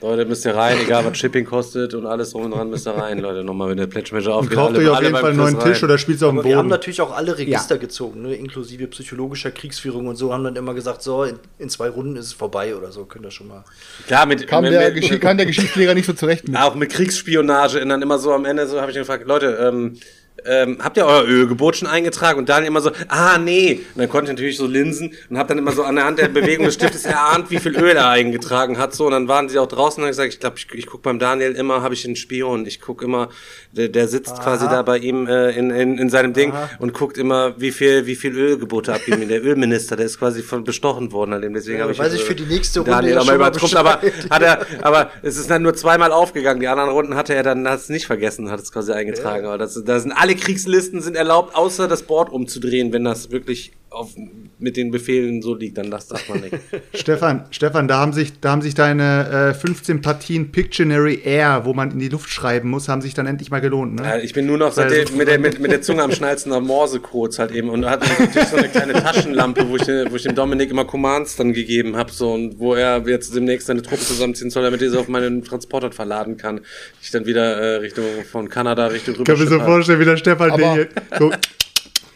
Leute, 0.00 0.24
müsst 0.24 0.44
ihr 0.44 0.56
rein, 0.56 0.78
egal 0.82 1.04
was 1.04 1.16
Shipping 1.16 1.44
kostet 1.44 1.94
und 1.94 2.06
alles 2.06 2.30
drum 2.32 2.42
und 2.46 2.50
dran, 2.50 2.68
müsst 2.68 2.88
ihr 2.88 2.90
rein, 2.92 3.20
Leute. 3.20 3.44
Nochmal, 3.44 3.68
wenn 3.70 3.76
der 3.76 3.86
Pledge 3.86 4.10
Manager 4.12 4.34
aufgeht. 4.34 4.58
Kauft 4.58 4.74
alle- 4.76 4.90
euch 4.90 4.96
auf 4.96 5.00
jeden 5.00 5.14
Fall 5.14 5.26
einen 5.30 5.36
neuen 5.36 5.60
Tisch 5.60 5.76
rein. 5.78 5.84
oder 5.84 5.96
spielt's 5.96 6.24
auf 6.24 6.30
dem 6.30 6.38
Aber 6.40 6.48
wir 6.48 6.56
haben 6.56 6.64
Boden. 6.64 6.70
natürlich 6.70 7.00
auch 7.02 7.12
alle 7.16 7.38
Register 7.38 7.78
gezogen, 7.78 8.22
ne? 8.22 8.34
inklusive 8.34 8.88
psychologischer 8.88 9.52
Kriegsführung 9.52 10.08
und 10.08 10.16
so, 10.16 10.32
haben 10.32 10.42
dann 10.42 10.56
immer 10.56 10.74
gesagt, 10.74 11.02
so, 11.04 11.22
in, 11.22 11.38
in 11.60 11.68
zwei 11.68 11.88
Runden 11.88 12.16
ist 12.16 12.26
es 12.26 12.32
vorbei 12.32 12.74
oder 12.74 12.90
so, 12.90 13.04
könnt 13.04 13.24
ihr 13.26 13.30
schon 13.30 13.46
mal. 13.46 13.62
Klar, 14.08 14.26
mit, 14.26 14.44
Kam 14.48 14.64
mit, 14.64 14.72
der, 14.72 14.90
mit, 14.92 15.00
Geschi 15.02 15.20
kann 15.20 15.36
der 15.36 15.46
Geschichtslehrer 15.46 15.94
nicht 15.94 16.06
so 16.06 16.14
zurecht 16.14 16.48
mit. 16.48 16.56
auch 16.60 16.74
mit 16.74 16.90
Kriegsspionage 16.90 17.80
und 17.80 17.88
dann 17.88 18.02
immer 18.02 18.18
so 18.18 18.32
am 18.32 18.44
Ende 18.44 18.66
so 18.66 18.80
habe 18.80 18.90
ich 18.90 18.96
ihn 18.96 19.02
gefragt, 19.02 19.24
Leute, 19.28 19.56
ähm, 19.68 19.98
ähm, 20.46 20.78
habt 20.82 20.96
ihr 20.96 21.06
euer 21.06 21.24
Ölgebot 21.24 21.76
schon 21.76 21.88
eingetragen? 21.88 22.38
Und 22.38 22.48
dann 22.48 22.64
immer 22.64 22.80
so, 22.80 22.90
ah, 23.08 23.38
nee. 23.38 23.80
Und 23.94 24.00
dann 24.00 24.08
konnte 24.08 24.30
ich 24.30 24.36
natürlich 24.36 24.56
so 24.56 24.66
linsen 24.66 25.14
und 25.30 25.38
habe 25.38 25.48
dann 25.48 25.58
immer 25.58 25.72
so 25.72 25.82
an 25.82 25.96
der 25.96 26.04
Hand 26.04 26.18
der 26.18 26.28
Bewegung 26.28 26.64
des 26.66 26.74
Stiftes 26.74 27.04
erahnt, 27.04 27.50
wie 27.50 27.58
viel 27.58 27.76
Öl 27.76 27.96
er 27.96 28.08
eingetragen 28.08 28.78
hat. 28.78 28.94
So, 28.94 29.06
und 29.06 29.12
dann 29.12 29.28
waren 29.28 29.48
sie 29.48 29.58
auch 29.58 29.66
draußen 29.66 30.02
und 30.02 30.04
haben 30.06 30.10
gesagt, 30.10 30.32
ich 30.32 30.40
glaube, 30.40 30.56
ich, 30.58 30.66
ich 30.74 30.86
gucke 30.86 31.02
beim 31.02 31.18
Daniel 31.18 31.52
immer, 31.52 31.82
habe 31.82 31.94
ich 31.94 32.04
einen 32.04 32.16
Spion. 32.16 32.66
Ich 32.66 32.80
gucke 32.80 33.04
immer, 33.04 33.28
der, 33.72 33.88
der 33.88 34.08
sitzt 34.08 34.40
quasi 34.40 34.66
da 34.66 34.82
bei 34.82 34.98
ihm 34.98 35.26
äh, 35.26 35.50
in, 35.50 35.70
in, 35.70 35.98
in 35.98 36.10
seinem 36.10 36.32
Ding 36.32 36.52
und 36.78 36.92
guckt 36.94 37.18
immer, 37.18 37.54
wie 37.60 37.70
viel, 37.70 38.06
wie 38.06 38.16
viel 38.16 38.36
Ölgebote 38.36 38.92
abgeben. 38.92 39.28
Der 39.28 39.44
Ölminister, 39.44 39.96
der 39.96 40.06
ist 40.06 40.18
quasi 40.18 40.42
von 40.42 40.64
bestochen 40.64 41.12
worden. 41.12 41.32
an 41.32 41.42
dem. 41.42 41.54
Deswegen 41.54 41.78
Ja, 41.78 41.84
habe 41.84 41.92
ich 41.92 41.98
weiß 41.98 42.12
äh, 42.12 42.16
ich 42.16 42.24
für 42.24 42.34
die 42.34 42.44
nächste 42.44 42.80
Runde 42.80 42.92
Daniel 42.92 43.14
ja 43.14 43.18
schon 43.20 43.26
mal 43.28 43.36
übertrumpft, 43.36 43.76
aber 43.76 44.00
hat 44.30 44.42
er, 44.42 44.66
aber 44.82 45.10
es 45.22 45.36
ist 45.36 45.50
dann 45.50 45.62
nur 45.62 45.74
zweimal 45.74 46.12
aufgegangen. 46.12 46.60
Die 46.60 46.68
anderen 46.68 46.90
Runden 46.90 47.14
hatte 47.14 47.34
er 47.34 47.42
dann, 47.42 47.68
hat 47.68 47.78
es 47.80 47.88
nicht 47.88 48.06
vergessen, 48.06 48.50
hat 48.50 48.60
es 48.60 48.72
quasi 48.72 48.92
eingetragen. 48.92 49.46
Aber 49.46 49.58
das, 49.58 49.82
da 49.84 49.98
sind 50.00 50.12
alle 50.12 50.31
Kriegslisten 50.34 51.00
sind 51.00 51.16
erlaubt, 51.16 51.54
außer 51.54 51.88
das 51.88 52.02
Board 52.04 52.30
umzudrehen, 52.30 52.92
wenn 52.92 53.04
das 53.04 53.30
wirklich 53.30 53.72
auf, 53.92 54.10
mit 54.58 54.76
den 54.76 54.90
Befehlen 54.90 55.42
so 55.42 55.54
liegt, 55.54 55.76
dann 55.78 55.90
das 55.90 56.08
darf 56.08 56.28
man 56.28 56.40
nicht. 56.40 56.54
Stefan, 56.94 57.44
Stefan, 57.50 57.88
da 57.88 57.98
haben 57.98 58.12
sich, 58.12 58.38
da 58.40 58.50
haben 58.52 58.62
sich 58.62 58.74
deine 58.74 59.50
äh, 59.50 59.54
15 59.54 60.00
Partien 60.00 60.50
Pictionary 60.52 61.20
Air, 61.24 61.62
wo 61.64 61.74
man 61.74 61.90
in 61.90 61.98
die 61.98 62.08
Luft 62.08 62.30
schreiben 62.30 62.70
muss, 62.70 62.88
haben 62.88 63.02
sich 63.02 63.14
dann 63.14 63.26
endlich 63.26 63.50
mal 63.50 63.60
gelohnt, 63.60 63.96
ne? 63.96 64.02
Ja, 64.04 64.18
ich 64.18 64.32
bin 64.32 64.46
nur 64.46 64.58
noch 64.58 64.72
seitdem 64.72 65.16
mit 65.16 65.28
der, 65.28 65.38
mit, 65.38 65.58
mit 65.60 65.70
der 65.72 65.82
Zunge 65.82 66.02
am 66.02 66.12
Schnalzen 66.12 66.52
am 66.52 66.66
Morsecodes 66.66 67.38
halt 67.38 67.50
eben 67.52 67.68
und 67.70 67.84
hatte 67.84 68.06
natürlich 68.08 68.48
so 68.48 68.56
eine 68.56 68.68
kleine 68.68 68.92
Taschenlampe, 68.94 69.68
wo 69.68 69.76
ich, 69.76 69.82
den- 69.82 70.10
wo 70.10 70.16
ich 70.16 70.22
dem 70.22 70.34
Dominik 70.34 70.70
immer 70.70 70.84
Commands 70.84 71.36
dann 71.36 71.52
gegeben 71.52 71.96
habe, 71.96 72.12
so 72.12 72.32
und 72.32 72.58
wo 72.58 72.74
er 72.74 73.02
jetzt 73.06 73.34
demnächst 73.34 73.66
seine 73.66 73.82
Truppen 73.82 74.04
zusammenziehen 74.06 74.50
soll, 74.50 74.62
damit 74.62 74.80
er 74.82 74.90
sie 74.90 74.98
auf 74.98 75.08
meinen 75.08 75.42
Transporter 75.44 75.90
verladen 75.92 76.36
kann. 76.36 76.60
Ich 77.02 77.10
dann 77.10 77.26
wieder 77.26 77.56
äh, 77.56 77.76
Richtung 77.76 78.04
von 78.30 78.48
Kanada 78.48 78.86
Richtung 78.86 79.14
rüber 79.16 79.32
Ich 79.32 79.38
kann 79.38 79.44
mir 79.44 79.50
so 79.50 79.60
vorstellen, 79.60 80.00
wie 80.00 80.04
der 80.04 80.16
Stefan 80.16 80.50
Aber- 80.50 80.62
den 80.62 80.72
hier 80.74 80.88
so 81.18 81.30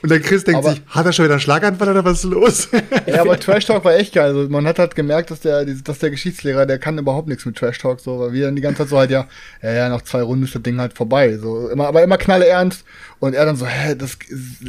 Und 0.07 0.11
der 0.11 0.21
Chris 0.21 0.45
denkt 0.45 0.59
Aber- 0.61 0.71
sich, 0.71 0.83
hat 0.89 1.05
er 1.07 1.13
schon 1.13 1.25
wieder 1.25 1.35
einen 1.35 1.41
Schlaganfall 1.41 1.89
oder 1.89 2.05
was 2.05 2.19
ist 2.25 2.31
los? 2.31 2.69
Ja, 3.07 3.21
aber 3.23 3.39
Trash 3.39 3.67
Talk 3.67 3.85
war 3.85 3.95
echt 3.95 4.15
geil. 4.15 4.27
Also 4.35 4.49
man 4.49 4.67
hat 4.67 4.79
halt 4.79 4.95
gemerkt, 4.95 5.31
dass 5.31 5.41
der, 5.41 5.65
dass 5.65 5.99
der 5.99 6.11
Geschichtslehrer, 6.11 6.67
der 6.67 6.79
kann 6.79 6.99
überhaupt 6.99 7.29
nichts 7.29 7.45
mit 7.47 7.57
Trash 7.57 7.79
Talk, 7.79 8.01
so, 8.01 8.19
weil 8.19 8.33
wir 8.33 8.47
dann 8.47 8.57
die 8.57 8.63
ganze 8.63 8.79
Zeit 8.79 8.89
so 8.89 8.99
halt, 8.99 9.11
ja, 9.11 9.27
ja, 9.63 9.73
ja, 9.73 9.89
nach 9.89 10.03
zwei 10.03 10.23
Runden 10.23 10.45
ist 10.45 10.55
das 10.55 10.63
Ding 10.63 10.79
halt 10.81 10.93
vorbei. 10.95 11.37
So, 11.39 11.69
immer, 11.69 11.87
aber 11.87 12.03
immer 12.03 12.19
knalle 12.19 12.47
ernst. 12.47 12.85
Und 13.19 13.35
er 13.35 13.47
dann 13.47 13.57
so, 13.57 13.65
hä, 13.67 13.95
das, 13.97 14.19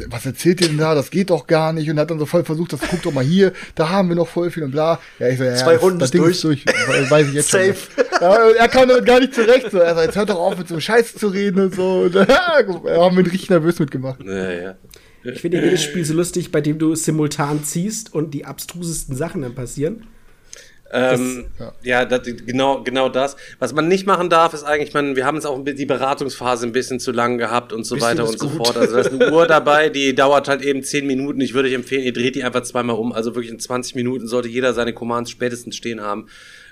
was 0.08 0.24
erzählt 0.24 0.62
ihr 0.62 0.68
denn 0.68 0.78
da? 0.78 0.94
Das 0.94 1.10
geht 1.10 1.28
doch 1.28 1.46
gar 1.46 1.72
nicht. 1.74 1.90
Und 1.90 1.98
hat 1.98 2.10
dann 2.10 2.18
so 2.18 2.24
voll 2.26 2.44
versucht, 2.44 2.72
das 2.72 2.80
guckt 2.80 3.04
doch 3.04 3.12
mal 3.12 3.22
hier, 3.24 3.52
da 3.74 3.90
haben 3.90 4.08
wir 4.08 4.16
noch 4.16 4.28
voll 4.28 4.50
viel 4.50 4.62
und 4.62 4.70
bla. 4.70 4.98
Ja, 5.18 5.28
ich 5.28 5.36
so, 5.38 5.44
ja, 5.44 5.54
Zwei 5.54 5.74
das, 5.74 5.82
Runden 5.82 5.98
das 5.98 6.06
ist 6.06 6.14
Ding 6.14 6.22
durch. 6.22 6.36
ist 6.36 6.44
durch. 6.44 6.64
We- 6.66 7.10
Weiß 7.10 7.28
ich 7.28 7.34
jetzt 7.34 7.50
Safe. 7.50 7.74
schon. 7.74 8.04
Ja, 8.20 8.36
er 8.58 8.66
kam 8.66 8.88
damit 8.88 9.06
gar 9.06 9.20
nicht 9.20 9.32
zurecht. 9.32 9.70
So. 9.70 9.78
Er 9.78 9.94
so, 9.94 10.00
jetzt 10.00 10.16
hört 10.16 10.28
doch 10.28 10.40
auf 10.40 10.58
mit 10.58 10.66
so 10.66 10.74
einem 10.74 10.80
Scheiß 10.80 11.14
zu 11.14 11.28
reden 11.28 11.60
und 11.66 11.74
so. 11.76 12.00
Und, 12.00 12.14
ja, 12.16 12.26
haben 12.28 13.16
wir 13.16 13.24
richtig 13.24 13.48
nervös 13.48 13.78
mitgemacht. 13.78 14.18
Ja, 14.24 14.50
ja. 14.50 14.74
Ich 15.24 15.40
finde 15.40 15.62
jedes 15.62 15.82
Spiel 15.82 16.04
so 16.04 16.14
lustig, 16.14 16.52
bei 16.52 16.60
dem 16.60 16.78
du 16.78 16.94
simultan 16.94 17.64
ziehst 17.64 18.14
und 18.14 18.32
die 18.34 18.44
abstrusesten 18.44 19.16
Sachen 19.16 19.42
dann 19.42 19.54
passieren. 19.54 20.06
Ähm, 20.90 21.46
ja, 21.82 22.04
das, 22.04 22.22
genau, 22.24 22.82
genau 22.82 23.08
das. 23.10 23.36
Was 23.58 23.74
man 23.74 23.88
nicht 23.88 24.06
machen 24.06 24.30
darf, 24.30 24.54
ist 24.54 24.64
eigentlich, 24.64 24.94
man, 24.94 25.16
wir 25.16 25.26
haben 25.26 25.36
es 25.36 25.44
auch 25.44 25.62
die 25.62 25.84
Beratungsphase 25.84 26.66
ein 26.66 26.72
bisschen 26.72 26.98
zu 26.98 27.12
lang 27.12 27.36
gehabt 27.36 27.72
und 27.74 27.84
so 27.84 27.94
Bisschen 27.94 28.10
weiter 28.10 28.28
und 28.28 28.38
so 28.38 28.48
gut. 28.48 28.66
fort. 28.66 28.76
Also 28.78 28.94
da 28.94 29.00
ist 29.00 29.12
eine 29.12 29.30
Uhr 29.30 29.46
dabei, 29.48 29.90
die 29.90 30.14
dauert 30.14 30.48
halt 30.48 30.62
eben 30.62 30.82
10 30.82 31.06
Minuten. 31.06 31.40
Ich 31.42 31.52
würde 31.52 31.68
euch 31.68 31.74
empfehlen, 31.74 32.04
ihr 32.04 32.12
dreht 32.12 32.36
die 32.36 32.44
einfach 32.44 32.62
zweimal 32.62 32.96
um. 32.96 33.12
Also 33.12 33.34
wirklich 33.34 33.52
in 33.52 33.58
20 33.58 33.96
Minuten 33.96 34.26
sollte 34.26 34.48
jeder 34.48 34.72
seine 34.72 34.94
Commands 34.94 35.30
spätestens 35.30 35.76
stehen 35.76 36.00
haben. 36.00 36.28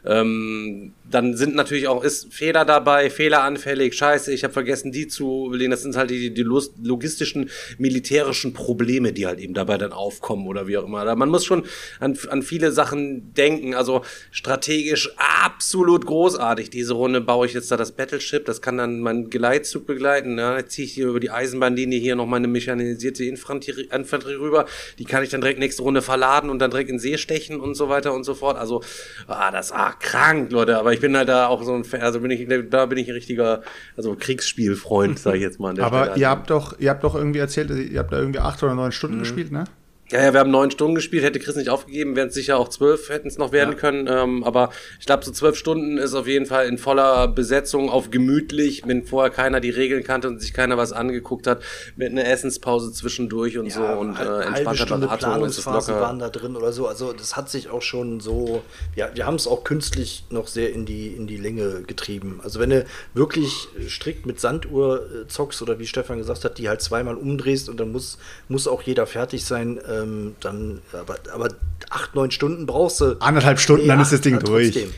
Ähm, 0.06 0.92
dann 1.10 1.36
sind 1.36 1.54
natürlich 1.54 1.88
auch 1.88 2.02
ist 2.02 2.32
Fehler 2.32 2.64
dabei, 2.64 3.10
fehleranfällig, 3.10 3.94
scheiße, 3.94 4.32
ich 4.32 4.44
habe 4.44 4.52
vergessen, 4.52 4.92
die 4.92 5.06
zu 5.06 5.48
belegen. 5.50 5.70
Das 5.70 5.82
sind 5.82 5.96
halt 5.96 6.10
die, 6.10 6.32
die 6.32 6.42
logistischen, 6.42 7.50
militärischen 7.78 8.52
Probleme, 8.52 9.12
die 9.12 9.26
halt 9.26 9.38
eben 9.38 9.54
dabei 9.54 9.78
dann 9.78 9.92
aufkommen 9.92 10.46
oder 10.46 10.66
wie 10.66 10.76
auch 10.78 10.84
immer. 10.84 11.14
Man 11.14 11.28
muss 11.28 11.44
schon 11.44 11.64
an, 12.00 12.18
an 12.28 12.42
viele 12.42 12.72
Sachen 12.72 13.34
denken. 13.34 13.74
Also 13.74 14.02
strategisch 14.30 15.10
absolut 15.16 16.06
großartig. 16.06 16.70
Diese 16.70 16.94
Runde 16.94 17.20
baue 17.20 17.46
ich 17.46 17.54
jetzt 17.54 17.70
da 17.70 17.76
das 17.76 17.92
Battleship, 17.92 18.44
das 18.44 18.60
kann 18.60 18.78
dann 18.78 19.00
mein 19.00 19.30
Geleitzug 19.30 19.86
begleiten. 19.86 20.38
Ja, 20.38 20.56
jetzt 20.56 20.72
ziehe 20.72 20.86
ich 20.86 20.94
hier 20.94 21.06
über 21.06 21.20
die 21.20 21.30
Eisenbahnlinie 21.30 21.98
hier 21.98 22.16
noch 22.16 22.26
meine 22.26 22.48
mechanisierte 22.48 23.24
Infanterie, 23.24 23.88
Infanterie 23.92 24.38
rüber. 24.38 24.66
Die 24.98 25.04
kann 25.04 25.22
ich 25.22 25.30
dann 25.30 25.40
direkt 25.40 25.60
nächste 25.60 25.82
Runde 25.82 26.02
verladen 26.02 26.50
und 26.50 26.58
dann 26.58 26.70
direkt 26.70 26.90
in 26.90 26.98
See 26.98 27.16
stechen 27.16 27.60
und 27.60 27.74
so 27.74 27.88
weiter 27.88 28.12
und 28.12 28.24
so 28.24 28.34
fort. 28.34 28.56
Also, 28.56 28.82
ah, 29.28 29.50
das 29.50 29.72
ah, 29.72 29.95
krank, 30.00 30.50
Leute. 30.52 30.78
Aber 30.78 30.92
ich 30.92 31.00
bin 31.00 31.16
halt 31.16 31.28
da 31.28 31.46
auch 31.46 31.62
so 31.62 31.74
ein 31.74 31.84
Fan, 31.84 32.00
also 32.00 32.20
bin 32.20 32.30
ich, 32.30 32.46
da 32.70 32.86
bin 32.86 32.98
ich 32.98 33.08
ein 33.08 33.14
richtiger, 33.14 33.62
also 33.96 34.16
Kriegsspielfreund, 34.18 35.18
sage 35.18 35.36
ich 35.36 35.42
jetzt 35.42 35.60
mal. 35.60 35.70
an 35.70 35.76
der 35.76 35.86
Stelle. 35.86 36.02
Aber 36.02 36.16
ihr 36.16 36.28
habt 36.28 36.50
doch, 36.50 36.78
ihr 36.78 36.90
habt 36.90 37.04
doch 37.04 37.14
irgendwie 37.14 37.38
erzählt, 37.38 37.70
ihr 37.70 37.98
habt 37.98 38.12
da 38.12 38.18
irgendwie 38.18 38.40
acht 38.40 38.62
oder 38.62 38.74
neun 38.74 38.92
Stunden 38.92 39.18
gespielt, 39.20 39.52
ne? 39.52 39.64
Ja, 40.12 40.22
ja, 40.22 40.32
wir 40.32 40.38
haben 40.38 40.52
neun 40.52 40.70
Stunden 40.70 40.94
gespielt, 40.94 41.24
hätte 41.24 41.40
Chris 41.40 41.56
nicht 41.56 41.68
aufgegeben, 41.68 42.14
wären 42.14 42.28
es 42.28 42.34
sicher 42.34 42.58
auch 42.58 42.68
zwölf, 42.68 43.08
hätten 43.08 43.26
es 43.26 43.38
noch 43.38 43.50
werden 43.50 43.72
Ja. 43.72 43.76
können. 43.78 44.06
Ähm, 44.08 44.44
aber 44.44 44.70
ich 45.00 45.06
glaube, 45.06 45.24
so 45.24 45.32
zwölf 45.32 45.56
Stunden 45.56 45.98
ist 45.98 46.14
auf 46.14 46.28
jeden 46.28 46.46
Fall 46.46 46.68
in 46.68 46.78
voller 46.78 47.26
Besetzung, 47.26 47.90
auf 47.90 48.10
gemütlich, 48.10 48.82
wenn 48.86 49.04
vorher 49.04 49.30
keiner 49.32 49.58
die 49.58 49.70
Regeln 49.70 50.04
kannte 50.04 50.28
und 50.28 50.40
sich 50.40 50.52
keiner 50.52 50.76
was 50.76 50.92
angeguckt 50.92 51.48
hat, 51.48 51.60
mit 51.96 52.12
einer 52.12 52.24
Essenspause 52.24 52.92
zwischendurch 52.92 53.58
und 53.58 53.72
so 53.72 53.82
und 53.82 54.16
äh, 54.16 54.42
entspannter 54.42 54.86
Beratung 54.98 55.44
ist 55.44 55.58
es 55.58 55.64
locker. 55.64 56.00
waren 56.00 56.20
da 56.20 56.28
drin 56.28 56.54
oder 56.54 56.72
so. 56.72 56.86
Also 56.86 57.12
das 57.12 57.34
hat 57.36 57.50
sich 57.50 57.68
auch 57.70 57.82
schon 57.82 58.20
so, 58.20 58.62
ja, 58.94 59.10
wir 59.14 59.26
haben 59.26 59.34
es 59.34 59.48
auch 59.48 59.64
künstlich 59.64 60.24
noch 60.30 60.46
sehr 60.46 60.72
in 60.72 60.86
die, 60.86 61.08
in 61.08 61.26
die 61.26 61.36
Länge 61.36 61.82
getrieben. 61.82 62.40
Also 62.44 62.60
wenn 62.60 62.70
du 62.70 62.84
wirklich 63.14 63.66
strikt 63.88 64.24
mit 64.24 64.38
Sanduhr 64.38 65.04
äh, 65.24 65.26
zockst 65.26 65.62
oder 65.62 65.80
wie 65.80 65.86
Stefan 65.88 66.18
gesagt 66.18 66.44
hat, 66.44 66.58
die 66.58 66.68
halt 66.68 66.80
zweimal 66.80 67.16
umdrehst 67.16 67.68
und 67.68 67.80
dann 67.80 67.90
muss, 67.90 68.18
muss 68.48 68.68
auch 68.68 68.82
jeder 68.82 69.06
fertig 69.08 69.44
sein, 69.44 69.78
ähm, 70.02 70.36
dann, 70.40 70.80
aber, 70.92 71.16
aber 71.32 71.48
acht, 71.90 72.14
neun 72.14 72.30
Stunden 72.30 72.66
brauchst 72.66 73.00
du. 73.00 73.16
Anderthalb 73.20 73.58
Stunden, 73.60 73.86
dann 73.88 74.00
ist 74.00 74.12
das 74.12 74.20
Ding 74.20 74.34
ja, 74.34 74.40
durch. 74.40 74.72
trotzdem. 74.72 74.92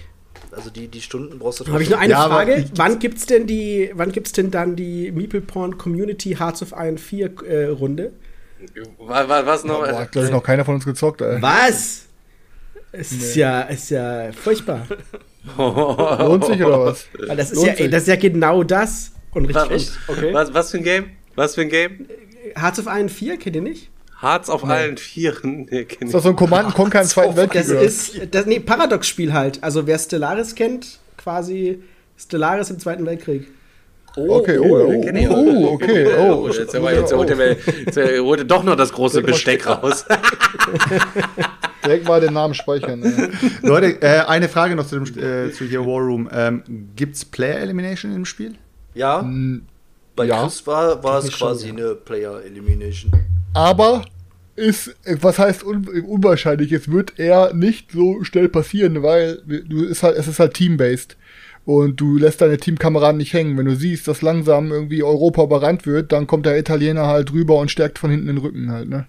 Also 0.51 0.71
die, 0.71 0.89
die 0.89 1.01
Stunden 1.03 1.39
brauchst 1.39 1.61
du 1.61 1.67
Habe 1.73 1.83
ich 1.83 1.91
nur 1.91 1.99
eine 1.99 2.13
Ja, 2.13 2.27
Frage. 2.27 2.65
wann 2.75 2.99
gibt's 2.99 3.27
denn 3.27 3.47
die, 3.47 3.91
wann 3.95 4.11
gibt's 4.13 4.33
denn 4.33 4.51
dann 4.51 4.77
die 4.77 5.13
Meeple 5.13 5.41
Porn 5.41 5.79
Community 5.79 6.35
Hearts 6.37 6.63
of 6.63 6.73
Iron 6.73 6.99
4 6.99 7.31
äh, 7.47 7.65
Runde? 7.67 8.13
Was, 8.99 9.29
was, 9.29 9.47
was 9.47 9.65
noch? 9.65 9.81
Boah, 9.81 10.01
hat, 10.01 10.13
glaube 10.13 10.27
ich, 10.27 10.33
noch 10.33 10.43
keiner 10.43 10.65
von 10.65 10.75
uns 10.77 10.85
gezockt, 10.85 11.21
ey. 11.21 11.41
Was? 11.41 12.07
Es 12.91 13.13
ist 13.13 13.37
ja, 13.37 13.61
ist 13.63 13.91
ja 13.91 14.33
furchtbar. 14.33 14.87
Lohnt 15.57 16.45
sich 16.47 16.63
oder 16.65 16.81
was? 16.81 17.07
Das 17.37 17.51
ist 17.53 17.57
Lohnt 17.57 17.67
ja, 17.69 17.73
ey, 17.75 17.83
sich. 17.83 17.91
das 17.91 18.03
ist 18.03 18.09
ja 18.09 18.17
genau 18.17 18.65
das. 18.65 19.13
Und 19.33 19.45
richtig. 19.45 19.91
was, 20.07 20.17
Okay. 20.17 20.33
was, 20.35 20.55
was 20.55 20.71
für 20.71 20.79
ein 20.79 20.83
Game? 20.85 21.11
Was 21.37 21.55
für 21.55 21.61
ein 21.61 21.69
Game? 21.69 22.07
Hearts 22.57 22.79
of 22.81 22.87
Iron 22.87 23.09
4, 23.11 23.37
kennt 23.37 23.55
ihr 23.57 23.63
nicht? 23.63 23.91
Hearts 24.21 24.51
auf 24.51 24.65
allen 24.65 24.97
Vieren. 24.97 25.67
Nee, 25.71 25.85
kenn 25.85 26.09
Ist 26.09 26.15
das 26.15 26.23
so 26.25 26.31
ein 26.31 26.37
Command 26.37 26.75
Conquer 26.75 27.03
im 27.03 27.09
Zweiten 27.09 27.37
Weltkrieg? 27.37 27.63
Das 27.63 27.71
ist, 27.71 28.35
das, 28.35 28.47
nee, 28.47 28.59
Paradox-Spiel 28.61 29.33
halt. 29.33 29.63
Also 29.63 29.87
wer 29.87 29.99
Stellaris 29.99 30.55
kennt, 30.55 30.99
quasi 31.17 31.83
Stellaris 32.17 32.71
im 32.71 32.79
Zweiten 32.79 33.07
Weltkrieg. 33.07 33.49
Okay, 34.17 34.59
oh, 34.59 34.65
oh, 34.65 35.03
ich 35.15 35.29
oh, 35.29 35.33
auch. 35.33 35.37
oh, 35.37 35.73
okay, 35.75 36.07
oh. 36.19 36.49
Jetzt, 36.53 36.75
aber 36.75 36.93
jetzt 36.93 37.13
holt 37.13 37.31
er, 37.31 37.37
mir- 37.37 37.57
jetzt 37.87 37.97
holt 37.97 38.41
er 38.41 38.45
doch 38.45 38.65
noch 38.65 38.75
das 38.75 38.93
große 38.93 39.23
Besteck 39.23 39.67
raus. 39.67 40.05
Direkt 41.85 42.09
mal 42.09 42.21
den 42.21 42.33
Namen 42.33 42.55
speichern. 42.55 43.03
ey. 43.05 43.29
Leute, 43.63 44.03
äh, 44.03 44.25
eine 44.27 44.49
Frage 44.49 44.75
noch 44.75 44.87
zu, 44.87 44.99
dem, 44.99 45.19
äh, 45.23 45.53
zu 45.53 45.65
hier 45.67 45.87
War 45.87 46.01
Room. 46.01 46.29
Ähm, 46.33 46.63
gibt's 46.97 47.25
Player 47.25 47.61
Elimination 47.61 48.13
im 48.13 48.25
Spiel? 48.25 48.55
Ja, 48.95 49.25
bei 50.17 50.25
ja. 50.25 50.43
Chris 50.43 50.67
war, 50.67 51.03
war 51.05 51.19
es 51.19 51.27
Technisch 51.27 51.39
schon, 51.39 51.49
quasi 51.49 51.69
eine 51.69 51.95
Player 51.95 52.43
Elimination. 52.45 53.13
Aber 53.55 54.05
ist, 54.57 54.97
was 55.05 55.39
heißt 55.39 55.65
un 55.65 55.87
unwahrscheinlich, 55.87 56.73
es 56.73 56.91
wird 56.91 57.19
eher 57.19 57.55
nicht 57.55 57.93
so 57.93 58.25
schnell 58.25 58.49
passieren, 58.49 59.03
weil 59.03 59.41
du 59.47 59.85
ist 59.85 60.03
halt, 60.03 60.17
es 60.17 60.27
ist 60.27 60.41
halt 60.41 60.55
team-based. 60.55 61.17
Und 61.65 62.01
du 62.01 62.17
lässt 62.17 62.41
deine 62.41 62.57
Teamkameraden 62.57 63.19
nicht 63.19 63.35
hängen. 63.35 63.59
Wenn 63.59 63.67
du 63.67 63.77
siehst, 63.77 64.09
dass 64.09 64.23
langsam 64.23 64.73
irgendwie 64.73 65.03
Europa 65.03 65.45
überrannt 65.45 65.85
wird, 65.87 66.13
dann 66.13 66.27
kommt 66.27 66.47
der 66.47 66.59
Italiener 66.59 67.07
halt 67.07 67.31
drüber 67.31 67.59
und 67.59 67.71
stärkt 67.71 67.99
von 67.99 68.11
hinten 68.11 68.27
den 68.29 68.39
Rücken 68.39 68.73
halt, 68.73 68.89
ne? 68.89 69.07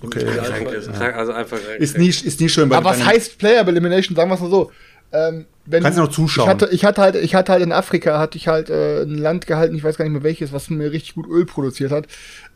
Okay. 0.00 0.24
Krank, 0.24 1.16
also 1.16 1.32
einfach. 1.32 1.58
Ist 1.78 1.98
nie, 1.98 2.08
ist 2.08 2.40
nie 2.40 2.48
schön 2.48 2.68
bei 2.68 2.76
Aber 2.76 2.90
was 2.90 3.04
heißt 3.04 3.38
Player 3.38 3.66
Elimination? 3.66 4.16
Sagen 4.16 4.30
wir 4.30 4.34
es 4.34 4.40
mal 4.40 4.50
so. 4.50 4.72
Ähm, 5.12 5.46
wenn 5.66 5.82
Kannst 5.82 5.98
du 5.98 6.02
noch 6.02 6.10
zuschauen. 6.10 6.46
Ich 6.46 6.50
hatte, 6.50 6.68
ich 6.70 6.84
hatte 6.84 7.02
halt, 7.02 7.14
ich 7.16 7.34
hatte 7.34 7.52
halt 7.52 7.62
in 7.62 7.72
Afrika 7.72 8.18
hatte 8.18 8.36
ich 8.36 8.48
halt 8.48 8.68
äh, 8.68 9.02
ein 9.02 9.16
Land 9.16 9.46
gehalten, 9.46 9.74
ich 9.74 9.82
weiß 9.84 9.96
gar 9.96 10.04
nicht 10.04 10.12
mehr 10.12 10.22
welches, 10.22 10.52
was 10.52 10.68
mir 10.68 10.92
richtig 10.92 11.14
gut 11.14 11.26
Öl 11.26 11.46
produziert 11.46 11.90
hat. 11.90 12.06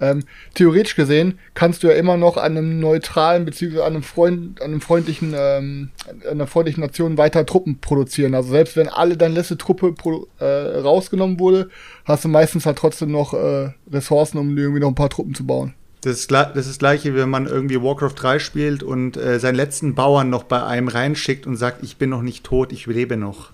Ähm, 0.01 0.25
theoretisch 0.55 0.95
gesehen 0.95 1.39
kannst 1.55 1.83
du 1.83 1.89
ja 1.89 1.95
immer 1.95 2.17
noch 2.17 2.37
an 2.37 2.57
einem 2.57 2.81
neutralen 2.81 3.45
beziehungsweise 3.45 3.85
an 3.85 3.95
einem 3.95 4.03
Freund, 4.03 4.61
an 4.61 4.69
einem 4.69 4.81
freundlichen, 4.81 5.35
ähm, 5.37 5.91
an 6.07 6.33
einer 6.33 6.47
freundlichen 6.47 6.83
Nation 6.83 7.17
weiter 7.17 7.47
Truppen 7.47 7.81
produzieren. 7.81 8.35
Also 8.35 8.51
selbst 8.51 8.77
wenn 8.77 8.89
alle 8.89 9.17
deine 9.17 9.35
letzte 9.35 9.57
Truppe 9.57 9.93
pro, 9.93 10.27
äh, 10.39 10.45
rausgenommen 10.45 11.39
wurde, 11.39 11.71
hast 12.05 12.25
du 12.25 12.29
meistens 12.29 12.67
halt 12.67 12.77
trotzdem 12.77 13.11
noch 13.11 13.33
äh, 13.33 13.71
Ressourcen, 13.91 14.39
um 14.39 14.57
irgendwie 14.57 14.81
noch 14.81 14.89
ein 14.89 14.95
paar 14.95 15.11
Truppen 15.11 15.35
zu 15.35 15.47
bauen. 15.47 15.75
Das 16.03 16.21
ist, 16.21 16.31
das 16.31 16.57
ist 16.57 16.69
das 16.69 16.79
gleiche, 16.79 17.15
wenn 17.15 17.29
man 17.29 17.47
irgendwie 17.47 17.83
Warcraft 17.83 18.15
3 18.15 18.39
spielt 18.39 18.83
und 18.83 19.17
äh, 19.17 19.41
seinen 19.41 19.57
letzten 19.57 19.95
Bauern 19.95 20.31
noch 20.31 20.45
bei 20.45 20.63
einem 20.63 20.89
reinschickt 20.89 21.47
und 21.47 21.57
sagt, 21.57 21.83
ich 21.83 21.97
bin 21.97 22.11
noch 22.11 22.23
nicht 22.23 22.45
tot, 22.45 22.73
ich 22.73 22.87
lebe 22.87 23.17
noch. 23.17 23.51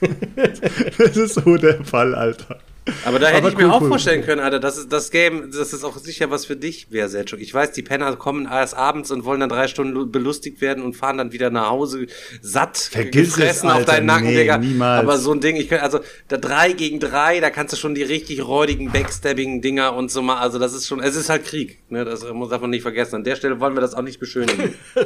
das 0.98 1.16
ist 1.16 1.34
so 1.34 1.56
der 1.56 1.84
Fall, 1.84 2.14
Alter. 2.14 2.58
Aber 3.06 3.18
da 3.18 3.28
hätte 3.28 3.38
Aber 3.38 3.48
ich 3.48 3.56
mir 3.56 3.64
cool, 3.64 3.70
auch 3.70 3.80
cool. 3.80 3.88
vorstellen 3.88 4.22
können, 4.22 4.40
Alter, 4.42 4.60
das 4.60 4.76
ist 4.76 4.92
das 4.92 5.10
Game, 5.10 5.50
das 5.50 5.72
ist 5.72 5.84
auch 5.84 5.96
sicher 5.96 6.30
was 6.30 6.44
für 6.44 6.56
dich 6.56 6.88
wäre, 6.90 7.08
Selchuk. 7.08 7.40
Ich 7.40 7.54
weiß, 7.54 7.72
die 7.72 7.82
Penner 7.82 8.14
kommen 8.16 8.46
erst 8.50 8.74
abends 8.76 9.10
und 9.10 9.24
wollen 9.24 9.40
dann 9.40 9.48
drei 9.48 9.68
Stunden 9.68 9.92
lu- 9.94 10.06
belustigt 10.06 10.60
werden 10.60 10.84
und 10.84 10.94
fahren 10.94 11.16
dann 11.16 11.32
wieder 11.32 11.48
nach 11.48 11.70
Hause 11.70 12.06
satt 12.42 12.76
Vergiss 12.76 13.28
es, 13.28 13.34
gefressen 13.36 13.70
auf 13.70 13.76
Alter. 13.76 13.92
deinen 13.92 14.06
Nacken, 14.06 14.26
Nee, 14.26 14.36
Digga. 14.36 14.58
niemals. 14.58 15.02
Aber 15.02 15.16
so 15.18 15.32
ein 15.32 15.40
Ding, 15.40 15.56
ich 15.56 15.68
könnte, 15.68 15.82
also 15.82 16.00
da 16.28 16.36
drei 16.36 16.72
gegen 16.72 17.00
drei, 17.00 17.40
da 17.40 17.48
kannst 17.50 17.72
du 17.72 17.78
schon 17.78 17.94
die 17.94 18.02
richtig 18.02 18.46
räudigen 18.46 18.92
Backstabbing-Dinger 18.92 19.94
und 19.94 20.10
so 20.10 20.20
mal, 20.20 20.38
also 20.40 20.58
das 20.58 20.74
ist 20.74 20.86
schon, 20.86 21.00
es 21.00 21.16
ist 21.16 21.30
halt 21.30 21.44
Krieg, 21.46 21.78
ne, 21.94 22.04
das 22.04 22.30
muss 22.32 22.50
man 22.50 22.70
nicht 22.70 22.82
vergessen. 22.82 23.16
An 23.16 23.24
der 23.24 23.36
Stelle 23.36 23.58
wollen 23.60 23.74
wir 23.74 23.80
das 23.80 23.94
auch 23.94 24.02
nicht 24.02 24.20
beschönigen. 24.20 24.74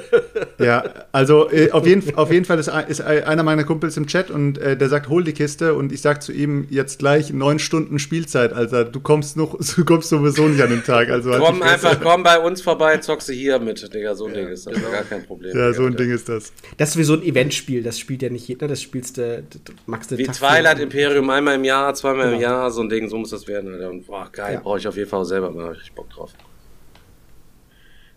Ja, 0.60 0.82
also 1.12 1.48
äh, 1.52 1.70
auf, 1.70 1.86
jeden, 1.86 2.16
auf 2.16 2.32
jeden 2.32 2.44
Fall 2.44 2.58
ist, 2.58 2.68
ist 2.88 3.00
einer 3.00 3.44
meiner 3.44 3.62
Kumpels 3.62 3.96
im 3.96 4.08
Chat 4.08 4.28
und 4.28 4.58
äh, 4.58 4.76
der 4.76 4.88
sagt, 4.88 5.08
hol 5.08 5.22
die 5.22 5.32
Kiste 5.32 5.74
und 5.74 5.92
ich 5.92 6.00
sag 6.00 6.20
zu 6.20 6.32
ihm 6.32 6.66
jetzt 6.68 6.98
gleich 6.98 7.32
neun 7.32 7.60
Stunden 7.60 8.00
Spielzeit, 8.00 8.52
Alter. 8.52 8.84
Du 8.84 8.98
kommst 8.98 9.36
noch, 9.36 9.56
du 9.76 9.84
kommst 9.84 10.08
sowieso 10.08 10.48
nicht 10.48 10.60
an 10.60 10.70
den 10.70 10.82
Tag. 10.82 11.10
Also 11.10 11.30
halt 11.30 11.42
komm 11.44 11.62
einfach, 11.62 12.00
komm 12.00 12.24
bei 12.24 12.40
uns 12.40 12.60
vorbei, 12.60 12.96
zockst 12.98 13.28
du 13.28 13.32
hier 13.34 13.60
mit, 13.60 13.94
Digga, 13.94 14.16
so 14.16 14.26
ein 14.26 14.34
Ding 14.34 14.48
ist 14.48 14.66
das, 14.66 14.74
gar 14.82 15.04
kein 15.04 15.24
Problem. 15.24 15.56
Ja, 15.56 15.72
so 15.72 15.84
ein. 15.84 15.96
Ding 15.96 16.10
ist 16.10 16.28
das. 16.28 16.52
Das 16.76 16.90
ist 16.90 16.96
wie 16.96 17.04
so 17.04 17.14
ein 17.14 17.22
Eventspiel, 17.22 17.82
das 17.84 17.98
spielt 17.98 18.22
ja 18.22 18.30
nicht 18.30 18.48
jeder, 18.48 18.66
das 18.66 18.82
spielst 18.82 19.16
du, 19.16 19.42
du 19.42 19.72
magst 19.86 20.10
du 20.10 20.18
Wie 20.18 20.24
Tag 20.24 20.36
Twilight 20.36 20.80
Imperium, 20.80 21.30
einmal 21.30 21.54
im 21.54 21.64
Jahr, 21.64 21.94
zweimal 21.94 22.26
im 22.32 22.38
Genau. 22.38 22.42
Jahr, 22.42 22.70
so 22.70 22.80
ein 22.82 22.88
Ding, 22.88 23.08
so 23.08 23.16
muss 23.16 23.30
das 23.30 23.46
werden, 23.46 23.72
Alter. 23.72 23.90
Und 23.90 24.06
boah, 24.06 24.28
geil, 24.32 24.54
Ja. 24.54 24.60
brauche 24.60 24.78
ich 24.78 24.88
auf 24.88 24.96
jeden 24.96 25.08
Fall 25.08 25.20
auch 25.20 25.24
selber 25.24 25.50
mal 25.50 25.68
richtig 25.70 25.92
Bock 25.92 26.10
drauf. 26.10 26.32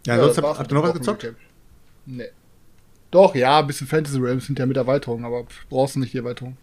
Ja, 0.06 0.16
das 0.16 0.20
ansonsten 0.20 0.44
war's 0.44 0.60
habt 0.60 0.72
ihr 0.72 0.76
noch 0.76 0.84
was 0.84 0.94
gezockt? 0.94 1.34
Nee. 2.06 2.30
Doch, 3.12 3.36
ja, 3.36 3.60
ein 3.60 3.68
bisschen 3.68 3.88
Fantasy 3.88 4.18
Realms 4.18 4.46
sind 4.46 4.58
ja 4.58 4.66
mit 4.66 4.78
Erweiterung, 4.78 5.26
aber 5.26 5.46
brauchst 5.70 5.96
du 5.96 6.00
nicht 6.00 6.14
die 6.14 6.18
Erweiterung. 6.18 6.58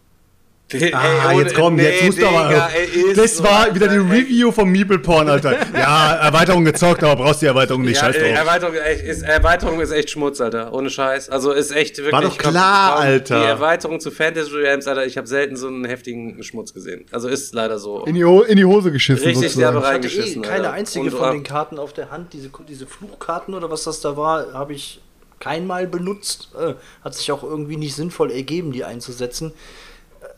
Ah, 0.93 1.33
jetzt 1.33 1.55
komm, 1.55 1.79
jetzt 1.79 2.05
musst 2.05 2.21
du 2.21 2.27
aber. 2.27 2.69
Das 3.15 3.43
war 3.43 3.75
wieder 3.75 3.89
die 3.89 3.97
Review 3.97 4.53
vom 4.53 4.71
Meeple 4.71 4.99
Porn, 4.99 5.29
Alter. 5.29 5.57
Ja, 5.79 6.17
Erweiterung 6.17 6.65
gezockt, 6.65 7.03
aber 7.03 7.23
brauchst 7.25 7.41
die 7.41 7.47
Erweiterung 7.47 7.83
nicht. 7.83 7.97
Ja, 7.97 8.13
Scheiß 8.13 8.17
drauf. 8.17 8.27
Erweiterung, 8.29 8.75
ist, 8.75 9.23
Erweiterung 9.23 9.81
ist 9.81 9.91
echt 9.93 10.11
Schmutz, 10.11 10.41
Alter. 10.41 10.73
Ohne 10.73 10.91
Scheiß. 10.91 11.31
Also 11.31 11.53
ist 11.53 11.71
echt 11.71 11.97
wirklich. 11.99 12.13
War 12.13 12.23
doch 12.23 12.37
klar, 12.37 12.93
kaum- 12.97 13.03
Alter. 13.03 13.41
Die 13.41 13.47
Erweiterung 13.47 14.01
zu 14.01 14.11
Fantasy 14.11 14.51
Realms, 14.55 14.87
Alter, 14.87 15.07
ich 15.07 15.17
habe 15.17 15.27
selten 15.27 15.57
so 15.57 15.69
einen 15.69 15.85
heftigen 15.85 16.43
Schmutz 16.43 16.75
gesehen. 16.75 17.07
Also 17.13 17.29
ist 17.29 17.55
leider 17.55 17.79
so. 17.79 18.05
In 18.05 18.15
die, 18.15 18.25
Ho 18.25 18.43
in 18.43 18.57
die 18.57 18.65
Hose 18.65 18.93
geschissen 18.93 19.25
Richtig 19.25 19.51
sozusagen. 19.53 19.81
derbe 19.81 20.07
Ich 20.07 20.19
hatte 20.19 20.29
eh 20.29 20.41
keine 20.43 20.71
einzige 20.71 21.07
Und, 21.07 21.11
von 21.13 21.33
den 21.33 21.43
Karten 21.45 21.79
auf 21.79 21.93
der 21.93 22.11
Hand. 22.11 22.33
Diese, 22.33 22.51
diese 22.69 22.87
Fluchkarten 22.87 23.55
oder 23.55 23.71
was 23.71 23.85
das 23.85 24.01
da 24.01 24.17
war, 24.17 24.53
habe 24.53 24.75
ich 24.75 25.01
keinmal 25.41 25.87
benutzt. 25.87 26.49
Äh, 26.59 26.75
hat 27.05 27.15
sich 27.15 27.31
auch 27.33 27.43
irgendwie 27.43 27.77
nicht 27.77 27.95
sinnvoll 27.95 28.31
ergeben, 28.31 28.73
die 28.73 28.85
einzusetzen. 28.85 29.53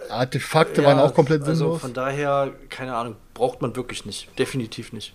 Artefakte 0.08 0.82
Ja, 0.82 0.88
waren 0.88 0.98
auch 0.98 1.14
komplett 1.14 1.42
also 1.42 1.54
sinnlos. 1.54 1.80
Von 1.80 1.94
daher, 1.94 2.52
keine 2.68 2.94
Ahnung, 2.94 3.16
braucht 3.34 3.62
man 3.62 3.76
wirklich 3.76 4.06
nicht. 4.06 4.28
Definitiv 4.38 4.92
nicht. 4.92 5.14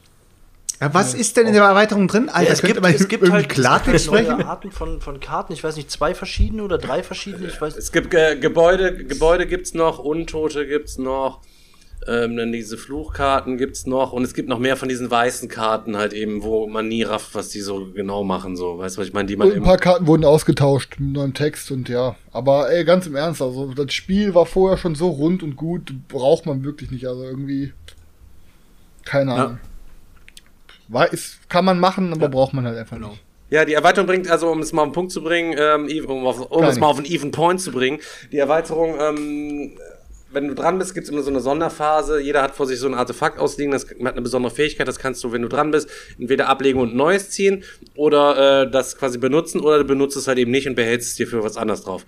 Ja, 0.81 0.93
was 0.93 1.13
ist 1.13 1.37
denn 1.37 1.47
in 1.47 1.53
der 1.53 1.63
Erweiterung 1.63 2.07
drin? 2.07 2.27
Alter, 2.27 2.47
Ja, 2.47 2.53
es, 2.53 2.61
gibt, 2.61 2.85
es 2.85 3.07
gibt 3.07 3.23
irgendwie 3.23 3.31
halt 3.31 3.43
es 3.43 3.47
gibt 3.47 3.61
Klartext 3.61 4.11
halt 4.11 4.27
neue 4.27 4.45
Arten 4.45 4.71
von, 4.71 4.99
von 4.99 5.19
Karten. 5.21 5.53
Ich 5.53 5.63
weiß 5.63 5.77
nicht, 5.77 5.89
zwei 5.89 6.13
verschiedene 6.13 6.63
oder 6.63 6.77
drei 6.77 7.01
verschiedene. 7.01 7.47
Ich 7.47 7.59
weiß 7.61 7.77
Es 7.77 7.93
gibt 7.93 8.11
Ge 8.11 8.37
Gebäude, 8.37 9.05
Gebäude 9.05 9.47
gibt's 9.47 9.73
noch, 9.73 9.99
Untote 9.99 10.67
gibt's 10.67 10.97
noch, 10.97 11.41
ähm, 12.07 12.37
dann 12.37 12.51
diese 12.51 12.77
Fluchkarten 12.77 13.57
gibt's 13.57 13.85
noch 13.85 14.13
und 14.13 14.23
es 14.23 14.33
gibt 14.33 14.47
noch 14.47 14.59
mehr 14.59 14.77
von 14.77 14.89
diesen 14.89 15.09
weißen 15.09 15.49
Karten 15.49 15.97
halt 15.97 16.13
eben, 16.13 16.43
wo 16.43 16.67
man 16.67 16.87
nie 16.87 17.03
rafft, 17.03 17.33
was 17.33 17.49
die 17.49 17.61
so 17.61 17.87
genau 17.93 18.23
machen, 18.23 18.55
so. 18.55 18.77
Weißt 18.77 18.97
du, 18.97 19.01
was 19.01 19.07
ich 19.07 19.13
meine? 19.13 19.27
Die 19.27 19.35
man 19.35 19.49
Und 19.49 19.55
ein 19.57 19.63
paar 19.63 19.77
Karten 19.77 20.07
wurden 20.07 20.25
ausgetauscht 20.25 20.99
mit 20.99 21.13
neuem 21.13 21.33
Text 21.33 21.71
und 21.71 21.89
ja. 21.89 22.15
Aber 22.31 22.71
ey, 22.71 22.85
ganz 22.85 23.07
im 23.07 23.15
Ernst, 23.15 23.41
also 23.41 23.73
das 23.73 23.93
Spiel 23.93 24.35
war 24.35 24.45
vorher 24.45 24.77
schon 24.77 24.95
so 24.95 25.09
rund 25.09 25.41
und 25.43 25.55
gut, 25.55 25.93
braucht 26.07 26.45
man 26.45 26.63
wirklich 26.63 26.91
nicht. 26.91 27.07
Also 27.07 27.23
irgendwie. 27.23 27.73
Keine 29.03 29.33
Ahnung. 29.33 29.59
War, 30.87 31.11
ist, 31.11 31.49
kann 31.49 31.65
man 31.65 31.79
machen, 31.79 32.13
aber 32.13 32.29
braucht 32.29 32.53
man 32.53 32.65
halt 32.65 32.77
einfach 32.77 32.97
Genau. 32.97 33.09
nicht. 33.09 33.21
Ja, 33.49 33.63
die 33.63 33.73
Erweiterung 33.73 34.07
bringt, 34.07 34.29
also 34.29 34.49
um 34.49 34.59
es 34.59 34.73
mal 34.73 34.81
auf 34.81 34.89
den 34.89 34.93
Punkt 34.93 35.11
zu 35.11 35.23
bringen, 35.23 35.55
ähm, 35.57 35.87
um, 36.07 36.25
auf, 36.25 36.51
um 36.51 36.63
es 36.63 36.79
mal 36.79 36.87
auf 36.87 36.97
einen 36.97 37.05
even 37.05 37.31
Point 37.31 37.61
zu 37.61 37.71
bringen, 37.71 37.99
die 38.31 38.37
Erweiterung, 38.37 38.95
ähm, 38.99 39.77
wenn 40.35 40.47
du 40.47 40.53
dran 40.53 40.77
bist, 40.77 40.93
gibt's 40.93 41.09
immer 41.09 41.23
so 41.23 41.31
eine 41.31 41.39
Sonderphase. 41.39 42.19
Jeder 42.19 42.43
hat 42.43 42.55
vor 42.55 42.67
sich 42.67 42.77
so 42.77 42.87
ein 42.87 42.93
Artefakt 42.93 43.39
ausliegen, 43.39 43.71
das 43.71 43.87
hat 43.87 44.13
eine 44.13 44.21
besondere 44.21 44.53
Fähigkeit, 44.53 44.87
das 44.87 44.99
kannst 44.99 45.23
du, 45.23 45.31
wenn 45.31 45.41
du 45.41 45.47
dran 45.47 45.71
bist, 45.71 45.89
entweder 46.19 46.49
ablegen 46.49 46.79
und 46.79 46.95
Neues 46.95 47.31
ziehen 47.31 47.63
oder 47.95 48.63
äh, 48.63 48.69
das 48.69 48.97
quasi 48.97 49.17
benutzen 49.17 49.61
oder 49.61 49.79
du 49.79 49.85
benutzt 49.85 50.17
es 50.17 50.27
halt 50.27 50.37
eben 50.37 50.51
nicht 50.51 50.67
und 50.67 50.75
behältst 50.75 51.09
es 51.09 51.15
dir 51.15 51.27
für 51.27 51.43
was 51.43 51.57
anderes 51.57 51.83
drauf. 51.83 52.05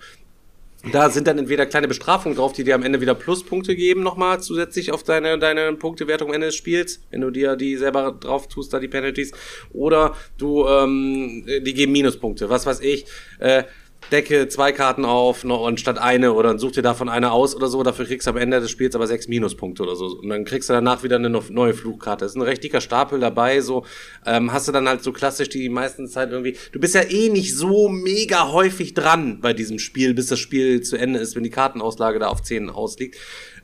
Da 0.92 1.10
sind 1.10 1.26
dann 1.26 1.38
entweder 1.38 1.66
kleine 1.66 1.88
Bestrafungen 1.88 2.36
drauf, 2.36 2.52
die 2.52 2.62
dir 2.62 2.76
am 2.76 2.84
Ende 2.84 3.00
wieder 3.00 3.14
Pluspunkte 3.14 3.74
geben, 3.74 4.02
nochmal 4.02 4.40
zusätzlich 4.40 4.92
auf 4.92 5.02
deine, 5.02 5.36
deine 5.38 5.72
Punktewertung 5.72 6.28
am 6.28 6.34
Ende 6.34 6.46
des 6.46 6.54
Spiels, 6.54 7.00
wenn 7.10 7.20
du 7.20 7.30
dir 7.30 7.56
die 7.56 7.76
selber 7.76 8.12
drauf 8.12 8.46
tust, 8.46 8.72
da 8.72 8.78
die 8.78 8.86
Penalties. 8.86 9.32
Oder 9.72 10.14
du, 10.38 10.66
ähm, 10.68 11.44
die 11.46 11.74
geben 11.74 11.92
Minuspunkte, 11.92 12.48
was 12.48 12.64
weiß 12.64 12.80
ich. 12.80 13.06
Äh, 13.40 13.64
decke 14.10 14.48
zwei 14.48 14.72
Karten 14.72 15.04
auf 15.04 15.44
noch 15.44 15.66
anstatt 15.66 15.98
eine 15.98 16.32
oder 16.32 16.58
such 16.58 16.72
dir 16.72 16.82
davon 16.82 17.08
eine 17.08 17.32
aus 17.32 17.54
oder 17.54 17.68
so. 17.68 17.82
Dafür 17.82 18.06
kriegst 18.06 18.26
du 18.26 18.30
am 18.30 18.36
Ende 18.36 18.60
des 18.60 18.70
Spiels 18.70 18.94
aber 18.94 19.06
sechs 19.06 19.28
Minuspunkte 19.28 19.82
oder 19.82 19.96
so. 19.96 20.06
Und 20.06 20.28
dann 20.28 20.44
kriegst 20.44 20.68
du 20.68 20.72
danach 20.72 21.02
wieder 21.02 21.16
eine 21.16 21.28
neue 21.28 21.74
Flugkarte. 21.74 22.24
Das 22.24 22.32
ist 22.32 22.36
ein 22.36 22.42
recht 22.42 22.64
dicker 22.64 22.80
Stapel 22.80 23.20
dabei. 23.20 23.60
So 23.60 23.84
ähm, 24.24 24.52
hast 24.52 24.66
du 24.68 24.72
dann 24.72 24.88
halt 24.88 25.02
so 25.02 25.12
klassisch 25.12 25.48
die 25.50 25.68
meisten 25.68 26.08
Zeit 26.08 26.30
irgendwie. 26.30 26.56
Du 26.72 26.80
bist 26.80 26.94
ja 26.94 27.02
eh 27.02 27.28
nicht 27.28 27.54
so 27.54 27.88
mega 27.88 28.50
häufig 28.50 28.94
dran 28.94 29.40
bei 29.40 29.52
diesem 29.52 29.78
Spiel, 29.78 30.14
bis 30.14 30.28
das 30.28 30.38
Spiel 30.38 30.80
zu 30.80 30.96
Ende 30.96 31.18
ist, 31.18 31.36
wenn 31.36 31.42
die 31.42 31.50
Kartenauslage 31.50 32.18
da 32.18 32.28
auf 32.28 32.42
10 32.42 32.70
ausliegt. 32.70 33.16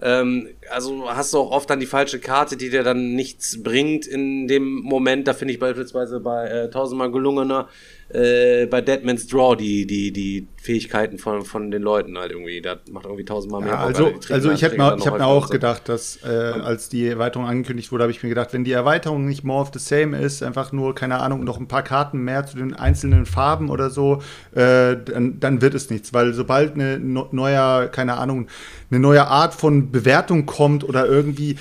Ähm, 0.03 0.49
also 0.71 1.11
hast 1.11 1.33
du 1.33 1.39
auch 1.39 1.51
oft 1.51 1.71
dann 1.71 1.81
die 1.81 1.87
falsche 1.87 2.19
Karte, 2.19 2.57
die 2.57 2.69
dir 2.69 2.83
dann 2.83 3.15
nichts 3.15 3.63
bringt 3.63 4.07
in 4.07 4.47
dem 4.49 4.81
Moment. 4.81 5.27
Da 5.27 5.33
finde 5.33 5.55
ich 5.55 5.61
beispielsweise 5.61 6.21
bei 6.21 6.47
äh, 6.49 6.71
tausendmal 6.71 7.11
gelungener 7.11 7.69
äh, 8.15 8.67
bei 8.67 8.81
Deadman's 8.81 9.27
Draw 9.27 9.57
die, 9.57 9.87
die, 9.87 10.13
die 10.13 10.47
Fähigkeiten 10.57 11.19
von, 11.19 11.45
von 11.45 11.71
den 11.71 11.83
Leuten 11.83 12.17
halt 12.17 12.31
irgendwie. 12.31 12.63
Das 12.63 12.79
macht 12.91 13.07
irgendwie 13.07 13.25
tausendmal 13.25 13.61
mehr. 13.61 13.73
Ja, 13.73 13.81
also, 13.81 14.13
also 14.31 14.53
ich 14.53 14.63
hätte 14.63 14.77
trinken 14.77 14.97
mir, 14.97 14.99
ich 14.99 15.07
hab 15.07 15.19
mir 15.19 15.27
auch 15.27 15.51
gedacht, 15.51 15.89
dass 15.89 16.21
äh, 16.25 16.29
als 16.29 16.89
die 16.89 17.09
Erweiterung 17.09 17.47
angekündigt 17.47 17.91
wurde, 17.91 18.05
habe 18.05 18.13
ich 18.13 18.23
mir 18.23 18.29
gedacht, 18.29 18.53
wenn 18.53 18.65
die 18.65 18.73
Erweiterung 18.73 19.27
nicht 19.27 19.43
more 19.43 19.61
of 19.61 19.71
the 19.73 19.81
same 19.81 20.17
ist, 20.19 20.43
einfach 20.43 20.71
nur, 20.73 20.95
keine 20.95 21.19
Ahnung, 21.21 21.45
noch 21.45 21.59
ein 21.59 21.69
paar 21.69 21.83
Karten 21.83 22.19
mehr 22.19 22.47
zu 22.47 22.57
den 22.57 22.75
einzelnen 22.75 23.27
Farben 23.27 23.69
oder 23.69 23.91
so, 23.91 24.23
äh, 24.55 24.97
dann, 24.97 25.41
dann 25.41 25.61
wird 25.61 25.75
es 25.75 25.91
nichts. 25.91 26.13
Weil 26.15 26.35
sobald 26.35 26.75
eine 26.75 26.99
neuer, 26.99 27.89
keine 27.89 28.17
Ahnung, 28.17 28.47
eine 28.91 29.01
neue 29.01 29.27
Art 29.27 29.55
von 29.55 29.91
Bewertung 29.91 30.47
kommt 30.47 30.85
oder 30.85 31.07
irgendwie 31.07 31.57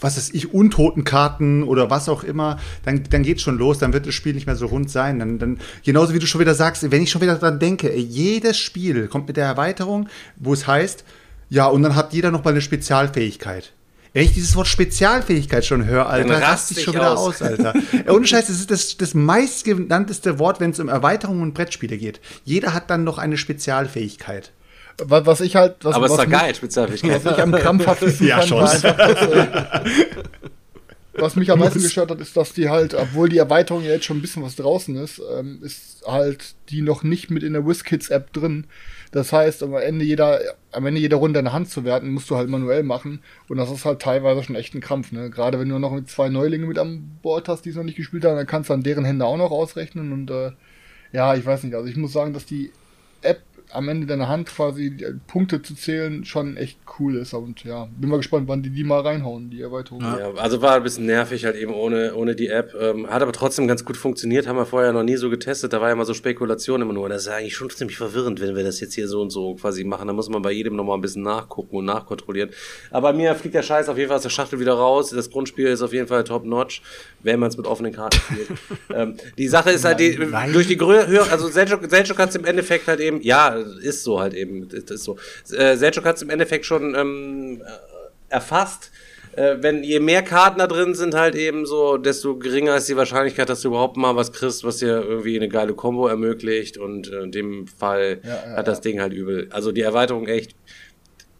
was 0.00 0.16
weiß 0.16 0.30
ich, 0.34 0.52
Untotenkarten 0.52 1.62
oder 1.62 1.90
was 1.90 2.08
auch 2.08 2.22
immer, 2.22 2.58
dann, 2.84 3.04
dann 3.10 3.22
geht's 3.22 3.42
schon 3.42 3.58
los, 3.58 3.78
dann 3.78 3.92
wird 3.92 4.06
das 4.06 4.14
Spiel 4.14 4.34
nicht 4.34 4.46
mehr 4.46 4.56
so 4.56 4.66
rund 4.66 4.90
sein. 4.90 5.18
Dann, 5.18 5.38
dann, 5.38 5.58
genauso 5.84 6.14
wie 6.14 6.18
du 6.18 6.26
schon 6.26 6.40
wieder 6.40 6.54
sagst, 6.54 6.90
wenn 6.90 7.02
ich 7.02 7.10
schon 7.10 7.22
wieder 7.22 7.36
dran 7.36 7.58
denke, 7.58 7.92
ey, 7.92 8.00
jedes 8.00 8.58
Spiel 8.58 9.08
kommt 9.08 9.26
mit 9.26 9.36
der 9.36 9.46
Erweiterung, 9.46 10.08
wo 10.36 10.52
es 10.52 10.66
heißt, 10.66 11.04
ja, 11.48 11.66
und 11.66 11.82
dann 11.82 11.94
hat 11.94 12.12
jeder 12.12 12.30
noch 12.30 12.44
mal 12.44 12.50
eine 12.50 12.60
Spezialfähigkeit. 12.60 13.72
Wenn 14.12 14.24
ich 14.24 14.32
dieses 14.32 14.56
Wort 14.56 14.66
Spezialfähigkeit 14.66 15.64
schon 15.64 15.84
höre, 15.84 16.08
Alter, 16.08 16.28
Dann 16.28 16.42
rast 16.42 16.52
raste 16.70 16.74
ich 16.74 16.84
schon 16.84 16.94
wieder 16.94 17.18
aus. 17.18 17.40
aus, 17.40 17.42
Alter. 17.42 17.74
Ohne 18.08 18.26
Scheiß, 18.26 18.46
das 18.46 18.60
ist 18.60 18.70
das, 18.70 18.96
das 18.96 19.12
meistgenannteste 19.12 20.38
Wort, 20.38 20.58
wenn 20.58 20.70
es 20.70 20.80
um 20.80 20.88
Erweiterungen 20.88 21.42
und 21.42 21.52
Brettspiele 21.52 21.98
geht. 21.98 22.20
Jeder 22.42 22.72
hat 22.72 22.88
dann 22.88 23.04
noch 23.04 23.18
eine 23.18 23.36
Spezialfähigkeit. 23.36 24.52
Was, 25.04 25.26
was 25.26 25.40
ich 25.42 25.56
halt. 25.56 25.76
Was, 25.84 25.94
Aber 25.94 26.08
doch 26.08 26.18
mich- 26.18 26.30
geil, 26.30 26.54
Spezialfähigkeit. 26.54 27.24
Was 27.24 27.36
ich 27.36 27.42
am 27.42 27.52
krampfhaftesten 27.52 28.26
Ja, 28.28 28.36
fand, 28.38 28.48
schon. 28.48 28.58
war 28.60 28.70
einfach, 28.72 28.96
dass, 28.96 29.22
äh, 29.28 29.46
was 31.18 31.36
mich 31.36 31.50
am 31.50 31.58
meisten 31.58 31.82
gestört 31.82 32.10
hat, 32.10 32.20
ist, 32.20 32.36
dass 32.36 32.52
die 32.52 32.68
halt, 32.68 32.94
obwohl 32.94 33.28
die 33.28 33.38
Erweiterung 33.38 33.82
ja 33.84 33.90
jetzt 33.92 34.04
schon 34.04 34.18
ein 34.18 34.22
bisschen 34.22 34.42
was 34.42 34.56
draußen 34.56 34.96
ist, 34.96 35.20
ähm, 35.38 35.60
ist 35.62 36.02
halt 36.06 36.54
die 36.70 36.82
noch 36.82 37.02
nicht 37.02 37.30
mit 37.30 37.42
in 37.42 37.52
der 37.54 37.66
WizKids-App 37.66 38.32
drin. 38.32 38.66
Das 39.12 39.32
heißt, 39.32 39.62
am 39.62 39.74
Ende 39.74 40.04
jeder, 40.04 40.40
am 40.72 40.84
Ende 40.84 41.00
jeder 41.00 41.16
Runde 41.16 41.38
eine 41.38 41.52
Hand 41.52 41.70
zu 41.70 41.84
werten, 41.84 42.10
musst 42.10 42.28
du 42.28 42.36
halt 42.36 42.48
manuell 42.50 42.82
machen. 42.82 43.20
Und 43.48 43.56
das 43.56 43.70
ist 43.70 43.84
halt 43.86 44.02
teilweise 44.02 44.42
schon 44.42 44.56
echt 44.56 44.74
ein 44.74 44.80
Krampf, 44.80 45.12
ne? 45.12 45.30
Gerade 45.30 45.58
wenn 45.58 45.68
du 45.70 45.78
noch 45.78 45.92
mit 45.92 46.10
zwei 46.10 46.28
Neulingen 46.28 46.68
mit 46.68 46.78
an 46.78 47.18
Bord 47.22 47.48
hast, 47.48 47.62
die 47.64 47.70
es 47.70 47.76
noch 47.76 47.84
nicht 47.84 47.96
gespielt 47.96 48.24
haben, 48.24 48.36
dann 48.36 48.46
kannst 48.46 48.68
du 48.68 48.74
an 48.74 48.82
deren 48.82 49.04
Hände 49.06 49.24
auch 49.24 49.38
noch 49.38 49.52
ausrechnen. 49.52 50.12
Und 50.12 50.30
äh, 50.30 50.52
ja, 51.12 51.34
ich 51.34 51.46
weiß 51.46 51.62
nicht. 51.62 51.74
Also 51.74 51.88
ich 51.88 51.96
muss 51.96 52.12
sagen, 52.12 52.34
dass 52.34 52.44
die 52.44 52.72
App 53.22 53.40
am 53.76 53.88
Ende 53.88 54.06
deiner 54.06 54.28
Hand 54.28 54.48
quasi 54.48 54.90
die 54.90 55.04
Punkte 55.26 55.62
zu 55.62 55.74
zählen 55.74 56.24
schon 56.24 56.56
echt 56.56 56.78
cool 56.98 57.16
ist. 57.16 57.34
Und 57.34 57.64
ja, 57.64 57.88
bin 57.96 58.10
mal 58.10 58.16
gespannt, 58.16 58.48
wann 58.48 58.62
die 58.62 58.70
die 58.70 58.84
mal 58.84 59.00
reinhauen, 59.00 59.50
die 59.50 59.60
Erweiterung. 59.60 60.00
Ja, 60.00 60.32
also 60.34 60.62
war 60.62 60.76
ein 60.76 60.82
bisschen 60.82 61.06
nervig 61.06 61.44
halt 61.44 61.56
eben 61.56 61.72
ohne, 61.74 62.14
ohne 62.14 62.34
die 62.34 62.48
App. 62.48 62.74
Ähm, 62.80 63.08
hat 63.08 63.22
aber 63.22 63.32
trotzdem 63.32 63.68
ganz 63.68 63.84
gut 63.84 63.96
funktioniert, 63.96 64.46
haben 64.46 64.56
wir 64.56 64.66
vorher 64.66 64.92
noch 64.92 65.02
nie 65.02 65.16
so 65.16 65.30
getestet. 65.30 65.72
Da 65.72 65.80
war 65.80 65.88
ja 65.88 65.92
immer 65.94 66.04
so 66.04 66.14
Spekulation 66.14 66.82
immer 66.82 66.92
nur. 66.92 67.08
Das 67.08 67.22
ist 67.22 67.28
ja 67.28 67.34
eigentlich 67.34 67.56
schon 67.56 67.70
ziemlich 67.70 67.96
verwirrend, 67.96 68.40
wenn 68.40 68.56
wir 68.56 68.64
das 68.64 68.80
jetzt 68.80 68.94
hier 68.94 69.08
so 69.08 69.20
und 69.20 69.30
so 69.30 69.54
quasi 69.54 69.84
machen. 69.84 70.06
Da 70.06 70.12
muss 70.12 70.28
man 70.28 70.42
bei 70.42 70.52
jedem 70.52 70.76
nochmal 70.76 70.96
ein 70.96 71.02
bisschen 71.02 71.22
nachgucken 71.22 71.76
und 71.76 71.84
nachkontrollieren. 71.84 72.50
Aber 72.90 73.12
mir 73.12 73.34
fliegt 73.34 73.54
der 73.54 73.62
Scheiß 73.62 73.88
auf 73.88 73.98
jeden 73.98 74.08
Fall 74.08 74.16
aus 74.16 74.22
der 74.22 74.30
Schachtel 74.30 74.58
wieder 74.60 74.74
raus. 74.74 75.10
Das 75.10 75.30
Grundspiel 75.30 75.66
ist 75.66 75.82
auf 75.82 75.92
jeden 75.92 76.08
Fall 76.08 76.24
top-notch, 76.24 76.82
wenn 77.22 77.38
man 77.38 77.50
es 77.50 77.56
mit 77.56 77.66
offenen 77.66 77.92
Karten 77.92 78.18
spielt. 78.18 78.48
ähm, 78.94 79.16
die 79.36 79.48
Sache 79.48 79.70
ist 79.70 79.84
halt, 79.84 80.00
die, 80.00 80.16
Nein. 80.18 80.52
durch 80.52 80.66
die 80.66 80.76
Größe, 80.76 81.30
also 81.30 81.48
Selchuk, 81.48 81.88
Selchuk 81.88 82.18
hat 82.18 82.30
es 82.30 82.36
im 82.36 82.44
Endeffekt 82.44 82.88
halt 82.88 83.00
eben, 83.00 83.20
ja, 83.20 83.56
ist 83.82 84.04
so 84.04 84.20
halt 84.20 84.34
eben, 84.34 84.68
ist, 84.70 84.90
ist 84.90 85.04
so. 85.04 85.16
Äh, 85.52 85.76
Selchuk 85.76 86.04
hat 86.04 86.16
es 86.16 86.22
im 86.22 86.30
Endeffekt 86.30 86.66
schon 86.66 86.94
ähm, 86.94 87.62
erfasst. 88.28 88.90
Äh, 89.36 89.58
wenn 89.60 89.84
je 89.84 90.00
mehr 90.00 90.22
Karten 90.22 90.58
da 90.58 90.66
drin 90.66 90.94
sind, 90.94 91.14
halt 91.14 91.34
eben 91.34 91.66
so, 91.66 91.98
desto 91.98 92.38
geringer 92.38 92.74
ist 92.76 92.88
die 92.88 92.96
Wahrscheinlichkeit, 92.96 93.50
dass 93.50 93.60
du 93.60 93.68
überhaupt 93.68 93.98
mal 93.98 94.16
was 94.16 94.32
kriegst, 94.32 94.64
was 94.64 94.78
dir 94.78 95.02
irgendwie 95.02 95.36
eine 95.36 95.48
geile 95.48 95.74
Combo 95.74 96.08
ermöglicht. 96.08 96.78
Und 96.78 97.12
äh, 97.12 97.20
in 97.20 97.32
dem 97.32 97.66
Fall 97.66 98.20
Ja, 98.22 98.30
ja, 98.30 98.56
hat 98.56 98.66
das 98.66 98.80
Ding 98.80 99.00
halt 99.00 99.12
übel. 99.12 99.48
Also 99.50 99.72
die 99.72 99.82
Erweiterung 99.82 100.26
echt 100.26 100.54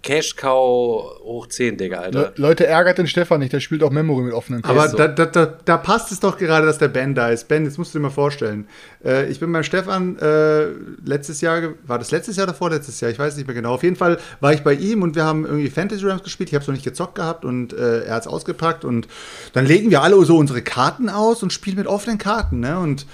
Cash 0.06 0.36
Cow 0.36 1.18
hoch 1.24 1.48
10, 1.48 1.78
Digga, 1.78 1.98
Alter. 1.98 2.20
Le 2.20 2.32
Leute, 2.36 2.64
ärgert 2.64 2.98
den 2.98 3.08
Stefan 3.08 3.40
nicht, 3.40 3.52
der 3.52 3.58
spielt 3.58 3.82
auch 3.82 3.90
Memory 3.90 4.22
mit 4.22 4.34
offenen 4.34 4.62
Karten. 4.62 4.78
Aber 4.78 4.88
so. 4.88 4.96
da, 4.96 5.08
da, 5.08 5.26
da, 5.26 5.46
da 5.64 5.76
passt 5.76 6.12
es 6.12 6.20
doch 6.20 6.38
gerade, 6.38 6.64
dass 6.64 6.78
der 6.78 6.86
Ben 6.86 7.16
da 7.16 7.30
ist. 7.30 7.48
Ben, 7.48 7.64
jetzt 7.64 7.76
musst 7.76 7.92
du 7.92 7.98
dir 7.98 8.04
mal 8.04 8.10
vorstellen. 8.10 8.68
Äh, 9.04 9.28
ich 9.28 9.40
bin 9.40 9.52
beim 9.52 9.64
Stefan 9.64 10.16
äh, 10.20 10.66
letztes 11.04 11.40
Jahr, 11.40 11.60
war 11.84 11.98
das 11.98 12.12
letztes 12.12 12.36
Jahr 12.36 12.46
oder 12.46 12.54
vorletztes 12.54 13.00
Jahr? 13.00 13.10
Ich 13.10 13.18
weiß 13.18 13.36
nicht 13.36 13.48
mehr 13.48 13.54
genau. 13.56 13.74
Auf 13.74 13.82
jeden 13.82 13.96
Fall 13.96 14.18
war 14.38 14.52
ich 14.52 14.62
bei 14.62 14.74
ihm 14.74 15.02
und 15.02 15.16
wir 15.16 15.24
haben 15.24 15.44
irgendwie 15.44 15.70
Fantasy 15.70 16.06
Rams 16.06 16.22
gespielt. 16.22 16.50
Ich 16.50 16.54
habe 16.54 16.62
es 16.62 16.68
noch 16.68 16.74
nicht 16.74 16.84
gezockt 16.84 17.16
gehabt 17.16 17.44
und 17.44 17.72
äh, 17.72 18.04
er 18.04 18.14
hat 18.14 18.22
es 18.22 18.28
ausgepackt. 18.28 18.84
Und 18.84 19.08
dann 19.54 19.66
legen 19.66 19.90
wir 19.90 20.02
alle 20.02 20.24
so 20.24 20.36
unsere 20.36 20.62
Karten 20.62 21.08
aus 21.08 21.42
und 21.42 21.52
spielen 21.52 21.78
mit 21.78 21.88
offenen 21.88 22.18
Karten. 22.18 22.60
Ne? 22.60 22.78
Und 22.78 23.06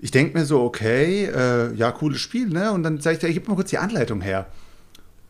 ich 0.00 0.10
denke 0.10 0.36
mir 0.36 0.44
so, 0.44 0.62
okay, 0.62 1.26
äh, 1.26 1.72
ja, 1.74 1.92
cooles 1.92 2.20
Spiel. 2.20 2.48
Ne? 2.48 2.72
Und 2.72 2.82
dann 2.82 3.00
sage 3.00 3.18
ich, 3.18 3.22
ja, 3.22 3.28
gib 3.28 3.46
mal 3.46 3.54
kurz 3.54 3.70
die 3.70 3.78
Anleitung 3.78 4.20
her. 4.20 4.46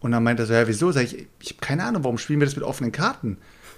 Und 0.01 0.13
dann 0.13 0.23
meint 0.25 0.41
er 0.41 0.47
so, 0.47 0.53
ja, 0.55 0.67
wieso? 0.67 0.91
Sag 0.93 1.05
ich, 1.05 1.27
ich 1.41 1.51
habe 1.51 1.61
keine 1.61 1.85
Ahnung, 1.85 2.05
warum 2.05 2.19
spielen 2.19 2.41
wir 2.41 2.47
das 2.47 2.57
mit 2.57 2.65
offenen 2.65 2.91
Karten? 2.93 3.37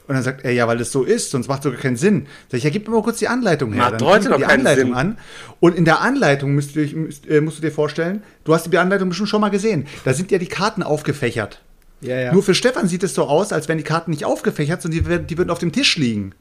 Und 0.09 0.15
dann 0.15 0.23
sagt 0.25 0.45
er, 0.45 0.53
ja, 0.53 0.67
weil 0.67 0.79
das 0.79 0.91
so 0.91 1.05
ist, 1.05 1.31
sonst 1.31 1.47
macht 1.49 1.63
sogar 1.63 1.79
keinen 1.79 1.97
Sinn. 1.97 2.27
Sag 2.49 2.59
ich, 2.59 2.65
ja, 2.65 2.71
gib 2.71 2.89
mir 2.89 2.95
mal 2.95 3.03
kurz 3.03 3.19
die 3.19 3.29
Anleitung 3.29 3.73
her. 3.73 3.83
Macht 3.91 4.01
dann 4.01 4.09
heute 4.09 4.29
noch 4.31 4.37
die 4.39 4.45
Anleitung 4.47 4.87
Sinn. 4.89 4.95
an. 4.95 5.19
Und 5.61 5.77
in 5.77 5.85
der 5.85 6.01
Anleitung 6.01 6.55
müsst 6.55 6.75
ihr, 6.77 6.95
müsst, 6.97 7.27
äh, 7.29 7.41
musst 7.41 7.59
du 7.59 7.63
dir 7.63 7.71
vorstellen, 7.71 8.23
du 8.45 8.53
hast 8.55 8.71
die 8.73 8.79
Anleitung 8.79 9.09
bestimmt 9.11 9.29
schon 9.29 9.41
mal 9.41 9.51
gesehen. 9.51 9.87
Da 10.05 10.13
sind 10.13 10.31
ja 10.33 10.39
die 10.39 10.47
Karten 10.49 10.83
aufgefächert. 10.83 11.63
Ja, 12.01 12.19
ja. 12.19 12.33
Nur 12.33 12.43
für 12.43 12.55
Stefan 12.55 12.89
sieht 12.89 13.05
es 13.05 13.15
so 13.15 13.25
aus, 13.25 13.53
als 13.53 13.69
wenn 13.69 13.79
die 13.79 13.85
Karten 13.85 14.11
nicht 14.11 14.25
aufgefächert 14.25 14.83
sind, 14.83 14.93
die, 14.93 15.07
werden- 15.07 15.29
die 15.29 15.39
würden 15.39 15.51
auf 15.51 15.61
dem 15.61 15.71
Tisch 15.71 15.97
liegen. 15.97 16.35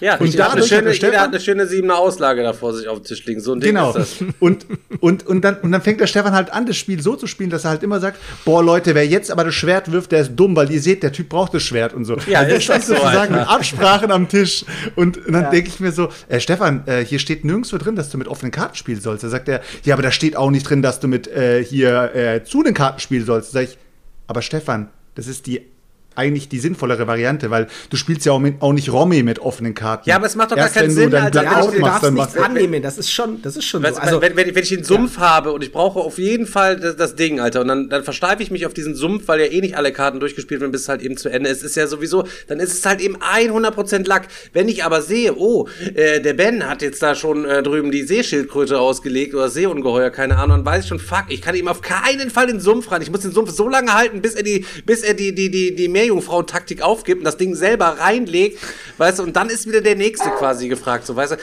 Ja, 0.00 0.16
Und 0.16 0.26
jeder, 0.26 0.44
hat 0.44 0.52
eine 0.56 0.62
schöne, 0.62 0.82
der 0.82 0.92
jeder 0.92 1.06
Stefan- 1.08 1.20
hat 1.20 1.28
eine 1.30 1.40
schöne 1.40 1.66
siebener 1.66 1.96
Auslage 1.98 2.42
da 2.42 2.52
vor 2.52 2.74
sich 2.74 2.86
auf 2.86 2.98
dem 3.00 3.04
Tisch 3.04 3.24
liegen. 3.24 3.40
So 3.40 3.52
ein 3.54 3.60
Ding 3.60 3.74
Genau. 3.74 3.90
ist 3.96 4.20
das. 4.20 4.28
Und, 4.40 4.66
und, 5.00 5.26
und, 5.26 5.42
dann, 5.42 5.56
und 5.60 5.72
dann 5.72 5.80
fängt 5.80 6.00
der 6.00 6.06
Stefan 6.06 6.32
halt 6.32 6.52
an, 6.52 6.66
das 6.66 6.76
Spiel 6.76 7.00
so 7.02 7.16
zu 7.16 7.26
spielen, 7.26 7.48
dass 7.50 7.64
er 7.64 7.70
halt 7.70 7.82
immer 7.82 7.98
sagt, 8.00 8.18
boah 8.44 8.62
Leute, 8.62 8.94
wer 8.94 9.06
jetzt 9.06 9.30
aber 9.30 9.44
das 9.44 9.54
Schwert 9.54 9.90
wirft, 9.92 10.12
der 10.12 10.20
ist 10.20 10.32
dumm, 10.36 10.54
weil 10.56 10.70
ihr 10.70 10.80
seht, 10.82 11.02
der 11.02 11.12
Typ 11.12 11.28
braucht 11.30 11.54
das 11.54 11.62
Schwert 11.62 11.94
und 11.94 12.04
so. 12.04 12.16
Ja, 12.26 12.40
also 12.40 12.56
ist 12.56 12.68
das 12.68 12.86
so, 12.86 12.94
sozusagen 12.94 13.34
mit 13.34 13.46
Absprachen 13.48 14.10
am 14.10 14.28
Tisch. 14.28 14.64
Und, 14.96 15.16
und 15.26 15.32
dann 15.32 15.50
denke 15.50 15.68
ich 15.68 15.80
mir 15.80 15.92
so, 15.92 16.08
äh, 16.28 16.40
Stefan, 16.40 16.82
äh, 16.86 17.04
hier 17.04 17.18
steht 17.18 17.44
nirgendwo 17.44 17.76
drin, 17.78 17.96
dass 17.96 18.10
du 18.10 18.18
mit 18.18 18.28
offenen 18.28 18.50
Karten 18.52 18.74
spielen 18.76 19.00
sollst. 19.00 19.24
Da 19.24 19.28
sagt 19.28 19.48
er, 19.48 19.60
ja, 19.84 19.94
aber 19.94 20.02
da 20.02 20.10
steht 20.10 20.36
auch 20.36 20.50
nicht 20.50 20.68
drin, 20.68 20.82
dass 20.82 21.00
du 21.00 21.08
mit 21.08 21.26
äh, 21.28 21.64
hier 21.64 22.14
äh, 22.14 22.44
zu 22.44 22.62
den 22.62 22.74
Karten 22.74 23.00
spielen 23.00 23.24
sollst. 23.24 23.54
Da 23.54 23.60
sag 23.60 23.68
ich, 23.70 23.78
aber 24.26 24.42
Stefan, 24.42 24.88
das 25.14 25.26
ist 25.26 25.46
die 25.46 25.62
eigentlich 26.16 26.48
die 26.48 26.58
sinnvollere 26.58 27.06
Variante, 27.06 27.50
weil 27.50 27.68
du 27.90 27.96
spielst 27.96 28.26
ja 28.26 28.32
auch, 28.32 28.38
mit, 28.38 28.60
auch 28.62 28.72
nicht 28.72 28.92
Romy 28.92 29.22
mit 29.22 29.38
offenen 29.38 29.74
Karten. 29.74 30.08
Ja, 30.08 30.16
aber 30.16 30.26
es 30.26 30.34
macht 30.34 30.50
doch 30.50 30.56
gar 30.56 30.64
Erst 30.64 30.74
keinen 30.74 30.88
wenn 30.88 30.94
Sinn, 30.94 31.10
du 31.10 31.20
Alter. 31.22 31.42
Ja, 31.42 31.52
Ja, 31.52 31.60
du 31.60 31.66
machst, 31.66 31.82
darfst 31.82 32.04
dann 32.04 32.14
nichts 32.14 32.34
machst 32.34 32.48
annehmen, 32.48 32.82
das 32.82 32.98
ist 32.98 33.10
schon, 33.10 33.42
das 33.42 33.56
ist 33.56 33.64
schon 33.64 33.82
Weißt, 33.82 33.96
so. 33.96 34.00
also, 34.00 34.20
wenn, 34.22 34.36
wenn, 34.36 34.54
wenn 34.54 34.62
ich 34.62 34.72
einen 34.72 34.84
Sumpf 34.84 35.18
habe 35.18 35.52
und 35.52 35.62
ich 35.62 35.72
brauche 35.72 36.00
auf 36.00 36.18
jeden 36.18 36.46
Fall 36.46 36.76
das, 36.78 36.96
das 36.96 37.14
Ding, 37.16 37.40
Alter, 37.40 37.60
und 37.60 37.68
dann, 37.68 37.88
dann 37.88 38.02
versteife 38.04 38.42
ich 38.42 38.50
mich 38.50 38.66
auf 38.66 38.74
diesen 38.74 38.94
Sumpf, 38.94 39.28
weil 39.28 39.40
ja 39.40 39.46
eh 39.46 39.60
nicht 39.60 39.76
alle 39.76 39.92
Karten 39.92 40.20
durchgespielt 40.20 40.60
werden, 40.60 40.72
bis 40.72 40.82
es 40.82 40.88
halt 40.88 41.02
eben 41.02 41.16
zu 41.16 41.28
Ende 41.28 41.50
ist. 41.50 41.58
Es 41.58 41.70
ist 41.70 41.76
ja 41.76 41.86
sowieso, 41.86 42.24
dann 42.48 42.60
ist 42.60 42.72
es 42.72 42.84
halt 42.86 43.00
eben 43.00 43.16
100% 43.16 44.06
Lack. 44.06 44.28
Wenn 44.52 44.68
ich 44.68 44.84
aber 44.84 45.02
sehe, 45.02 45.36
oh, 45.36 45.68
äh, 45.94 46.20
der 46.20 46.34
Ben 46.34 46.68
hat 46.68 46.82
jetzt 46.82 47.02
da 47.02 47.14
schon 47.14 47.44
äh, 47.44 47.62
drüben 47.62 47.90
die 47.90 48.02
Seeschildkröte 48.02 48.78
ausgelegt 48.78 49.34
oder 49.34 49.48
Seeungeheuer, 49.48 50.10
keine 50.10 50.36
Ahnung, 50.36 50.58
dann 50.58 50.66
weiß 50.66 50.84
ich 50.84 50.88
schon, 50.88 50.98
fuck, 50.98 51.24
ich 51.28 51.42
kann 51.42 51.54
ihm 51.54 51.68
auf 51.68 51.80
keinen 51.80 52.30
Fall 52.30 52.46
den 52.46 52.60
Sumpf 52.60 52.90
rein. 52.90 53.02
Ich 53.02 53.10
muss 53.10 53.20
den 53.20 53.32
Sumpf 53.32 53.50
so 53.50 53.68
lange 53.68 53.92
halten, 53.94 54.22
bis 54.22 54.34
er 54.34 54.42
die, 54.42 54.64
bis 54.84 55.02
er 55.02 55.14
die, 55.14 55.34
die, 55.34 55.50
die, 55.50 55.74
die 55.74 55.88
Meerjungfrauen-Taktik 56.06 56.82
aufgibt 56.82 57.20
und 57.20 57.24
das 57.24 57.36
Ding 57.36 57.54
selber 57.54 57.98
reinlegt, 57.98 58.60
weißt 58.98 59.18
du, 59.18 59.22
und 59.22 59.36
dann 59.36 59.48
ist 59.48 59.66
wieder 59.66 59.80
der 59.80 59.96
Nächste 59.96 60.30
quasi 60.30 60.68
gefragt, 60.68 61.06
so, 61.06 61.16
weißt 61.16 61.32
du, 61.32 61.36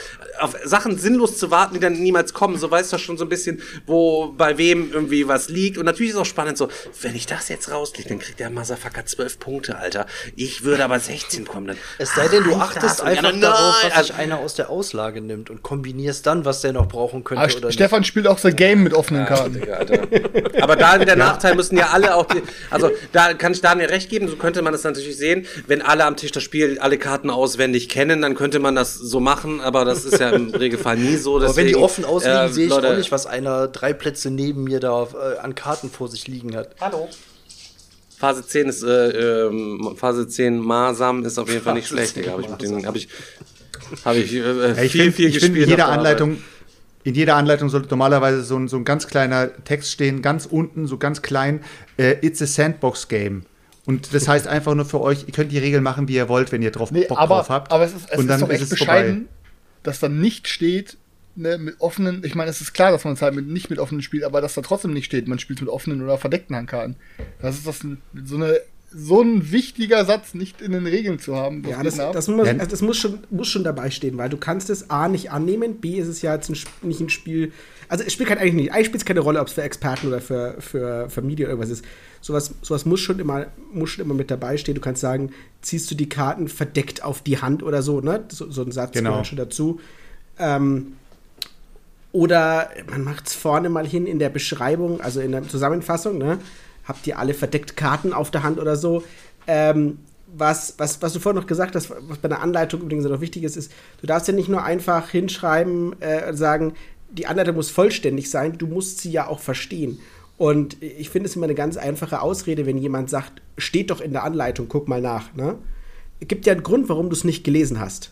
auf 0.44 0.56
Sachen 0.64 0.98
sinnlos 0.98 1.38
zu 1.38 1.50
warten, 1.50 1.74
die 1.74 1.80
dann 1.80 1.94
niemals 1.94 2.32
kommen, 2.32 2.56
so 2.56 2.70
weißt 2.70 2.92
du 2.92 2.98
schon 2.98 3.16
so 3.16 3.24
ein 3.24 3.28
bisschen, 3.28 3.62
wo, 3.86 4.32
bei 4.36 4.58
wem 4.58 4.92
irgendwie 4.92 5.26
was 5.28 5.48
liegt 5.48 5.78
und 5.78 5.84
natürlich 5.86 6.12
ist 6.12 6.18
auch 6.18 6.26
spannend 6.26 6.58
so, 6.58 6.68
wenn 7.02 7.14
ich 7.14 7.26
das 7.26 7.48
jetzt 7.48 7.70
rauskriege, 7.70 8.08
dann 8.08 8.18
kriegt 8.18 8.40
der 8.40 8.50
Motherfucker 8.50 9.06
12 9.06 9.38
Punkte, 9.38 9.78
Alter. 9.78 10.06
Ich 10.36 10.64
würde 10.64 10.84
aber 10.84 10.98
16 11.00 11.46
kommen, 11.46 11.68
dann. 11.68 11.76
Es 11.98 12.14
sei 12.14 12.28
denn, 12.28 12.44
du 12.44 12.54
Ach, 12.54 12.70
achtest 12.70 13.00
einfach 13.00 13.32
ja, 13.32 13.40
darauf, 13.40 13.74
was 13.84 14.06
sich 14.06 14.16
einer 14.16 14.38
aus 14.38 14.54
der 14.54 14.70
Auslage 14.70 15.20
nimmt 15.20 15.50
und 15.50 15.62
kombinierst 15.62 16.26
dann, 16.26 16.44
was 16.44 16.60
der 16.60 16.72
noch 16.72 16.88
brauchen 16.88 17.24
könnte 17.24 17.42
Aber 17.42 17.54
oder 17.54 17.66
nicht. 17.66 17.74
Stefan 17.74 18.04
spielt 18.04 18.26
auch 18.26 18.38
The 18.38 18.50
Game 18.50 18.82
mit 18.82 18.94
offenen 18.94 19.26
Karten. 19.26 19.54
Digga, 19.54 19.74
Alter. 19.74 20.06
Aber 20.62 20.76
da 20.76 21.00
wieder 21.00 21.16
Nachteil 21.16 21.54
müssen 21.54 21.76
ja 21.76 21.90
alle 21.90 22.14
auch, 22.14 22.26
die, 22.26 22.42
also 22.70 22.90
da 23.12 23.34
kann 23.34 23.52
ich 23.52 23.60
Daniel 23.60 23.88
recht 23.88 24.10
geben, 24.10 24.28
so 24.28 24.36
könnte 24.36 24.62
man 24.62 24.72
das 24.72 24.84
natürlich 24.84 25.16
sehen, 25.16 25.46
wenn 25.66 25.82
alle 25.82 26.04
am 26.04 26.16
Tisch 26.16 26.32
das 26.32 26.42
Spiel, 26.42 26.78
alle 26.78 26.98
Karten 26.98 27.30
auswendig 27.30 27.88
kennen, 27.88 28.22
dann 28.22 28.34
könnte 28.34 28.58
man 28.58 28.74
das 28.74 28.94
so 28.94 29.20
machen, 29.20 29.60
aber 29.60 29.84
das 29.84 30.04
ist 30.04 30.20
ja 30.20 30.33
im 30.34 30.54
Regelfall 30.54 30.96
nie 30.96 31.16
so. 31.16 31.36
Aber 31.36 31.56
wenn 31.56 31.66
die 31.66 31.72
deswegen, 31.72 31.84
offen 31.84 32.04
ausliegen, 32.04 32.38
äh, 32.38 32.48
sehe 32.48 32.64
ich 32.64 32.70
Leute, 32.70 32.90
auch 32.90 32.96
nicht, 32.96 33.12
was 33.12 33.26
einer 33.26 33.68
drei 33.68 33.92
Plätze 33.92 34.30
neben 34.30 34.64
mir 34.64 34.80
da 34.80 35.04
äh, 35.04 35.38
an 35.38 35.54
Karten 35.54 35.90
vor 35.90 36.08
sich 36.08 36.26
liegen 36.28 36.54
hat. 36.56 36.70
Hallo. 36.80 37.08
Phase 38.16 38.46
10 38.46 38.68
ist, 38.68 38.82
äh, 38.82 39.46
ähm, 39.46 39.94
Phase 39.96 40.26
10 40.28 40.58
Masam 40.58 41.24
ist 41.24 41.38
auf 41.38 41.48
jeden 41.48 41.62
Fall 41.62 41.74
nicht 41.74 41.88
Phase 41.88 41.96
schlecht, 41.96 42.14
10 42.14 42.22
Digga. 42.22 42.32
Habe 42.32 42.42
ich, 42.42 42.48
mit 42.72 42.86
hab 42.86 42.96
ich, 42.96 43.08
hab 44.04 44.16
ich, 44.16 44.32
äh, 44.34 44.38
Ja, 44.38 44.82
ich 44.82 44.92
viel, 44.92 45.02
find, 45.02 45.14
viel 45.14 45.26
ich 45.28 45.34
gespielt. 45.34 45.56
in 45.64 45.68
jeder 45.68 45.88
Anleitung, 45.88 46.38
in 47.02 47.14
jeder 47.14 47.36
Anleitung 47.36 47.68
sollte 47.68 47.88
normalerweise 47.90 48.42
so 48.42 48.56
ein, 48.56 48.68
so 48.68 48.76
ein 48.76 48.84
ganz 48.84 49.08
kleiner 49.08 49.50
Text 49.64 49.90
stehen, 49.90 50.22
ganz 50.22 50.46
unten, 50.46 50.86
so 50.86 50.96
ganz 50.96 51.20
klein, 51.22 51.60
äh, 51.98 52.16
It's 52.22 52.40
a 52.40 52.46
Sandbox 52.46 53.08
Game. 53.08 53.42
Und 53.86 54.14
das 54.14 54.26
heißt 54.28 54.46
einfach 54.46 54.74
nur 54.74 54.86
für 54.86 55.02
euch, 55.02 55.24
ihr 55.26 55.34
könnt 55.34 55.52
die 55.52 55.58
Regeln 55.58 55.82
machen, 55.82 56.08
wie 56.08 56.14
ihr 56.14 56.28
wollt, 56.30 56.50
wenn 56.52 56.62
ihr 56.62 56.70
drauf 56.70 56.90
Nee, 56.90 57.04
Bock 57.04 57.18
aber, 57.18 57.36
drauf 57.36 57.50
habt. 57.50 57.72
aber 57.72 57.84
es 57.84 57.92
ist, 57.92 58.06
es 58.08 58.18
und 58.18 58.28
dann 58.28 58.36
ist 58.36 58.42
doch 58.42 58.48
ist 58.48 58.54
echt 58.54 58.62
es 58.62 58.70
bescheiden, 58.70 59.14
vorbei. 59.16 59.28
Dass 59.84 60.00
da 60.00 60.08
nicht 60.08 60.48
steht, 60.48 60.96
ne, 61.36 61.58
mit 61.58 61.80
offenen, 61.80 62.24
ich 62.24 62.34
meine, 62.34 62.50
es 62.50 62.60
ist 62.60 62.72
klar, 62.72 62.90
dass 62.90 63.04
man 63.04 63.14
es 63.14 63.22
halt 63.22 63.34
mit, 63.34 63.46
nicht 63.46 63.70
mit 63.70 63.78
offenen 63.78 64.02
spielt, 64.02 64.24
aber 64.24 64.40
dass 64.40 64.54
da 64.54 64.62
trotzdem 64.62 64.92
nicht 64.92 65.04
steht, 65.04 65.28
man 65.28 65.38
spielt 65.38 65.60
mit 65.60 65.70
offenen 65.70 66.02
oder 66.02 66.18
verdeckten 66.18 66.56
Handkarten. 66.56 66.96
Das 67.40 67.56
ist 67.56 67.66
das 67.66 67.86
so 68.24 68.36
eine 68.36 68.60
so 68.96 69.22
ein 69.22 69.50
wichtiger 69.50 70.04
Satz 70.04 70.34
nicht 70.34 70.60
in 70.62 70.70
den 70.72 70.86
Regeln 70.86 71.18
zu 71.18 71.34
haben. 71.34 71.64
Ja, 71.68 71.82
das, 71.82 71.96
das, 71.96 72.28
muss, 72.28 72.46
Ja. 72.46 72.52
also 72.54 72.66
das 72.70 72.80
muss, 72.80 72.96
schon, 72.96 73.18
muss 73.30 73.48
schon 73.48 73.64
dabei 73.64 73.90
stehen, 73.90 74.16
weil 74.18 74.28
du 74.28 74.36
kannst 74.36 74.70
es 74.70 74.88
A 74.88 75.08
nicht 75.08 75.32
annehmen, 75.32 75.80
B 75.80 75.98
ist 75.98 76.06
es 76.06 76.22
ja 76.22 76.34
jetzt 76.34 76.48
ein, 76.48 76.56
nicht 76.82 77.00
ein 77.00 77.08
Spiel. 77.10 77.52
Also 77.88 78.04
es 78.04 78.12
spielt 78.12 78.30
halt 78.30 78.38
eigentlich 78.40 78.54
nicht, 78.54 78.72
eigentlich 78.72 78.86
spielt 78.86 79.02
es 79.02 79.04
keine 79.04 79.20
Rolle, 79.20 79.40
ob 79.40 79.48
es 79.48 79.52
für 79.54 79.62
Experten 79.62 80.06
oder 80.06 80.20
für, 80.20 80.56
für 80.60 81.10
Familie 81.10 81.46
oder 81.46 81.54
irgendwas 81.54 81.70
ist. 81.70 81.84
Sowas, 82.20 82.54
sowas 82.62 82.86
muss, 82.86 83.00
schon 83.00 83.18
immer, 83.18 83.46
muss 83.72 83.90
schon 83.90 84.04
immer 84.04 84.14
mit 84.14 84.30
dabei 84.30 84.56
stehen. 84.56 84.76
Du 84.76 84.80
kannst 84.80 85.00
sagen, 85.00 85.32
ziehst 85.60 85.90
du 85.90 85.94
die 85.96 86.08
Karten 86.08 86.46
verdeckt 86.48 87.02
auf 87.02 87.20
die 87.20 87.38
Hand 87.42 87.62
oder 87.64 87.82
so, 87.82 88.00
ne? 88.00 88.24
So, 88.28 88.50
so 88.50 88.62
ein 88.62 88.70
Satz 88.70 88.92
Genau. 88.92 89.10
gehört 89.10 89.26
schon 89.26 89.38
dazu. 89.38 89.80
Ähm, 90.38 90.92
oder 92.12 92.70
man 92.88 93.02
macht 93.02 93.26
es 93.26 93.34
vorne 93.34 93.68
mal 93.68 93.86
hin 93.86 94.06
in 94.06 94.18
der 94.20 94.28
Beschreibung, 94.28 95.00
also 95.00 95.20
in 95.20 95.32
der 95.32 95.42
Zusammenfassung, 95.48 96.16
ne? 96.18 96.38
Habt 96.84 97.06
ihr 97.06 97.18
alle 97.18 97.34
verdeckt 97.34 97.76
Karten 97.76 98.12
auf 98.12 98.30
der 98.30 98.42
Hand 98.42 98.58
oder 98.58 98.76
so? 98.76 99.04
Ähm, 99.46 99.98
was, 100.36 100.74
was, 100.78 101.00
was 101.00 101.12
du 101.12 101.20
vorhin 101.20 101.40
noch 101.40 101.46
gesagt 101.46 101.76
hast, 101.76 101.90
was 101.90 102.18
bei 102.18 102.28
einer 102.28 102.40
Anleitung 102.40 102.80
übrigens 102.80 103.04
noch 103.04 103.20
wichtig 103.20 103.44
ist, 103.44 103.56
ist, 103.56 103.72
du 104.00 104.06
darfst 104.06 104.28
ja 104.28 104.34
nicht 104.34 104.48
nur 104.48 104.62
einfach 104.62 105.10
hinschreiben, 105.10 106.00
äh, 106.00 106.34
sagen, 106.34 106.74
die 107.10 107.26
Anleitung 107.26 107.54
muss 107.54 107.70
vollständig 107.70 108.30
sein, 108.30 108.58
du 108.58 108.66
musst 108.66 109.00
sie 109.00 109.10
ja 109.10 109.28
auch 109.28 109.38
verstehen. 109.38 110.00
Und 110.36 110.82
ich 110.82 111.10
finde 111.10 111.28
es 111.28 111.36
immer 111.36 111.44
eine 111.44 111.54
ganz 111.54 111.76
einfache 111.76 112.20
Ausrede, 112.20 112.66
wenn 112.66 112.78
jemand 112.78 113.08
sagt, 113.08 113.40
steht 113.56 113.90
doch 113.90 114.00
in 114.00 114.12
der 114.12 114.24
Anleitung, 114.24 114.66
guck 114.68 114.88
mal 114.88 115.00
nach. 115.00 115.32
Ne? 115.34 115.56
Gibt 116.20 116.46
ja 116.46 116.52
einen 116.52 116.64
Grund, 116.64 116.88
warum 116.88 117.08
du 117.08 117.14
es 117.14 117.22
nicht 117.22 117.44
gelesen 117.44 117.78
hast. 117.78 118.10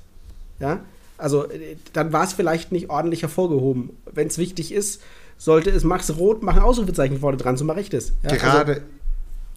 Ja? 0.60 0.84
Also, 1.18 1.50
äh, 1.50 1.76
dann 1.92 2.12
war 2.12 2.24
es 2.24 2.32
vielleicht 2.32 2.70
nicht 2.70 2.90
ordentlich 2.90 3.22
hervorgehoben. 3.22 3.90
Wenn 4.12 4.28
es 4.28 4.38
wichtig 4.38 4.70
ist, 4.70 5.02
sollte 5.42 5.70
es, 5.70 5.82
mach's 5.82 6.16
rot, 6.16 6.42
mach 6.44 6.54
ein 6.54 6.62
Ausrufezeichen 6.62 7.18
vorne 7.18 7.36
dran, 7.36 7.56
so 7.56 7.64
mache 7.64 7.80
ich 7.80 7.90
das. 7.90 8.12
Ja? 8.22 8.36
Gerade, 8.36 8.72
Also, 8.72 8.82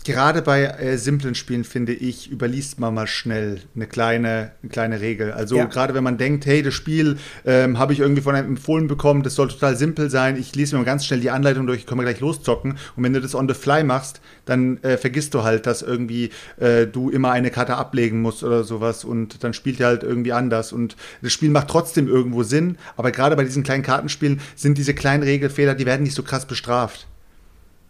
gerade 0.05 0.41
bei 0.41 0.63
äh, 0.63 0.97
simplen 0.97 1.35
Spielen, 1.35 1.63
finde 1.63 1.93
ich, 1.93 2.31
überliest 2.31 2.79
man 2.79 2.93
mal 2.93 3.07
schnell 3.07 3.61
eine 3.75 3.87
kleine, 3.87 4.51
eine 4.61 4.69
kleine 4.71 5.01
Regel. 5.01 5.31
Also 5.31 5.57
Ja. 5.57 5.65
gerade 5.65 5.93
wenn 5.93 6.03
man 6.03 6.17
denkt, 6.17 6.45
hey, 6.45 6.61
das 6.61 6.73
Spiel 6.73 7.17
ähm, 7.45 7.77
habe 7.79 7.91
ich 7.93 7.99
irgendwie 7.99 8.21
von 8.21 8.35
einem 8.35 8.49
empfohlen 8.49 8.87
bekommen, 8.87 9.23
das 9.23 9.35
soll 9.35 9.47
total 9.49 9.75
simpel 9.75 10.09
sein, 10.09 10.37
ich 10.37 10.55
lese 10.55 10.75
mir 10.75 10.79
mal 10.79 10.85
ganz 10.85 11.05
schnell 11.05 11.19
die 11.19 11.31
Anleitung 11.31 11.67
durch, 11.67 11.85
können 11.85 11.99
wir 11.99 12.05
gleich 12.05 12.19
loszocken. 12.21 12.77
Und 12.95 13.03
wenn 13.03 13.13
du 13.13 13.21
das 13.21 13.35
on 13.35 13.49
the 13.49 13.55
fly 13.55 13.83
machst, 13.83 14.21
dann 14.45 14.81
äh, 14.83 14.97
vergisst 14.97 15.33
du 15.33 15.43
halt, 15.43 15.65
dass 15.65 15.81
irgendwie 15.81 16.29
äh, 16.57 16.85
du 16.87 17.09
immer 17.09 17.31
eine 17.31 17.51
Karte 17.51 17.75
ablegen 17.75 18.21
musst 18.21 18.43
oder 18.43 18.63
sowas 18.63 19.03
und 19.03 19.43
dann 19.43 19.53
spielt 19.53 19.79
er 19.79 19.87
halt 19.87 20.03
irgendwie 20.03 20.33
anders. 20.33 20.71
Und 20.71 20.95
das 21.21 21.33
Spiel 21.33 21.49
macht 21.49 21.67
trotzdem 21.67 22.07
irgendwo 22.07 22.43
Sinn, 22.43 22.77
aber 22.95 23.11
gerade 23.11 23.35
bei 23.35 23.43
diesen 23.43 23.63
kleinen 23.63 23.83
Kartenspielen 23.83 24.39
sind 24.55 24.77
diese 24.77 24.93
kleinen 24.93 25.23
Regelfehler, 25.23 25.75
die 25.75 25.85
werden 25.85 26.03
nicht 26.03 26.15
so 26.15 26.23
krass 26.23 26.45
bestraft. 26.45 27.07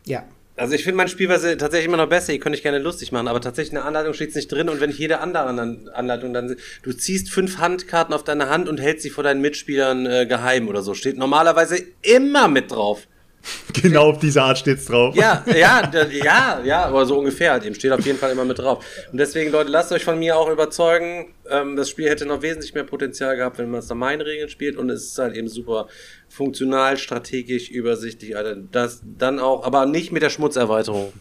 ja. 0.05 0.23
Also 0.57 0.73
ich 0.73 0.83
finde 0.83 0.95
meine 0.97 1.09
Spielweise 1.09 1.57
tatsächlich 1.57 1.87
immer 1.87 1.97
noch 1.97 2.07
besser, 2.07 2.31
die 2.31 2.39
könnte 2.39 2.55
ich 2.57 2.63
gerne 2.63 2.79
lustig 2.79 3.11
machen, 3.11 3.27
aber 3.27 3.41
tatsächlich 3.41 3.73
in 3.73 3.75
der 3.75 3.85
Anleitung 3.85 4.13
steht 4.13 4.29
es 4.29 4.35
nicht 4.35 4.49
drin 4.49 4.69
und 4.69 4.79
wenn 4.79 4.89
ich 4.89 4.97
jede 4.97 5.19
andere 5.19 5.43
An- 5.43 5.89
Anleitung 5.89 6.33
dann, 6.33 6.55
du 6.83 6.93
ziehst 6.93 7.29
fünf 7.29 7.57
Handkarten 7.57 8.13
auf 8.13 8.23
deine 8.23 8.49
Hand 8.49 8.69
und 8.69 8.79
hältst 8.79 9.03
sie 9.03 9.09
vor 9.09 9.23
deinen 9.25 9.41
Mitspielern 9.41 10.05
äh, 10.05 10.25
geheim 10.25 10.69
oder 10.69 10.81
so, 10.81 10.93
steht 10.93 11.17
normalerweise 11.17 11.77
immer 12.01 12.47
mit 12.47 12.71
drauf. 12.71 13.07
Genau 13.81 14.09
auf 14.09 14.19
diese 14.19 14.41
Art 14.41 14.57
steht's 14.57 14.85
drauf. 14.85 15.15
Ja, 15.15 15.43
ja, 15.47 15.91
ja, 16.11 16.61
ja, 16.63 16.85
aber 16.85 17.05
so 17.05 17.19
ungefähr 17.19 17.63
eben. 17.63 17.75
Steht 17.75 17.91
auf 17.91 18.05
jeden 18.05 18.17
Fall 18.17 18.31
immer 18.31 18.45
mit 18.45 18.59
drauf. 18.59 18.83
Und 19.11 19.17
deswegen, 19.17 19.51
Leute, 19.51 19.69
lasst 19.69 19.91
euch 19.91 20.03
von 20.03 20.17
mir 20.17 20.37
auch 20.37 20.49
überzeugen. 20.49 21.33
Ähm, 21.49 21.75
das 21.75 21.89
Spiel 21.89 22.09
hätte 22.09 22.25
noch 22.25 22.41
wesentlich 22.41 22.73
mehr 22.73 22.83
Potenzial 22.83 23.35
gehabt, 23.35 23.57
wenn 23.57 23.69
man 23.69 23.79
es 23.79 23.89
nach 23.89 23.95
meinen 23.95 24.21
Regeln 24.21 24.49
spielt. 24.49 24.77
Und 24.77 24.89
es 24.89 25.05
ist 25.05 25.17
halt 25.17 25.35
eben 25.35 25.47
super 25.47 25.87
funktional, 26.29 26.97
strategisch, 26.97 27.69
übersichtlich. 27.69 28.35
Alter. 28.35 28.55
Das 28.55 29.01
dann 29.03 29.39
auch, 29.39 29.63
aber 29.63 29.85
nicht 29.85 30.11
mit 30.11 30.23
der 30.23 30.29
Schmutzerweiterung. 30.29 31.13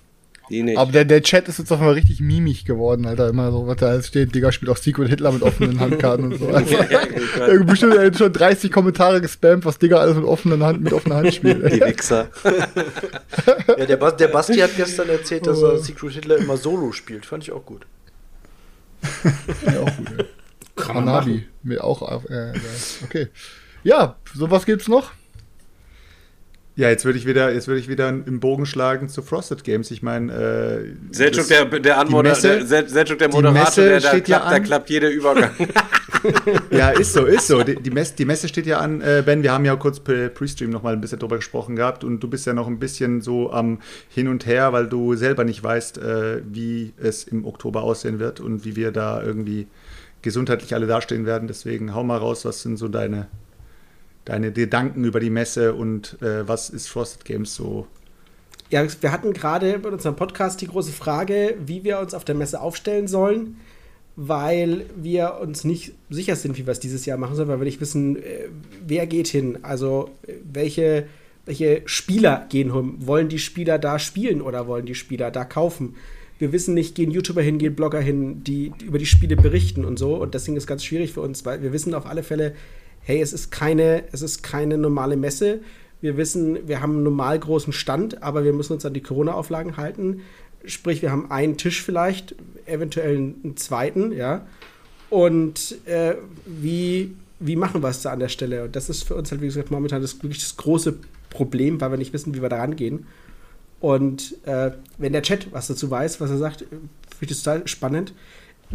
Die 0.50 0.62
nicht. 0.62 0.76
Aber 0.76 0.92
der, 0.92 1.04
der 1.06 1.22
Chat 1.22 1.48
ist 1.48 1.58
jetzt 1.58 1.72
auf 1.72 1.78
einmal 1.80 1.94
richtig 1.94 2.20
mimig 2.20 2.64
geworden, 2.66 3.06
Alter. 3.06 3.28
Immer 3.28 3.50
so, 3.50 3.66
was 3.66 3.76
da 3.76 3.86
alles 3.88 4.08
steht. 4.08 4.34
Digga 4.34 4.52
spielt 4.52 4.70
auch 4.70 4.76
Secret 4.76 5.08
Hitler 5.08 5.32
mit 5.32 5.42
offenen 5.42 5.80
Handkarten 5.80 6.26
und 6.32 6.38
so. 6.38 6.48
Also, 6.54 6.74
Ja, 6.76 7.62
bestimmt 7.64 7.94
ey, 7.96 8.12
schon 8.14 8.32
30 8.32 8.70
Kommentare 8.70 9.20
gespammt, 9.22 9.64
was 9.64 9.78
Digga 9.78 9.96
alles 9.98 10.16
mit 10.16 10.24
offenen 10.24 10.62
Hand, 10.62 10.82
mit 10.82 10.92
offener 10.92 11.16
Hand 11.16 11.32
spielt. 11.34 11.64
die. 11.72 11.80
Wichser. 11.80 12.28
Ja, 13.78 13.86
der, 13.86 13.96
Bas 13.96 14.16
der 14.16 14.28
Basti 14.28 14.56
hat 14.58 14.76
gestern 14.76 15.08
erzählt, 15.08 15.46
dass 15.46 15.58
Oh. 15.62 15.66
er 15.72 15.78
Secret 15.78 16.12
Hitler 16.12 16.36
immer 16.36 16.56
solo 16.56 16.92
spielt. 16.92 17.24
Fand 17.26 17.42
ich 17.42 17.52
auch 17.52 17.64
gut. 17.64 17.86
Ja, 19.66 19.80
auch 19.80 19.96
gut, 19.96 20.08
ey. 20.18 20.24
Hanabi. 20.88 21.46
Mir 21.62 21.82
auch, 21.84 22.02
äh, 22.30 22.50
äh, 22.50 22.52
okay. 23.04 23.28
Ja, 23.82 24.16
sowas 24.34 24.64
gibt's 24.66 24.88
noch? 24.88 25.12
Ja, 26.76 26.88
jetzt 26.88 27.04
würde 27.04 27.18
ich 27.18 27.24
wieder, 27.26 27.52
jetzt 27.52 27.68
würde 27.68 27.78
ich 27.78 27.88
wieder 27.88 28.08
im 28.08 28.40
Bogen 28.40 28.66
schlagen 28.66 29.08
zu 29.08 29.22
Frosted 29.22 29.62
Games. 29.62 29.92
Ich 29.92 30.02
meine, 30.02 30.32
äh, 30.32 31.14
Selchuk, 31.14 31.46
der, 31.46 31.66
der 31.66 31.98
Anmoder, 31.98 32.30
die 32.30 32.34
Messe- 32.36 32.48
der, 32.58 32.66
Sel- 32.66 32.88
Selchuk, 32.88 33.18
der 33.20 33.28
Moderator, 33.28 33.60
Messe 33.64 33.82
der, 33.88 34.00
da 34.00 34.08
steht 34.08 34.26
ja 34.28 34.38
klappt, 34.38 34.52
da 34.52 34.56
an. 34.56 34.62
klappt 34.64 34.90
jeder 34.90 35.10
Übergang. 35.10 35.50
Ja, 36.70 36.88
ist 36.88 37.12
so, 37.12 37.26
ist 37.26 37.46
so. 37.48 37.62
Die, 37.62 37.74
die, 37.74 37.90
Messe, 37.90 38.14
die 38.16 38.24
Messe 38.24 38.48
steht 38.48 38.64
ja 38.64 38.78
an, 38.78 39.02
äh, 39.02 39.22
Ben. 39.26 39.42
Wir 39.42 39.52
haben 39.52 39.66
ja 39.66 39.76
kurz 39.76 40.00
pre- 40.00 40.30
Pre-Stream 40.30 40.70
noch 40.70 40.82
mal 40.82 40.94
ein 40.94 41.00
bisschen 41.02 41.18
drüber 41.18 41.36
gesprochen 41.36 41.76
gehabt 41.76 42.02
und 42.02 42.20
du 42.20 42.28
bist 42.28 42.46
ja 42.46 42.54
noch 42.54 42.66
ein 42.66 42.78
bisschen 42.78 43.20
so 43.20 43.52
am 43.52 43.78
Hin 44.08 44.28
und 44.28 44.46
Her, 44.46 44.72
weil 44.72 44.86
du 44.86 45.16
selber 45.16 45.44
nicht 45.44 45.62
weißt, 45.62 45.98
äh, 45.98 46.40
wie 46.50 46.94
es 46.96 47.24
im 47.24 47.44
Oktober 47.44 47.82
aussehen 47.82 48.20
wird 48.20 48.40
und 48.40 48.64
wie 48.64 48.74
wir 48.74 48.90
da 48.90 49.22
irgendwie 49.22 49.66
gesundheitlich 50.22 50.72
alle 50.74 50.86
dastehen 50.86 51.26
werden. 51.26 51.46
Deswegen 51.46 51.94
hau 51.94 52.02
mal 52.04 52.16
raus, 52.16 52.46
was 52.46 52.62
sind 52.62 52.78
so 52.78 52.88
deine, 52.88 53.26
deine 54.24 54.52
Gedanken 54.52 55.04
über 55.04 55.20
die 55.20 55.30
Messe 55.30 55.74
und 55.74 56.20
äh, 56.22 56.46
was 56.48 56.70
ist 56.70 56.88
Frosted 56.88 57.24
Games 57.24 57.54
so? 57.54 57.86
Ja, 58.70 58.84
wir 59.00 59.12
hatten 59.12 59.32
gerade 59.32 59.78
bei 59.78 59.90
unserem 59.90 60.16
Podcast 60.16 60.60
die 60.60 60.66
große 60.66 60.92
Frage, 60.92 61.54
wie 61.64 61.84
wir 61.84 61.98
uns 61.98 62.14
auf 62.14 62.24
der 62.24 62.34
Messe 62.34 62.60
aufstellen 62.60 63.06
sollen, 63.06 63.56
weil 64.16 64.86
wir 64.96 65.38
uns 65.40 65.64
nicht 65.64 65.92
sicher 66.08 66.36
sind, 66.36 66.56
wie 66.56 66.66
wir 66.66 66.72
es 66.72 66.80
dieses 66.80 67.04
Jahr 67.04 67.18
machen 67.18 67.36
sollen, 67.36 67.48
weil 67.48 67.60
wir 67.60 67.66
nicht 67.66 67.80
wissen, 67.80 68.16
äh, 68.16 68.48
wer 68.86 69.06
geht 69.06 69.28
hin, 69.28 69.58
also 69.62 70.10
welche, 70.50 71.06
welche 71.44 71.82
Spieler 71.84 72.46
gehen 72.48 72.72
hin. 72.72 72.94
Wollen 73.00 73.28
die 73.28 73.38
Spieler 73.38 73.78
da 73.78 73.98
spielen 73.98 74.40
oder 74.40 74.66
wollen 74.66 74.86
die 74.86 74.94
Spieler 74.94 75.30
da 75.30 75.44
kaufen? 75.44 75.96
Wir 76.38 76.52
wissen 76.52 76.74
nicht, 76.74 76.94
gehen 76.94 77.10
YouTuber 77.10 77.42
hin, 77.42 77.58
gehen 77.58 77.76
Blogger 77.76 78.00
hin, 78.00 78.42
die 78.42 78.72
über 78.84 78.98
die 78.98 79.06
Spiele 79.06 79.36
berichten 79.36 79.84
und 79.84 79.98
so. 79.98 80.16
Und 80.16 80.34
deswegen 80.34 80.56
ist 80.56 80.64
es 80.64 80.66
ganz 80.66 80.84
schwierig 80.84 81.12
für 81.12 81.20
uns, 81.20 81.44
weil 81.44 81.62
wir 81.62 81.72
wissen 81.72 81.94
auf 81.94 82.06
alle 82.06 82.22
Fälle, 82.22 82.54
hey, 83.04 83.20
es 83.20 83.32
ist 83.32 83.50
keine, 83.50 84.04
es 84.12 84.22
ist 84.22 84.42
keine 84.42 84.78
normale 84.78 85.16
Messe. 85.16 85.60
Wir 86.00 86.16
wissen, 86.16 86.68
wir 86.68 86.82
haben 86.82 86.94
einen 86.94 87.02
normal 87.04 87.38
großen 87.38 87.72
Stand, 87.72 88.22
aber 88.22 88.44
wir 88.44 88.52
müssen 88.52 88.72
uns 88.74 88.84
an 88.84 88.94
die 88.94 89.02
Corona-Auflagen 89.02 89.76
halten. 89.76 90.22
Sprich, 90.64 91.02
wir 91.02 91.10
haben 91.10 91.30
einen 91.30 91.56
Tisch 91.56 91.82
vielleicht, 91.82 92.34
eventuell 92.66 93.16
einen 93.16 93.56
zweiten, 93.56 94.12
ja. 94.12 94.46
Und 95.10 95.76
äh, 95.86 96.16
wie, 96.46 97.14
wie 97.38 97.56
machen 97.56 97.82
wir 97.82 97.88
es 97.88 98.02
da 98.02 98.12
an 98.12 98.20
der 98.20 98.28
Stelle? 98.28 98.64
Und 98.64 98.76
das 98.76 98.88
ist 98.88 99.04
für 99.04 99.14
uns 99.14 99.30
halt, 99.30 99.40
wie 99.40 99.46
gesagt, 99.46 99.70
momentan 99.70 100.02
das, 100.02 100.22
wirklich 100.22 100.42
das 100.42 100.56
große 100.56 100.96
Problem, 101.30 101.80
weil 101.80 101.90
wir 101.90 101.98
nicht 101.98 102.12
wissen, 102.12 102.34
wie 102.34 102.42
wir 102.42 102.48
da 102.48 102.56
rangehen. 102.56 103.06
Und 103.80 104.36
äh, 104.46 104.70
wenn 104.96 105.12
der 105.12 105.22
Chat 105.22 105.52
was 105.52 105.66
dazu 105.66 105.90
weiß, 105.90 106.20
was 106.20 106.30
er 106.30 106.38
sagt, 106.38 106.60
finde 106.60 106.82
ich 107.20 107.28
das 107.28 107.42
total 107.42 107.68
spannend. 107.68 108.14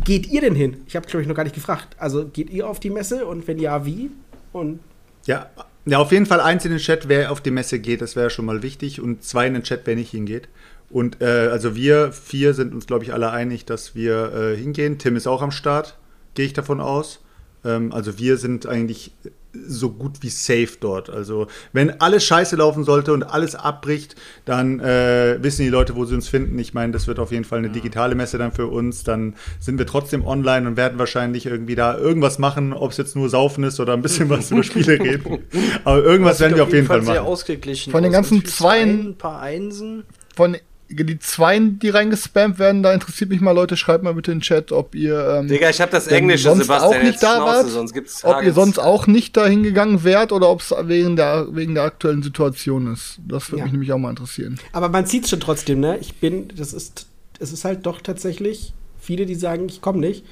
Geht 0.04 0.28
ihr 0.28 0.42
denn 0.42 0.56
hin? 0.56 0.78
Ich 0.88 0.96
habe, 0.96 1.08
glaube 1.08 1.22
ich, 1.22 1.28
noch 1.28 1.36
gar 1.36 1.44
nicht 1.44 1.56
gefragt. 1.56 1.96
Also 1.98 2.26
geht 2.26 2.50
ihr 2.50 2.68
auf 2.68 2.80
die 2.80 2.90
Messe 2.90 3.26
und 3.26 3.48
wenn 3.48 3.60
ja, 3.60 3.86
wie? 3.86 4.12
Und 4.52 4.80
Ja, 5.26 5.50
ja, 5.86 5.98
auf 5.98 6.12
jeden 6.12 6.26
Fall 6.26 6.42
eins 6.42 6.66
in 6.66 6.72
den 6.72 6.80
Chat, 6.80 7.08
wer 7.08 7.32
auf 7.32 7.42
die 7.42 7.52
Messe 7.52 7.80
geht, 7.80 8.02
das 8.02 8.16
wäre 8.16 8.30
schon 8.30 8.46
mal 8.46 8.62
wichtig. 8.62 9.02
Und 9.02 9.24
zwei 9.24 9.48
in 9.48 9.54
den 9.54 9.64
Chat, 9.64 9.82
wer 9.86 9.96
nicht 9.96 10.12
hingeht. 10.12 10.48
Und 10.90 11.22
äh, 11.22 11.50
also 11.52 11.76
wir 11.76 12.12
vier 12.12 12.54
sind 12.54 12.74
uns, 12.74 12.88
glaube 12.88 13.04
ich, 13.04 13.14
alle 13.14 13.32
einig, 13.32 13.66
dass 13.66 13.96
wir 13.96 14.34
äh, 14.34 14.58
hingehen. 14.58 14.98
Tim 14.98 15.16
ist 15.16 15.28
auch 15.28 15.42
am 15.42 15.52
Start, 15.52 15.98
gehe 16.34 16.46
ich 16.46 16.54
davon 16.54 16.80
aus. 16.82 17.22
Ähm, 17.64 17.92
also 17.92 18.18
wir 18.18 18.38
sind 18.38 18.66
eigentlich 18.66 19.14
so 19.54 19.90
gut 19.90 20.22
wie 20.22 20.30
safe 20.30 20.78
dort. 20.80 21.10
Also 21.10 21.48
wenn 21.74 22.02
alles 22.02 22.24
scheiße 22.24 22.56
laufen 22.56 22.84
sollte 22.84 23.14
und 23.14 23.24
alles 23.24 23.56
abbricht, 23.56 24.16
dann 24.46 24.80
äh, 24.80 25.38
wissen 25.42 25.64
die 25.64 25.70
Leute, 25.70 25.96
wo 25.96 26.06
sie 26.06 26.16
uns 26.16 26.28
finden. 26.28 26.58
Ich 26.60 26.74
meine, 26.74 26.94
das 26.94 27.08
wird 27.08 27.20
auf 27.20 27.32
jeden 27.32 27.46
Fall 27.46 27.60
eine 27.60 27.70
digitale 27.70 28.16
Messe 28.16 28.38
dann 28.38 28.52
für 28.52 28.68
uns. 28.68 29.04
Dann 29.04 29.36
sind 29.60 29.80
wir 29.80 29.88
trotzdem 29.88 30.26
online 30.26 30.68
und 30.68 30.78
werden 30.78 31.00
wahrscheinlich 31.00 31.46
irgendwie 31.48 31.76
da 31.76 31.98
irgendwas 31.98 32.38
machen, 32.38 32.74
ob 32.74 32.92
es 32.92 32.98
jetzt 32.98 33.16
nur 33.16 33.30
Saufen 33.30 33.64
ist 33.64 33.80
oder 33.80 33.94
ein 33.94 34.02
bisschen 34.02 34.30
was 34.30 34.52
über 34.52 34.64
Spiele 34.64 35.00
reden. 35.00 35.40
Aber 35.84 36.04
irgendwas 36.04 36.40
werden 36.40 36.56
wir 36.56 36.64
auf 36.64 36.74
jeden 36.74 36.88
Fall 36.88 37.02
sehr 37.02 37.16
machen. 37.16 37.26
ausgeglichen. 37.28 37.92
Von 37.92 38.04
den 38.04 38.12
ganzen 38.12 38.46
Zweien, 38.46 39.10
Ein 39.10 39.16
paar 39.18 39.42
Einsen. 39.42 40.04
Von 40.36 40.58
die 40.90 41.20
Zweien, 41.20 41.78
die 41.80 41.90
reingespammt 41.90 42.58
werden, 42.58 42.82
da 42.82 42.94
interessiert 42.94 43.30
mich 43.30 43.42
mal, 43.42 43.52
Leute, 43.52 43.78
schreibt 43.78 44.04
mal 44.04 44.14
bitte 44.16 44.32
in 44.32 44.40
den 44.40 44.44
Chat, 44.44 44.72
ob 44.72 44.96
ihr. 44.96 45.38
Ähm, 45.40 45.48
Digga, 45.48 45.70
ich 45.70 45.80
hab 45.82 45.92
das 45.92 46.08
Englische, 46.08 46.44
sonst 46.50 46.64
Sebastian, 46.64 46.92
auch 46.92 46.98
nicht 47.04 47.12
jetzt 47.14 47.24
da 47.24 47.36
Schnauze, 47.36 47.54
wart, 47.64 47.68
sonst 47.70 47.94
gibt's 47.94 48.26
ob 48.26 48.42
ihr 48.44 48.54
sonst 48.54 48.80
auch 48.80 49.06
nicht 49.08 49.38
da 49.38 49.46
hingegangen 49.46 50.04
wärt 50.04 50.32
oder 50.32 50.50
ob 50.50 50.62
es 50.62 50.74
wegen 50.84 51.16
der, 51.16 51.48
wegen 51.52 51.76
der 51.76 51.84
aktuellen 51.84 52.24
Situation 52.24 52.92
ist. 52.92 53.20
Das 53.28 53.50
würde 53.52 53.60
Ja. 53.60 53.64
mich 53.66 53.72
nämlich 53.74 53.94
auch 53.94 53.98
mal 54.00 54.10
interessieren. 54.10 54.60
Aber 54.74 54.90
man 54.90 55.06
sieht 55.06 55.26
es 55.26 55.30
schon 55.30 55.40
trotzdem, 55.40 55.80
ne? 55.80 55.98
Ich 56.00 56.16
bin, 56.16 56.48
das 56.56 56.74
ist, 56.74 57.06
es 57.40 57.52
ist 57.54 57.66
halt 57.66 57.86
doch 57.86 58.02
tatsächlich 58.02 58.74
viele, 59.00 59.26
die 59.26 59.36
sagen, 59.36 59.68
ich 59.70 59.82
komme 59.82 60.00
nicht. 60.00 60.26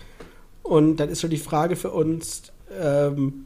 Und 0.64 0.98
dann 0.98 1.10
ist 1.10 1.22
schon 1.22 1.30
die 1.30 1.38
Frage 1.38 1.76
für 1.76 1.92
uns, 1.92 2.52
ähm, 2.82 3.46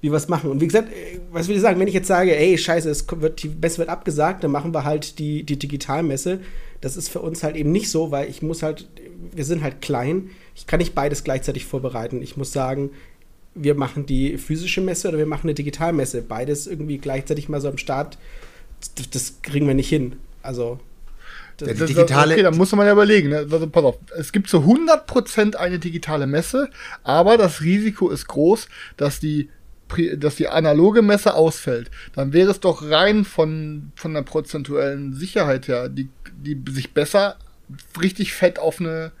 wie 0.00 0.10
wir 0.10 0.16
es 0.16 0.28
machen. 0.28 0.50
Und 0.50 0.60
wie 0.60 0.66
gesagt, 0.66 0.90
äh, 0.92 1.18
was 1.32 1.48
will 1.48 1.56
ich 1.56 1.62
sagen, 1.62 1.78
wenn 1.80 1.88
ich 1.88 1.94
jetzt 1.94 2.08
sage, 2.08 2.36
ey, 2.36 2.56
scheiße, 2.58 2.88
es 2.90 3.06
wird, 3.10 3.42
die 3.42 3.48
Messe 3.48 3.78
wird 3.78 3.88
abgesagt, 3.88 4.44
dann 4.44 4.50
machen 4.50 4.72
wir 4.74 4.84
halt 4.84 5.18
die, 5.18 5.42
die 5.44 5.58
Digitalmesse. 5.58 6.40
Das 6.80 6.96
ist 6.96 7.08
für 7.08 7.20
uns 7.20 7.42
halt 7.42 7.56
eben 7.56 7.72
nicht 7.72 7.90
so, 7.90 8.10
weil 8.10 8.28
ich 8.28 8.42
muss 8.42 8.62
halt, 8.62 8.88
wir 9.32 9.44
sind 9.44 9.62
halt 9.62 9.80
klein. 9.80 10.30
Ich 10.54 10.66
kann 10.66 10.78
nicht 10.78 10.94
beides 10.94 11.24
gleichzeitig 11.24 11.64
vorbereiten. 11.64 12.22
Ich 12.22 12.36
muss 12.36 12.52
sagen, 12.52 12.90
wir 13.54 13.74
machen 13.74 14.04
die 14.04 14.36
physische 14.36 14.82
Messe 14.82 15.08
oder 15.08 15.16
wir 15.18 15.26
machen 15.26 15.46
eine 15.46 15.54
Digitalmesse. 15.54 16.20
Beides 16.22 16.66
irgendwie 16.66 16.98
gleichzeitig 16.98 17.48
mal 17.48 17.60
so 17.62 17.68
am 17.68 17.78
Start, 17.78 18.18
das, 18.96 19.08
das 19.10 19.42
kriegen 19.42 19.66
wir 19.66 19.74
nicht 19.74 19.88
hin. 19.88 20.16
Also, 20.42 20.78
Ja, 21.58 21.68
die 21.68 21.78
Das- 21.78 21.88
digitale- 21.88 22.34
Okay, 22.34 22.42
da 22.42 22.50
muss 22.50 22.70
man 22.72 22.84
ja 22.86 22.92
überlegen. 22.92 23.30
Ne? 23.30 23.38
Also, 23.50 23.66
pass 23.66 23.82
auf, 23.84 23.98
es 24.18 24.30
gibt 24.30 24.50
zu 24.50 24.58
100% 24.66 25.56
eine 25.56 25.78
digitale 25.78 26.26
Messe, 26.26 26.68
aber 27.02 27.38
das 27.38 27.62
Risiko 27.62 28.10
ist 28.10 28.26
groß, 28.28 28.68
dass 28.98 29.20
die, 29.20 29.48
dass 30.16 30.36
die 30.36 30.48
analoge 30.48 31.02
Messe 31.02 31.34
ausfällt. 31.34 31.90
Dann 32.14 32.32
wäre 32.32 32.50
es 32.50 32.60
doch 32.60 32.88
rein 32.90 33.24
von, 33.24 33.92
von 33.94 34.14
der 34.14 34.22
prozentuellen 34.22 35.14
Sicherheit 35.14 35.68
her, 35.68 35.88
die, 35.88 36.08
die 36.36 36.60
sich 36.70 36.92
besser 36.92 37.36
richtig 38.00 38.32
fett 38.32 38.58
auf 38.58 38.80
eine 38.80 39.12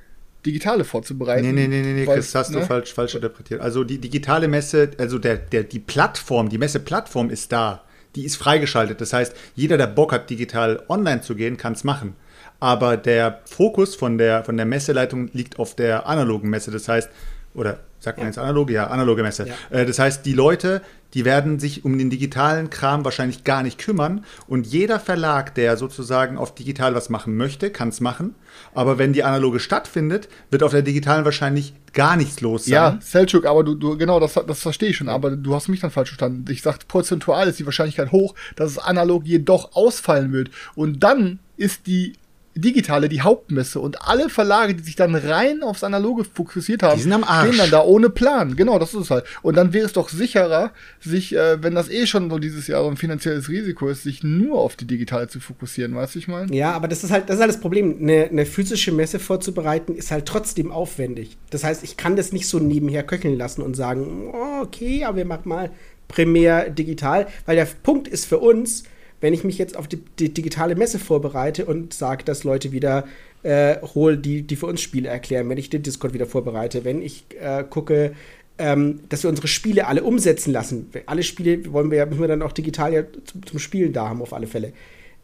digitale 0.44 0.84
vorzubereiten. 0.84 1.42
Nee, 1.42 1.66
nee, 1.66 1.66
nee, 1.66 1.92
nee, 1.92 2.04
Chris, 2.04 2.34
hast 2.34 2.54
du 2.54 2.60
ne? 2.60 2.64
falsch, 2.64 2.94
falsch 2.94 3.14
interpretiert. 3.14 3.60
Also 3.60 3.84
die 3.84 3.98
digitale 3.98 4.48
Messe, 4.48 4.90
also 4.98 5.18
der, 5.18 5.36
der, 5.36 5.64
die 5.64 5.80
Plattform, 5.80 6.48
die 6.48 6.58
Messeplattform 6.58 7.30
ist 7.30 7.52
da. 7.52 7.82
Die 8.14 8.24
ist 8.24 8.36
freigeschaltet. 8.36 9.00
Das 9.00 9.12
heißt, 9.12 9.36
jeder, 9.54 9.76
der 9.76 9.88
Bock 9.88 10.12
hat, 10.12 10.30
digital 10.30 10.82
online 10.88 11.20
zu 11.20 11.34
gehen, 11.34 11.56
kann 11.56 11.74
es 11.74 11.84
machen. 11.84 12.14
Aber 12.60 12.96
der 12.96 13.42
Fokus 13.44 13.94
von 13.94 14.16
der, 14.16 14.44
von 14.44 14.56
der 14.56 14.64
Messeleitung 14.64 15.28
liegt 15.34 15.58
auf 15.58 15.74
der 15.74 16.06
analogen 16.06 16.48
Messe. 16.48 16.70
Das 16.70 16.88
heißt, 16.88 17.10
oder 17.52 17.80
sagt 18.06 18.18
man 18.18 18.28
jetzt 18.28 18.38
analoge? 18.38 18.72
Ja, 18.72 18.86
analoge 18.86 19.22
Messe. 19.22 19.48
Ja. 19.48 19.54
Äh, 19.76 19.84
das 19.84 19.98
heißt, 19.98 20.24
die 20.24 20.32
Leute, 20.32 20.80
die 21.12 21.24
werden 21.24 21.58
sich 21.58 21.84
um 21.84 21.98
den 21.98 22.08
digitalen 22.08 22.70
Kram 22.70 23.04
wahrscheinlich 23.04 23.42
gar 23.42 23.62
nicht 23.64 23.78
kümmern. 23.78 24.24
Und 24.46 24.66
jeder 24.66 25.00
Verlag, 25.00 25.54
der 25.56 25.76
sozusagen 25.76 26.38
auf 26.38 26.54
digital 26.54 26.94
was 26.94 27.08
machen 27.08 27.36
möchte, 27.36 27.70
kann 27.70 27.88
es 27.88 28.00
machen. 28.00 28.36
Aber 28.74 28.96
wenn 28.98 29.12
die 29.12 29.24
analoge 29.24 29.58
stattfindet, 29.58 30.28
wird 30.50 30.62
auf 30.62 30.70
der 30.70 30.82
digitalen 30.82 31.24
wahrscheinlich 31.24 31.74
gar 31.92 32.16
nichts 32.16 32.40
los 32.40 32.66
sein. 32.66 32.72
Ja, 32.74 32.98
Selchuk, 33.00 33.44
aber 33.44 33.64
du, 33.64 33.74
du 33.74 33.98
genau, 33.98 34.20
das, 34.20 34.34
das 34.34 34.60
verstehe 34.60 34.90
ich 34.90 34.96
schon, 34.96 35.08
aber 35.08 35.30
du 35.32 35.54
hast 35.54 35.68
mich 35.68 35.80
dann 35.80 35.90
falsch 35.90 36.10
verstanden. 36.10 36.44
Ich 36.50 36.62
sag, 36.62 36.86
prozentual 36.86 37.48
ist 37.48 37.58
die 37.58 37.66
Wahrscheinlichkeit 37.66 38.12
hoch, 38.12 38.34
dass 38.54 38.70
es 38.70 38.78
analog 38.78 39.24
jedoch 39.24 39.74
ausfallen 39.74 40.32
wird. 40.32 40.50
Und 40.74 41.02
dann 41.02 41.40
ist 41.56 41.86
die 41.86 42.12
digitale 42.56 43.08
die 43.08 43.20
Hauptmesse 43.20 43.80
und 43.80 44.02
alle 44.02 44.28
Verlage, 44.28 44.74
die 44.74 44.82
sich 44.82 44.96
dann 44.96 45.14
rein 45.14 45.62
aufs 45.62 45.84
Analoge 45.84 46.24
fokussiert 46.24 46.82
haben, 46.82 46.96
Die 46.96 47.02
sind 47.02 47.12
am 47.12 47.24
Arsch. 47.24 47.50
gehen 47.50 47.58
dann 47.58 47.70
da 47.70 47.82
ohne 47.82 48.10
Plan. 48.10 48.56
Genau, 48.56 48.78
das 48.78 48.94
ist 48.94 49.00
es 49.02 49.10
halt. 49.10 49.24
Und 49.42 49.56
dann 49.56 49.72
wäre 49.72 49.86
es 49.86 49.92
doch 49.92 50.08
sicherer, 50.08 50.72
sich, 51.00 51.34
äh, 51.34 51.62
wenn 51.62 51.74
das 51.74 51.90
eh 51.90 52.06
schon 52.06 52.30
so 52.30 52.38
dieses 52.38 52.66
Jahr 52.66 52.82
so 52.82 52.88
ein 52.90 52.96
finanzielles 52.96 53.48
Risiko 53.48 53.88
ist, 53.88 54.02
sich 54.02 54.22
nur 54.22 54.58
auf 54.58 54.76
die 54.76 54.86
digitale 54.86 55.28
zu 55.28 55.40
fokussieren, 55.40 55.94
weißt 55.94 56.14
du, 56.14 56.18
ich 56.18 56.28
meine? 56.28 56.54
Ja, 56.54 56.72
aber 56.72 56.88
das 56.88 57.04
ist 57.04 57.10
halt 57.10 57.28
das, 57.28 57.36
ist 57.36 57.40
halt 57.40 57.50
das 57.52 57.60
Problem. 57.60 57.96
Eine, 58.00 58.24
eine 58.30 58.46
physische 58.46 58.92
Messe 58.92 59.18
vorzubereiten 59.18 59.94
ist 59.94 60.10
halt 60.10 60.26
trotzdem 60.26 60.72
aufwendig. 60.72 61.36
Das 61.50 61.62
heißt, 61.64 61.84
ich 61.84 61.96
kann 61.96 62.16
das 62.16 62.32
nicht 62.32 62.48
so 62.48 62.58
nebenher 62.58 63.02
köcheln 63.02 63.36
lassen 63.36 63.62
und 63.62 63.74
sagen, 63.76 64.30
oh, 64.32 64.62
okay, 64.62 65.04
aber 65.04 65.18
wir 65.18 65.24
machen 65.26 65.48
mal 65.48 65.70
primär 66.08 66.70
digital. 66.70 67.26
Weil 67.44 67.56
der 67.56 67.66
Punkt 67.82 68.08
ist 68.08 68.26
für 68.26 68.38
uns, 68.38 68.84
wenn 69.26 69.34
ich 69.34 69.42
mich 69.42 69.58
jetzt 69.58 69.76
auf 69.76 69.88
die, 69.88 69.96
die 70.20 70.32
digitale 70.32 70.76
Messe 70.76 71.00
vorbereite 71.00 71.64
und 71.64 71.92
sage, 71.92 72.22
dass 72.22 72.44
Leute 72.44 72.70
wieder 72.70 73.08
äh, 73.42 73.74
hol, 73.96 74.16
die, 74.16 74.42
die 74.42 74.54
für 74.54 74.66
uns 74.66 74.80
Spiele 74.80 75.08
erklären, 75.08 75.48
wenn 75.48 75.58
ich 75.58 75.68
den 75.68 75.82
Discord 75.82 76.14
wieder 76.14 76.26
vorbereite, 76.26 76.84
wenn 76.84 77.02
ich 77.02 77.24
äh, 77.40 77.64
gucke, 77.68 78.12
ähm, 78.56 79.00
dass 79.08 79.24
wir 79.24 79.30
unsere 79.30 79.48
Spiele 79.48 79.88
alle 79.88 80.04
umsetzen 80.04 80.52
lassen. 80.52 80.88
Alle 81.06 81.24
Spiele 81.24 81.72
wollen 81.72 81.90
wir 81.90 81.98
ja, 81.98 82.06
müssen 82.06 82.20
wir 82.20 82.28
dann 82.28 82.40
auch 82.40 82.52
digital 82.52 82.92
ja 82.92 83.02
zum, 83.24 83.44
zum 83.44 83.58
Spielen 83.58 83.92
da 83.92 84.08
haben, 84.08 84.22
auf 84.22 84.32
alle 84.32 84.46
Fälle. 84.46 84.72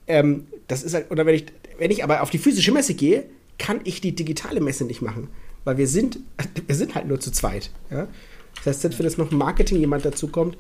Ähm, 0.09 0.49
das 0.67 0.83
ist 0.83 0.95
halt, 0.95 1.13
oder 1.13 1.25
wenn 1.25 1.37
ich, 1.37 1.47
wenn 1.79 1.93
ich 1.93 2.03
aber 2.03 2.23
auf 2.23 2.31
die 2.31 2.39
physische 2.39 2.73
Messe 2.73 2.95
gehe, 2.95 3.23
kann 3.57 3.83
ich 3.85 4.01
die 4.01 4.17
digitale 4.17 4.61
Messe 4.61 4.85
nicht 4.85 5.01
machen. 5.01 5.29
Weil 5.63 5.77
wir 5.77 5.87
sind, 5.87 6.19
wir 6.67 6.75
sind 6.75 6.97
halt 6.97 7.07
nur 7.07 7.21
zu 7.21 7.31
zweit. 7.31 7.71
Ja? 7.89 8.09
Das 8.57 8.67
heißt, 8.67 8.81
selbst 8.81 8.99
wenn 8.99 9.07
jetzt 9.07 9.19
noch 9.19 9.31
Marketing 9.31 9.79
jemand 9.79 10.05
dazukommt, 10.05 10.57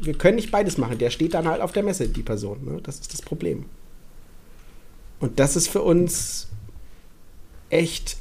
wir 0.00 0.14
können 0.14 0.36
nicht 0.36 0.50
beides 0.50 0.78
machen. 0.78 0.98
Der 0.98 1.10
steht 1.10 1.34
dann 1.34 1.46
halt 1.46 1.60
auf 1.60 1.72
der 1.72 1.82
Messe, 1.82 2.08
die 2.08 2.22
Person. 2.22 2.64
Ne? 2.64 2.80
Das 2.82 2.98
ist 3.00 3.12
das 3.12 3.22
Problem. 3.22 3.66
Und 5.20 5.38
das 5.38 5.56
ist 5.56 5.68
für 5.68 5.82
uns 5.82 6.48
echt 7.68 8.16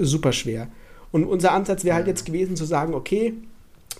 super 0.00 0.32
schwer. 0.32 0.68
Und 1.12 1.24
unser 1.24 1.52
Ansatz 1.52 1.84
wäre 1.84 1.96
halt 1.96 2.06
jetzt 2.06 2.24
gewesen 2.24 2.56
zu 2.56 2.64
sagen, 2.64 2.94
okay, 2.94 3.34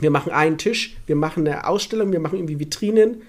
wir 0.00 0.10
machen 0.10 0.32
einen 0.32 0.58
Tisch, 0.58 0.96
wir 1.06 1.16
machen 1.16 1.46
eine 1.46 1.66
Ausstellung, 1.66 2.12
wir 2.12 2.20
machen 2.20 2.38
irgendwie 2.38 2.58
Vitrinen 2.58 3.22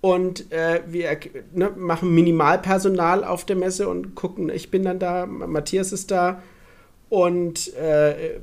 und 0.00 0.50
äh, 0.52 0.82
wir 0.86 1.18
ne, 1.52 1.70
machen 1.76 2.14
Minimalpersonal 2.14 3.24
auf 3.24 3.44
der 3.44 3.56
Messe 3.56 3.88
und 3.88 4.14
gucken, 4.14 4.48
ich 4.48 4.70
bin 4.70 4.84
dann 4.84 4.98
da, 4.98 5.26
Matthias 5.26 5.92
ist 5.92 6.10
da 6.10 6.42
und 7.08 7.74
äh, 7.74 8.40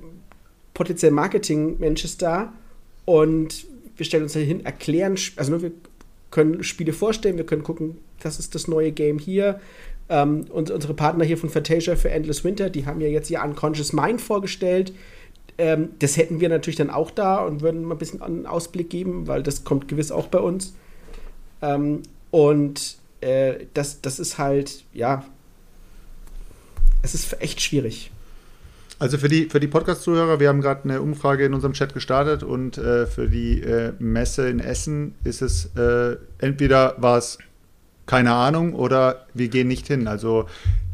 potenziell 0.73 1.11
Marketing-Mensch 1.11 2.17
da 2.17 2.53
und 3.05 3.65
wir 3.97 4.05
stellen 4.05 4.23
uns 4.23 4.33
dahin, 4.33 4.65
erklären, 4.65 5.17
also 5.35 5.51
nur 5.51 5.61
wir 5.61 5.71
können 6.31 6.63
Spiele 6.63 6.93
vorstellen, 6.93 7.37
wir 7.37 7.45
können 7.45 7.63
gucken, 7.63 7.97
das 8.21 8.39
ist 8.39 8.55
das 8.55 8.67
neue 8.67 8.91
Game 8.91 9.19
hier. 9.19 9.59
Ähm, 10.09 10.45
und 10.49 10.71
unsere 10.71 10.93
Partner 10.93 11.23
hier 11.23 11.37
von 11.37 11.49
Fantasia 11.49 11.95
für 11.95 12.09
Endless 12.09 12.43
Winter, 12.43 12.69
die 12.69 12.85
haben 12.85 13.01
ja 13.01 13.07
jetzt 13.07 13.29
ihr 13.29 13.41
Unconscious 13.41 13.93
Mind 13.93 14.19
vorgestellt. 14.19 14.93
Ähm, 15.57 15.89
das 15.99 16.17
hätten 16.17 16.39
wir 16.39 16.49
natürlich 16.49 16.77
dann 16.77 16.89
auch 16.89 17.11
da 17.11 17.45
und 17.45 17.61
würden 17.61 17.83
mal 17.83 17.95
ein 17.95 17.99
bisschen 17.99 18.21
einen 18.21 18.45
Ausblick 18.45 18.89
geben, 18.89 19.27
weil 19.27 19.43
das 19.43 19.63
kommt 19.63 19.87
gewiss 19.87 20.11
auch 20.11 20.27
bei 20.27 20.39
uns. 20.39 20.75
Ähm, 21.61 22.01
und 22.31 22.97
äh, 23.21 23.65
das, 23.73 24.01
das 24.01 24.19
ist 24.19 24.37
halt, 24.37 24.83
ja, 24.93 25.23
es 27.03 27.13
ist 27.13 27.41
echt 27.41 27.61
schwierig. 27.61 28.11
Also 29.03 29.17
für 29.17 29.27
die, 29.27 29.49
für 29.49 29.59
die 29.59 29.67
Podcast-Zuhörer, 29.67 30.39
wir 30.39 30.47
haben 30.47 30.61
gerade 30.61 30.85
eine 30.85 31.01
Umfrage 31.01 31.43
in 31.43 31.53
unserem 31.53 31.73
Chat 31.73 31.93
gestartet 31.93 32.41
und 32.41 32.77
äh, 32.77 33.05
für 33.05 33.27
die 33.27 33.61
äh, 33.61 33.91
Messe 33.99 34.47
in 34.47 34.61
Essen 34.61 35.15
ist 35.25 35.41
es 35.41 35.65
äh, 35.75 36.15
entweder 36.37 36.95
war 36.99 37.17
es 37.17 37.37
keine 38.05 38.31
Ahnung 38.31 38.73
oder 38.73 39.27
wir 39.33 39.49
gehen 39.49 39.67
nicht 39.67 39.87
hin. 39.87 40.07
Also 40.07 40.47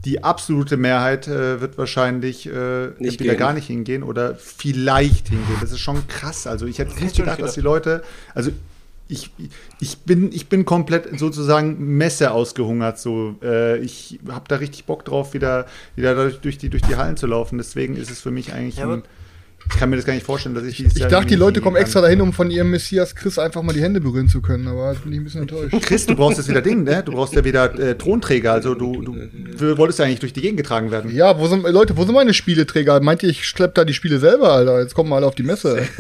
die 0.06 0.23
absolute 0.23 0.76
Mehrheit 0.76 1.27
äh, 1.27 1.61
wird 1.61 1.77
wahrscheinlich 1.77 2.48
äh, 2.48 2.86
entweder 2.86 3.36
gar 3.36 3.53
nicht 3.53 3.68
hingehen 3.68 4.02
oder 4.02 4.34
vielleicht 4.34 5.27
hingehen. 5.27 5.57
Das 5.61 5.72
ist 5.72 5.77
schon 5.77 6.07
krass. 6.07 6.48
Also 6.48 6.65
ich 6.65 6.80
hätte 6.80 6.99
nicht 7.03 7.15
gedacht, 7.15 7.40
dass 7.40 7.53
die 7.53 7.61
Leute, 7.61 8.02
also 8.34 8.49
ich, 9.11 9.31
ich, 9.80 9.98
bin, 9.98 10.31
ich 10.31 10.49
bin 10.49 10.65
komplett 10.65 11.19
sozusagen 11.19 11.98
Messe 11.98 12.31
ausgehungert. 12.31 12.99
So. 12.99 13.36
Äh, 13.41 13.80
ich 13.80 14.19
habe 14.30 14.45
da 14.48 14.57
richtig 14.57 14.86
Bock 14.86 15.03
drauf, 15.03 15.34
wieder, 15.34 15.65
wieder 15.95 16.30
durch, 16.30 16.60
die, 16.60 16.69
durch 16.69 16.84
die 16.84 16.95
Hallen 16.95 17.18
zu 17.18 17.26
laufen. 17.26 17.57
Deswegen 17.57 17.95
ist 17.95 18.11
es 18.11 18.22
für 18.22 18.30
mich 18.30 18.53
eigentlich 18.53 18.77
ja, 18.77 18.88
ein, 18.88 19.03
ich 19.71 19.79
kann 19.79 19.89
mir 19.89 19.97
das 19.97 20.05
gar 20.05 20.13
nicht 20.13 20.25
vorstellen, 20.25 20.55
dass 20.55 20.63
ich 20.63 20.77
dieses 20.77 20.93
Ich 20.93 20.99
Jahr 20.99 21.09
dachte, 21.09 21.27
die 21.27 21.35
Leute 21.35 21.61
kommen 21.61 21.75
extra 21.75 22.01
dahin, 22.01 22.21
um 22.21 22.33
von 22.33 22.49
ihrem 22.49 22.71
Messias 22.71 23.13
Chris 23.15 23.37
einfach 23.37 23.61
mal 23.61 23.73
die 23.73 23.81
Hände 23.81 24.01
berühren 24.01 24.27
zu 24.27 24.41
können, 24.41 24.67
aber 24.67 24.95
bin 24.95 25.13
ich 25.13 25.19
ein 25.19 25.23
bisschen 25.23 25.41
enttäuscht. 25.41 25.75
Chris, 25.81 26.05
du 26.05 26.15
brauchst 26.15 26.37
jetzt 26.37 26.49
wieder 26.49 26.61
Ding, 26.61 26.83
ne? 26.83 27.03
Du 27.03 27.11
brauchst 27.11 27.33
ja 27.35 27.43
wieder 27.43 27.77
äh, 27.79 27.95
Thronträger, 27.95 28.53
also 28.53 28.73
du, 28.73 29.01
du, 29.01 29.77
wolltest 29.77 29.99
ja 29.99 30.05
eigentlich 30.05 30.19
durch 30.19 30.33
die 30.33 30.41
Gegend 30.41 30.57
getragen 30.57 30.91
werden. 30.91 31.15
Ja, 31.15 31.39
wo 31.39 31.47
sind, 31.47 31.63
Leute, 31.69 31.95
wo 31.97 32.03
sind 32.03 32.15
meine 32.15 32.33
Spieleträger? 32.33 32.99
Meint 33.01 33.23
ihr, 33.23 33.29
ich 33.29 33.47
schlepp 33.47 33.75
da 33.75 33.85
die 33.85 33.93
Spiele 33.93 34.19
selber, 34.19 34.51
Alter? 34.51 34.81
Jetzt 34.81 34.95
kommen 34.95 35.09
wir 35.09 35.17
alle 35.17 35.27
auf 35.27 35.35
die 35.35 35.43
Messe. 35.43 35.83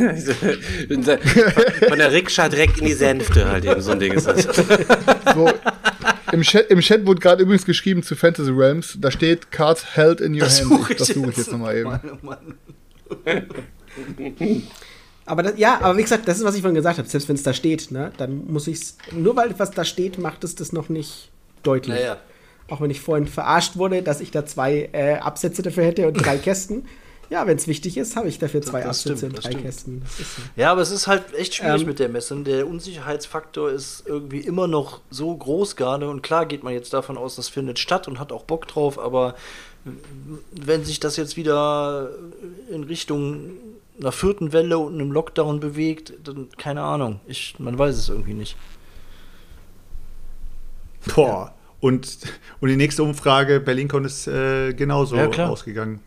von 1.87 1.97
der 1.97 2.11
Rikscha 2.11 2.49
direkt 2.49 2.79
in 2.79 2.87
die 2.87 2.93
Sänfte 2.93 3.47
halt 3.49 3.65
eben, 3.65 3.81
so 3.81 3.91
ein 3.91 3.99
Ding 3.99 4.13
ist 4.13 4.27
das. 4.27 4.47
So, 5.35 5.47
im 6.31 6.41
Chat, 6.41 6.69
Im 6.69 6.79
Chat 6.79 7.05
wurde 7.05 7.19
gerade 7.19 7.43
übrigens 7.43 7.65
geschrieben 7.65 8.03
zu 8.03 8.15
Fantasy 8.15 8.51
Realms, 8.51 8.97
da 8.99 9.11
steht 9.11 9.51
Cards 9.51 9.95
held 9.95 10.21
in 10.21 10.33
your 10.33 10.41
das 10.41 10.61
hand. 10.61 10.71
Das 10.99 11.07
suche 11.07 11.31
ich 11.31 11.37
jetzt 11.37 11.51
nochmal 11.51 11.77
eben. 11.77 11.89
Mann, 11.89 12.01
oh 12.11 12.25
Mann. 12.25 12.55
Aber 15.25 15.43
das, 15.43 15.57
ja, 15.57 15.79
aber 15.81 15.95
wie 15.97 16.01
gesagt, 16.01 16.27
das 16.27 16.39
ist, 16.39 16.43
was 16.43 16.55
ich 16.55 16.61
vorhin 16.61 16.75
gesagt 16.75 16.97
habe. 16.97 17.07
Selbst 17.07 17.29
wenn 17.29 17.35
es 17.35 17.43
da 17.43 17.53
steht, 17.53 17.91
ne, 17.91 18.11
dann 18.17 18.47
muss 18.47 18.67
ich 18.67 18.79
es. 18.79 18.97
Nur 19.11 19.35
weil 19.35 19.51
etwas 19.51 19.71
da 19.71 19.85
steht, 19.85 20.17
macht 20.17 20.43
es 20.43 20.55
das 20.55 20.73
noch 20.73 20.89
nicht 20.89 21.29
deutlich. 21.61 21.95
Naja. 21.95 22.17
Auch 22.67 22.81
wenn 22.81 22.89
ich 22.89 23.01
vorhin 23.01 23.27
verarscht 23.27 23.77
wurde, 23.77 24.01
dass 24.01 24.21
ich 24.21 24.31
da 24.31 24.45
zwei 24.45 24.89
äh, 24.91 25.15
Absätze 25.15 25.61
dafür 25.61 25.83
hätte 25.83 26.07
und 26.07 26.13
drei 26.13 26.37
Kästen. 26.39 26.85
Ja, 27.29 27.45
wenn 27.45 27.57
es 27.57 27.67
wichtig 27.67 27.95
ist, 27.95 28.15
habe 28.15 28.27
ich 28.27 28.39
dafür 28.39 28.61
zwei 28.63 28.81
das 28.81 29.05
Absätze 29.05 29.17
stimmt, 29.17 29.35
und 29.35 29.43
drei 29.43 29.49
stimmt. 29.51 29.63
Kästen. 29.63 30.01
So. 30.07 30.41
Ja, 30.55 30.71
aber 30.71 30.81
es 30.81 30.89
ist 30.89 31.05
halt 31.05 31.31
echt 31.35 31.53
schwierig 31.53 31.81
ähm, 31.81 31.87
mit 31.87 31.99
der 31.99 32.09
Messe. 32.09 32.35
Der 32.37 32.67
Unsicherheitsfaktor 32.67 33.69
ist 33.69 34.03
irgendwie 34.07 34.39
immer 34.39 34.67
noch 34.67 35.01
so 35.11 35.35
groß 35.35 35.75
gerade. 35.75 36.09
Und 36.09 36.23
klar 36.23 36.47
geht 36.47 36.63
man 36.63 36.73
jetzt 36.73 36.91
davon 36.91 37.19
aus, 37.19 37.35
das 37.35 37.47
findet 37.47 37.77
statt 37.77 38.07
und 38.07 38.19
hat 38.19 38.31
auch 38.31 38.45
Bock 38.45 38.67
drauf, 38.67 38.97
aber 38.97 39.35
wenn 40.51 40.83
sich 40.83 40.99
das 40.99 41.17
jetzt 41.17 41.37
wieder 41.37 42.09
in 42.71 42.83
Richtung 42.83 43.51
einer 43.99 44.11
vierten 44.11 44.53
Welle 44.53 44.77
und 44.77 44.93
einem 44.93 45.11
Lockdown 45.11 45.59
bewegt, 45.59 46.13
dann 46.23 46.47
keine 46.57 46.81
Ahnung. 46.81 47.19
Ich, 47.27 47.55
man 47.59 47.77
weiß 47.77 47.97
es 47.97 48.09
irgendwie 48.09 48.33
nicht. 48.33 48.55
Boah. 51.15 51.27
Ja. 51.27 51.55
Und, 51.81 52.17
und 52.59 52.69
die 52.69 52.75
nächste 52.75 53.03
Umfrage, 53.03 53.59
BerlinCon 53.61 54.03
ist 54.03 54.27
äh, 54.27 54.73
genauso 54.73 55.15
ja, 55.15 55.47
ausgegangen. 55.47 56.01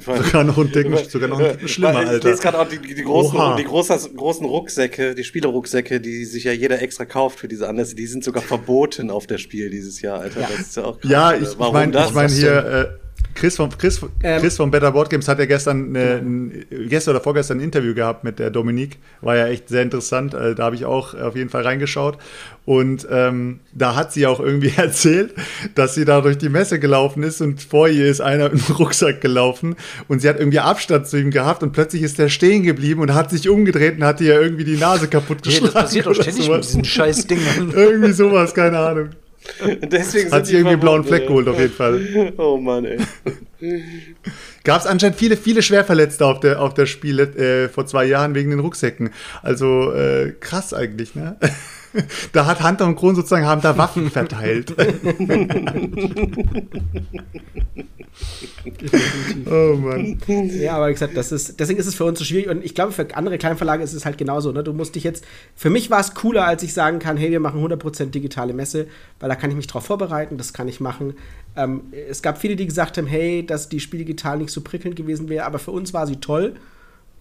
Sogar 0.00 0.44
noch 0.44 0.58
ein 0.58 0.70
Ding, 0.70 0.94
sogar 1.08 1.30
noch 1.30 1.40
ein 1.40 1.66
schlimmer, 1.66 1.96
Alter. 1.96 2.16
Ich 2.18 2.24
lese 2.24 2.42
gerade 2.42 2.58
auch 2.58 2.68
die, 2.68 2.78
die, 2.78 3.02
großen, 3.02 3.56
die 3.56 3.64
großen, 3.64 4.16
großen 4.16 4.44
Rucksäcke, 4.44 5.14
die 5.14 5.24
Spielerucksäcke, 5.24 5.98
die 5.98 6.26
sich 6.26 6.44
ja 6.44 6.52
jeder 6.52 6.82
extra 6.82 7.06
kauft 7.06 7.38
für 7.38 7.48
diese 7.48 7.66
Anlässe, 7.68 7.94
die 7.94 8.06
sind 8.06 8.22
sogar 8.22 8.42
verboten 8.42 9.10
auf 9.10 9.26
der 9.26 9.38
Spiel 9.38 9.70
dieses 9.70 10.02
Jahr, 10.02 10.20
Alter. 10.20 10.40
Ja, 10.42 10.48
das 10.50 10.60
ist 10.60 10.76
ja 10.76 10.84
auch 10.84 11.00
krass, 11.00 11.10
Ja, 11.10 11.32
ich, 11.32 11.42
ich 11.42 11.58
meine 11.58 12.04
ich 12.04 12.12
mein 12.12 12.28
hier, 12.28 12.66
äh, 12.66 13.07
Chris 13.34 13.56
von, 13.56 13.70
Chris, 13.70 14.00
ähm, 14.22 14.40
Chris 14.40 14.56
von 14.56 14.70
Better 14.70 14.90
Board 14.90 15.10
Games 15.10 15.28
hat 15.28 15.38
ja 15.38 15.46
gestern, 15.46 15.96
eine, 15.96 16.16
ein, 16.16 16.64
gestern 16.88 17.14
oder 17.14 17.22
vorgestern 17.22 17.58
ein 17.58 17.64
Interview 17.64 17.94
gehabt 17.94 18.24
mit 18.24 18.38
der 18.40 18.50
Dominique. 18.50 18.98
War 19.20 19.36
ja 19.36 19.46
echt 19.46 19.68
sehr 19.68 19.82
interessant. 19.82 20.34
Also, 20.34 20.54
da 20.54 20.64
habe 20.64 20.74
ich 20.74 20.84
auch 20.84 21.14
auf 21.14 21.36
jeden 21.36 21.48
Fall 21.48 21.62
reingeschaut. 21.62 22.18
Und 22.64 23.06
ähm, 23.10 23.60
da 23.72 23.94
hat 23.94 24.12
sie 24.12 24.26
auch 24.26 24.40
irgendwie 24.40 24.72
erzählt, 24.76 25.34
dass 25.74 25.94
sie 25.94 26.04
da 26.04 26.20
durch 26.20 26.36
die 26.36 26.48
Messe 26.48 26.78
gelaufen 26.78 27.22
ist 27.22 27.40
und 27.40 27.62
vor 27.62 27.88
ihr 27.88 28.06
ist 28.06 28.20
einer 28.20 28.50
im 28.52 28.60
Rucksack 28.60 29.20
gelaufen 29.20 29.76
und 30.08 30.20
sie 30.20 30.28
hat 30.28 30.38
irgendwie 30.38 30.58
Abstand 30.58 31.06
zu 31.06 31.18
ihm 31.18 31.30
gehabt 31.30 31.62
und 31.62 31.72
plötzlich 31.72 32.02
ist 32.02 32.18
der 32.18 32.28
stehen 32.28 32.64
geblieben 32.64 33.00
und 33.00 33.14
hat 33.14 33.30
sich 33.30 33.48
umgedreht 33.48 33.96
und 33.96 34.04
hat 34.04 34.20
ihr 34.20 34.38
irgendwie 34.38 34.64
die 34.64 34.76
Nase 34.76 35.08
kaputt 35.08 35.42
geschlagen. 35.42 35.66
Ja, 35.66 35.72
das 35.72 35.82
passiert 35.82 36.06
doch 36.06 36.14
ständig 36.14 36.44
sowas. 36.44 36.58
mit 36.58 36.64
diesen 36.66 36.84
scheiß 36.84 37.26
Dingen. 37.26 37.72
irgendwie 37.74 38.12
sowas, 38.12 38.52
keine 38.52 38.78
Ahnung. 38.78 39.10
Deswegen 39.82 40.30
Hat 40.30 40.46
sie 40.46 40.54
irgendwie 40.54 40.72
einen 40.72 40.80
blauen 40.80 41.04
Fleck 41.04 41.26
geholt, 41.26 41.48
auf 41.48 41.58
jeden 41.58 41.72
Fall. 41.72 42.32
Oh 42.38 42.56
Mann, 42.56 42.84
ey. 42.84 42.98
Gab 44.64 44.80
es 44.80 44.86
anscheinend 44.86 45.16
viele, 45.16 45.36
viele 45.36 45.62
Schwerverletzte 45.62 46.24
auf 46.26 46.40
der, 46.40 46.60
auf 46.60 46.74
der 46.74 46.86
Spiele 46.86 47.24
äh, 47.24 47.68
vor 47.68 47.86
zwei 47.86 48.04
Jahren 48.04 48.34
wegen 48.34 48.50
den 48.50 48.60
Rucksäcken. 48.60 49.10
Also 49.42 49.92
äh, 49.92 50.34
krass 50.38 50.74
eigentlich, 50.74 51.14
ne? 51.14 51.36
da 52.32 52.46
hat 52.46 52.62
Hunter 52.62 52.86
und 52.86 52.96
Kron 52.96 53.14
sozusagen 53.14 53.46
haben 53.46 53.60
da 53.60 53.76
Waffen 53.78 54.10
verteilt. 54.10 54.74
oh 59.50 59.76
Mann. 59.76 60.18
Ja, 60.58 60.76
aber 60.76 60.88
wie 60.88 60.92
gesagt, 60.92 61.16
das 61.16 61.32
ist, 61.32 61.58
deswegen 61.60 61.78
ist 61.78 61.86
es 61.86 61.94
für 61.94 62.04
uns 62.04 62.18
so 62.18 62.24
schwierig 62.24 62.48
und 62.48 62.64
ich 62.64 62.74
glaube, 62.74 62.92
für 62.92 63.14
andere 63.16 63.38
Kleinverlage 63.38 63.82
ist 63.82 63.92
es 63.92 64.04
halt 64.04 64.18
genauso. 64.18 64.52
Ne? 64.52 64.62
Du 64.64 64.72
musst 64.72 64.94
dich 64.94 65.04
jetzt, 65.04 65.24
für 65.54 65.70
mich 65.70 65.90
war 65.90 66.00
es 66.00 66.14
cooler, 66.14 66.46
als 66.46 66.62
ich 66.62 66.74
sagen 66.74 66.98
kann, 66.98 67.16
hey, 67.16 67.30
wir 67.30 67.40
machen 67.40 67.64
100% 67.64 68.06
digitale 68.10 68.52
Messe, 68.52 68.86
weil 69.20 69.28
da 69.28 69.34
kann 69.34 69.50
ich 69.50 69.56
mich 69.56 69.66
drauf 69.66 69.84
vorbereiten, 69.86 70.36
das 70.38 70.52
kann 70.52 70.68
ich 70.68 70.80
machen. 70.80 71.14
Ähm, 71.56 71.82
es 72.08 72.22
gab 72.22 72.38
viele, 72.38 72.56
die 72.56 72.66
gesagt 72.66 72.98
haben, 72.98 73.06
hey, 73.06 73.44
dass 73.44 73.68
die 73.68 73.80
Spiel 73.80 74.00
digital 74.00 74.38
nicht 74.38 74.50
so 74.50 74.60
prickelnd 74.60 74.96
gewesen 74.96 75.28
wäre, 75.28 75.44
aber 75.44 75.58
für 75.58 75.70
uns 75.70 75.92
war 75.94 76.06
sie 76.06 76.16
toll. 76.16 76.54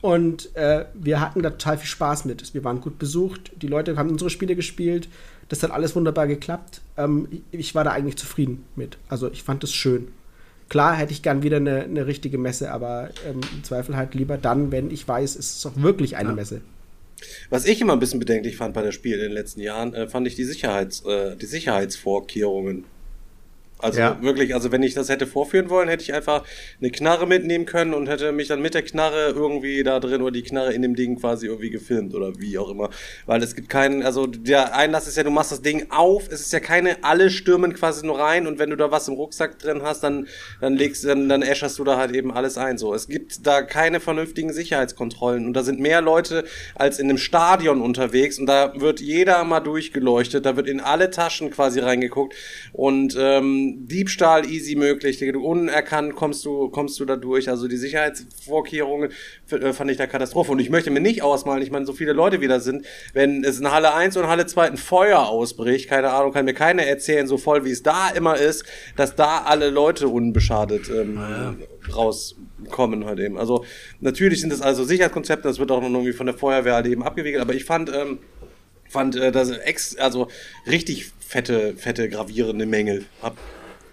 Und 0.01 0.55
äh, 0.55 0.85
wir 0.93 1.19
hatten 1.19 1.41
da 1.41 1.49
total 1.49 1.77
viel 1.77 1.87
Spaß 1.87 2.25
mit. 2.25 2.53
Wir 2.53 2.63
waren 2.63 2.81
gut 2.81 2.99
besucht, 2.99 3.51
die 3.61 3.67
Leute 3.67 3.97
haben 3.97 4.09
unsere 4.09 4.29
Spiele 4.29 4.55
gespielt. 4.55 5.07
Das 5.49 5.63
hat 5.63 5.71
alles 5.71 5.95
wunderbar 5.95 6.27
geklappt. 6.27 6.81
Ähm, 6.97 7.27
ich 7.51 7.73
war 7.73 7.83
da 7.83 7.91
eigentlich 7.91 8.17
zufrieden 8.17 8.65
mit. 8.75 8.97
Also 9.09 9.31
ich 9.31 9.43
fand 9.43 9.63
es 9.63 9.73
schön. 9.73 10.09
Klar 10.69 10.95
hätte 10.95 11.13
ich 11.13 11.23
gern 11.23 11.43
wieder 11.43 11.57
eine, 11.57 11.83
eine 11.83 12.05
richtige 12.07 12.37
Messe, 12.37 12.71
aber 12.71 13.09
ähm, 13.25 13.39
im 13.55 13.63
Zweifel 13.63 13.95
halt 13.95 14.13
lieber 14.13 14.37
dann, 14.37 14.71
wenn 14.71 14.91
ich 14.91 15.07
weiß, 15.07 15.35
es 15.35 15.57
ist 15.57 15.65
auch 15.65 15.77
wirklich 15.77 16.17
eine 16.17 16.29
ja. 16.29 16.35
Messe. 16.35 16.61
Was 17.49 17.65
ich 17.65 17.81
immer 17.81 17.93
ein 17.93 17.99
bisschen 17.99 18.19
bedenklich 18.19 18.57
fand 18.57 18.73
bei 18.73 18.83
der 18.83 18.91
Spiel 18.91 19.15
in 19.15 19.21
den 19.23 19.31
letzten 19.31 19.61
Jahren, 19.61 19.93
äh, 19.93 20.07
fand 20.07 20.27
ich 20.27 20.35
die, 20.35 20.43
Sicherheits, 20.43 21.03
äh, 21.05 21.35
die 21.35 21.45
Sicherheitsvorkehrungen 21.45 22.83
also 23.79 23.99
ja. 23.99 24.17
wirklich, 24.21 24.55
also 24.55 24.71
wenn 24.71 24.81
ich 24.81 24.95
das 24.95 25.09
hätte 25.09 25.27
vorführen 25.27 25.69
wollen, 25.69 25.87
hätte 25.87 26.01
ich 26.01 26.13
einfach 26.13 26.43
eine 26.81 26.89
Knarre 26.89 27.27
mitnehmen 27.27 27.65
können 27.65 27.93
und 27.93 28.07
hätte 28.09 28.31
mich 28.31 28.47
dann 28.47 28.61
mit 28.61 28.73
der 28.73 28.81
Knarre 28.81 29.29
irgendwie 29.35 29.83
da 29.83 29.99
drin 29.99 30.21
oder 30.21 30.31
die 30.31 30.41
Knarre 30.41 30.73
in 30.73 30.81
dem 30.81 30.95
Ding 30.95 31.19
quasi 31.19 31.45
irgendwie 31.45 31.69
gefilmt 31.69 32.15
oder 32.15 32.39
wie 32.39 32.57
auch 32.57 32.69
immer. 32.69 32.89
Weil 33.27 33.43
es 33.43 33.55
gibt 33.55 33.69
keinen, 33.69 34.01
also 34.01 34.25
der 34.25 34.75
Einlass 34.75 35.07
ist 35.07 35.15
ja, 35.15 35.23
du 35.23 35.29
machst 35.29 35.51
das 35.51 35.61
Ding 35.61 35.87
auf, 35.91 36.27
es 36.27 36.41
ist 36.41 36.53
ja 36.53 36.59
keine, 36.59 37.03
alle 37.03 37.29
stürmen 37.29 37.73
quasi 37.73 38.05
nur 38.05 38.19
rein 38.19 38.47
und 38.47 38.57
wenn 38.57 38.71
du 38.71 38.75
da 38.75 38.89
was 38.89 39.07
im 39.07 39.13
Rucksack 39.13 39.59
drin 39.59 39.83
hast, 39.83 40.01
dann, 40.03 40.27
dann 40.59 40.75
legst, 40.75 41.05
dann, 41.05 41.29
dann 41.29 41.43
äscherst 41.43 41.77
du 41.77 41.83
da 41.83 41.97
halt 41.97 42.15
eben 42.15 42.31
alles 42.31 42.57
ein. 42.57 42.79
So, 42.79 42.95
es 42.95 43.07
gibt 43.07 43.45
da 43.45 43.61
keine 43.61 43.99
vernünftigen 43.99 44.53
Sicherheitskontrollen 44.53 45.45
und 45.45 45.53
da 45.53 45.61
sind 45.61 45.79
mehr 45.79 46.01
Leute 46.01 46.45
als 46.73 46.97
in 46.97 47.09
einem 47.09 47.19
Stadion 47.19 47.81
unterwegs 47.81 48.39
und 48.39 48.47
da 48.47 48.73
wird 48.79 49.01
jeder 49.01 49.43
mal 49.43 49.59
durchgeleuchtet, 49.59 50.47
da 50.47 50.55
wird 50.55 50.67
in 50.67 50.79
alle 50.79 51.11
Taschen 51.11 51.51
quasi 51.51 51.79
reingeguckt 51.79 52.33
und 52.73 53.15
ähm, 53.19 53.66
Diebstahl 53.87 54.45
easy 54.49 54.75
möglich. 54.75 55.19
Du 55.19 55.45
unerkannt 55.45 56.15
kommst 56.15 56.45
du, 56.45 56.69
kommst 56.69 56.99
du 56.99 57.05
da 57.05 57.15
durch. 57.15 57.49
Also 57.49 57.67
die 57.67 57.77
Sicherheitsvorkehrungen 57.77 59.11
äh, 59.51 59.73
fand 59.73 59.91
ich 59.91 59.97
da 59.97 60.07
Katastrophe. 60.07 60.51
Und 60.51 60.59
ich 60.59 60.69
möchte 60.69 60.91
mir 60.91 60.99
nicht 60.99 61.21
ausmalen, 61.21 61.61
ich 61.61 61.71
meine, 61.71 61.85
so 61.85 61.93
viele 61.93 62.13
Leute 62.13 62.41
wieder 62.41 62.59
sind, 62.59 62.85
wenn 63.13 63.43
es 63.43 63.59
in 63.59 63.71
Halle 63.71 63.93
1 63.93 64.17
und 64.17 64.27
Halle 64.27 64.45
2 64.45 64.71
ein 64.71 64.77
Feuer 64.77 65.27
ausbricht, 65.27 65.89
keine 65.89 66.11
Ahnung, 66.11 66.33
kann 66.33 66.45
mir 66.45 66.53
keiner 66.53 66.83
erzählen, 66.83 67.27
so 67.27 67.37
voll 67.37 67.65
wie 67.65 67.71
es 67.71 67.83
da 67.83 68.09
immer 68.09 68.37
ist, 68.37 68.65
dass 68.95 69.15
da 69.15 69.43
alle 69.45 69.69
Leute 69.69 70.07
unbeschadet 70.07 70.89
ähm, 70.89 71.15
naja. 71.15 71.55
rauskommen 71.93 73.05
halt 73.05 73.19
eben. 73.19 73.37
Also 73.37 73.65
natürlich 73.99 74.41
sind 74.41 74.51
das 74.51 74.61
also 74.61 74.83
Sicherheitskonzepte, 74.83 75.47
das 75.47 75.59
wird 75.59 75.71
auch 75.71 75.81
noch 75.81 75.89
irgendwie 75.89 76.13
von 76.13 76.25
der 76.25 76.35
Feuerwehr 76.35 76.75
halt 76.75 76.87
eben 76.87 77.03
abgewickelt, 77.03 77.41
aber 77.41 77.53
ich 77.53 77.65
fand, 77.65 77.91
ähm, 77.93 78.19
fand 78.89 79.15
äh, 79.15 79.31
das 79.31 79.49
ex, 79.49 79.97
also 79.97 80.27
richtig 80.65 81.11
fette, 81.19 81.75
fette 81.75 82.09
gravierende 82.09 82.65
Mängel. 82.65 83.05
Hab 83.21 83.37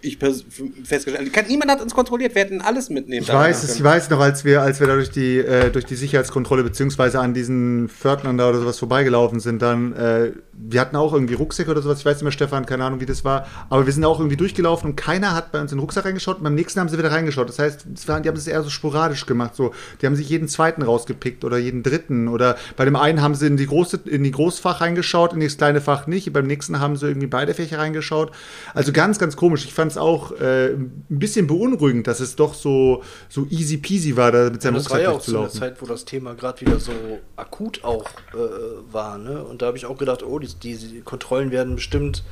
ich 0.04 0.18
festgestellt. 0.18 1.32
Kann, 1.32 1.46
niemand 1.48 1.70
hat 1.70 1.80
uns 1.80 1.94
kontrolliert, 1.94 2.34
wir 2.34 2.42
hätten 2.42 2.60
alles 2.60 2.90
mitnehmen. 2.90 3.22
Ich 3.22 3.32
weiß 3.32 3.64
es, 3.64 3.76
ich 3.76 3.82
weiß 3.82 4.10
noch, 4.10 4.20
als 4.20 4.44
wir, 4.44 4.62
als 4.62 4.80
wir 4.80 4.86
da 4.86 4.94
durch 4.94 5.10
die, 5.10 5.38
äh, 5.38 5.70
durch 5.70 5.84
die 5.84 5.96
Sicherheitskontrolle 5.96 6.62
beziehungsweise 6.62 7.20
an 7.20 7.34
diesen 7.34 7.88
Pförtnern 7.88 8.38
da 8.38 8.48
oder 8.48 8.60
sowas 8.60 8.78
vorbeigelaufen 8.78 9.40
sind, 9.40 9.62
dann, 9.62 9.92
äh, 9.94 10.32
wir 10.52 10.80
hatten 10.80 10.96
auch 10.96 11.12
irgendwie 11.12 11.34
Rucksäcke 11.34 11.70
oder 11.70 11.82
sowas, 11.82 12.00
ich 12.00 12.04
weiß 12.04 12.16
nicht 12.16 12.22
mehr, 12.22 12.32
Stefan, 12.32 12.66
keine 12.66 12.84
Ahnung, 12.84 13.00
wie 13.00 13.06
das 13.06 13.24
war, 13.24 13.46
aber 13.70 13.86
wir 13.86 13.92
sind 13.92 14.04
auch 14.04 14.20
irgendwie 14.20 14.36
durchgelaufen 14.36 14.90
und 14.90 14.96
keiner 14.96 15.34
hat 15.34 15.52
bei 15.52 15.60
uns 15.60 15.72
in 15.72 15.78
den 15.78 15.80
Rucksack 15.80 16.04
reingeschaut 16.04 16.38
und 16.38 16.44
beim 16.44 16.54
nächsten 16.54 16.80
haben 16.80 16.88
sie 16.88 16.98
wieder 16.98 17.10
reingeschaut. 17.10 17.48
Das 17.48 17.58
heißt, 17.58 18.08
waren, 18.08 18.22
die 18.22 18.28
haben 18.28 18.36
es 18.36 18.46
eher 18.46 18.62
so 18.62 18.70
sporadisch 18.70 19.26
gemacht, 19.26 19.56
so, 19.56 19.72
die 20.00 20.06
haben 20.06 20.16
sich 20.16 20.28
jeden 20.28 20.48
zweiten 20.48 20.82
rausgepickt 20.82 21.44
oder 21.44 21.58
jeden 21.58 21.82
dritten 21.82 22.28
oder 22.28 22.56
bei 22.76 22.84
dem 22.84 22.96
einen 22.96 23.22
haben 23.22 23.34
sie 23.34 23.46
in 23.46 23.56
die 23.56 23.66
große, 23.66 24.00
in 24.06 24.22
die 24.22 24.30
Großfach 24.30 24.80
reingeschaut, 24.80 25.32
in 25.32 25.40
das 25.40 25.56
kleine 25.56 25.80
Fach 25.80 26.06
nicht, 26.06 26.32
beim 26.32 26.46
nächsten 26.46 26.80
haben 26.80 26.96
sie 26.96 27.06
irgendwie 27.06 27.26
beide 27.26 27.54
Fächer 27.54 27.78
reingeschaut. 27.78 28.32
Also 28.74 28.92
ganz, 28.92 29.18
ganz 29.18 29.36
komisch. 29.36 29.64
Ich 29.64 29.74
fand 29.74 29.93
es 29.94 29.98
auch 29.98 30.32
äh, 30.32 30.72
ein 30.74 31.04
bisschen 31.08 31.46
beunruhigend, 31.46 32.06
dass 32.06 32.20
es 32.20 32.36
doch 32.36 32.54
so, 32.54 33.02
so 33.28 33.46
easy 33.50 33.78
peasy 33.78 34.16
war, 34.16 34.32
da 34.32 34.50
mit 34.50 34.62
seinem 34.62 34.74
das 34.74 34.90
war 34.90 34.98
Rucksack 34.98 35.02
ja 35.02 35.10
auch 35.10 35.20
so 35.20 35.38
eine. 35.40 35.48
Zeit, 35.48 35.82
wo 35.82 35.86
das 35.86 36.04
Thema 36.04 36.34
gerade 36.34 36.60
wieder 36.60 36.78
so 36.78 36.92
akut 37.36 37.84
auch 37.84 38.04
äh, 38.32 38.92
war. 38.92 39.18
Ne? 39.18 39.42
Und 39.42 39.62
da 39.62 39.66
habe 39.66 39.76
ich 39.76 39.86
auch 39.86 39.98
gedacht, 39.98 40.22
oh, 40.22 40.38
die, 40.38 40.48
die 40.52 41.00
Kontrollen 41.00 41.50
werden 41.50 41.76
bestimmt 41.76 42.24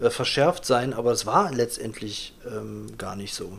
äh, 0.00 0.10
verschärft 0.10 0.64
sein, 0.64 0.92
aber 0.92 1.12
es 1.12 1.26
war 1.26 1.52
letztendlich 1.52 2.34
ähm, 2.46 2.86
gar 2.98 3.16
nicht 3.16 3.34
so. 3.34 3.58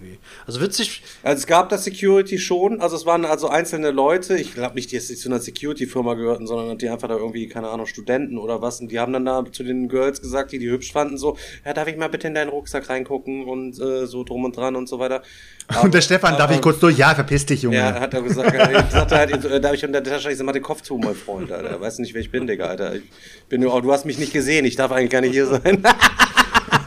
Irgendwie. 0.00 0.18
Also 0.46 0.60
witzig, 0.60 1.02
Also 1.22 1.40
es 1.40 1.46
gab 1.46 1.68
das 1.68 1.84
Security 1.84 2.38
schon, 2.38 2.80
also 2.80 2.96
es 2.96 3.04
waren 3.06 3.24
also 3.24 3.48
einzelne 3.48 3.90
Leute, 3.90 4.36
ich 4.36 4.54
glaube 4.54 4.74
nicht, 4.74 4.90
die 4.90 4.96
jetzt 4.96 5.16
zu 5.18 5.28
einer 5.28 5.40
Security-Firma 5.40 6.14
gehörten, 6.14 6.46
sondern 6.46 6.78
die 6.78 6.88
einfach 6.88 7.08
da 7.08 7.16
irgendwie, 7.16 7.48
keine 7.48 7.68
Ahnung, 7.68 7.86
Studenten 7.86 8.38
oder 8.38 8.62
was, 8.62 8.80
und 8.80 8.90
die 8.90 8.98
haben 8.98 9.12
dann 9.12 9.24
da 9.24 9.44
zu 9.50 9.62
den 9.62 9.88
Girls 9.88 10.22
gesagt, 10.22 10.52
die 10.52 10.58
die 10.58 10.70
hübsch 10.70 10.92
fanden, 10.92 11.18
so, 11.18 11.36
ja, 11.64 11.72
darf 11.74 11.88
ich 11.88 11.96
mal 11.96 12.08
bitte 12.08 12.28
in 12.28 12.34
deinen 12.34 12.48
Rucksack 12.48 12.88
reingucken 12.88 13.44
und 13.44 13.78
äh, 13.80 14.06
so 14.06 14.24
drum 14.24 14.44
und 14.44 14.56
dran 14.56 14.76
und 14.76 14.88
so 14.88 14.98
weiter. 14.98 15.22
Und 15.84 15.94
der 15.94 16.00
Stefan, 16.00 16.32
darf 16.32 16.42
aber- 16.46 16.54
ich 16.54 16.60
kurz 16.62 16.80
durch? 16.80 16.98
Ja, 16.98 17.14
verpiss 17.14 17.46
dich, 17.46 17.62
Junge. 17.62 17.76
Ja, 17.76 18.00
hat 18.00 18.12
er 18.12 18.22
gesagt, 18.22 18.52
ich 18.52 18.90
sagte 18.90 19.16
halt, 19.16 19.44
äh, 19.44 19.60
darf 19.60 19.72
ich 19.74 19.84
unter 19.84 20.00
der 20.00 20.14
Tasche, 20.14 20.28
ich 20.32 20.36
sag 20.36 20.44
mal 20.44 20.50
den 20.50 20.64
Kopf 20.64 20.82
zu, 20.82 20.96
mein 20.98 21.14
Freund, 21.14 21.52
Alter, 21.52 21.80
weißt 21.80 21.98
du 21.98 22.02
nicht, 22.02 22.12
wer 22.12 22.20
ich 22.20 22.32
bin, 22.32 22.48
Digga, 22.48 22.66
Alter, 22.66 22.96
ich 22.96 23.02
bin 23.48 23.60
nur, 23.60 23.72
oh, 23.72 23.80
du 23.80 23.92
hast 23.92 24.04
mich 24.04 24.18
nicht 24.18 24.32
gesehen, 24.32 24.64
ich 24.64 24.74
darf 24.74 24.90
eigentlich 24.90 25.10
gar 25.10 25.20
nicht 25.20 25.30
hier 25.30 25.46
sein. 25.46 25.80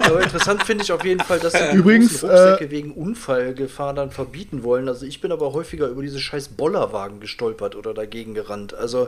aber 0.04 0.22
interessant 0.22 0.64
finde 0.64 0.84
ich 0.84 0.92
auf 0.92 1.04
jeden 1.04 1.20
Fall, 1.22 1.40
dass 1.40 1.54
sie 1.54 1.60
die 1.72 1.78
Übrigens, 1.78 2.24
Rucksäcke 2.24 2.72
wegen 2.72 2.92
Unfallgefahr 2.94 3.94
dann 3.94 4.12
verbieten 4.12 4.64
wollen. 4.64 4.88
Also 4.88 5.06
ich 5.06 5.22
bin 5.22 5.32
aber 5.32 5.54
häufiger 5.54 5.88
über 5.88 6.02
diese 6.02 6.20
scheiß 6.20 6.50
Bollerwagen 6.50 7.20
gestolpert 7.20 7.76
oder 7.76 7.94
dagegen 7.94 8.34
gerannt. 8.34 8.74
Also 8.74 9.08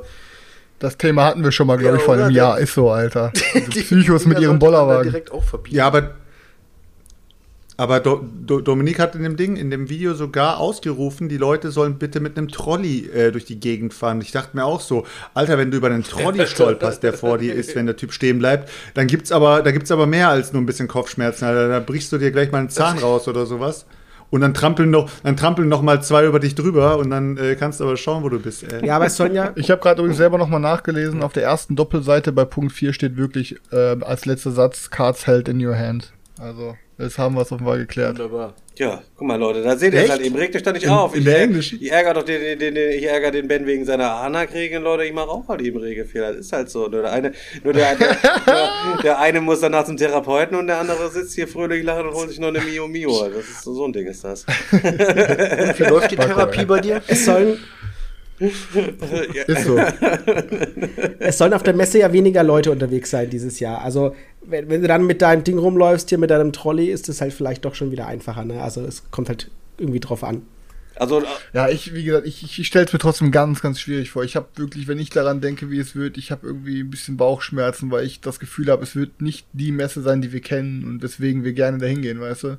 Das 0.79 0.97
Thema 0.97 1.25
hatten 1.25 1.43
wir 1.43 1.51
schon 1.51 1.67
mal, 1.67 1.77
glaube 1.77 1.95
Ja, 1.95 1.99
ich, 1.99 2.05
vor 2.05 2.15
einem? 2.15 2.31
Jahr. 2.31 2.59
Ist 2.59 2.73
so, 2.73 2.89
Alter. 2.89 3.31
Diese 3.53 3.69
die 3.69 3.81
Psychos 3.81 4.25
mit 4.25 4.39
ihrem 4.39 4.59
Bollerwagen. 4.59 5.03
direkt 5.11 5.31
auch 5.31 5.43
verbieten. 5.43 5.75
Ja, 5.77 5.87
aber, 5.87 6.11
aber 7.77 7.99
Do, 7.99 8.23
Do, 8.45 8.61
Dominik 8.61 8.99
hat 8.99 9.15
in 9.15 9.23
dem 9.23 9.35
Ding, 9.35 9.57
in 9.57 9.69
dem 9.69 9.89
Video 9.89 10.13
sogar 10.13 10.59
ausgerufen, 10.59 11.27
die 11.27 11.37
Leute 11.37 11.71
sollen 11.71 11.97
bitte 11.97 12.19
mit 12.19 12.37
einem 12.37 12.47
Trolley 12.47 13.09
äh, 13.09 13.31
durch 13.31 13.45
die 13.45 13.59
Gegend 13.59 13.93
fahren. 13.93 14.21
Ich 14.21 14.31
dachte 14.31 14.55
mir 14.55 14.65
auch 14.65 14.79
so, 14.79 15.05
Alter, 15.33 15.57
wenn 15.57 15.71
du 15.71 15.77
über 15.77 15.87
einen 15.87 16.03
Trolley 16.03 16.47
stolperst, 16.47 17.03
der 17.03 17.13
vor 17.13 17.37
dir 17.37 17.53
ist, 17.53 17.75
wenn 17.75 17.85
der 17.85 17.97
Typ 17.97 18.13
stehen 18.13 18.39
bleibt, 18.39 18.69
dann 18.93 19.07
gibt's 19.07 19.31
aber, 19.31 19.61
da 19.61 19.71
gibt's 19.71 19.91
aber 19.91 20.05
mehr 20.05 20.29
als 20.29 20.53
nur 20.53 20.61
ein 20.61 20.65
bisschen 20.65 20.87
Kopfschmerzen. 20.87 21.45
Alter. 21.45 21.67
Da 21.67 21.79
brichst 21.79 22.11
du 22.11 22.17
dir 22.17 22.31
gleich 22.31 22.51
mal 22.51 22.59
einen 22.59 22.69
Zahn 22.69 22.97
raus 22.99 23.27
oder 23.27 23.45
sowas. 23.45 23.85
Und 24.31 24.41
dann 24.41 24.53
trampeln 24.53 24.89
noch, 24.89 25.09
dann 25.23 25.37
trampeln 25.37 25.69
noch 25.69 25.81
mal 25.81 26.01
zwei 26.01 26.25
über 26.25 26.39
dich 26.39 26.55
drüber 26.55 26.97
und 26.97 27.09
dann 27.09 27.37
äh, 27.37 27.55
kannst 27.55 27.79
du 27.79 27.83
aber 27.83 27.95
schauen, 27.95 28.23
wo 28.23 28.29
du 28.29 28.39
bist. 28.39 28.63
Äh. 28.63 28.85
Ja, 28.85 28.95
aber 28.95 29.05
es 29.05 29.15
sollen 29.15 29.33
ja. 29.33 29.51
Ich 29.55 29.69
habe 29.69 29.81
gerade 29.81 30.01
übrigens 30.01 30.17
selber 30.17 30.37
nochmal 30.37 30.59
nachgelesen. 30.59 31.21
Auf 31.21 31.33
der 31.33 31.43
ersten 31.43 31.75
Doppelseite 31.75 32.31
bei 32.31 32.43
Punkt 32.43 32.71
4 32.73 32.93
steht 32.93 33.17
wirklich 33.17 33.57
äh, 33.71 33.95
als 34.01 34.25
letzter 34.25 34.51
Satz 34.51 34.89
Cards 34.89 35.27
held 35.27 35.47
in 35.47 35.63
your 35.63 35.77
hand. 35.77 36.11
Also, 36.39 36.75
jetzt 36.97 37.17
haben 37.17 37.35
wir 37.35 37.41
es 37.41 37.51
offenbar 37.51 37.77
geklärt. 37.77 38.17
Wunderbar. 38.19 38.53
Ja, 38.77 39.01
guck 39.15 39.27
mal, 39.27 39.37
Leute, 39.39 39.61
da 39.63 39.77
seht 39.77 39.93
ihr 39.93 40.01
es 40.03 40.09
halt 40.09 40.21
eben. 40.21 40.35
Regt 40.35 40.55
euch 40.55 40.63
da 40.63 40.73
nicht 40.73 40.83
In- 40.83 40.89
auf. 40.89 41.13
in 41.13 41.19
ich, 41.19 41.25
der 41.25 41.39
englischen? 41.41 41.79
Ich 41.81 41.91
ärgere 41.91 42.13
doch 42.15 42.23
den, 42.23 42.41
den, 42.41 42.59
den, 42.59 42.75
den, 42.75 42.91
ich 42.91 43.03
ärgere 43.05 43.31
den 43.31 43.47
Ben 43.47 43.65
wegen 43.65 43.85
seiner 43.85 44.15
Anak-Regeln, 44.15 44.83
Leute. 44.83 45.05
Ich 45.05 45.13
mache 45.13 45.29
auch 45.29 45.47
halt 45.47 45.61
eben 45.61 45.77
Regelfehler. 45.79 46.31
Das 46.33 46.41
ist 46.47 46.51
halt 46.53 46.69
so. 46.69 46.87
Nur 46.87 47.01
der 47.03 47.11
eine, 47.11 47.31
nur 47.63 47.73
der, 47.73 47.95
der, 47.95 48.17
der, 48.45 48.69
der 49.03 49.19
eine 49.19 49.39
muss 49.41 49.61
danach 49.61 49.85
zum 49.85 49.95
Therapeuten 49.97 50.57
und 50.57 50.67
der 50.67 50.79
andere 50.79 51.09
sitzt 51.09 51.35
hier 51.35 51.47
fröhlich 51.47 51.83
lachend 51.83 52.07
und 52.09 52.15
holt 52.15 52.29
sich 52.29 52.39
noch 52.39 52.49
eine 52.49 52.59
Mio 52.61 52.87
Mio. 52.87 53.11
Das 53.35 53.45
ist 53.45 53.61
so, 53.63 53.73
so 53.73 53.85
ein 53.85 53.93
Ding 53.93 54.07
ist 54.07 54.23
das. 54.23 54.45
Wie 54.71 55.83
läuft 55.83 56.11
die 56.11 56.15
Therapie 56.17 56.65
bei 56.65 56.79
dir? 56.81 57.01
Es 57.07 57.25
sollen, 57.25 57.57
Ist 58.39 59.63
so. 59.63 59.79
es 61.19 61.37
sollen 61.37 61.53
auf 61.53 61.63
der 61.63 61.73
Messe 61.73 61.99
ja 61.99 62.11
weniger 62.11 62.43
Leute 62.43 62.69
unterwegs 62.71 63.09
sein 63.09 63.29
dieses 63.29 63.61
Jahr. 63.61 63.81
Also, 63.81 64.13
wenn, 64.47 64.69
wenn 64.69 64.81
du 64.81 64.87
dann 64.87 65.05
mit 65.05 65.21
deinem 65.21 65.43
Ding 65.43 65.57
rumläufst, 65.57 66.09
hier 66.09 66.17
mit 66.17 66.29
deinem 66.29 66.53
Trolley, 66.53 66.87
ist 66.87 67.09
es 67.09 67.21
halt 67.21 67.33
vielleicht 67.33 67.65
doch 67.65 67.75
schon 67.75 67.91
wieder 67.91 68.07
einfacher. 68.07 68.45
Ne? 68.45 68.61
Also, 68.61 68.81
es 68.81 69.09
kommt 69.11 69.29
halt 69.29 69.49
irgendwie 69.77 69.99
drauf 69.99 70.23
an. 70.23 70.43
Also, 70.97 71.21
Ja, 71.53 71.67
ich, 71.67 71.93
wie 71.93 72.03
gesagt, 72.03 72.25
ich, 72.25 72.59
ich 72.59 72.67
stelle 72.67 72.85
es 72.85 72.93
mir 72.93 72.99
trotzdem 72.99 73.31
ganz, 73.31 73.61
ganz 73.61 73.79
schwierig 73.79 74.11
vor. 74.11 74.23
Ich 74.23 74.35
habe 74.35 74.47
wirklich, 74.55 74.87
wenn 74.87 74.99
ich 74.99 75.09
daran 75.09 75.41
denke, 75.41 75.69
wie 75.69 75.79
es 75.79 75.95
wird, 75.95 76.17
ich 76.17 76.31
habe 76.31 76.47
irgendwie 76.47 76.81
ein 76.81 76.89
bisschen 76.89 77.17
Bauchschmerzen, 77.17 77.91
weil 77.91 78.05
ich 78.05 78.21
das 78.21 78.39
Gefühl 78.39 78.71
habe, 78.71 78.83
es 78.83 78.95
wird 78.95 79.21
nicht 79.21 79.45
die 79.51 79.71
Messe 79.71 80.01
sein, 80.01 80.21
die 80.21 80.31
wir 80.31 80.41
kennen 80.41 80.85
und 80.85 81.03
weswegen 81.03 81.43
wir 81.43 81.53
gerne 81.53 81.79
dahin 81.79 82.01
gehen, 82.01 82.21
weißt 82.21 82.43
du? 82.43 82.57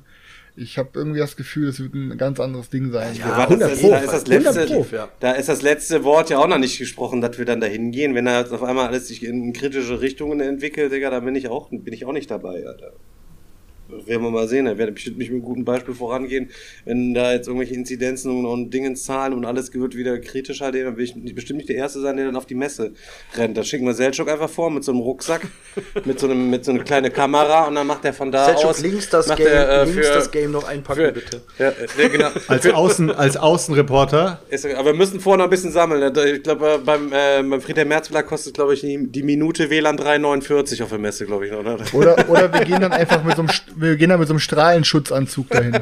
Ich 0.59 0.79
habe 0.79 0.89
irgendwie 0.95 1.19
das 1.19 1.35
Gefühl, 1.35 1.67
es 1.67 1.79
wird 1.79 1.93
ein 1.93 2.17
ganz 2.17 2.39
anderes 2.39 2.71
Ding 2.71 2.91
sein. 2.91 3.15
Ja, 3.15 3.27
das 3.27 3.47
100 3.47 3.71
ist, 3.73 3.81
Pro. 3.81 3.89
da, 3.91 3.97
ist 3.99 4.11
das 4.11 4.25
100 4.27 4.55
letzte, 4.55 4.73
Pro. 4.73 4.95
ja. 4.95 5.09
da 5.19 5.31
ist 5.33 5.49
das 5.49 5.61
letzte 5.61 6.03
Wort 6.03 6.31
ja 6.31 6.39
auch 6.39 6.47
noch 6.47 6.57
nicht 6.57 6.79
gesprochen, 6.79 7.21
dass 7.21 7.37
wir 7.37 7.45
dann 7.45 7.61
dahin 7.61 7.91
gehen. 7.91 8.15
Wenn 8.15 8.25
da 8.25 8.39
jetzt 8.39 8.51
auf 8.51 8.63
einmal 8.63 8.87
alles 8.87 9.07
sich 9.07 9.23
in 9.23 9.53
kritische 9.53 10.01
Richtungen 10.01 10.39
entwickelt, 10.39 10.91
Digga, 10.91 11.11
dann 11.11 11.23
bin 11.23 11.35
ich 11.35 11.47
auch, 11.47 11.69
bin 11.69 11.93
ich 11.93 12.05
auch 12.05 12.11
nicht 12.11 12.31
dabei, 12.31 12.65
Alter. 12.65 12.93
Werden 13.89 14.23
wir 14.23 14.31
mal 14.31 14.47
sehen, 14.47 14.65
da 14.65 14.77
werde 14.77 14.91
bestimmt 14.91 15.17
nicht 15.17 15.29
mit 15.31 15.37
einem 15.37 15.45
guten 15.45 15.65
Beispiel 15.65 15.93
vorangehen. 15.93 16.49
Wenn 16.85 17.13
da 17.13 17.31
jetzt 17.33 17.47
irgendwelche 17.47 17.73
Inzidenzen 17.73 18.31
und, 18.31 18.45
und 18.45 18.73
Dingenszahlen 18.73 19.33
und 19.33 19.45
alles 19.45 19.73
wird 19.73 19.95
wieder 19.95 20.17
kritischer, 20.19 20.71
dann 20.71 20.97
will 20.97 21.03
ich 21.03 21.15
nicht- 21.15 21.35
bestimmt 21.35 21.57
nicht 21.57 21.69
der 21.69 21.77
Erste 21.77 21.99
sein, 22.01 22.17
der 22.17 22.25
dann 22.25 22.35
auf 22.35 22.45
die 22.45 22.55
Messe 22.55 22.93
rennt. 23.35 23.57
Da 23.57 23.63
schicken 23.63 23.85
wir 23.85 23.93
Selchuk 23.93 24.29
einfach 24.29 24.49
vor 24.49 24.69
mit 24.71 24.83
so 24.83 24.91
einem 24.91 25.01
Rucksack, 25.01 25.47
mit 26.05 26.19
so 26.19 26.27
einem, 26.27 26.49
mit 26.49 26.65
so 26.65 26.71
einer 26.71 26.83
kleinen 26.83 27.13
Kamera 27.13 27.65
und 27.67 27.75
dann 27.75 27.87
macht 27.87 28.03
er 28.05 28.13
von 28.13 28.31
da 28.31 28.45
Selchuk, 28.45 28.65
aus. 28.65 28.81
links 28.81 29.09
das 29.09 29.27
macht 29.27 29.37
Game, 29.37 29.47
er, 29.47 29.69
äh, 29.69 29.83
links 29.85 30.07
für- 30.07 30.13
das 30.13 30.31
Game 30.31 30.51
noch 30.51 30.67
einpacken, 30.67 31.05
für, 31.05 31.11
bitte. 31.11 31.41
Ja, 31.59 31.71
ja, 32.01 32.07
genau. 32.09 32.29
Als, 32.47 32.65
Außen, 32.67 33.11
als 33.11 33.37
Außenreporter. 33.37 34.41
Ist, 34.49 34.65
aber 34.65 34.85
wir 34.91 34.93
müssen 34.93 35.19
vorher 35.19 35.37
noch 35.37 35.45
ein 35.45 35.49
bisschen 35.49 35.71
sammeln. 35.71 36.13
Ich 36.35 36.43
glaube, 36.43 36.79
beim, 36.83 37.11
äh, 37.11 37.41
beim 37.43 37.61
Friedhelm 37.61 37.87
Merz 37.89 38.07
Verlag 38.07 38.27
kostet, 38.27 38.53
glaube 38.53 38.73
ich, 38.73 38.81
die, 38.81 39.07
die 39.07 39.23
Minute 39.23 39.69
WLAN 39.69 39.97
3,49 39.97 40.83
auf 40.83 40.89
der 40.89 40.97
Messe, 40.97 41.25
glaube 41.25 41.47
ich, 41.47 41.53
oder? 41.53 41.77
Oder, 41.93 42.29
oder 42.29 42.53
wir 42.53 42.61
gehen 42.65 42.81
dann 42.81 42.91
einfach 42.93 43.23
mit 43.23 43.35
so 43.35 43.41
einem, 43.43 43.51
wir 43.79 43.95
gehen 43.95 44.09
dann 44.09 44.19
mit 44.19 44.27
so 44.27 44.33
einem 44.33 44.39
Strahlenschutzanzug 44.39 45.49
dahin. 45.49 45.79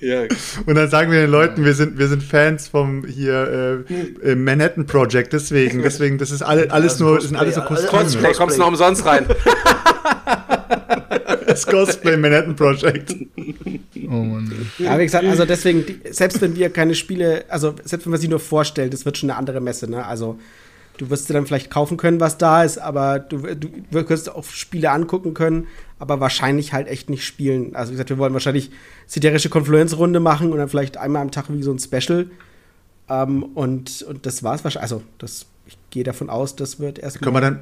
Ja, 0.00 0.22
Und 0.64 0.74
dann 0.76 0.88
sagen 0.88 1.12
wir 1.12 1.20
den 1.20 1.30
Leuten, 1.30 1.64
wir 1.64 1.74
sind, 1.74 1.98
wir 1.98 2.08
sind 2.08 2.22
Fans 2.22 2.68
vom 2.68 3.04
hier 3.06 3.84
äh, 4.24 4.30
äh, 4.30 4.34
Manhattan 4.34 4.86
Project, 4.86 5.32
deswegen, 5.34 5.82
deswegen, 5.82 6.16
das 6.16 6.30
ist 6.30 6.40
alle, 6.42 6.70
alles 6.70 6.94
Das 6.94 7.00
nur, 7.00 7.10
Cosplay, 7.16 7.28
sind 7.28 7.36
alles 7.36 7.54
so 7.54 7.60
Kostüme. 7.62 7.90
Cosplay, 7.90 8.32
kommst 8.32 8.56
du 8.56 8.60
noch 8.60 8.68
umsonst 8.68 9.04
rein. 9.04 9.26
Das 11.46 11.66
Cosplay 11.66 12.16
Manhattan 12.16 12.54
Project. 12.54 13.14
Oh 14.06 14.22
Mann. 14.22 14.52
Ja, 14.78 14.98
wie 14.98 15.04
gesagt, 15.04 15.24
also 15.24 15.44
deswegen, 15.44 15.84
selbst 16.10 16.40
wenn 16.40 16.54
wir 16.56 16.70
keine 16.70 16.94
Spiele, 16.94 17.44
also 17.48 17.74
selbst 17.84 18.06
wenn 18.06 18.12
wir 18.12 18.18
sie 18.18 18.28
nur 18.28 18.38
vorstellen, 18.38 18.90
das 18.90 19.04
wird 19.04 19.18
schon 19.18 19.30
eine 19.30 19.38
andere 19.38 19.60
Messe, 19.60 19.90
ne? 19.90 20.04
Also 20.04 20.38
du 20.98 21.10
wirst 21.10 21.28
dir 21.28 21.34
dann 21.34 21.46
vielleicht 21.46 21.70
kaufen 21.70 21.96
können, 21.96 22.20
was 22.20 22.36
da 22.36 22.62
ist, 22.62 22.78
aber 22.78 23.18
du, 23.18 23.38
du 23.38 23.68
wirst 23.90 24.30
auch 24.30 24.44
Spiele 24.44 24.90
angucken 24.90 25.32
können, 25.32 25.66
aber 25.98 26.20
wahrscheinlich 26.20 26.72
halt 26.72 26.88
echt 26.88 27.08
nicht 27.08 27.24
spielen. 27.24 27.74
Also 27.74 27.90
wie 27.90 27.94
gesagt, 27.94 28.10
wir 28.10 28.18
wollen 28.18 28.34
wahrscheinlich 28.34 28.70
siderische 29.06 29.48
Konfluenzrunde 29.48 30.20
machen 30.20 30.52
und 30.52 30.58
dann 30.58 30.68
vielleicht 30.68 30.96
einmal 30.96 31.22
am 31.22 31.30
Tag 31.30 31.46
wie 31.48 31.62
so 31.62 31.72
ein 31.72 31.78
Special. 31.78 32.30
Ähm, 33.08 33.42
und, 33.42 34.02
und 34.02 34.26
das 34.26 34.42
war's 34.42 34.64
wahrscheinlich. 34.64 34.82
Also, 34.82 35.02
das, 35.18 35.46
ich 35.66 35.78
gehe 35.90 36.04
davon 36.04 36.28
aus, 36.30 36.56
das 36.56 36.78
wird 36.78 36.98
erst. 36.98 37.20
Können 37.22 37.34
wir 37.34 37.40
dann, 37.40 37.60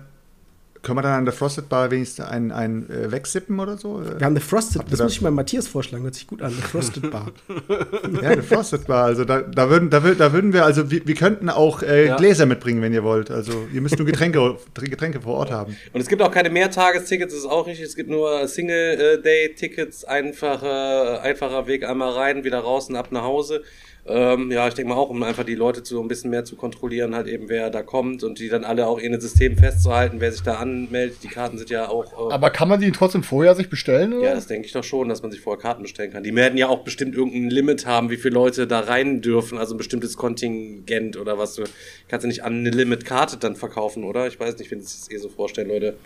können 0.86 0.98
wir 0.98 1.02
dann 1.02 1.12
an 1.18 1.24
der 1.24 1.34
Frosted 1.34 1.68
Bar 1.68 1.90
wenigstens 1.90 2.24
ein, 2.26 2.52
ein 2.52 2.88
äh, 2.88 3.10
wegsippen 3.10 3.58
oder 3.60 3.76
so? 3.76 4.00
wir 4.02 4.12
haben 4.24 4.32
eine 4.34 4.40
Frosted, 4.40 4.78
Habt 4.78 4.88
ihr 4.88 4.90
das 4.92 4.98
da- 4.98 5.04
muss 5.04 5.12
ich 5.14 5.20
mal 5.20 5.30
Matthias 5.32 5.66
vorschlagen, 5.68 6.04
hört 6.04 6.14
sich 6.14 6.26
gut 6.26 6.40
an, 6.42 6.52
eine 6.52 6.62
Frosted 6.62 7.10
Bar. 7.10 7.32
Ja, 8.22 8.30
eine 8.30 8.42
Frosted 8.42 8.86
Bar. 8.86 9.04
Also 9.06 9.24
da, 9.24 9.40
da, 9.42 9.68
würden, 9.68 9.90
da, 9.90 10.00
da 10.00 10.32
würden 10.32 10.52
wir, 10.52 10.64
also 10.64 10.90
wir, 10.90 11.06
wir 11.06 11.14
könnten 11.14 11.50
auch 11.50 11.82
äh, 11.82 12.06
Ja. 12.06 12.16
Gläser 12.16 12.46
mitbringen, 12.46 12.80
wenn 12.82 12.92
ihr 12.92 13.02
wollt. 13.04 13.30
Also 13.30 13.66
ihr 13.72 13.80
müsst 13.80 13.98
nur 13.98 14.06
Getränke, 14.06 14.56
Getränke 14.74 15.20
vor 15.20 15.34
Ort 15.34 15.50
haben. 15.50 15.76
Und 15.92 16.00
es 16.00 16.06
gibt 16.08 16.22
auch 16.22 16.30
keine 16.30 16.48
Mehrtagestickets, 16.50 17.34
das 17.34 17.40
ist 17.42 17.48
auch 17.50 17.66
richtig. 17.66 17.84
Es 17.86 17.96
gibt 17.96 18.08
nur 18.08 18.46
Single-Day-Tickets, 18.46 20.04
einfacher, 20.04 21.20
einfacher 21.22 21.66
Weg 21.66 21.84
einmal 21.84 22.12
rein, 22.12 22.44
wieder 22.44 22.60
raus 22.60 22.88
und 22.88 22.96
ab 22.96 23.08
nach 23.10 23.22
Hause. 23.22 23.62
Ähm, 24.08 24.52
ja, 24.52 24.68
ich 24.68 24.74
denke 24.74 24.90
mal 24.90 24.96
auch, 24.96 25.10
um 25.10 25.22
einfach 25.24 25.42
die 25.42 25.56
Leute 25.56 25.84
so 25.84 26.00
ein 26.00 26.06
bisschen 26.06 26.30
mehr 26.30 26.44
zu 26.44 26.54
kontrollieren, 26.54 27.14
halt 27.14 27.26
eben, 27.26 27.48
wer 27.48 27.70
da 27.70 27.82
kommt 27.82 28.22
und 28.22 28.38
die 28.38 28.48
dann 28.48 28.62
alle 28.62 28.86
auch 28.86 28.98
in 28.98 29.12
ein 29.12 29.20
System 29.20 29.56
festzuhalten, 29.56 30.20
wer 30.20 30.30
sich 30.30 30.42
da 30.42 30.54
anmeldet. 30.54 31.18
Die 31.24 31.28
Karten 31.28 31.58
sind 31.58 31.70
ja 31.70 31.88
auch. 31.88 32.30
Äh, 32.30 32.32
Aber 32.32 32.50
kann 32.50 32.68
man 32.68 32.80
die 32.80 32.92
trotzdem 32.92 33.24
vorher 33.24 33.56
sich 33.56 33.68
bestellen? 33.68 34.12
Oder? 34.12 34.28
ja, 34.28 34.34
das 34.34 34.46
denke 34.46 34.66
ich 34.66 34.72
doch 34.72 34.84
schon, 34.84 35.08
dass 35.08 35.22
man 35.22 35.32
sich 35.32 35.40
vorher 35.40 35.60
Karten 35.60 35.82
bestellen 35.82 36.12
kann. 36.12 36.22
Die 36.22 36.34
werden 36.34 36.56
ja 36.56 36.68
auch 36.68 36.84
bestimmt 36.84 37.16
irgendein 37.16 37.50
Limit 37.50 37.86
haben, 37.86 38.10
wie 38.10 38.16
viele 38.16 38.34
Leute 38.34 38.68
da 38.68 38.80
rein 38.80 39.22
dürfen, 39.22 39.58
also 39.58 39.74
ein 39.74 39.78
bestimmtes 39.78 40.16
Kontingent 40.16 41.16
oder 41.16 41.36
was. 41.36 41.54
Du 41.54 41.64
kannst 42.08 42.22
ja 42.24 42.28
nicht 42.28 42.44
an 42.44 42.60
eine 42.60 42.70
Limit-Karte 42.70 43.38
dann 43.38 43.56
verkaufen, 43.56 44.04
oder? 44.04 44.28
Ich 44.28 44.38
weiß 44.38 44.52
nicht, 44.52 44.62
ich 44.62 44.68
finde 44.68 44.84
es 44.84 45.10
eh 45.10 45.16
so 45.16 45.28
vorstellen, 45.28 45.68
Leute. 45.68 45.96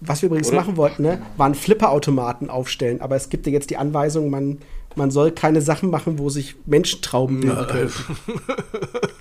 Was 0.00 0.22
wir 0.22 0.28
übrigens 0.28 0.48
Oder? 0.48 0.58
machen 0.58 0.76
wollten, 0.76 1.02
ne, 1.02 1.22
waren 1.36 1.54
Flipperautomaten 1.54 2.50
aufstellen. 2.50 3.00
Aber 3.00 3.16
es 3.16 3.28
gibt 3.28 3.46
ja 3.46 3.52
jetzt 3.52 3.70
die 3.70 3.76
Anweisung, 3.76 4.30
man, 4.30 4.58
man 4.96 5.10
soll 5.10 5.30
keine 5.30 5.60
Sachen 5.60 5.90
machen, 5.90 6.18
wo 6.18 6.28
sich 6.28 6.56
Menschentrauben 6.66 7.40
bilden 7.40 7.66
können. 7.66 7.92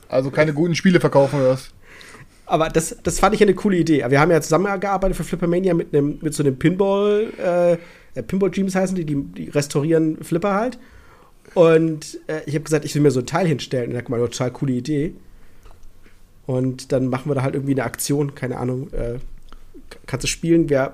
Also 0.07 0.31
keine 0.31 0.53
guten 0.53 0.75
Spiele 0.75 1.01
verkaufen 1.01 1.41
oder 1.41 1.49
was? 1.49 1.71
Aber 2.45 2.69
das, 2.69 2.95
das 3.03 3.19
fand 3.19 3.35
ich 3.35 3.41
eine 3.41 3.53
coole 3.53 3.75
Idee. 3.75 4.05
Wir 4.07 4.19
haben 4.19 4.31
ja 4.31 4.39
zusammengearbeitet 4.39 5.17
für 5.17 5.25
Flippermania 5.25 5.73
mit, 5.73 5.93
einem, 5.93 6.19
mit 6.21 6.33
so 6.33 6.43
einem 6.43 6.57
Pinball, 6.57 7.33
äh, 7.37 7.73
äh, 8.17 8.23
Pinball 8.23 8.49
Dreams 8.49 8.75
heißen 8.75 8.95
die, 8.95 9.05
die, 9.05 9.15
die 9.15 9.49
restaurieren 9.49 10.23
Flipper 10.23 10.53
halt. 10.53 10.79
Und 11.53 12.19
äh, 12.27 12.41
ich 12.45 12.55
habe 12.55 12.63
gesagt, 12.63 12.85
ich 12.85 12.95
will 12.95 13.01
mir 13.01 13.11
so 13.11 13.19
ein 13.19 13.25
Teil 13.25 13.47
hinstellen. 13.47 13.91
Und 13.91 13.97
da 13.97 14.09
mal, 14.09 14.19
total 14.19 14.51
coole 14.51 14.73
Idee. 14.73 15.13
Und 16.45 16.91
dann 16.91 17.07
machen 17.07 17.29
wir 17.29 17.35
da 17.35 17.43
halt 17.43 17.55
irgendwie 17.55 17.73
eine 17.73 17.83
Aktion, 17.83 18.35
keine 18.35 18.57
Ahnung. 18.57 18.91
Äh, 18.93 19.19
kannst 20.05 20.23
du 20.23 20.27
spielen, 20.27 20.69
wer, 20.69 20.93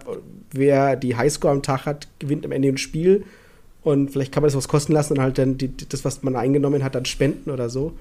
wer 0.52 0.96
die 0.96 1.16
Highscore 1.16 1.54
am 1.54 1.64
Tag 1.64 1.86
hat, 1.86 2.08
gewinnt 2.20 2.46
am 2.46 2.52
Ende 2.52 2.70
ein 2.70 2.78
Spiel. 2.78 3.26
Und 3.84 4.12
vielleicht 4.12 4.32
kann 4.32 4.42
man 4.44 4.48
das 4.48 4.56
was 4.56 4.68
kosten 4.68 4.94
lassen 4.94 5.14
und 5.14 5.22
halt 5.22 5.38
dann 5.38 5.58
die, 5.58 5.76
das, 5.76 6.06
was 6.06 6.22
man 6.24 6.36
eingenommen 6.36 6.84
hat, 6.84 6.94
dann 6.96 7.06
spenden 7.06 7.50
oder 7.50 7.70
so. 7.70 7.94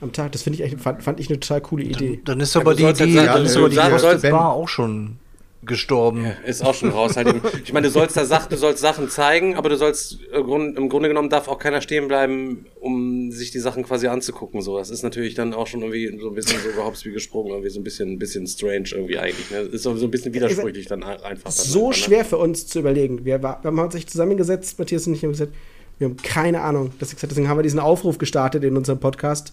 Am 0.00 0.12
Tag. 0.12 0.32
Das 0.32 0.42
finde 0.42 0.58
ich 0.58 0.64
echt, 0.64 0.80
fand, 0.80 1.02
fand 1.02 1.20
ich 1.20 1.28
eine 1.30 1.38
total 1.40 1.60
coole 1.60 1.84
Idee. 1.84 2.20
Dann 2.24 2.40
ist 2.40 2.54
Ja, 2.54 2.60
aber 2.60 2.74
die, 2.74 2.82
sagen, 2.82 3.14
dann 3.14 3.44
ist 3.46 3.56
aber 3.56 3.68
die 3.68 3.76
sollst- 3.76 3.90
Frosted 3.90 4.10
sollst- 4.20 4.30
Bar 4.30 4.52
auch 4.52 4.68
schon 4.68 5.16
gestorben. 5.64 6.26
Ist 6.44 6.64
auch 6.64 6.74
schon 6.74 6.90
raus. 6.90 7.16
Halt. 7.16 7.34
Ich 7.64 7.72
meine, 7.72 7.86
du 7.86 7.92
sollst 7.92 8.16
da 8.16 8.24
Sachen, 8.24 8.50
du 8.50 8.56
sollst 8.56 8.80
Sachen 8.80 9.08
zeigen, 9.08 9.54
aber 9.54 9.68
du 9.68 9.76
sollst 9.76 10.18
im 10.34 10.42
Grunde, 10.44 10.80
im 10.80 10.88
Grunde 10.88 11.08
genommen 11.08 11.28
darf 11.28 11.46
auch 11.48 11.58
keiner 11.58 11.80
stehen 11.80 12.08
bleiben, 12.08 12.66
um 12.80 13.30
sich 13.30 13.50
die 13.52 13.60
Sachen 13.60 13.84
quasi 13.84 14.08
anzugucken. 14.08 14.60
So, 14.60 14.76
das 14.78 14.90
ist 14.90 15.02
natürlich 15.02 15.34
dann 15.34 15.54
auch 15.54 15.66
schon 15.68 15.82
irgendwie 15.82 16.18
so 16.20 16.28
ein 16.28 16.34
bisschen 16.34 16.60
so 16.60 16.68
überhaupt 16.70 17.04
wie 17.04 17.12
gesprungen, 17.12 17.50
irgendwie 17.52 17.70
so 17.70 17.78
ein 17.80 17.84
bisschen, 17.84 18.12
ein 18.12 18.18
bisschen 18.18 18.46
strange 18.46 18.88
irgendwie 18.92 19.18
eigentlich. 19.18 19.50
Ne? 19.50 19.58
Ist 19.60 19.84
so 19.84 19.90
ein 19.90 20.10
bisschen 20.10 20.34
widersprüchlich 20.34 20.86
dann 20.86 21.02
ein- 21.02 21.20
einfach. 21.22 21.44
Dann 21.44 21.52
so 21.52 21.86
einfach, 21.88 21.98
ne? 21.98 22.04
schwer 22.04 22.24
für 22.24 22.38
uns 22.38 22.66
zu 22.66 22.80
überlegen. 22.80 23.24
Wir, 23.24 23.40
wir 23.42 23.60
haben 23.62 23.78
uns 23.78 24.06
zusammengesetzt, 24.06 24.78
Matthias 24.78 25.06
und 25.06 25.14
ich 25.14 25.22
haben 25.22 25.30
gesagt, 25.30 25.52
wir 25.98 26.08
haben 26.08 26.16
keine 26.16 26.62
Ahnung. 26.62 26.90
Deswegen 27.00 27.48
haben 27.48 27.58
wir 27.58 27.62
diesen 27.62 27.78
Aufruf 27.78 28.18
gestartet 28.18 28.64
in 28.64 28.76
unserem 28.76 28.98
Podcast 28.98 29.52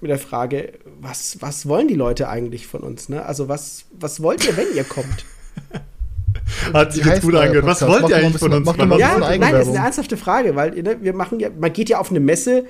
mit 0.00 0.10
der 0.10 0.18
Frage, 0.18 0.72
was, 1.00 1.36
was 1.42 1.68
wollen 1.68 1.88
die 1.88 1.94
Leute 1.94 2.28
eigentlich 2.30 2.66
von 2.66 2.80
uns? 2.80 3.10
Ne? 3.10 3.22
Also 3.26 3.48
was, 3.50 3.84
was 3.92 4.22
wollt 4.22 4.46
ihr, 4.46 4.56
wenn 4.56 4.74
ihr 4.74 4.84
kommt? 4.84 5.26
Hat 6.72 6.92
sich 6.92 7.04
jetzt 7.04 7.22
gut 7.22 7.34
angehört. 7.34 7.66
Was 7.66 7.86
wollt 7.86 8.08
ihr 8.08 8.16
eigentlich 8.16 8.38
von 8.38 8.52
uns? 8.52 8.66
macht 8.66 8.80
doch 8.80 8.86
mal 8.86 8.98
Ja, 8.98 9.18
nein, 9.18 9.40
das 9.40 9.68
ist 9.68 9.74
eine 9.74 9.84
ernsthafte 9.84 10.16
Frage, 10.16 10.54
weil 10.56 10.70
ne, 10.82 10.96
wir 11.00 11.14
machen 11.14 11.40
ja, 11.40 11.48
man 11.58 11.72
geht 11.72 11.88
ja 11.88 11.98
auf 11.98 12.10
eine 12.10 12.20
Messe, 12.20 12.64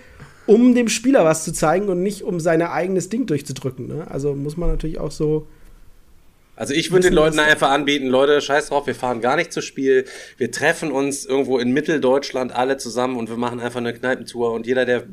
um 0.47 0.75
dem 0.75 0.89
Spieler 0.89 1.25
was 1.25 1.45
zu 1.45 1.53
zeigen 1.53 1.89
und 1.89 2.03
nicht 2.03 2.23
um 2.23 2.41
sein 2.41 2.63
eigenes 2.63 3.09
Ding 3.09 3.27
durchzudrücken. 3.27 3.87
Ne? 3.87 4.07
Also 4.09 4.35
muss 4.35 4.57
man 4.57 4.71
natürlich 4.71 4.99
auch 4.99 5.11
so. 5.11 5.47
Also 6.57 6.73
ich 6.73 6.93
würde 6.93 7.09
den 7.09 7.15
Leuten 7.15 7.41
einfach 7.41 7.71
anbieten, 7.71 8.07
Leute, 8.07 8.41
scheiß 8.41 8.69
drauf, 8.69 8.87
wir 8.87 8.95
fahren 8.95 9.21
gar 9.21 9.35
nicht 9.35 9.53
zu 9.53 9.61
Spiel. 9.61 10.05
Wir 10.37 10.53
treffen 10.53 10.93
uns 10.93 11.25
irgendwo 11.25 11.59
in 11.59 11.73
Mitteldeutschland 11.73 12.53
alle 12.55 12.77
zusammen 12.77 13.17
und 13.17 13.29
wir 13.29 13.37
machen 13.37 13.59
einfach 13.59 13.81
eine 13.81 13.93
Kneipentour 13.93 14.53
und 14.53 14.67
jeder, 14.67 14.85
der 14.85 15.05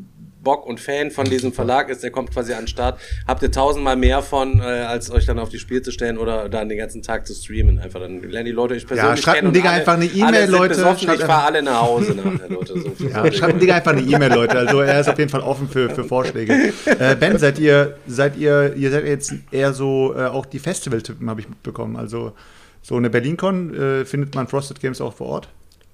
Bock 0.44 0.66
und 0.66 0.80
Fan 0.80 1.12
von 1.12 1.26
diesem 1.26 1.54
Verlag 1.54 1.90
ist, 1.90 2.02
der 2.04 2.10
kommt 2.12 2.32
quasi 2.34 2.54
an 2.54 2.64
den 2.64 2.68
Start. 2.68 3.00
Habt 3.28 3.44
ihr 3.44 3.52
tausendmal 3.52 3.96
mehr 3.96 4.22
von, 4.24 4.60
äh, 4.60 4.64
als 4.64 5.12
euch 5.12 5.26
dann 5.26 5.38
auf 5.40 5.50
die 5.50 5.60
Spiel 5.60 5.82
zu 5.82 5.92
stellen 5.92 6.18
oder 6.18 6.50
dann 6.50 6.68
den 6.68 6.78
ganzen 6.78 7.02
Tag 7.04 7.28
zu 7.28 7.34
streamen. 7.36 7.78
Einfach 7.80 8.00
dann 8.00 8.22
lernen 8.24 8.46
die 8.48 8.52
Leute 8.52 8.74
euch 8.74 8.88
persönlich 8.88 9.22
schreibt 9.22 9.40
kennen. 9.40 9.54
Digga 9.54 9.70
alle- 9.70 9.80
einfach 9.80 9.94
eine 9.94 10.06
E-Mail, 10.06 10.50
Leute. 10.50 10.70
besoffen, 10.76 11.10
Ich 11.14 11.20
fahre 11.22 11.46
alle 11.46 11.62
nach 11.62 11.82
Hause 11.82 12.14
nachher, 12.16 12.50
Leute. 12.50 12.74
So 12.98 13.08
Ja, 13.08 13.32
schreibt 13.32 13.62
Digga 13.62 13.76
einfach 13.76 13.92
eine 13.92 14.02
E-Mail, 14.02 14.34
Leute. 14.34 14.58
Also 14.58 14.82
er 14.82 15.00
ist 15.00 15.08
auf 15.10 15.18
jeden 15.20 15.30
Fall 15.30 15.42
offen 15.42 15.70
für, 15.70 15.90
für 15.90 16.04
Vorschläge. 16.04 16.74
Äh, 16.86 17.16
ben, 17.16 17.38
seid 17.38 17.60
ihr, 17.60 17.98
seid 18.08 18.36
ihr, 18.38 18.74
ihr 18.76 18.92
seid 18.92 19.06
jetzt 19.06 19.34
eher 19.52 19.74
so 19.74 20.14
äh, 20.18 20.26
auch 20.26 20.46
die 20.46 20.60
Festival-Typen, 20.60 21.30
habe 21.30 21.42
ich 21.42 21.50
mitbekommen. 21.50 21.96
Also 21.98 22.34
so 22.82 22.96
eine 22.96 23.10
BerlinCon 23.12 23.74
äh, 24.02 24.06
findet 24.06 24.34
man 24.34 24.48
Frosted 24.48 24.80
Games 24.82 25.02
auch 25.02 25.14
vor 25.14 25.28
Ort. 25.28 25.50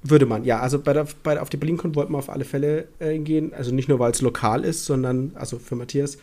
Würde 0.09 0.25
man, 0.25 0.43
ja. 0.43 0.59
Also 0.59 0.79
bei 0.79 0.93
der, 0.93 1.07
bei 1.23 1.39
auf 1.39 1.49
die 1.49 1.57
BerlinCon 1.57 1.95
wollten 1.95 2.13
wir 2.13 2.19
auf 2.19 2.29
alle 2.29 2.45
Fälle 2.45 2.87
äh, 2.99 3.17
gehen. 3.17 3.53
Also 3.53 3.73
nicht 3.73 3.89
nur, 3.89 3.99
weil 3.99 4.11
es 4.11 4.21
lokal 4.21 4.63
ist, 4.63 4.85
sondern, 4.85 5.31
also 5.35 5.59
für 5.59 5.75
Matthias, 5.75 6.17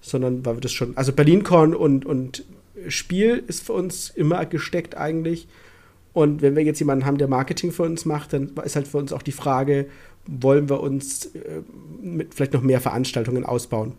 sondern 0.00 0.44
weil 0.44 0.56
wir 0.56 0.60
das 0.60 0.72
schon. 0.72 0.96
Also 0.96 1.12
BerlinCon 1.12 1.74
und, 1.74 2.04
und 2.04 2.44
Spiel 2.88 3.42
ist 3.46 3.64
für 3.64 3.72
uns 3.72 4.10
immer 4.10 4.44
gesteckt 4.46 4.96
eigentlich. 4.96 5.48
Und 6.12 6.42
wenn 6.42 6.54
wir 6.54 6.62
jetzt 6.62 6.78
jemanden 6.78 7.06
haben, 7.06 7.18
der 7.18 7.28
Marketing 7.28 7.72
für 7.72 7.82
uns 7.82 8.04
macht, 8.04 8.32
dann 8.32 8.52
ist 8.64 8.76
halt 8.76 8.86
für 8.86 8.98
uns 8.98 9.12
auch 9.12 9.22
die 9.22 9.32
Frage, 9.32 9.86
wollen 10.26 10.68
wir 10.68 10.80
uns 10.80 11.26
äh, 11.26 11.62
mit 12.00 12.34
vielleicht 12.34 12.52
noch 12.52 12.62
mehr 12.62 12.80
Veranstaltungen 12.80 13.44
ausbauen? 13.44 13.92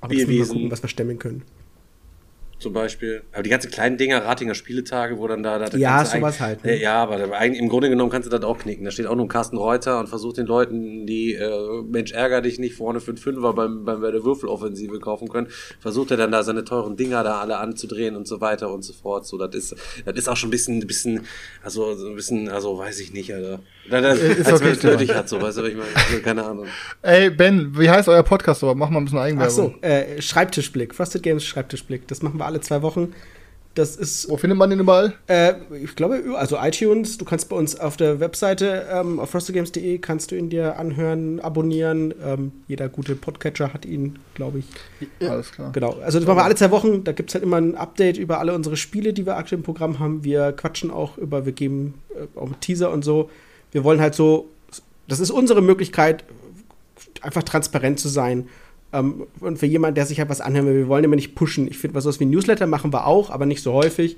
Aber 0.00 0.14
das 0.14 0.26
müssen 0.26 0.38
wir 0.38 0.46
gucken, 0.46 0.70
was 0.70 0.82
wir 0.82 0.88
stemmen 0.88 1.18
können. 1.18 1.42
Zum 2.58 2.72
Beispiel. 2.72 3.22
Aber 3.32 3.42
die 3.42 3.50
ganzen 3.50 3.70
kleinen 3.70 3.96
Dinger, 3.96 4.24
Ratinger 4.24 4.54
Spieletage, 4.54 5.18
wo 5.18 5.26
dann 5.28 5.42
da. 5.42 5.58
da 5.58 5.76
Ja, 5.76 6.04
sowas 6.04 6.40
halt, 6.40 6.64
ne? 6.64 6.72
Äh, 6.72 6.82
Ja, 6.82 7.02
aber 7.02 7.18
im 7.44 7.68
Grunde 7.68 7.88
genommen 7.88 8.10
kannst 8.10 8.26
du 8.26 8.36
das 8.36 8.44
auch 8.44 8.58
knicken. 8.58 8.84
Da 8.84 8.90
steht 8.90 9.06
auch 9.06 9.14
nur 9.14 9.26
ein 9.26 9.28
Carsten 9.28 9.56
Reuter 9.56 9.98
und 10.00 10.08
versucht 10.08 10.38
den 10.38 10.46
Leuten, 10.46 11.06
die 11.06 11.34
äh, 11.34 11.82
Mensch 11.82 12.12
ärger 12.12 12.40
dich 12.40 12.58
nicht 12.58 12.74
vorne 12.74 13.00
für 13.00 13.10
einen 13.12 13.18
Fünfer 13.18 13.52
beim, 13.52 13.84
beim 13.84 14.00
bei 14.00 14.10
der 14.10 14.24
Würfeloffensive 14.24 14.98
kaufen 15.00 15.28
können, 15.28 15.48
versucht 15.80 16.10
er 16.10 16.16
dann 16.16 16.32
da 16.32 16.42
seine 16.42 16.64
teuren 16.64 16.96
Dinger 16.96 17.22
da 17.24 17.40
alle 17.40 17.58
anzudrehen 17.58 18.16
und 18.16 18.26
so 18.26 18.40
weiter 18.40 18.72
und 18.72 18.82
so 18.82 18.92
fort. 18.92 19.26
So, 19.26 19.38
das 19.38 19.54
ist, 19.54 19.76
das 20.04 20.16
ist 20.16 20.28
auch 20.28 20.36
schon 20.36 20.48
ein 20.48 20.52
bisschen, 20.52 20.78
ein 20.78 20.86
bisschen, 20.86 21.26
also 21.62 21.94
so 21.94 22.08
ein 22.08 22.14
bisschen, 22.16 22.48
also 22.48 22.78
weiß 22.78 23.00
ich 23.00 23.12
nicht, 23.12 23.32
Alter. 23.32 23.60
Da, 23.90 24.00
das, 24.00 24.18
Ist 24.18 24.46
als 24.46 24.54
okay, 24.60 24.64
wenn 24.66 24.72
es 24.72 24.78
Thema. 24.80 24.92
nötig 24.94 25.14
hat, 25.14 25.28
so, 25.28 25.40
weißt 25.40 25.58
du, 25.58 25.62
was 25.62 25.68
ich 25.70 25.76
meine? 25.76 25.88
Also, 25.94 26.20
keine 26.22 26.44
Ahnung. 26.44 26.66
Ey, 27.02 27.30
Ben, 27.30 27.72
wie 27.78 27.88
heißt 27.88 28.08
euer 28.08 28.22
Podcast 28.22 28.62
aber? 28.62 28.74
Mach 28.74 28.90
mal 28.90 28.98
ein 29.00 29.04
bisschen 29.04 29.18
Ach 29.18 29.24
Eigenwerbung. 29.24 29.74
so, 29.80 29.86
äh, 29.86 30.20
Schreibtischblick. 30.20 30.94
Frosted 30.94 31.22
Games 31.22 31.44
Schreibtischblick. 31.44 32.06
Das 32.08 32.20
machen 32.22 32.38
wir 32.38 32.44
alle 32.48 32.60
zwei 32.60 32.82
Wochen. 32.82 33.14
Das 33.78 33.94
ist 33.94 34.28
Wo 34.28 34.36
findet 34.36 34.58
man 34.58 34.70
den 34.70 34.80
überall? 34.80 35.14
Äh, 35.28 35.54
ich 35.84 35.94
glaube, 35.94 36.20
also 36.36 36.58
iTunes, 36.60 37.16
du 37.16 37.24
kannst 37.24 37.48
bei 37.48 37.54
uns 37.54 37.78
auf 37.78 37.96
der 37.96 38.18
Webseite 38.18 38.86
ähm, 38.90 39.20
auf 39.20 39.30
frostedgames.de 39.30 39.98
kannst 39.98 40.32
du 40.32 40.36
ihn 40.36 40.50
dir 40.50 40.80
anhören, 40.80 41.38
abonnieren. 41.38 42.12
Ähm, 42.24 42.50
jeder 42.66 42.88
gute 42.88 43.14
Podcatcher 43.14 43.72
hat 43.72 43.84
ihn, 43.84 44.18
glaube 44.34 44.60
ich. 44.60 44.64
Alles 45.28 45.52
klar. 45.52 45.70
Genau. 45.70 45.96
Also 46.02 46.18
das 46.18 46.26
machen 46.26 46.38
wir 46.38 46.44
alle 46.44 46.56
zwei 46.56 46.72
Wochen. 46.72 47.04
Da 47.04 47.12
gibt 47.12 47.30
es 47.30 47.34
halt 47.34 47.44
immer 47.44 47.58
ein 47.58 47.76
Update 47.76 48.16
über 48.16 48.40
alle 48.40 48.52
unsere 48.52 48.76
Spiele, 48.76 49.12
die 49.12 49.26
wir 49.26 49.36
aktuell 49.36 49.60
im 49.60 49.64
Programm 49.64 50.00
haben. 50.00 50.24
Wir 50.24 50.50
quatschen 50.50 50.90
auch 50.90 51.16
über, 51.16 51.46
wir 51.46 51.52
geben 51.52 51.94
äh, 52.16 52.36
auch 52.36 52.50
Teaser 52.60 52.90
und 52.90 53.04
so. 53.04 53.30
Wir 53.70 53.84
wollen 53.84 54.00
halt 54.00 54.16
so, 54.16 54.48
das 55.06 55.20
ist 55.20 55.30
unsere 55.30 55.62
Möglichkeit, 55.62 56.24
einfach 57.22 57.44
transparent 57.44 58.00
zu 58.00 58.08
sein. 58.08 58.48
Ähm, 58.92 59.26
und 59.40 59.58
für 59.58 59.66
jemanden, 59.66 59.96
der 59.96 60.06
sich 60.06 60.18
halt 60.18 60.28
was 60.28 60.40
anhören 60.40 60.66
will, 60.66 60.76
wir 60.76 60.88
wollen 60.88 61.04
immer 61.04 61.16
nicht 61.16 61.34
pushen. 61.34 61.68
Ich 61.68 61.78
finde, 61.78 61.94
was 61.94 62.04
sowas 62.04 62.20
wie 62.20 62.24
Newsletter 62.24 62.66
machen 62.66 62.92
wir 62.92 63.06
auch, 63.06 63.30
aber 63.30 63.46
nicht 63.46 63.62
so 63.62 63.72
häufig. 63.72 64.16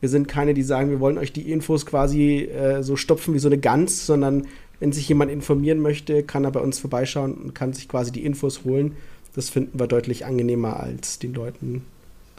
Wir 0.00 0.08
sind 0.08 0.28
keine, 0.28 0.54
die 0.54 0.62
sagen, 0.62 0.90
wir 0.90 1.00
wollen 1.00 1.18
euch 1.18 1.32
die 1.32 1.50
Infos 1.50 1.84
quasi 1.86 2.44
äh, 2.44 2.82
so 2.82 2.96
stopfen 2.96 3.34
wie 3.34 3.38
so 3.38 3.48
eine 3.48 3.58
Gans, 3.58 4.06
sondern 4.06 4.46
wenn 4.78 4.92
sich 4.92 5.08
jemand 5.08 5.30
informieren 5.30 5.80
möchte, 5.80 6.22
kann 6.22 6.44
er 6.44 6.50
bei 6.50 6.60
uns 6.60 6.78
vorbeischauen 6.78 7.34
und 7.34 7.54
kann 7.54 7.74
sich 7.74 7.88
quasi 7.88 8.10
die 8.10 8.24
Infos 8.24 8.64
holen. 8.64 8.96
Das 9.34 9.50
finden 9.50 9.78
wir 9.78 9.86
deutlich 9.86 10.24
angenehmer, 10.24 10.80
als 10.80 11.18
den 11.18 11.34
Leuten 11.34 11.84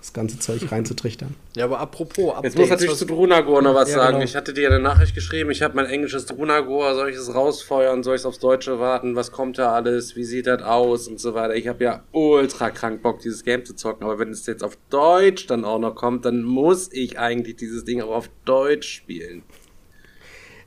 das 0.01 0.13
ganze 0.13 0.39
Zeug 0.39 0.71
reinzutrichtern. 0.71 1.35
Ja, 1.55 1.65
aber 1.65 1.79
apropos 1.79 2.33
Updates. 2.33 2.43
Jetzt 2.55 2.57
muss 2.59 2.69
natürlich 2.69 2.91
was- 2.93 2.97
zu 2.99 3.05
Drunagor 3.05 3.61
noch 3.61 3.75
was 3.75 3.89
Ja, 3.91 3.97
sagen. 3.97 4.13
genau. 4.13 4.23
Ich 4.25 4.35
hatte 4.35 4.51
dir 4.51 4.67
eine 4.69 4.79
Nachricht 4.79 5.13
geschrieben, 5.13 5.51
ich 5.51 5.61
habe 5.61 5.75
mein 5.75 5.85
englisches 5.85 6.25
Drunagor, 6.25 6.95
soll 6.95 7.09
ich 7.11 7.15
es 7.15 7.33
rausfeuern, 7.35 8.01
soll 8.01 8.15
ich 8.15 8.21
es 8.21 8.25
aufs 8.25 8.39
Deutsche 8.39 8.79
warten, 8.79 9.15
was 9.15 9.31
kommt 9.31 9.59
da 9.59 9.73
alles, 9.73 10.15
wie 10.15 10.23
sieht 10.23 10.47
das 10.47 10.63
aus 10.63 11.07
und 11.07 11.19
so 11.19 11.35
weiter. 11.35 11.55
Ich 11.55 11.67
habe 11.67 11.83
ja 11.83 12.03
ultra 12.11 12.71
krank 12.71 13.03
Bock, 13.03 13.19
dieses 13.19 13.43
Game 13.43 13.63
zu 13.63 13.75
zocken, 13.75 14.03
aber 14.03 14.17
wenn 14.17 14.29
es 14.31 14.45
jetzt 14.47 14.63
auf 14.63 14.75
Deutsch 14.89 15.45
dann 15.45 15.63
auch 15.65 15.77
noch 15.79 15.93
kommt, 15.93 16.25
dann 16.25 16.41
muss 16.41 16.91
ich 16.91 17.19
eigentlich 17.19 17.57
dieses 17.57 17.85
Ding 17.85 18.01
auch 18.01 18.09
auf 18.15 18.29
Deutsch 18.45 18.87
spielen. 18.91 19.43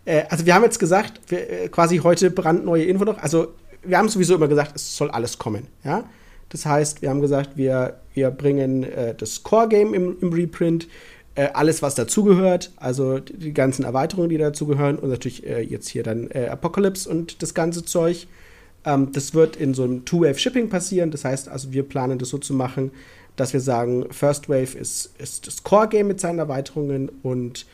Äh, 0.05 0.24
also 0.28 0.47
wir 0.47 0.55
haben 0.55 0.62
jetzt 0.62 0.78
gesagt, 0.78 1.20
wir, 1.28 1.51
äh, 1.51 1.69
quasi 1.69 1.98
heute 1.98 2.31
brandneue 2.31 2.85
Info 2.85 3.05
noch. 3.05 3.19
Also 3.19 3.48
wir 3.82 3.98
haben 3.98 4.09
sowieso 4.09 4.36
immer 4.36 4.48
gesagt, 4.48 4.73
es 4.77 4.97
soll 4.97 5.11
alles 5.11 5.39
kommen. 5.39 5.66
Ja? 5.82 6.05
Das 6.51 6.66
heißt, 6.66 7.02
wir 7.02 7.11
haben 7.11 7.20
gesagt, 7.20 7.56
wir, 7.56 7.98
wir 8.15 8.31
bringen 8.31 8.85
äh, 8.85 9.15
das 9.15 9.43
Core-Game 9.43 9.93
im, 9.93 10.16
im 10.20 10.32
Reprint, 10.32 10.89
äh, 11.35 11.49
alles, 11.53 11.82
was 11.82 11.95
dazugehört, 11.95 12.73
also 12.77 13.19
die, 13.19 13.53
ganzen 13.53 13.85
Erweiterungen, 13.85 14.28
die 14.28 14.39
dazugehören 14.39 14.99
und 14.99 15.11
natürlich 15.11 15.47
äh, 15.47 15.62
jetzt 15.62 15.89
hier 15.89 16.05
dann 16.05 16.31
äh, 16.31 16.47
Apocalypse 16.47 17.09
und 17.11 17.43
das 17.43 17.55
ganze 17.55 17.85
Zeug. 17.85 18.28
Ähm, 18.85 19.11
das 19.12 19.35
wird 19.35 19.57
in 19.57 19.74
so 19.74 19.82
einem 19.82 20.05
Two-Wave-Shipping 20.05 20.69
passieren. 20.69 21.11
Das 21.11 21.24
heißt, 21.24 21.49
also 21.49 21.73
wir 21.73 21.82
planen 21.82 22.19
das 22.19 22.28
so 22.28 22.39
zu 22.39 22.55
machen, 22.55 22.93
dass 23.36 23.53
wir 23.53 23.61
sagen, 23.61 24.07
First 24.12 24.49
Wave 24.49 24.78
ist, 24.78 25.12
ist 25.19 25.49
das 25.49 25.65
Core-Game 25.65 26.07
mit 26.07 26.20
seinen 26.20 26.39
Erweiterungen 26.39 27.11
und 27.23 27.66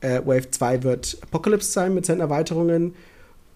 äh, 0.00 0.20
Wave 0.24 0.50
2 0.50 0.84
wird 0.84 1.18
Apocalypse 1.22 1.72
sein 1.72 1.94
mit 1.94 2.06
seinen 2.06 2.20
Erweiterungen. 2.20 2.94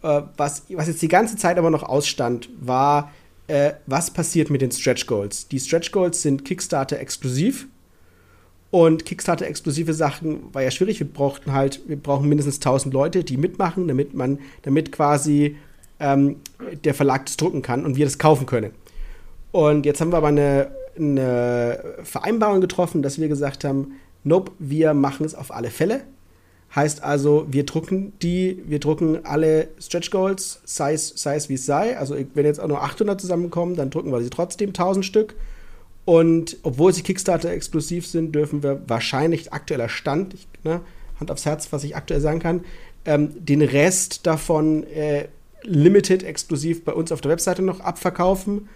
Äh, 0.02 0.22
was, 0.36 0.64
was 0.70 0.88
jetzt 0.88 1.02
die 1.02 1.08
ganze 1.08 1.36
Zeit 1.36 1.56
aber 1.56 1.70
noch 1.70 1.84
ausstand, 1.84 2.48
war, 2.60 3.12
äh, 3.48 3.72
was 3.86 4.12
passiert 4.12 4.50
mit 4.50 4.62
den 4.62 4.70
Stretch 4.70 5.06
Goals. 5.06 5.48
Die 5.48 5.60
Stretch 5.60 5.92
Goals 5.92 6.22
sind 6.22 6.44
Kickstarter 6.44 6.98
exklusiv. 6.98 7.66
Und 8.70 9.04
Kickstarter 9.04 9.46
exklusive 9.46 9.92
Sachen 9.92 10.54
war 10.54 10.62
ja 10.62 10.70
schwierig. 10.70 10.98
Wir 10.98 11.06
brauchten 11.06 11.52
halt, 11.52 11.80
wir 11.86 11.96
brauchen 11.96 12.28
mindestens 12.28 12.56
1000 12.56 12.94
Leute, 12.94 13.22
die 13.22 13.36
mitmachen, 13.36 13.86
damit 13.86 14.14
man, 14.14 14.38
damit 14.62 14.92
quasi 14.92 15.56
ähm, 16.00 16.36
der 16.82 16.94
Verlag 16.94 17.26
das 17.26 17.36
drucken 17.36 17.60
kann 17.60 17.84
und 17.84 17.96
wir 17.96 18.06
das 18.06 18.18
kaufen 18.18 18.46
können. 18.46 18.70
Und 19.50 19.84
jetzt 19.84 20.00
haben 20.00 20.10
wir 20.10 20.16
aber 20.16 20.28
eine, 20.28 20.70
eine 20.96 21.96
Vereinbarung 22.02 22.62
getroffen, 22.62 23.02
dass 23.02 23.20
wir 23.20 23.28
gesagt 23.28 23.64
haben, 23.64 23.92
nope, 24.24 24.52
wir 24.58 24.94
machen 24.94 25.26
es 25.26 25.34
auf 25.34 25.52
alle 25.52 25.68
Fälle. 25.68 26.04
Heißt 26.74 27.02
also, 27.02 27.46
wir 27.50 27.66
drucken 27.66 28.14
die, 28.22 28.62
wir 28.66 28.80
drucken 28.80 29.26
alle 29.26 29.68
Stretch 29.78 30.10
Goals, 30.10 30.62
Size, 30.64 30.96
Size 30.96 31.48
wie 31.50 31.54
es 31.54 31.66
sei. 31.66 31.98
Also 31.98 32.16
wenn 32.34 32.46
jetzt 32.46 32.60
auch 32.60 32.68
nur 32.68 32.82
800 32.82 33.20
zusammenkommen, 33.20 33.76
dann 33.76 33.90
drucken 33.90 34.10
wir 34.10 34.22
sie 34.22 34.30
trotzdem 34.30 34.70
1000 34.70 35.04
Stück. 35.04 35.34
Und 36.06 36.56
obwohl 36.62 36.92
sie 36.92 37.02
Kickstarter 37.02 37.50
exklusiv 37.50 38.06
sind, 38.06 38.34
dürfen 38.34 38.62
wir 38.62 38.82
wahrscheinlich 38.88 39.52
aktueller 39.52 39.88
Stand, 39.88 40.34
ich, 40.34 40.48
ne, 40.64 40.80
Hand 41.20 41.30
aufs 41.30 41.44
Herz, 41.44 41.72
was 41.72 41.84
ich 41.84 41.94
aktuell 41.94 42.20
sagen 42.20 42.40
kann, 42.40 42.64
ähm, 43.04 43.32
den 43.44 43.62
Rest 43.62 44.26
davon 44.26 44.84
äh, 44.84 45.28
limited 45.62 46.22
exklusiv 46.22 46.84
bei 46.84 46.92
uns 46.92 47.12
auf 47.12 47.20
der 47.20 47.30
Webseite 47.30 47.62
noch 47.62 47.80
abverkaufen, 47.80 48.68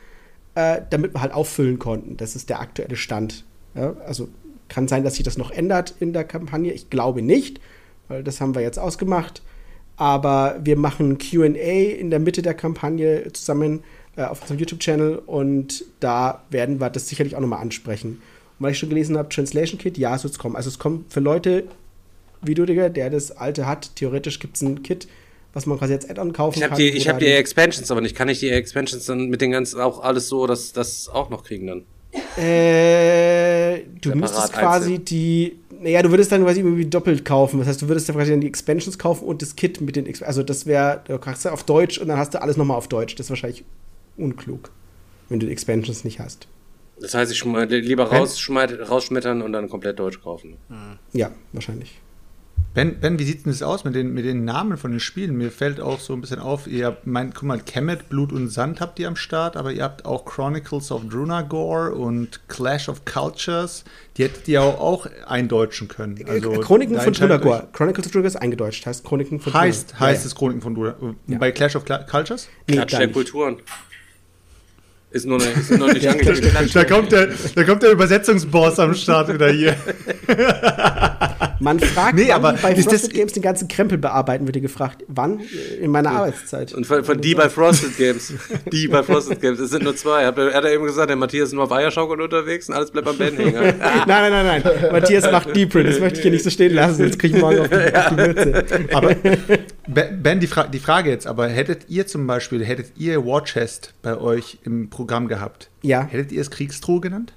äh, 0.55 0.83
damit 0.91 1.15
wir 1.15 1.23
halt 1.23 1.33
auffüllen 1.33 1.79
konnten. 1.79 2.17
Das 2.17 2.37
ist 2.37 2.51
der 2.51 2.61
aktuelle 2.61 2.97
Stand. 2.97 3.45
Ja, 3.75 3.95
also 4.07 4.29
kann 4.69 4.87
sein, 4.87 5.03
dass 5.03 5.15
sich 5.15 5.25
das 5.25 5.39
noch 5.39 5.51
ändert 5.51 5.95
in 6.01 6.13
der 6.13 6.25
Kampagne. 6.25 6.73
Ich 6.73 6.91
glaube 6.91 7.23
nicht, 7.23 7.61
weil 8.09 8.23
das 8.23 8.41
haben 8.41 8.55
wir 8.55 8.63
jetzt 8.63 8.79
ausgemacht. 8.79 9.43
Aber 9.97 10.61
wir 10.63 10.77
machen 10.77 11.19
QA 11.19 11.47
in 11.47 12.11
der 12.11 12.19
Mitte 12.19 12.43
der 12.43 12.55
Kampagne 12.55 13.33
zusammen 13.33 13.83
äh, 14.17 14.25
auf 14.25 14.43
unserem 14.43 14.59
YouTube-Channel 14.59 15.23
und 15.27 15.85
da 16.01 16.43
werden 16.51 16.81
wir 16.81 16.91
das 16.91 17.09
sicherlich 17.09 17.35
auch 17.35 17.41
nochmal 17.41 17.61
ansprechen. 17.61 18.21
Und 18.59 18.65
weil 18.65 18.73
ich 18.73 18.79
schon 18.79 18.91
gelesen 18.91 19.17
habe, 19.17 19.29
Translation 19.29 19.79
Kit, 19.79 19.97
ja, 19.97 20.15
es 20.15 20.25
wird 20.25 20.39
kommen. 20.39 20.57
Also 20.57 20.69
es 20.69 20.79
kommt 20.79 21.13
für 21.13 21.21
Leute 21.21 21.65
wie 22.43 22.55
du, 22.55 22.67
Digga, 22.67 22.89
der 22.89 23.11
das 23.11 23.33
alte 23.33 23.67
hat. 23.67 23.95
Theoretisch 23.97 24.39
gibt 24.39 24.57
es 24.57 24.63
ein 24.63 24.83
Kit, 24.83 25.09
was 25.53 25.67
man 25.67 25.79
quasi 25.79 25.95
als 25.95 26.09
Add-on 26.09 26.33
kaufen 26.33 26.59
Ich 26.59 26.63
habe 26.63 26.71
kann. 26.71 26.79
die, 26.79 26.89
ich 26.91 27.09
hab 27.09 27.17
oder 27.17 27.27
die 27.27 27.33
Expansions, 27.33 27.91
aber 27.91 28.01
nicht. 28.01 28.15
Kann 28.15 28.29
ich 28.29 28.41
die 28.41 28.51
Expansions 28.51 29.07
dann 29.07 29.29
mit 29.29 29.41
den 29.41 29.51
ganzen 29.51 29.81
auch 29.81 30.01
alles 30.01 30.29
so, 30.29 30.47
dass 30.47 30.73
das 30.73 31.09
auch 31.09 31.31
noch 31.31 31.45
kriegen 31.45 31.67
dann? 31.67 31.85
Äh, 32.37 33.83
du 34.01 34.11
Separat 34.11 34.17
müsstest 34.17 34.53
quasi 34.53 34.91
einzeln. 34.91 35.05
die. 35.05 35.59
Naja, 35.81 36.03
du 36.03 36.11
würdest 36.11 36.33
dann 36.33 36.43
quasi 36.43 36.61
irgendwie 36.61 36.87
doppelt 36.87 37.25
kaufen. 37.25 37.59
Das 37.59 37.69
heißt, 37.69 37.83
du 37.83 37.89
würdest 37.89 38.09
dann 38.09 38.17
quasi 38.17 38.31
dann 38.31 38.41
die 38.41 38.47
Expansions 38.47 38.99
kaufen 38.99 39.25
und 39.27 39.43
das 39.43 39.57
Kit 39.57 39.81
mit 39.81 39.97
den. 39.97 40.07
Exp 40.07 40.27
also, 40.27 40.43
das 40.43 40.67
wäre. 40.67 41.03
Du 41.07 41.19
kriegst 41.19 41.45
du 41.45 41.51
auf 41.51 41.65
Deutsch 41.65 41.99
und 41.99 42.09
dann 42.09 42.19
hast 42.19 42.35
du 42.35 42.41
alles 42.43 42.57
nochmal 42.57 42.77
auf 42.77 42.89
Deutsch. 42.89 43.15
Das 43.17 43.27
ist 43.27 43.31
wahrscheinlich 43.31 43.65
unklug, 44.17 44.71
wenn 45.29 45.41
du 45.41 45.47
die 45.47 45.53
Expansions 45.53 46.05
nicht 46.05 46.21
hast. 46.21 46.49
Das 47.01 47.15
heißt, 47.15 47.31
ich 47.31 47.45
lieber 47.45 48.11
rausschmettern 48.11 49.43
und 49.43 49.53
dann 49.53 49.69
komplett 49.69 49.99
Deutsch 49.99 50.23
kaufen. 50.23 50.57
Ja, 51.13 51.31
wahrscheinlich. 51.53 52.01
Ben, 52.77 53.01
ben, 53.01 53.19
wie 53.19 53.25
sieht 53.25 53.47
denn 53.47 53.53
das 53.53 53.63
aus 53.63 53.85
mit 53.85 53.95
den, 53.95 54.13
mit 54.13 54.27
den 54.27 54.45
Namen 54.45 54.77
von 54.77 54.91
den 54.91 55.01
Spielen? 55.01 55.35
Mir 55.39 55.51
fällt 55.51 55.81
auch 55.81 55.99
so 55.99 56.13
ein 56.13 56.21
bisschen 56.21 56.41
auf, 56.41 56.67
ihr 56.67 56.85
habt, 56.85 57.07
mein, 57.07 57.33
guck 57.33 57.45
mal, 57.45 57.59
Kemet, 57.59 58.11
Blut 58.11 58.33
und 58.33 58.49
Sand 58.51 58.83
habt 58.83 58.99
ihr 58.99 59.09
am 59.09 59.17
Start, 59.17 59.57
aber 59.57 59.73
ihr 59.73 59.83
habt 59.83 60.05
auch 60.05 60.27
Chronicles 60.27 60.93
of 60.93 61.09
Drunagor 61.09 61.93
und 61.97 62.39
Clash 62.49 62.91
of 62.91 63.07
Cultures. 63.07 63.83
Die 64.19 64.25
hättet 64.25 64.47
ihr 64.49 64.61
auch, 64.61 64.79
auch 64.79 65.07
eindeutschen 65.27 65.89
können. 65.89 66.23
Also, 66.29 66.53
Äh, 66.53 66.59
Chroniken 66.59 66.95
da 66.97 67.01
von 67.01 67.09
entscheidet 67.09 67.43
Drunagor. 67.43 67.69
Chronicles 67.73 68.07
of 68.07 68.13
Drunagor 68.13 68.29
ist 68.29 68.37
eingedeutscht. 68.37 68.85
Heißt 68.85 69.05
Chroniken 69.05 69.41
von 69.41 69.53
euch- 69.55 69.59
Heißt, 69.59 69.99
heißt 69.99 70.25
Ja, 70.25 70.27
es 70.27 70.35
Chroniken 70.35 70.61
von 70.61 70.75
Drunagor. 70.75 71.15
Ja. 71.29 71.39
Bei 71.39 71.53
Clash 71.53 71.77
of 71.77 71.85
Cultures? 71.87 72.49
Nee, 72.69 72.75
Klatsch 72.77 72.93
der. 72.99 73.09
Kulturen. 73.09 73.57
Ist 75.13 75.25
nur, 75.25 75.41
eine, 75.41 75.51
ist 75.53 75.71
nur 75.71 75.91
nicht 75.95 76.07
angekündigt. 76.11 76.51
Klatsch 76.51 76.75
Da 76.75 76.85
kommt, 76.85 77.11
der, 77.11 77.29
da 77.55 77.65
kommt 77.65 77.83
der 77.83 77.91
Übersetzungsboss 77.93 78.79
am 78.81 78.93
Start 78.93 79.33
wieder 79.33 79.51
hier. 79.51 79.75
Man 81.61 81.81
fragt, 81.81 82.15
Nee, 82.15 82.29
wann 82.29 82.45
aber 82.45 82.53
die 82.53 82.63
bei 82.63 82.83
Frosted 82.83 83.15
Games 83.15 83.33
den 83.33 83.43
ganzen 83.43 83.69
Krempel 83.69 83.99
bearbeiten, 83.99 84.47
wird 84.47 84.57
dir 84.57 84.61
gefragt. 84.61 85.05
Wann? 85.09 85.41
In 85.81 85.91
meiner 85.91 86.11
Arbeitszeit. 86.11 86.73
Und 86.75 86.87
von, 86.87 87.05
von 87.05 87.21
die 87.21 87.35
bei 87.35 87.49
Frosted 87.49 87.97
Games. 87.97 88.33
Die 88.73 88.89
bei 88.89 89.03
Frosted 89.03 89.41
Games. 89.41 89.59
Es 89.59 89.71
sind 89.71 89.85
nur 89.85 89.97
zwei. 89.97 90.27
Hat, 90.27 90.37
er 90.39 90.53
hat 90.53 90.65
er 90.65 90.73
eben 90.73 90.85
gesagt, 90.85 91.09
der 91.09 91.17
Matthias 91.17 91.49
ist 91.49 91.55
nur 91.55 91.65
auf 91.65 91.73
Eierschaukeln 91.73 92.21
unterwegs 92.21 92.69
und 92.69 92.75
alles 92.75 92.91
bleibt 92.91 93.09
am 93.09 93.17
Ben 93.17 93.37
hängen. 93.37 93.55
Nein, 93.79 94.07
nein, 94.07 94.31
nein, 94.31 94.63
nein. 94.65 94.93
Matthias 94.93 95.31
macht 95.31 95.55
Deep 95.55 95.71
Print. 95.71 95.89
Das 95.89 96.01
möchte 96.01 96.19
ich 96.19 96.23
hier 96.23 96.31
nicht 96.31 96.45
so 96.45 96.51
stehen 96.51 96.75
lassen. 96.75 97.05
Jetzt 97.05 97.19
kriege 97.19 97.37
ich 97.37 97.43
morgen 97.43 97.61
auf 97.61 97.69
die, 97.69 97.95
auf 97.95 98.35
die. 98.35 98.95
Aber 98.95 99.15
Ben, 99.87 100.23
Ben, 100.23 100.41
die, 100.41 100.47
Fra 100.47 100.65
die 100.67 100.79
Frage 100.79 101.11
jetzt, 101.11 101.27
aber 101.27 101.49
hättet 101.49 101.89
ihr 101.89 102.07
zum 102.07 102.27
Beispiel, 102.27 102.65
hättet 102.65 102.93
ihr 102.97 103.25
War 103.25 103.45
Chest 103.45 103.95
bei 104.03 104.19
euch 104.19 104.59
im 104.65 104.91
Programm 104.91 105.29
gehabt? 105.29 105.71
Ja. 105.83 106.05
Hättet 106.05 106.33
ihr 106.33 106.41
es 106.41 106.51
Kriegstruhe 106.51 107.01
genannt? 107.01 107.33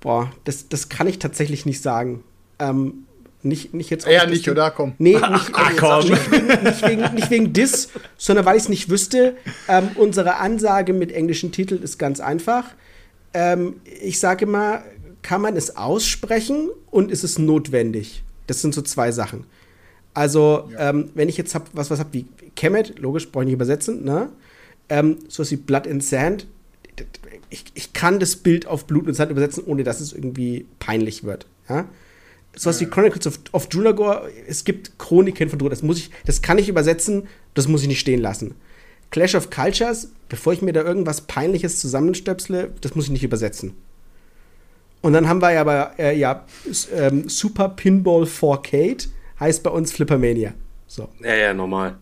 Boah, 0.00 0.32
das, 0.44 0.68
das 0.68 0.88
kann 0.88 1.06
ich 1.06 1.18
tatsächlich 1.18 1.66
nicht 1.66 1.82
sagen. 1.82 2.24
Ähm, 2.62 3.06
nicht, 3.42 3.74
nicht 3.74 3.90
jetzt. 3.90 4.06
Das 4.06 4.28
nicht, 4.28 4.48
oder? 4.48 4.70
Komm. 4.70 4.94
Nee, 4.98 5.14
nicht, 5.14 5.22
ach, 5.52 5.72
komm. 5.76 6.08
Nicht, 6.08 6.30
wegen, 6.30 6.46
nicht, 6.46 6.86
wegen, 6.86 7.14
nicht 7.14 7.30
wegen 7.30 7.52
Dis, 7.52 7.88
sondern 8.16 8.44
weil 8.44 8.56
ich 8.56 8.64
es 8.64 8.68
nicht 8.68 8.88
wüsste. 8.88 9.36
Ähm, 9.68 9.90
unsere 9.96 10.36
Ansage 10.36 10.92
mit 10.92 11.10
englischen 11.10 11.50
Titeln 11.50 11.82
ist 11.82 11.98
ganz 11.98 12.20
einfach. 12.20 12.66
Ähm, 13.34 13.76
ich 14.00 14.20
sage 14.20 14.44
immer, 14.44 14.82
kann 15.22 15.40
man 15.40 15.56
es 15.56 15.76
aussprechen 15.76 16.70
und 16.90 17.10
ist 17.10 17.24
es 17.24 17.38
notwendig? 17.38 18.22
Das 18.46 18.60
sind 18.60 18.74
so 18.74 18.82
zwei 18.82 19.10
Sachen. 19.10 19.44
Also, 20.14 20.70
ähm, 20.78 21.10
wenn 21.14 21.28
ich 21.28 21.36
jetzt 21.36 21.54
hab, 21.54 21.68
was, 21.72 21.90
was 21.90 21.98
hab 21.98 22.12
wie 22.12 22.26
Kemet, 22.54 22.98
logisch, 22.98 23.30
brauche 23.30 23.44
ich 23.44 23.46
nicht 23.46 23.54
übersetzen, 23.54 24.04
ne? 24.04 24.28
Ähm, 24.88 25.18
so 25.28 25.48
wie 25.50 25.56
Blood 25.56 25.88
and 25.88 26.04
Sand, 26.04 26.46
ich, 27.50 27.64
ich 27.74 27.92
kann 27.92 28.20
das 28.20 28.36
Bild 28.36 28.66
auf 28.66 28.86
Blut 28.86 29.06
und 29.06 29.14
Sand 29.14 29.30
übersetzen, 29.30 29.64
ohne 29.64 29.84
dass 29.84 30.00
es 30.00 30.12
irgendwie 30.12 30.66
peinlich 30.78 31.24
wird. 31.24 31.46
Ja? 31.68 31.86
So 32.54 32.68
was 32.68 32.80
wie 32.80 32.86
Chronicles 32.86 33.26
of, 33.26 33.38
of 33.52 33.68
Drunagor, 33.68 34.28
es 34.46 34.64
gibt 34.64 34.98
Chroniken 34.98 35.48
von 35.48 35.58
Drunagor, 35.58 35.70
das 35.70 35.82
muss 35.82 35.98
ich, 35.98 36.10
das 36.26 36.42
kann 36.42 36.58
ich 36.58 36.68
übersetzen, 36.68 37.28
das 37.54 37.66
muss 37.68 37.82
ich 37.82 37.88
nicht 37.88 38.00
stehen 38.00 38.20
lassen. 38.20 38.54
Clash 39.10 39.34
of 39.34 39.50
Cultures, 39.50 40.08
bevor 40.28 40.52
ich 40.52 40.62
mir 40.62 40.72
da 40.72 40.82
irgendwas 40.82 41.22
Peinliches 41.22 41.80
zusammenstöpsle, 41.80 42.72
das 42.80 42.94
muss 42.94 43.06
ich 43.06 43.10
nicht 43.10 43.24
übersetzen. 43.24 43.74
Und 45.02 45.12
dann 45.14 45.28
haben 45.28 45.42
wir 45.42 45.52
ja 45.52 45.60
aber 45.62 45.98
äh, 45.98 46.16
ja, 46.16 46.46
ähm, 46.94 47.28
Super 47.28 47.70
Pinball 47.70 48.24
4K, 48.24 49.08
heißt 49.40 49.62
bei 49.62 49.70
uns 49.70 49.92
Flippermania. 49.92 50.54
So, 50.86 51.08
Ja, 51.20 51.34
ja, 51.34 51.54
normal. 51.54 51.96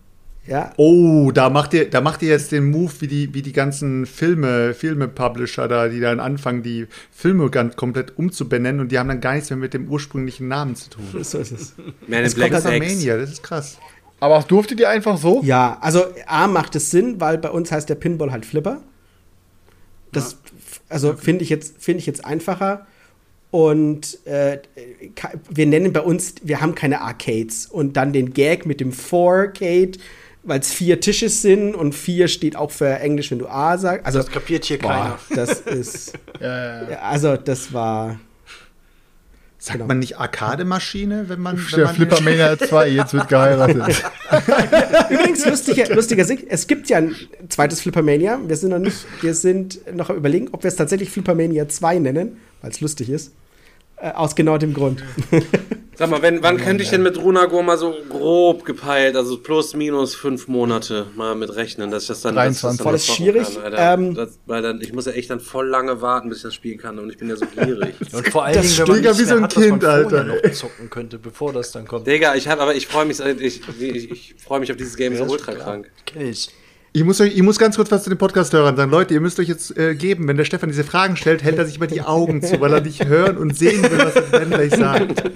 Ja. 0.51 0.73
Oh, 0.77 1.31
da 1.33 1.49
macht 1.49 1.73
ihr, 1.73 1.89
da 1.89 2.01
macht 2.01 2.21
ihr 2.21 2.29
jetzt 2.29 2.51
den 2.51 2.69
Move 2.69 2.91
wie 2.99 3.07
die, 3.07 3.33
wie 3.33 3.41
die 3.41 3.53
ganzen 3.53 4.05
Filme, 4.05 4.73
Filme-Publisher 4.73 5.67
da, 5.67 5.87
die 5.87 5.99
dann 5.99 6.19
anfangen, 6.19 6.61
die 6.61 6.87
Filme 7.11 7.49
ganz 7.49 7.75
komplett 7.75 8.17
umzubenennen 8.17 8.81
und 8.81 8.91
die 8.91 8.99
haben 8.99 9.07
dann 9.09 9.21
gar 9.21 9.33
nichts 9.33 9.49
mehr 9.49 9.57
mit 9.57 9.73
dem 9.73 9.87
ursprünglichen 9.87 10.47
Namen 10.47 10.75
zu 10.75 10.89
tun. 10.89 11.03
So 11.23 11.37
ist 11.39 11.51
es. 11.51 11.73
Man 12.07 12.19
in 12.19 12.23
Das 12.25 12.35
Black 12.35 12.51
kommt 12.51 12.65
aus 12.65 12.71
6. 12.71 12.75
Armenia, 12.83 13.17
das 13.17 13.31
ist 13.31 13.43
krass. 13.43 13.77
Aber 14.19 14.35
das 14.35 14.47
durftet 14.47 14.79
ihr 14.79 14.89
einfach 14.89 15.17
so? 15.17 15.41
Ja, 15.43 15.77
also 15.81 16.03
A 16.27 16.47
macht 16.47 16.75
es 16.75 16.91
Sinn, 16.91 17.19
weil 17.19 17.37
bei 17.39 17.49
uns 17.49 17.71
heißt 17.71 17.89
der 17.89 17.95
Pinball 17.95 18.31
halt 18.31 18.45
Flipper. 18.45 18.81
Das 20.11 20.33
f- 20.33 20.81
also 20.89 21.13
finde 21.15 21.43
ich 21.43 21.49
jetzt 21.49 21.81
finde 21.81 21.99
ich 21.99 22.05
jetzt 22.05 22.25
einfacher 22.25 22.85
und 23.49 24.25
äh, 24.27 24.59
wir 25.49 25.65
nennen 25.65 25.91
bei 25.93 26.01
uns 26.01 26.35
wir 26.43 26.61
haben 26.61 26.75
keine 26.75 27.01
Arcades 27.01 27.65
und 27.65 27.97
dann 27.97 28.13
den 28.13 28.33
Gag 28.33 28.65
mit 28.65 28.79
dem 28.79 28.91
Fourcade, 28.91 29.93
weil 30.43 30.59
es 30.59 30.71
vier 30.73 30.99
Tische 30.99 31.29
sind 31.29 31.75
und 31.75 31.93
vier 31.93 32.27
steht 32.27 32.55
auch 32.55 32.71
für 32.71 32.87
Englisch, 32.99 33.31
wenn 33.31 33.39
du 33.39 33.47
A 33.47 33.77
sagst. 33.77 34.05
Also 34.05 34.19
Das 34.19 34.31
kapiert 34.31 34.65
hier 34.65 34.79
keiner. 34.79 35.17
boah, 35.29 35.35
das 35.35 35.61
ist 35.61 36.13
Ja, 36.39 36.47
ja, 36.47 36.81
ja. 36.83 36.89
ja, 36.91 36.99
also 37.01 37.37
das 37.37 37.73
war 37.73 38.19
Sagt 39.59 39.75
Genau. 39.77 39.85
man 39.87 39.99
nicht 39.99 40.17
Arcade-Maschine, 40.17 41.25
wenn 41.29 41.39
man. 41.39 41.55
wenn 41.55 41.75
Der 41.75 41.85
man 41.85 41.93
Flippermania 41.95 42.57
2, 42.57 42.87
jetzt 42.89 43.13
wird 43.13 43.27
geheiratet. 43.27 44.03
Übrigens, 45.11 45.45
lustiger, 45.45 45.93
lustiger 45.93 46.25
Sieg. 46.25 46.47
Es 46.49 46.65
gibt 46.65 46.89
ja 46.89 46.97
ein 46.97 47.15
zweites 47.47 47.81
Flippermania. 47.81 48.39
Wir 48.47 48.55
sind 48.57 48.71
noch 48.71 48.79
nicht, 48.79 49.05
wir 49.21 49.35
sind 49.35 49.79
noch 49.95 50.09
am 50.09 50.15
überlegen, 50.15 50.47
ob 50.51 50.63
wir 50.63 50.69
es 50.69 50.75
tatsächlich 50.77 51.11
Flippermania 51.11 51.67
2 51.69 51.99
nennen, 51.99 52.37
weil 52.63 52.71
es 52.71 52.81
lustig 52.81 53.11
ist. 53.11 53.33
Äh, 54.01 54.11
aus 54.13 54.35
genau 54.35 54.57
dem 54.57 54.73
Grund. 54.73 55.03
Sag 55.95 56.09
mal, 56.09 56.23
wenn, 56.23 56.41
wann 56.41 56.57
könnte 56.57 56.81
ich 56.81 56.89
denn 56.89 57.03
mit 57.03 57.21
Runagor 57.21 57.61
mal 57.61 57.77
so 57.77 57.93
grob 58.09 58.65
gepeilt, 58.65 59.15
also 59.15 59.37
plus 59.37 59.75
minus 59.75 60.15
fünf 60.15 60.47
Monate 60.47 61.05
mal 61.15 61.35
mit 61.35 61.55
rechnen, 61.55 61.91
dass 61.91 62.03
ich 62.03 62.07
das 62.07 62.21
dann, 62.21 62.33
dass 62.33 62.55
ich 62.55 62.61
23. 62.61 62.63
das, 62.63 62.77
Boah, 62.77 62.83
dann 62.85 62.93
das 62.93 63.01
ist 63.03 63.15
schwierig. 63.15 63.61
Kann. 63.61 64.05
Ähm, 64.07 64.15
das, 64.15 64.39
weil 64.47 64.63
dann, 64.63 64.81
ich 64.81 64.93
muss 64.93 65.05
ja 65.05 65.11
echt 65.11 65.29
dann 65.29 65.39
voll 65.39 65.67
lange 65.67 66.01
warten, 66.01 66.29
bis 66.29 66.39
ich 66.39 66.43
das 66.45 66.55
spielen 66.55 66.79
kann 66.79 66.97
und 66.97 67.11
ich 67.11 67.17
bin 67.17 67.29
ja 67.29 67.35
so 67.35 67.45
gierig. 67.45 67.93
Und 68.13 68.27
vor 68.29 68.45
allen 68.45 68.55
Das 68.55 68.75
Dingen, 68.75 68.87
wenn 68.87 69.03
man 69.03 69.19
wie 69.19 69.23
so 69.23 69.35
ein 69.35 69.43
hat, 69.43 69.53
Kind, 69.53 69.85
Alter. 69.85 70.23
noch 70.23 70.51
zocken 70.51 70.89
könnte, 70.89 71.19
bevor 71.19 71.53
das 71.53 71.71
dann 71.71 71.85
kommt. 71.87 72.07
Digga, 72.07 72.33
ich 72.33 72.47
habe, 72.47 72.61
aber 72.61 72.73
ich 72.73 72.87
freue 72.87 73.05
mich, 73.05 73.19
ich, 73.19 73.61
ich, 73.79 74.11
ich 74.11 74.35
freue 74.43 74.59
mich 74.59 74.71
auf 74.71 74.77
dieses 74.77 74.95
Game 74.95 75.15
so 75.15 75.25
ultra 75.25 75.51
krank. 75.53 75.91
Kenn 76.07 76.25
ich. 76.27 76.49
Ich 76.93 77.05
muss, 77.05 77.21
euch, 77.21 77.33
ich 77.33 77.41
muss 77.41 77.57
ganz 77.57 77.77
kurz 77.77 77.89
was 77.89 78.03
zu 78.03 78.09
den 78.09 78.17
Podcast-Hörern 78.17 78.75
sagen. 78.75 78.91
Leute, 78.91 79.13
ihr 79.13 79.21
müsst 79.21 79.39
euch 79.39 79.47
jetzt 79.47 79.77
äh, 79.77 79.95
geben, 79.95 80.27
wenn 80.27 80.35
der 80.35 80.43
Stefan 80.43 80.69
diese 80.69 80.83
Fragen 80.83 81.15
stellt, 81.15 81.41
hält 81.41 81.57
er 81.57 81.65
sich 81.65 81.77
immer 81.77 81.87
die 81.87 82.01
Augen 82.01 82.41
zu, 82.41 82.59
weil 82.59 82.73
er 82.73 82.81
nicht 82.81 83.05
hören 83.05 83.37
und 83.37 83.57
sehen 83.57 83.81
will, 83.83 83.97
was 83.97 84.13
der 84.13 84.21
Ben 84.23 84.49
gleich 84.49 84.75
sagt. 84.75 85.23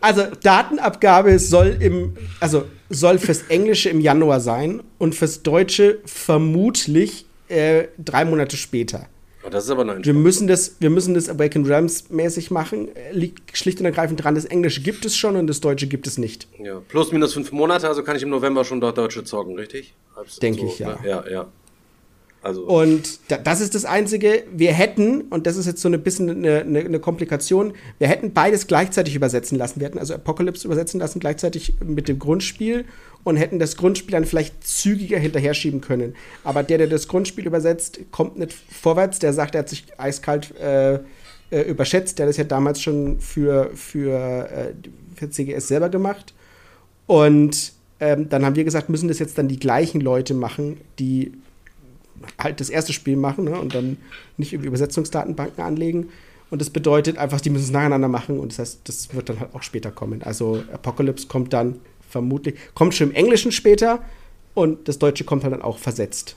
Also 0.00 0.22
Datenabgabe 0.44 1.40
soll 1.40 1.76
im, 1.80 2.14
also 2.38 2.66
soll 2.88 3.18
fürs 3.18 3.42
Englische 3.48 3.90
im 3.90 4.00
Januar 4.00 4.38
sein 4.38 4.80
und 4.96 5.16
fürs 5.16 5.42
Deutsche 5.42 5.98
vermutlich 6.04 7.26
äh, 7.48 7.88
drei 7.98 8.24
Monate 8.24 8.56
später. 8.56 9.08
Oh, 9.48 9.50
das 9.50 9.64
ist 9.64 9.70
aber 9.70 9.84
noch 9.84 9.96
Wir 9.98 10.14
müssen 10.14 10.46
das, 10.46 10.76
wir 10.78 10.90
müssen 10.90 11.14
das 11.14 11.28
Awakened 11.28 11.66
Realms 11.66 12.10
mäßig 12.10 12.50
machen. 12.50 12.88
Liegt 13.12 13.56
schlicht 13.56 13.80
und 13.80 13.86
ergreifend 13.86 14.22
dran, 14.22 14.34
das 14.34 14.44
Englische 14.44 14.82
gibt 14.82 15.04
es 15.06 15.16
schon 15.16 15.36
und 15.36 15.46
das 15.46 15.60
Deutsche 15.60 15.86
gibt 15.86 16.06
es 16.06 16.18
nicht. 16.18 16.48
Ja. 16.62 16.80
Plus 16.88 17.12
minus 17.12 17.32
fünf 17.32 17.50
Monate, 17.52 17.88
also 17.88 18.02
kann 18.02 18.16
ich 18.16 18.22
im 18.22 18.28
November 18.28 18.64
schon 18.64 18.80
dort 18.80 18.98
Deutsche 18.98 19.24
zocken, 19.24 19.56
richtig? 19.56 19.94
Denke 20.42 20.66
ich, 20.66 20.78
ja. 20.78 20.88
ne? 20.88 20.98
Ja, 21.04 21.24
ja. 21.30 21.46
Also 22.42 22.62
Und 22.64 23.18
da, 23.28 23.38
das 23.38 23.60
ist 23.60 23.74
das 23.74 23.84
Einzige. 23.84 24.44
Wir 24.52 24.72
hätten, 24.72 25.22
und 25.22 25.46
das 25.46 25.56
ist 25.56 25.66
jetzt 25.66 25.80
so 25.80 25.88
ein 25.88 26.02
bisschen 26.02 26.30
eine, 26.30 26.60
eine, 26.60 26.80
eine 26.80 27.00
Komplikation, 27.00 27.72
wir 27.98 28.08
hätten 28.08 28.32
beides 28.32 28.66
gleichzeitig 28.66 29.14
übersetzen 29.16 29.58
lassen. 29.58 29.80
Wir 29.80 29.86
hätten 29.86 29.98
also 29.98 30.14
Apocalypse 30.14 30.66
übersetzen 30.66 31.00
lassen, 31.00 31.20
gleichzeitig 31.20 31.74
mit 31.84 32.06
dem 32.06 32.18
Grundspiel 32.18 32.84
und 33.24 33.36
hätten 33.36 33.58
das 33.58 33.76
Grundspiel 33.76 34.12
dann 34.12 34.24
vielleicht 34.24 34.66
zügiger 34.66 35.18
hinterher 35.18 35.54
schieben 35.54 35.80
können. 35.80 36.14
Aber 36.44 36.62
der, 36.62 36.78
der 36.78 36.86
das 36.86 37.08
Grundspiel 37.08 37.46
übersetzt, 37.46 38.00
kommt 38.10 38.38
nicht 38.38 38.52
vorwärts. 38.52 39.18
Der 39.18 39.32
sagt, 39.32 39.54
er 39.54 39.60
hat 39.60 39.68
sich 39.68 39.84
eiskalt 39.98 40.56
äh, 40.58 40.94
äh, 41.50 41.62
überschätzt. 41.62 42.18
Der 42.18 42.26
hat 42.26 42.30
das 42.30 42.36
ja 42.36 42.44
damals 42.44 42.80
schon 42.80 43.20
für, 43.20 43.70
für, 43.74 44.48
äh, 44.50 44.72
für 45.14 45.30
CGS 45.30 45.68
selber 45.68 45.88
gemacht. 45.88 46.32
Und 47.06 47.72
ähm, 48.00 48.28
dann 48.28 48.44
haben 48.44 48.56
wir 48.56 48.64
gesagt, 48.64 48.88
müssen 48.88 49.08
das 49.08 49.18
jetzt 49.18 49.38
dann 49.38 49.48
die 49.48 49.58
gleichen 49.58 50.00
Leute 50.00 50.34
machen, 50.34 50.78
die 50.98 51.32
halt 52.38 52.60
das 52.60 52.70
erste 52.70 52.92
Spiel 52.92 53.16
machen 53.16 53.44
ne, 53.44 53.58
und 53.58 53.74
dann 53.74 53.96
nicht 54.36 54.52
irgendwie 54.52 54.68
Übersetzungsdatenbanken 54.68 55.62
anlegen. 55.62 56.08
Und 56.50 56.60
das 56.60 56.70
bedeutet 56.70 57.18
einfach, 57.18 57.40
die 57.40 57.50
müssen 57.50 57.64
es 57.64 57.70
nacheinander 57.70 58.08
machen 58.08 58.38
und 58.38 58.52
das 58.52 58.58
heißt, 58.58 58.80
das 58.84 59.14
wird 59.14 59.28
dann 59.28 59.40
halt 59.40 59.54
auch 59.54 59.62
später 59.62 59.90
kommen. 59.90 60.22
Also 60.22 60.62
Apocalypse 60.72 61.28
kommt 61.28 61.52
dann 61.52 61.80
vermutlich, 62.08 62.54
kommt 62.74 62.94
schon 62.94 63.10
im 63.10 63.14
Englischen 63.14 63.52
später 63.52 64.02
und 64.54 64.88
das 64.88 64.98
Deutsche 64.98 65.24
kommt 65.24 65.44
halt 65.44 65.52
dann 65.54 65.62
auch 65.62 65.78
versetzt. 65.78 66.34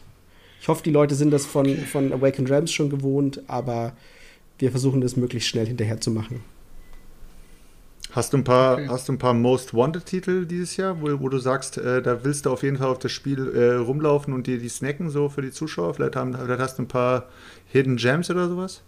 Ich 0.61 0.67
hoffe, 0.67 0.83
die 0.83 0.91
Leute 0.91 1.15
sind 1.15 1.31
das 1.31 1.45
von, 1.45 1.75
von 1.85 2.13
Awakened 2.13 2.49
Realms 2.49 2.71
schon 2.71 2.89
gewohnt, 2.89 3.41
aber 3.47 3.93
wir 4.59 4.69
versuchen 4.69 5.01
das 5.01 5.15
möglichst 5.15 5.49
schnell 5.49 5.65
hinterher 5.65 5.99
zu 5.99 6.11
machen. 6.11 6.43
Hast 8.11 8.33
du 8.33 8.37
ein 8.37 8.43
paar, 8.43 8.73
Okay. 8.73 8.87
hast 8.89 9.07
du 9.07 9.13
ein 9.13 9.17
paar 9.17 9.33
Most 9.33 9.73
Wanted 9.73 10.05
Titel 10.05 10.45
dieses 10.45 10.75
Jahr, 10.75 11.01
wo, 11.01 11.19
wo 11.21 11.29
du 11.29 11.39
sagst, 11.39 11.77
äh, 11.77 12.01
da 12.01 12.23
willst 12.25 12.45
du 12.45 12.51
auf 12.51 12.61
jeden 12.61 12.77
Fall 12.77 12.87
auf 12.87 12.99
das 12.99 13.11
Spiel 13.11 13.47
äh, 13.55 13.75
rumlaufen 13.75 14.33
und 14.33 14.47
dir 14.47 14.59
die 14.59 14.67
snacken 14.69 15.09
so 15.09 15.29
für 15.29 15.41
die 15.41 15.51
Zuschauer? 15.51 15.93
Vielleicht, 15.93 16.17
haben, 16.17 16.33
vielleicht 16.33 16.59
hast 16.61 16.77
du 16.77 16.83
ein 16.83 16.87
paar 16.89 17.29
Hidden 17.67 17.95
Gems 17.95 18.29
oder 18.29 18.49
sowas? 18.49 18.83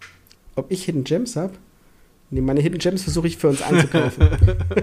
Ob 0.56 0.70
ich 0.70 0.84
Hidden 0.84 1.04
Gems 1.04 1.36
habe? 1.36 1.54
Nee, 2.30 2.40
meine 2.40 2.60
Hidden 2.60 2.78
Gems 2.78 3.02
versuche 3.02 3.26
ich 3.26 3.36
für 3.36 3.48
uns 3.48 3.62
einzukaufen. 3.62 4.28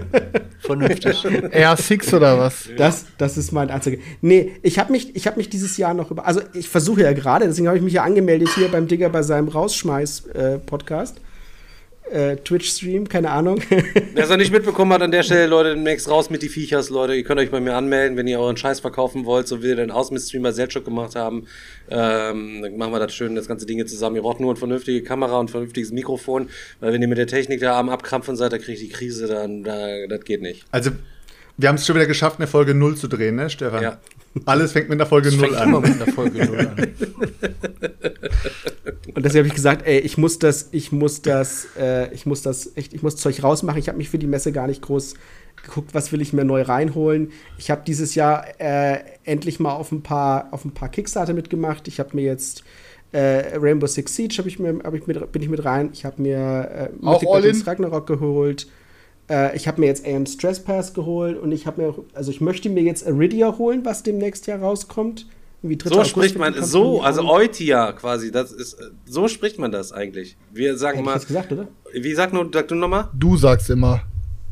Vernünftig. 0.60 1.24
R6 1.24 2.16
oder 2.16 2.38
was? 2.38 2.68
Das, 2.76 3.06
das 3.18 3.36
ist 3.36 3.52
mein 3.52 3.70
einziger. 3.70 3.98
Nee, 4.20 4.52
ich 4.62 4.78
habe 4.78 4.92
mich, 4.92 5.14
ich 5.14 5.26
hab 5.26 5.36
mich 5.36 5.50
dieses 5.50 5.76
Jahr 5.76 5.92
noch 5.92 6.10
über. 6.10 6.26
Also, 6.26 6.40
ich 6.54 6.68
versuche 6.68 7.02
ja 7.02 7.12
gerade, 7.12 7.46
deswegen 7.46 7.66
habe 7.66 7.76
ich 7.76 7.82
mich 7.82 7.94
ja 7.94 8.04
angemeldet 8.04 8.48
hier 8.54 8.68
beim 8.68 8.86
Digger 8.86 9.08
bei 9.10 9.22
seinem 9.22 9.48
Rausschmeiß-Podcast. 9.48 11.18
Äh, 11.18 11.20
Twitch-Stream, 12.36 13.08
keine 13.08 13.30
Ahnung. 13.30 13.62
Wer 13.70 14.24
es 14.24 14.28
noch 14.28 14.36
nicht 14.36 14.52
mitbekommen 14.52 14.92
hat, 14.92 15.02
an 15.02 15.10
der 15.10 15.22
Stelle, 15.22 15.46
Leute, 15.46 15.70
demnächst 15.70 16.10
raus 16.10 16.28
mit 16.30 16.42
die 16.42 16.48
Viechers, 16.48 16.90
Leute. 16.90 17.14
Ihr 17.14 17.24
könnt 17.24 17.40
euch 17.40 17.50
bei 17.50 17.60
mir 17.60 17.74
anmelden, 17.74 18.16
wenn 18.16 18.26
ihr 18.26 18.38
euren 18.38 18.56
Scheiß 18.56 18.80
verkaufen 18.80 19.24
wollt, 19.24 19.48
so 19.48 19.60
wie 19.60 19.68
wir 19.68 19.76
den 19.76 19.90
Ausmist-Streamer 19.90 20.52
Selchuk 20.52 20.84
gemacht 20.84 21.14
haben. 21.14 21.46
Ähm, 21.88 22.60
dann 22.62 22.76
machen 22.76 22.92
wir 22.92 22.98
das 22.98 23.14
schön, 23.14 23.34
das 23.34 23.48
ganze 23.48 23.66
Ding 23.66 23.76
hier 23.76 23.86
zusammen. 23.86 24.16
Ihr 24.16 24.22
braucht 24.22 24.40
nur 24.40 24.50
eine 24.50 24.58
vernünftige 24.58 25.02
Kamera 25.02 25.38
und 25.38 25.46
ein 25.46 25.48
vernünftiges 25.48 25.92
Mikrofon, 25.92 26.50
weil 26.80 26.92
wenn 26.92 27.00
ihr 27.00 27.08
mit 27.08 27.18
der 27.18 27.26
Technik 27.26 27.60
da 27.60 27.78
am 27.78 27.88
Abkrampfen 27.88 28.36
seid, 28.36 28.52
da 28.52 28.58
kriegt 28.58 28.80
die 28.80 28.88
Krise, 28.88 29.26
dann 29.26 29.62
da, 29.62 30.06
das 30.06 30.24
geht 30.24 30.42
nicht. 30.42 30.64
Also, 30.70 30.90
wir 31.62 31.68
haben 31.68 31.76
es 31.76 31.86
schon 31.86 31.96
wieder 31.96 32.06
geschafft, 32.06 32.38
eine 32.38 32.46
Folge 32.46 32.74
0 32.74 32.96
zu 32.96 33.08
drehen, 33.08 33.36
ne, 33.36 33.48
Stefan? 33.48 33.82
Ja. 33.82 33.98
Alles 34.46 34.72
fängt 34.72 34.88
mit 34.88 35.00
einer 35.00 35.08
Folge 35.08 35.30
Das 35.30 35.38
0 35.38 35.48
fängt 35.48 35.62
immer 35.62 35.76
an. 35.78 35.82
mit 35.82 36.02
einer 36.02 36.12
Folge 36.12 36.44
0 36.44 36.58
an. 36.58 36.76
Und 39.14 39.24
deswegen 39.24 39.40
habe 39.40 39.48
ich 39.48 39.54
gesagt, 39.54 39.86
ey, 39.86 39.98
ich 39.98 40.18
muss 40.18 40.38
das, 40.38 40.68
ich 40.72 40.90
muss 40.90 41.22
das, 41.22 41.68
äh, 41.78 42.12
ich 42.12 42.26
muss 42.26 42.42
das, 42.42 42.72
echt, 42.76 42.94
ich 42.94 43.02
muss 43.02 43.16
Zeug 43.16 43.42
rausmachen. 43.42 43.78
Ich 43.78 43.88
habe 43.88 43.98
mich 43.98 44.08
für 44.08 44.18
die 44.18 44.26
Messe 44.26 44.52
gar 44.52 44.66
nicht 44.66 44.82
groß 44.82 45.14
geguckt, 45.62 45.94
was 45.94 46.12
will 46.12 46.20
ich 46.20 46.32
mir 46.32 46.44
neu 46.44 46.62
reinholen. 46.62 47.30
Ich 47.58 47.70
habe 47.70 47.82
dieses 47.86 48.14
Jahr 48.14 48.44
äh, 48.58 48.98
endlich 49.24 49.60
mal 49.60 49.72
auf 49.72 49.92
ein 49.92 50.02
paar, 50.02 50.48
auf 50.50 50.64
ein 50.64 50.72
paar 50.72 50.88
Kickstarter 50.88 51.34
mitgemacht. 51.34 51.86
Ich 51.88 52.00
habe 52.00 52.10
mir 52.14 52.24
jetzt 52.24 52.64
äh, 53.12 53.56
Rainbow 53.58 53.86
Six 53.86 54.16
Siege 54.16 54.36
habe 54.38 54.48
ich 54.48 54.58
mir, 54.58 54.80
hab 54.82 54.94
ich 54.94 55.06
mit, 55.06 55.30
bin 55.30 55.42
ich 55.42 55.48
mit 55.48 55.64
rein. 55.64 55.90
Ich 55.92 56.04
habe 56.04 56.20
mir 56.20 56.90
äh, 57.02 57.06
Auch 57.06 57.22
all 57.34 57.44
in? 57.44 57.60
Ragnarok 57.60 58.06
geholt. 58.06 58.66
Äh, 59.32 59.56
ich 59.56 59.66
habe 59.66 59.80
mir 59.80 59.86
jetzt 59.86 60.06
AM 60.06 60.26
Stress 60.26 60.60
Pass 60.60 60.92
geholt 60.92 61.38
und 61.40 61.52
ich 61.52 61.66
habe 61.66 61.80
mir, 61.82 61.94
also 62.12 62.30
ich 62.30 62.40
möchte 62.40 62.68
mir 62.68 62.82
jetzt 62.82 63.06
Iridia 63.06 63.56
holen, 63.56 63.84
was 63.84 64.02
demnächst 64.02 64.46
ja 64.46 64.56
rauskommt. 64.56 65.26
Irgendwie 65.62 65.78
3. 65.78 65.88
So 65.88 65.94
August 65.96 66.10
spricht 66.10 66.38
man, 66.38 66.62
so, 66.62 67.00
also 67.02 67.22
Eutia 67.28 67.92
quasi, 67.92 68.30
das 68.30 68.52
ist, 68.52 68.74
äh, 68.74 68.90
so 69.06 69.28
spricht 69.28 69.58
man 69.58 69.72
das 69.72 69.92
eigentlich. 69.92 70.36
Wir 70.52 70.76
sagen 70.76 70.98
Hätte 70.98 71.00
ich 71.00 71.06
mal, 71.06 71.14
jetzt 71.14 71.28
gesagt, 71.28 71.52
oder? 71.52 71.68
wie 71.94 72.14
sag, 72.14 72.32
nur, 72.32 72.50
sag 72.52 72.68
du 72.68 72.74
nochmal? 72.74 73.08
Du 73.14 73.36
sagst 73.36 73.70
immer. 73.70 74.02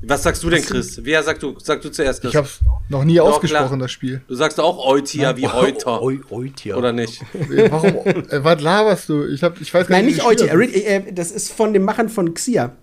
Was 0.03 0.23
sagst 0.23 0.43
du 0.43 0.49
denn, 0.49 0.63
Chris? 0.63 0.99
Wer 1.05 1.23
sagst 1.23 1.43
du, 1.43 1.57
sag 1.59 1.83
du 1.83 1.91
zuerst, 1.91 2.23
Chris? 2.23 2.31
Ich 2.31 2.37
hab's 2.37 2.61
noch 2.89 3.05
nie 3.05 3.17
Doch, 3.17 3.35
ausgesprochen, 3.35 3.67
klar. 3.67 3.79
das 3.81 3.91
Spiel. 3.91 4.23
Du 4.29 4.35
sagst 4.35 4.59
auch 4.59 4.87
Eutia 4.87 5.37
wie 5.37 5.47
Euter, 5.47 6.01
Oitia. 6.01 6.77
oder 6.77 6.93
nicht? 6.93 7.21
Äh, 7.35 7.71
Warum? 7.71 8.07
äh, 8.07 8.43
was 8.43 8.63
laberst 8.63 9.11
du? 9.11 9.27
Ich, 9.27 9.43
hab, 9.43 9.61
ich 9.61 9.75
weiß 9.75 9.89
gar 9.89 9.97
Nein, 9.97 10.07
nicht. 10.07 10.27
nicht 10.27 11.07
wie 11.07 11.13
das 11.13 11.33
ist 11.33 11.53
von 11.53 11.75
dem 11.75 11.83
Machern 11.83 12.09
von 12.09 12.33
Xia. 12.33 12.77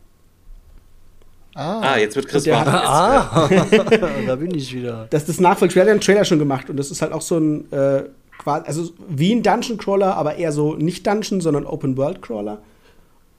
Ah, 1.57 1.81
Ah, 1.93 1.97
jetzt 1.97 2.15
wird 2.15 2.27
Chris 2.27 2.43
der. 2.43 2.57
Ah, 2.67 3.49
da 4.27 4.35
bin 4.35 4.53
ich 4.53 4.73
wieder. 4.73 5.07
Das 5.09 5.23
ist 5.23 5.29
das 5.29 5.39
Nachfolgespiel. 5.39 5.81
Der 5.83 5.91
hat 5.91 5.95
einen 5.95 6.01
Trailer 6.01 6.23
schon 6.25 6.39
gemacht. 6.39 6.69
Und 6.69 6.77
das 6.77 6.91
ist 6.91 7.01
halt 7.01 7.11
auch 7.11 7.21
so 7.21 7.37
ein, 7.37 7.71
äh, 7.71 8.03
quasi, 8.37 8.65
also 8.67 8.91
wie 9.09 9.33
ein 9.33 9.41
Dungeon 9.43 9.77
Crawler, 9.77 10.15
aber 10.15 10.35
eher 10.35 10.51
so 10.51 10.75
nicht 10.75 11.05
Dungeon, 11.07 11.41
sondern 11.41 11.65
Open 11.65 11.97
World 11.97 12.21
Crawler. 12.21 12.59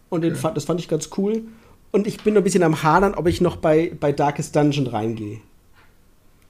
Und 0.08 0.22
den 0.22 0.34
fand, 0.34 0.56
das 0.56 0.64
fand 0.64 0.80
ich 0.80 0.88
ganz 0.88 1.10
cool. 1.16 1.42
Und 1.90 2.06
ich 2.06 2.22
bin 2.22 2.34
noch 2.34 2.40
ein 2.40 2.44
bisschen 2.44 2.62
am 2.62 2.82
Hadern, 2.82 3.14
ob 3.14 3.26
ich 3.28 3.40
noch 3.40 3.56
bei, 3.56 3.92
bei 3.98 4.12
Darkest 4.12 4.54
Dungeon 4.56 4.86
reingehe. 4.88 5.38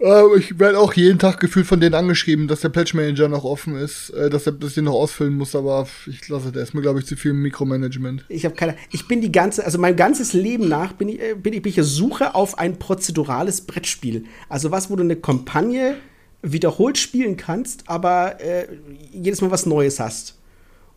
Äh, 0.00 0.38
ich 0.38 0.58
werde 0.58 0.78
auch 0.78 0.92
jeden 0.92 1.18
Tag 1.18 1.40
gefühlt 1.40 1.66
von 1.66 1.80
denen 1.80 1.94
angeschrieben, 1.94 2.46
dass 2.48 2.60
der 2.60 2.68
Pledge 2.68 2.96
Manager 2.96 3.28
noch 3.28 3.44
offen 3.44 3.76
ist, 3.76 4.10
äh, 4.10 4.30
dass 4.30 4.46
er 4.46 4.52
das 4.52 4.74
hier 4.74 4.82
noch 4.82 4.92
ausfüllen 4.94 5.36
muss, 5.36 5.56
aber 5.56 5.86
ich 6.06 6.28
lasse 6.28 6.52
das. 6.52 6.64
Ist 6.64 6.74
mir, 6.74 6.82
glaube 6.82 7.00
ich, 7.00 7.06
zu 7.06 7.16
viel 7.16 7.32
Mikromanagement. 7.32 8.24
Ich 8.28 8.44
habe 8.44 8.54
keine. 8.54 8.76
Ich 8.90 9.08
bin 9.08 9.20
die 9.20 9.32
ganze, 9.32 9.64
also 9.64 9.78
mein 9.78 9.96
ganzes 9.96 10.32
Leben 10.32 10.68
nach 10.68 10.92
bin 10.92 11.08
ich, 11.08 11.20
äh, 11.20 11.34
bin 11.34 11.52
ich, 11.52 11.62
bin 11.62 11.72
ich 11.76 11.82
Suche 11.82 12.34
auf 12.34 12.58
ein 12.58 12.78
prozedurales 12.78 13.62
Brettspiel. 13.62 14.24
Also 14.48 14.70
was, 14.70 14.90
wo 14.90 14.96
du 14.96 15.02
eine 15.02 15.16
Kampagne 15.16 15.96
wiederholt 16.42 16.98
spielen 16.98 17.36
kannst, 17.36 17.88
aber 17.88 18.40
äh, 18.40 18.68
jedes 19.10 19.40
Mal 19.40 19.50
was 19.50 19.66
Neues 19.66 19.98
hast. 19.98 20.38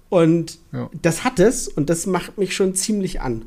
Und 0.10 0.60
Ja. 0.72 0.90
das 1.02 1.24
hat 1.24 1.40
es 1.40 1.68
und 1.68 1.90
das 1.90 2.06
macht 2.06 2.38
mich 2.38 2.54
schon 2.56 2.76
ziemlich 2.76 3.22
an. 3.22 3.46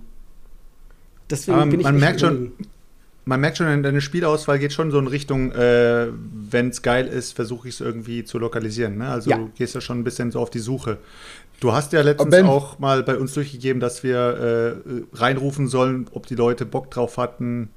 Deswegen 1.30 1.58
Aber 1.58 1.70
bin 1.70 1.80
ich 1.80 1.84
man 1.84 1.98
merkt 1.98 2.20
schon. 2.20 2.52
Man 3.24 3.40
merkt 3.40 3.58
schon, 3.58 3.82
deine 3.82 4.00
Spielauswahl 4.00 4.58
geht 4.58 4.72
schon 4.72 4.90
so 4.90 4.98
in 4.98 5.06
Richtung, 5.06 5.52
äh, 5.52 6.08
wenn 6.50 6.68
es 6.68 6.82
geil 6.82 7.06
ist, 7.06 7.32
versuche 7.32 7.68
ich 7.68 7.74
es 7.74 7.80
irgendwie 7.80 8.24
zu 8.24 8.38
lokalisieren. 8.38 8.98
Ne? 8.98 9.08
Also 9.08 9.30
Ja. 9.30 9.38
du 9.38 9.50
gehst 9.56 9.74
ja 9.74 9.80
schon 9.80 10.00
ein 10.00 10.04
bisschen 10.04 10.30
so 10.30 10.40
auf 10.40 10.50
die 10.50 10.58
Suche. 10.58 10.98
Du 11.60 11.72
hast 11.72 11.92
ja 11.92 12.02
letztens 12.02 12.34
auch 12.42 12.78
mal 12.78 13.02
bei 13.02 13.16
uns 13.16 13.32
durchgegeben, 13.34 13.80
dass 13.80 14.02
wir 14.02 14.82
äh, 14.84 15.16
reinrufen 15.16 15.68
sollen, 15.68 16.06
ob 16.12 16.26
die 16.26 16.34
Leute 16.34 16.66
Bock 16.66 16.90
drauf 16.90 17.16
hatten 17.16 17.70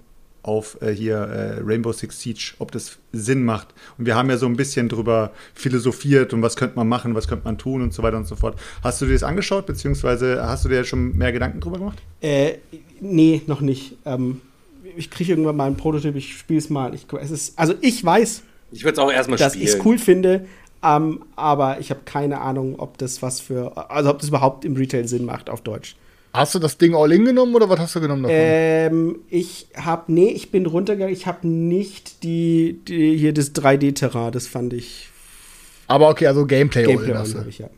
auf 0.44 0.82
äh, 0.82 0.92
hier 0.92 1.18
äh, 1.18 1.60
Rainbow 1.64 1.92
Six 1.92 2.20
Siege, 2.22 2.54
ob 2.60 2.72
das 2.72 2.98
Sinn 3.12 3.44
macht. 3.44 3.68
Und 3.98 4.06
wir 4.06 4.16
haben 4.16 4.30
ja 4.30 4.38
so 4.38 4.46
ein 4.46 4.56
bisschen 4.56 4.88
drüber 4.90 5.32
philosophiert 5.54 6.34
und 6.34 6.42
was 6.42 6.56
könnte 6.56 6.76
man 6.78 6.88
machen, 6.88 7.16
was 7.16 7.28
könnte 7.28 7.46
man 7.46 7.58
tun 7.58 7.82
und 7.82 7.94
so 7.94 8.02
weiter 8.02 8.18
und 8.18 8.28
so 8.28 8.36
fort. 8.36 8.58
Hast 8.82 9.02
du 9.02 9.06
dir 9.06 9.14
das 9.14 9.24
angeschaut, 9.24 9.66
beziehungsweise 9.66 10.42
hast 10.46 10.66
du 10.66 10.70
dir 10.70 10.84
schon 10.86 11.18
mehr 11.18 11.32
Gedanken 11.32 11.60
drüber 11.60 11.80
gemacht? 11.80 12.02
Äh, 12.22 12.56
nee, 13.02 13.42
noch 13.48 13.62
nicht. 13.62 13.98
Ähm, 14.06 14.42
ich 14.98 15.10
kriege 15.10 15.32
irgendwann 15.32 15.56
mal 15.56 15.66
einen 15.66 15.78
Prototyp, 15.78 16.16
ich 16.16 16.38
spiele 16.38 16.60
es 16.60 16.70
mal. 16.70 16.94
Ich, 16.94 17.06
es 17.20 17.32
ist, 17.32 17.60
also 17.60 17.74
ich 17.82 18.04
weiß, 18.04 18.44
Ich 18.72 18.84
würde 18.84 18.94
es 18.94 19.00
auch 19.00 19.12
erstmal 19.12 19.38
dass 19.38 19.56
ich 19.56 19.64
es 19.64 19.86
cool 19.86 19.98
finde, 19.98 20.46
ähm, 20.84 21.24
aber 21.36 21.80
ich 21.80 21.90
habe 21.90 22.02
keine 22.06 22.42
Ahnung, 22.42 22.76
ob 22.80 22.98
das 22.98 23.22
was 23.22 23.40
für, 23.40 23.90
also 23.92 24.10
ob 24.10 24.20
das 24.20 24.30
überhaupt 24.30 24.66
im 24.66 24.76
Retail 24.76 25.08
Sinn 25.08 25.26
macht 25.26 25.50
auf 25.50 25.62
Deutsch. 25.62 25.96
Hast 26.34 26.54
du 26.54 26.60
das 26.60 26.78
Ding 26.78 26.94
all 26.94 27.12
in 27.12 27.26
genommen 27.26 27.56
oder 27.56 27.70
was 27.70 27.80
hast 27.80 27.96
du 27.96 28.02
genommen 28.02 28.24
davon? 28.24 28.38
Ähm, 28.38 29.20
ich 29.30 29.68
habe, 29.76 30.12
nee, 30.12 30.30
ich 30.30 30.52
bin 30.52 30.66
runtergegangen, 30.66 31.14
ich 31.14 31.26
habe 31.26 31.48
nicht 31.48 32.24
die, 32.24 32.80
die, 32.88 33.18
hier 33.18 33.34
das 33.34 33.56
3D-Terrain, 33.56 34.32
das 34.32 34.46
fand 34.46 34.74
ich 34.74 35.10
aber 35.88 36.10
okay, 36.10 36.28
also 36.28 36.46
Gameplay, 36.46 36.84
Gameplay 36.84 37.06
all 37.06 37.12
in 37.12 37.18
hast 37.18 37.34
du. 37.34 37.40
habe 37.40 37.50
ich 37.50 37.60
ja. 37.60 37.70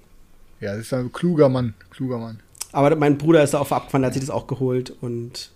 Ja, 0.59 0.75
das 0.75 0.85
ist 0.85 0.93
ein 0.93 1.13
kluger 1.13 1.47
Mann. 1.47 1.73
Kluger 1.91 2.17
Mann. 2.17 2.39
Aber 2.71 2.95
mein 2.95 3.17
Bruder 3.17 3.43
ist 3.43 3.53
da 3.53 3.59
auch 3.59 3.71
abgefahren, 3.71 4.03
hat 4.05 4.13
sich 4.13 4.21
das 4.21 4.29
auch 4.29 4.47
geholt 4.47 4.93
und 5.01 5.51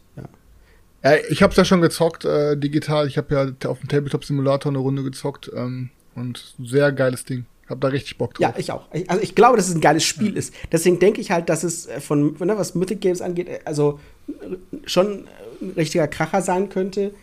ja. 1.03 1.11
Ja, 1.11 1.17
ich 1.30 1.43
hab's 1.43 1.55
ja 1.57 1.65
schon 1.65 1.81
gezockt, 1.81 2.25
äh, 2.25 2.55
digital. 2.57 3.07
Ich 3.07 3.17
habe 3.17 3.34
ja 3.61 3.69
auf 3.69 3.80
dem 3.80 3.89
Tabletop 3.89 4.23
Simulator 4.25 4.71
eine 4.71 4.80
Runde 4.80 5.03
gezockt 5.03 5.51
ähm, 5.55 5.89
und 6.15 6.55
sehr 6.63 6.91
geiles 6.91 7.25
Ding. 7.25 7.45
Hab 7.69 7.80
da 7.81 7.88
richtig 7.88 8.17
Bock 8.17 8.34
drauf. 8.34 8.41
Ja, 8.41 8.53
ich 8.57 8.71
auch. 8.71 8.88
Also 9.07 9.21
ich 9.23 9.35
glaube, 9.35 9.55
dass 9.57 9.69
es 9.69 9.75
ein 9.75 9.81
geiles 9.81 10.03
Spiel 10.03 10.35
ist. 10.35 10.53
Deswegen 10.71 10.99
denke 10.99 11.21
ich 11.21 11.31
halt, 11.31 11.47
dass 11.49 11.63
es 11.63 11.88
äh, 11.88 12.01
von, 12.01 12.35
ne, 12.39 12.57
was 12.57 12.75
Mythic 12.75 12.99
Games 13.01 13.21
angeht, 13.21 13.47
äh, 13.47 13.59
also 13.65 13.99
äh, 14.27 14.55
schon 14.85 15.27
ein 15.61 15.71
richtiger 15.77 16.07
Kracher 16.07 16.41
sein 16.41 16.69
könnte, 16.69 17.13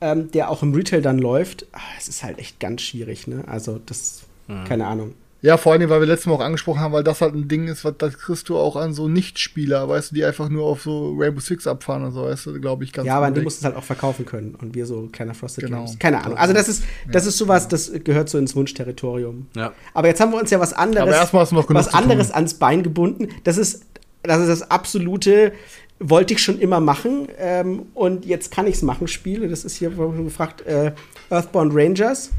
ähm, 0.00 0.30
der 0.32 0.50
auch 0.50 0.62
im 0.62 0.74
Retail 0.74 1.00
dann 1.00 1.18
läuft. 1.18 1.66
Ah, 1.72 1.78
Es 1.96 2.08
ist 2.08 2.24
halt 2.24 2.38
echt 2.38 2.58
ganz 2.60 2.82
schwierig, 2.82 3.26
ne? 3.28 3.44
Also 3.46 3.80
das, 3.86 4.24
keine 4.68 4.86
Ahnung. 4.86 5.14
Ja, 5.44 5.58
vor 5.58 5.72
allem, 5.72 5.90
weil 5.90 6.00
wir 6.00 6.06
letztes 6.06 6.24
Mal 6.26 6.32
auch 6.36 6.40
angesprochen 6.40 6.80
haben, 6.80 6.92
weil 6.94 7.04
das 7.04 7.20
halt 7.20 7.34
ein 7.34 7.48
Ding 7.48 7.68
ist, 7.68 7.84
was 7.84 7.92
das 7.98 8.16
kriegst 8.16 8.48
du 8.48 8.56
auch 8.56 8.76
an 8.76 8.94
so 8.94 9.08
Nichtspieler, 9.08 9.86
weißt 9.90 10.10
du, 10.10 10.14
die 10.14 10.24
einfach 10.24 10.48
nur 10.48 10.64
auf 10.64 10.80
so 10.80 11.14
Rainbow 11.18 11.40
Six 11.40 11.66
abfahren 11.66 12.02
und 12.02 12.12
so, 12.12 12.22
weißt 12.22 12.46
du, 12.46 12.60
glaube 12.62 12.82
ich, 12.84 12.94
ganz 12.94 13.06
Ja, 13.06 13.18
aber 13.18 13.28
die 13.30 13.34
gut. 13.34 13.44
mussten 13.44 13.58
es 13.60 13.64
halt 13.66 13.76
auch 13.76 13.84
verkaufen 13.84 14.24
können. 14.24 14.54
Und 14.54 14.74
wir 14.74 14.86
so 14.86 15.06
kleiner 15.12 15.34
Frosted 15.34 15.66
Genau. 15.66 15.84
Games. 15.84 15.98
Keine 15.98 16.24
Ahnung. 16.24 16.38
Also 16.38 16.54
das 16.54 16.70
ist, 16.70 16.84
das 17.12 17.26
ist 17.26 17.36
sowas, 17.36 17.68
das 17.68 17.92
gehört 18.04 18.30
so 18.30 18.38
ins 18.38 18.56
Wunschterritorium. 18.56 19.48
Ja. 19.54 19.72
Aber 19.92 20.08
jetzt 20.08 20.18
haben 20.22 20.32
wir 20.32 20.40
uns 20.40 20.48
ja 20.50 20.60
was 20.60 20.72
anderes, 20.72 21.08
Aber 21.08 21.14
erstmal 21.14 21.42
hast 21.42 21.52
du 21.52 21.56
noch 21.56 21.66
genug 21.66 21.78
was 21.84 21.92
anderes 21.92 22.30
ans 22.30 22.54
Bein 22.54 22.82
gebunden. 22.82 23.28
Das 23.44 23.58
ist, 23.58 23.84
das 24.22 24.40
ist 24.40 24.48
das 24.48 24.70
absolute, 24.70 25.52
wollte 26.00 26.32
ich 26.32 26.42
schon 26.42 26.58
immer 26.58 26.80
machen. 26.80 27.28
Ähm, 27.38 27.82
und 27.92 28.24
jetzt 28.24 28.50
kann 28.50 28.66
ich 28.66 28.76
es 28.76 28.82
machen, 28.82 29.08
Spiel. 29.08 29.46
Das 29.46 29.66
ist 29.66 29.76
hier, 29.76 29.94
wo 29.98 30.08
man 30.08 30.24
gefragt, 30.24 30.62
äh, 30.66 30.92
Earthbound 31.28 31.72
Rangers. 31.74 32.30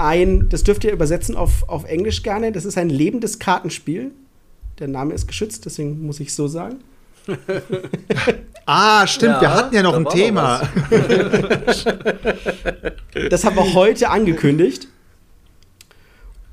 Ein, 0.00 0.48
das 0.48 0.64
dürft 0.64 0.84
ihr 0.84 0.92
übersetzen 0.92 1.36
auf, 1.36 1.68
auf 1.68 1.84
Englisch 1.84 2.22
gerne. 2.22 2.52
Das 2.52 2.64
ist 2.64 2.78
ein 2.78 2.88
lebendes 2.88 3.38
Kartenspiel. 3.38 4.12
Der 4.78 4.88
Name 4.88 5.14
ist 5.14 5.26
geschützt, 5.26 5.66
deswegen 5.66 6.06
muss 6.06 6.20
ich 6.20 6.34
so 6.34 6.48
sagen. 6.48 6.76
Ah, 8.66 9.04
stimmt, 9.08 9.34
Ja, 9.36 9.40
wir 9.40 9.54
hatten 9.54 9.74
ja 9.74 9.82
noch 9.82 9.94
ein 9.94 10.04
Thema. 10.04 10.60
Das 13.30 13.44
haben 13.44 13.56
wir 13.56 13.74
heute 13.74 14.10
angekündigt. 14.10 14.86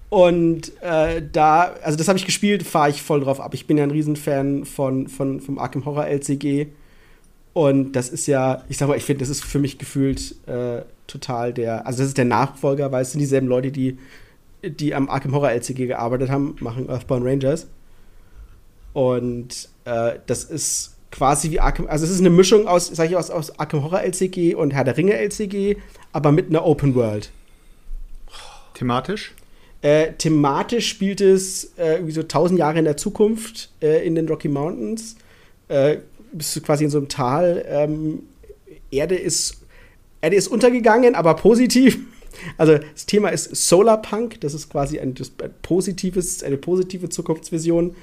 Und 0.09 0.71
äh, 0.81 1.21
da, 1.31 1.75
also 1.83 1.97
das 1.97 2.07
habe 2.07 2.17
ich 2.17 2.25
gespielt, 2.25 2.63
fahre 2.63 2.89
ich 2.89 3.01
voll 3.01 3.21
drauf 3.21 3.41
ab. 3.41 3.53
Ich 3.53 3.67
bin 3.67 3.77
ja 3.77 3.83
ein 3.83 3.91
Riesenfan 3.91 4.65
von, 4.65 5.07
von, 5.07 5.41
vom 5.41 5.59
Arkham 5.59 5.85
Horror 5.85 6.07
LCG. 6.07 6.67
Und 7.53 7.93
das 7.93 8.09
ist 8.09 8.25
ja, 8.27 8.63
ich 8.69 8.77
sag 8.77 8.87
mal, 8.87 8.97
ich 8.97 9.03
finde, 9.03 9.19
das 9.19 9.29
ist 9.29 9.43
für 9.43 9.59
mich 9.59 9.77
gefühlt 9.77 10.35
äh, 10.47 10.81
total 11.07 11.53
der, 11.53 11.87
also 11.87 11.99
das 11.99 12.09
ist 12.09 12.17
der 12.17 12.25
Nachfolger, 12.25 12.91
weil 12.91 13.01
es 13.01 13.11
sind 13.11 13.19
dieselben 13.19 13.47
Leute, 13.47 13.71
die, 13.71 13.97
die 14.63 14.93
am 14.93 15.09
Arkham 15.09 15.33
Horror 15.33 15.51
LCG 15.51 15.87
gearbeitet 15.87 16.29
haben, 16.29 16.55
machen 16.59 16.89
Earthbound 16.89 17.25
Rangers. 17.25 17.67
Und 18.93 19.69
äh, 19.85 20.13
das 20.25 20.43
ist 20.43 20.95
quasi 21.11 21.51
wie 21.51 21.59
Arkham, 21.59 21.87
also 21.87 22.05
es 22.05 22.11
ist 22.11 22.19
eine 22.19 22.29
Mischung 22.29 22.67
aus, 22.67 22.87
sag 22.87 23.09
ich 23.09 23.15
aus, 23.15 23.29
aus 23.29 23.59
Arkham 23.59 23.83
Horror 23.83 24.01
LCG 24.01 24.55
und 24.55 24.73
Herr 24.73 24.83
der 24.83 24.97
Ringe 24.97 25.13
LCG, 25.13 25.77
aber 26.11 26.31
mit 26.31 26.49
einer 26.49 26.65
Open 26.65 26.95
World. 26.95 27.31
Thematisch? 28.73 29.33
Äh, 29.81 30.13
thematisch 30.13 30.87
spielt 30.87 31.21
es 31.21 31.73
äh, 31.77 31.93
irgendwie 31.93 32.11
so 32.11 32.23
tausend 32.23 32.59
Jahre 32.59 32.79
in 32.79 32.85
der 32.85 32.97
Zukunft 32.97 33.69
äh, 33.81 34.05
in 34.05 34.15
den 34.15 34.27
Rocky 34.27 34.49
Mountains. 34.49 35.15
Äh, 35.67 35.97
bist 36.31 36.55
du 36.55 36.61
quasi 36.61 36.83
in 36.83 36.89
so 36.89 36.97
einem 36.97 37.09
Tal. 37.09 37.63
Ähm, 37.67 38.23
Erde 38.91 39.15
ist 39.15 39.61
Erde 40.21 40.35
ist 40.35 40.47
untergegangen, 40.47 41.15
aber 41.15 41.35
positiv. 41.35 41.99
Also 42.55 42.77
das 42.77 43.07
Thema 43.07 43.29
ist 43.29 43.55
Solarpunk. 43.55 44.39
Das 44.41 44.53
ist 44.53 44.69
quasi 44.69 44.99
ein, 44.99 45.15
ein 45.41 45.53
positives, 45.63 46.43
eine 46.43 46.57
positive 46.57 47.09
Zukunftsvision, 47.09 47.95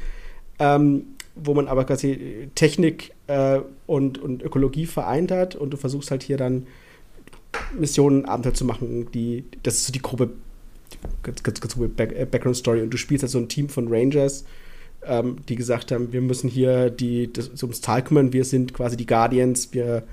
ähm, 0.59 1.05
wo 1.36 1.55
man 1.55 1.69
aber 1.69 1.85
quasi 1.85 2.49
Technik 2.57 3.12
äh, 3.28 3.61
und, 3.86 4.19
und 4.19 4.43
Ökologie 4.43 4.86
vereint 4.86 5.31
hat. 5.31 5.55
Und 5.55 5.70
du 5.70 5.77
versuchst 5.77 6.11
halt 6.11 6.24
hier 6.24 6.36
dann 6.36 6.66
Missionen, 7.78 8.24
Abenteuer 8.24 8.55
zu 8.55 8.65
machen. 8.65 9.07
Die, 9.15 9.45
das 9.62 9.77
ist 9.77 9.86
so 9.86 9.93
die 9.93 10.03
grobe 10.03 10.31
ganz, 11.23 11.43
ganz, 11.43 11.61
ganz 11.61 11.77
äh, 11.77 12.27
Background 12.27 12.57
Story 12.57 12.82
und 12.82 12.91
du 12.91 12.97
spielst 12.97 13.23
halt 13.23 13.31
so 13.31 13.39
ein 13.39 13.49
Team 13.49 13.69
von 13.69 13.89
Rangers, 13.89 14.45
ähm, 15.05 15.36
die 15.49 15.57
gesagt 15.57 15.93
haben, 15.93 16.12
wir 16.12 16.20
müssen 16.20 16.49
hier 16.49 16.91
die, 16.91 17.32
das, 17.32 17.49
uns 17.49 17.62
ums 17.62 17.81
Tal 17.81 18.03
kümmern, 18.03 18.32
wir 18.32 18.45
sind 18.45 18.74
quasi 18.74 18.97
die 18.97 19.07
Guardians, 19.07 19.73
wir, 19.73 20.05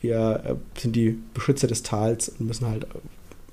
wir 0.00 0.42
äh, 0.76 0.80
sind 0.80 0.96
die 0.96 1.18
Beschützer 1.34 1.66
des 1.66 1.82
Tals 1.82 2.28
und 2.30 2.46
müssen 2.46 2.66
halt 2.68 2.84
äh, 2.84 2.86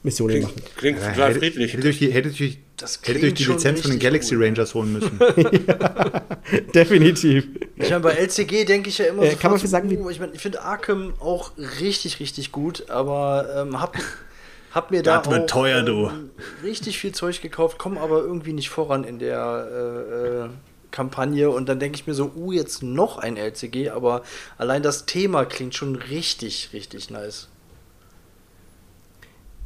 Missionen 0.03 0.35
Klingt, 0.35 0.45
machen. 0.57 0.61
klingt 0.77 0.99
Ja, 1.01 1.09
total 1.11 1.29
hätte, 1.31 1.39
friedlich. 1.39 1.73
hätte 1.73 1.89
die, 1.91 2.11
hätte 2.11 2.29
durch, 2.31 2.57
Das 2.77 2.97
hätte 3.01 3.11
durch 3.13 3.19
klingt 3.21 3.39
die 3.39 3.43
schon 3.43 3.55
Lizenz 3.55 3.81
von 3.81 3.91
den 3.91 3.99
Galaxy 3.99 4.35
gut. 4.35 4.43
Rangers 4.45 4.73
holen 4.75 4.93
müssen. 4.93 5.19
Definitiv. 6.73 7.47
Ich 7.75 7.89
meine, 7.89 7.99
bei 8.01 8.11
LCG 8.13 8.65
denke 8.65 8.89
ich 8.89 8.97
ja 8.99 9.05
immer 9.05 9.23
Äh, 9.23 9.35
kann 9.35 9.51
man 9.51 9.59
so, 9.59 9.67
sagen, 9.67 9.89
wie- 9.89 9.97
uh, 9.97 10.09
ich 10.09 10.19
meine, 10.19 10.33
ich 10.33 10.41
finde 10.41 10.61
Arkham 10.61 11.13
auch 11.19 11.51
richtig, 11.81 12.19
richtig 12.19 12.51
gut, 12.51 12.89
aber 12.89 13.47
ähm, 13.67 13.81
hab, 13.81 13.97
hab 14.71 14.91
mir 14.91 15.03
da 15.03 15.19
auch, 15.21 15.45
teuer, 15.45 15.81
du. 15.83 16.07
ähm, 16.07 16.29
richtig 16.63 16.99
viel 16.99 17.11
Zeug 17.11 17.41
gekauft, 17.41 17.77
komme 17.77 17.99
aber 17.99 18.19
irgendwie 18.21 18.53
nicht 18.53 18.69
voran 18.69 19.03
in 19.03 19.19
der 19.19 19.67
äh, 19.71 20.45
äh, 20.45 20.49
Kampagne 20.91 21.49
und 21.49 21.67
dann 21.69 21.79
denke 21.79 21.97
ich 21.97 22.07
mir 22.07 22.13
so, 22.13 22.31
uh, 22.35 22.51
jetzt 22.51 22.83
noch 22.83 23.17
ein 23.17 23.37
LCG, 23.37 23.89
aber 23.89 24.23
allein 24.57 24.83
das 24.83 25.05
Thema 25.05 25.45
klingt 25.45 25.75
schon 25.75 25.95
richtig, 25.95 26.69
richtig 26.73 27.09
nice. 27.09 27.49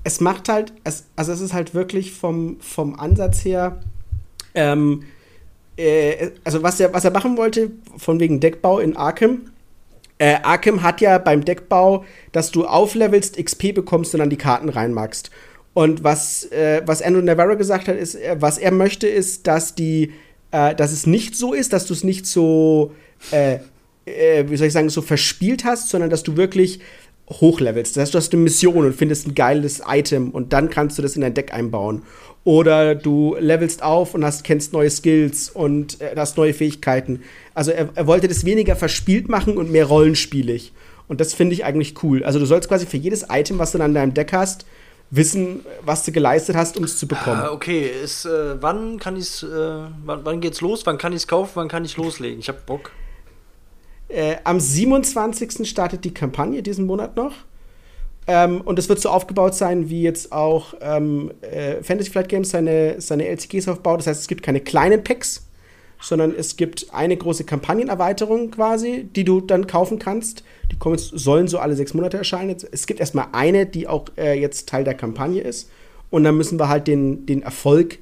es 0.03 0.19
macht 0.19 0.49
halt, 0.49 0.73
es, 0.83 1.05
also 1.15 1.31
es 1.31 1.41
ist 1.41 1.53
halt 1.53 1.73
wirklich 1.73 2.11
vom, 2.11 2.59
vom 2.59 2.99
Ansatz 2.99 3.45
her, 3.45 3.79
ähm, 4.55 5.03
äh, 5.77 6.31
also 6.43 6.63
was 6.63 6.79
er, 6.79 6.93
was 6.93 7.05
er 7.05 7.11
machen 7.11 7.37
wollte, 7.37 7.71
von 7.97 8.19
wegen 8.19 8.39
Deckbau 8.39 8.79
in 8.79 8.97
Arkham. 8.97 9.51
Äh, 10.17 10.37
Arkham 10.43 10.83
hat 10.83 11.01
ja 11.01 11.17
beim 11.17 11.45
Deckbau, 11.45 12.05
dass 12.31 12.51
du 12.51 12.65
auflevelst, 12.65 13.43
XP 13.43 13.73
bekommst 13.73 14.13
und 14.13 14.19
dann 14.19 14.29
die 14.29 14.37
Karten 14.37 14.69
reinmachst. 14.69 15.31
Und 15.73 16.03
was, 16.03 16.45
äh, 16.51 16.81
was 16.85 17.01
Andrew 17.01 17.21
Navarro 17.21 17.55
gesagt 17.55 17.87
hat, 17.87 17.95
ist, 17.95 18.15
äh, 18.15 18.35
was 18.39 18.57
er 18.57 18.71
möchte, 18.71 19.07
ist, 19.07 19.47
dass 19.47 19.73
die, 19.73 20.11
äh, 20.51 20.75
dass 20.75 20.91
es 20.91 21.07
nicht 21.07 21.35
so 21.35 21.53
ist, 21.53 21.73
dass 21.73 21.85
du 21.85 21.93
es 21.93 22.03
nicht 22.03 22.25
so, 22.25 22.91
äh, 23.31 23.59
äh, 24.05 24.45
wie 24.47 24.57
soll 24.57 24.67
ich 24.67 24.73
sagen, 24.73 24.89
so 24.89 25.01
verspielt 25.01 25.63
hast, 25.65 25.89
sondern 25.89 26.09
dass 26.09 26.23
du 26.23 26.37
wirklich 26.37 26.79
hochlevelst. 27.29 27.95
Das 27.95 28.01
heißt, 28.01 28.13
du 28.13 28.17
hast 28.17 28.33
eine 28.33 28.43
Mission 28.43 28.85
und 28.85 28.93
findest 28.93 29.27
ein 29.27 29.35
geiles 29.35 29.81
Item 29.87 30.31
und 30.31 30.53
dann 30.53 30.69
kannst 30.69 30.97
du 30.97 31.01
das 31.01 31.15
in 31.15 31.21
dein 31.21 31.33
Deck 31.33 31.53
einbauen. 31.53 32.03
Oder 32.43 32.95
du 32.95 33.35
levelst 33.39 33.83
auf 33.83 34.15
und 34.15 34.25
hast, 34.25 34.43
kennst 34.43 34.73
neue 34.73 34.89
Skills 34.89 35.49
und 35.49 36.01
äh, 36.01 36.15
hast 36.15 36.37
neue 36.37 36.53
Fähigkeiten. 36.53 37.21
Also 37.53 37.71
er, 37.71 37.89
er 37.93 38.07
wollte 38.07 38.27
das 38.27 38.45
weniger 38.45 38.75
verspielt 38.75 39.29
machen 39.29 39.57
und 39.57 39.71
mehr 39.71 39.85
rollenspielig. 39.85 40.73
Und 41.07 41.21
das 41.21 41.33
finde 41.33 41.53
ich 41.53 41.65
eigentlich 41.65 42.03
cool. 42.03 42.23
Also 42.23 42.39
du 42.39 42.45
sollst 42.45 42.67
quasi 42.67 42.85
für 42.85 42.97
jedes 42.97 43.25
Item, 43.29 43.59
was 43.59 43.73
du 43.73 43.77
dann 43.77 43.91
in 43.91 43.95
deinem 43.95 44.13
Deck 44.13 44.33
hast, 44.33 44.65
wissen, 45.11 45.65
was 45.81 46.03
du 46.03 46.11
geleistet 46.11 46.55
hast, 46.55 46.77
um 46.77 46.85
es 46.85 46.97
zu 46.97 47.07
bekommen. 47.07 47.41
Ah, 47.41 47.51
okay, 47.51 47.85
ist, 48.03 48.25
äh, 48.25 48.61
wann 48.61 48.97
kann 48.97 49.17
ich's, 49.17 49.43
äh, 49.43 49.47
wann, 49.47 50.25
wann 50.25 50.41
geht's 50.41 50.61
los? 50.61 50.85
Wann 50.85 50.97
kann 50.97 51.13
ich's 51.13 51.27
kaufen? 51.27 51.51
Wann 51.55 51.67
kann 51.67 51.85
ich 51.85 51.97
loslegen? 51.97 52.39
Ich 52.39 52.47
hab 52.47 52.65
Bock. 52.65 52.91
Äh, 54.07 54.37
am 54.43 54.59
27. 54.59 55.67
startet 55.69 56.03
die 56.05 56.13
Kampagne 56.13 56.63
diesen 56.63 56.85
Monat 56.85 57.15
noch. 57.15 57.33
Ähm, 58.27 58.61
und 58.61 58.79
es 58.79 58.87
wird 58.87 58.99
so 58.99 59.09
aufgebaut 59.09 59.55
sein, 59.55 59.89
wie 59.89 60.03
jetzt 60.03 60.31
auch 60.31 60.73
ähm, 60.79 61.31
äh, 61.41 61.81
Fantasy 61.83 62.11
Flight 62.11 62.29
Games 62.29 62.51
seine, 62.51 63.01
seine 63.01 63.27
LCGs 63.27 63.67
aufbaut. 63.67 63.99
Das 63.99 64.07
heißt, 64.07 64.21
es 64.21 64.27
gibt 64.27 64.43
keine 64.43 64.61
kleinen 64.61 65.03
Packs, 65.03 65.47
sondern 66.01 66.33
es 66.35 66.57
gibt 66.57 66.87
eine 66.93 67.15
große 67.15 67.43
Kampagnenerweiterung 67.43 68.51
quasi, 68.51 69.07
die 69.15 69.23
du 69.23 69.39
dann 69.39 69.67
kaufen 69.67 69.99
kannst. 69.99 70.43
Die 70.71 70.77
kommen 70.77 70.97
sollen 70.97 71.47
so 71.47 71.59
alle 71.59 71.75
sechs 71.75 71.93
Monate 71.93 72.17
erscheinen. 72.17 72.55
Es 72.71 72.87
gibt 72.87 72.99
erstmal 72.99 73.27
eine, 73.33 73.65
die 73.65 73.87
auch 73.87 74.05
äh, 74.17 74.39
jetzt 74.39 74.67
Teil 74.67 74.83
der 74.83 74.95
Kampagne 74.95 75.41
ist. 75.41 75.69
Und 76.09 76.23
dann 76.23 76.35
müssen 76.35 76.59
wir 76.59 76.67
halt 76.69 76.87
den, 76.87 77.25
den 77.25 77.41
Erfolg 77.43 77.99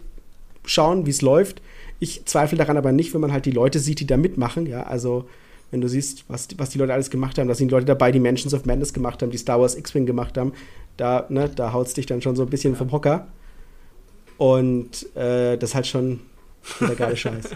schauen, 0.65 1.05
wie 1.05 1.09
es 1.11 1.21
läuft. 1.21 1.61
Ich 1.99 2.25
zweifle 2.25 2.57
daran 2.57 2.77
aber 2.77 2.91
nicht, 2.91 3.13
wenn 3.13 3.21
man 3.21 3.33
halt 3.33 3.45
die 3.45 3.51
Leute 3.51 3.79
sieht, 3.79 3.99
die 3.99 4.07
da 4.07 4.17
mitmachen. 4.17 4.65
Ja, 4.65 4.83
also 4.83 5.25
wenn 5.71 5.81
du 5.81 5.89
siehst, 5.89 6.23
was, 6.29 6.47
die- 6.47 6.57
was 6.57 6.69
die 6.69 6.77
Leute 6.79 6.93
alles 6.93 7.09
gemacht 7.09 7.37
haben, 7.37 7.47
da 7.47 7.53
sind 7.53 7.69
Leute 7.69 7.85
dabei, 7.85 8.11
die 8.11 8.19
Mansions 8.19 8.53
of 8.53 8.65
Madness 8.65 8.93
gemacht 8.93 9.21
haben, 9.21 9.29
die 9.29 9.37
Star 9.37 9.59
Wars 9.59 9.75
X-Wing 9.75 10.05
gemacht 10.05 10.37
haben, 10.37 10.53
da, 10.97 11.25
ne, 11.29 11.49
da 11.53 11.73
haut's 11.73 11.93
dich 11.93 12.05
dann 12.05 12.21
schon 12.21 12.35
so 12.35 12.43
ein 12.43 12.49
bisschen 12.49 12.75
vom 12.75 12.91
Hocker. 12.91 13.27
Und 14.37 15.13
äh, 15.15 15.57
das 15.57 15.71
ist 15.71 15.75
halt 15.75 15.87
schon 15.87 16.21
der 16.79 16.95
geile 16.95 17.17
Scheiß. 17.17 17.49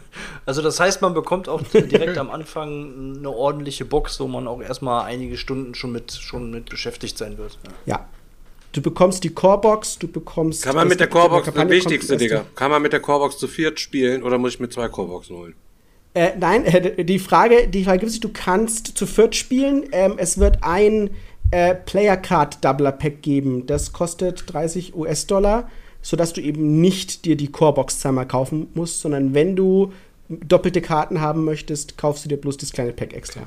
Also 0.45 0.61
das 0.61 0.79
heißt, 0.79 1.01
man 1.01 1.13
bekommt 1.13 1.49
auch 1.49 1.61
direkt 1.61 2.17
am 2.17 2.29
Anfang 2.29 3.17
eine 3.17 3.29
ordentliche 3.29 3.85
Box, 3.85 4.19
wo 4.19 4.27
man 4.27 4.47
auch 4.47 4.61
erstmal 4.61 5.05
einige 5.05 5.37
Stunden 5.37 5.75
schon 5.75 5.91
mit, 5.91 6.11
schon 6.11 6.51
mit 6.51 6.69
beschäftigt 6.69 7.17
sein 7.17 7.37
wird. 7.37 7.57
Ja. 7.85 7.95
Ja. 7.95 8.09
Du 8.73 8.81
bekommst 8.81 9.23
die 9.23 9.29
Core-Box, 9.29 9.99
du 9.99 10.07
bekommst. 10.07 10.63
Kann 10.63 10.75
man 10.75 10.87
mit 10.87 10.99
der 10.99 11.07
Corebox, 11.07 11.51
das 11.53 11.69
Wichtigste, 11.69 12.17
Digga, 12.17 12.43
kann 12.55 12.71
man 12.71 12.81
mit 12.81 12.91
der 12.91 13.01
Corebox 13.01 13.37
zu 13.37 13.47
viert 13.47 13.79
spielen 13.79 14.23
oder 14.23 14.39
muss 14.39 14.55
ich 14.55 14.59
mir 14.59 14.69
zwei 14.69 14.87
Coreboxen 14.87 15.35
holen? 15.35 15.53
Äh, 16.15 16.31
nein, 16.39 16.65
äh, 16.65 17.05
die 17.05 17.19
Frage, 17.19 17.67
die 17.67 17.83
Frage 17.83 17.99
gibt 17.99 18.11
es, 18.11 18.19
du 18.19 18.29
kannst 18.29 18.97
zu 18.97 19.05
viert 19.05 19.35
spielen. 19.35 19.85
Ähm, 19.91 20.15
es 20.17 20.39
wird 20.39 20.57
ein 20.61 21.11
äh, 21.51 21.75
Player 21.75 22.17
Card 22.17 22.65
Doubler 22.65 22.91
Pack 22.91 23.21
geben. 23.21 23.67
Das 23.67 23.93
kostet 23.93 24.51
30 24.51 24.95
US-Dollar, 24.95 25.69
sodass 26.03 26.33
du 26.33 26.41
eben 26.41 26.79
nicht 26.81 27.25
dir 27.25 27.35
die 27.35 27.47
Core-Box 27.51 27.97
zweimal 27.99 28.27
kaufen 28.27 28.67
musst, 28.75 29.01
sondern 29.01 29.33
wenn 29.33 29.55
du 29.55 29.91
doppelte 30.29 30.81
Karten 30.81 31.19
haben 31.21 31.43
möchtest, 31.43 31.97
kaufst 31.97 32.23
du 32.25 32.29
dir 32.29 32.37
bloß 32.37 32.57
das 32.57 32.71
kleine 32.71 32.91
Pack 32.93 33.13
extra. 33.13 33.41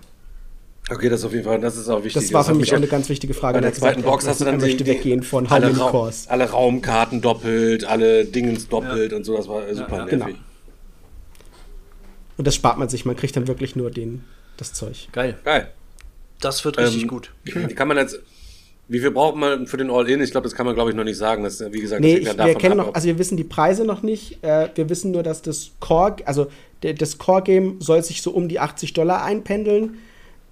Okay, 0.91 1.09
das 1.09 1.21
ist 1.21 1.27
auf 1.27 1.33
jeden 1.33 1.45
Fall, 1.45 1.61
das 1.61 1.77
ist 1.77 1.89
auch 1.89 1.99
wichtig. 2.05 2.23
Das 2.23 2.33
war 2.33 2.45
für 2.45 2.51
hat 2.51 2.57
mich 2.59 2.69
auch 2.69 2.73
ja- 2.73 2.77
eine 2.79 2.87
ganz 2.87 3.09
wichtige 3.09 3.35
Frage. 3.35 3.55
Bei 3.55 3.61
der 3.61 3.71
Er 3.71 3.75
gesagt, 3.75 3.95
zweiten 3.95 4.03
Box 4.07 4.27
hast 4.29 4.41
du 4.41 4.45
dann 4.45 4.59
möchte 4.59 4.85
die- 4.85 4.91
weggehen 4.91 5.23
von 5.23 5.47
alle, 5.49 5.77
Raum, 5.77 5.91
Cores. 5.91 6.27
alle 6.29 6.49
Raumkarten 6.51 7.21
doppelt, 7.21 7.85
alle 7.85 8.25
Dingens 8.25 8.69
doppelt 8.69 9.13
und 9.13 9.25
so, 9.25 9.37
das 9.37 9.49
war 9.49 9.63
super 9.75 9.91
ja, 9.91 10.05
nervig. 10.05 10.11
genau. 10.11 10.27
Und 12.39 12.47
das 12.47 12.55
spart 12.55 12.79
man 12.79 12.89
sich, 12.89 13.05
man 13.05 13.17
kriegt 13.17 13.37
dann 13.37 13.49
wirklich 13.49 13.77
nur 13.77 13.91
den, 13.91 14.25
das 14.59 14.73
Zeug. 14.73 15.09
Geil. 15.13 15.39
Geil. 15.45 15.73
Das 16.41 16.65
wird 16.65 16.79
richtig 16.79 17.03
Ähm, 17.03 17.09
gut. 17.09 17.33
Die 17.47 17.53
kann 17.75 17.89
man 17.89 17.97
jetzt, 17.97 18.21
Wie 18.89 19.01
viel 19.01 19.11
braucht 19.11 19.37
man 19.37 19.67
für 19.67 19.77
den 19.77 19.91
All-In? 19.91 20.21
Ich 20.21 20.31
glaube, 20.31 20.45
das 20.45 20.55
kann 20.55 20.65
man, 20.65 20.75
glaube 20.75 20.91
ich, 20.91 20.97
noch 20.97 21.05
nicht 21.05 21.17
sagen. 21.17 21.43
Das, 21.43 21.61
wie 21.73 21.81
gesagt, 21.81 22.01
Nee, 22.01 22.19
ich, 22.19 22.39
wir 22.39 22.55
kennen 22.55 22.79
ab, 22.79 22.87
noch, 22.87 22.95
also 22.95 23.09
wir 23.09 23.19
wissen 23.19 23.37
die 23.37 23.45
Preise 23.45 23.85
noch 23.85 24.03
nicht. 24.03 24.45
Äh, 24.45 24.69
wir 24.77 24.89
wissen 24.89 25.11
nur, 25.11 25.25
dass 25.25 25.43
das 25.43 25.73
Core, 25.81 26.17
also 26.25 26.47
der, 26.83 26.95
das 26.95 27.19
Core-Game 27.19 27.81
soll 27.81 28.03
sich 28.05 28.23
so 28.23 28.31
um 28.31 28.49
die 28.49 28.61
80 28.61 28.93
Dollar 28.93 29.25
einpendeln. 29.25 29.99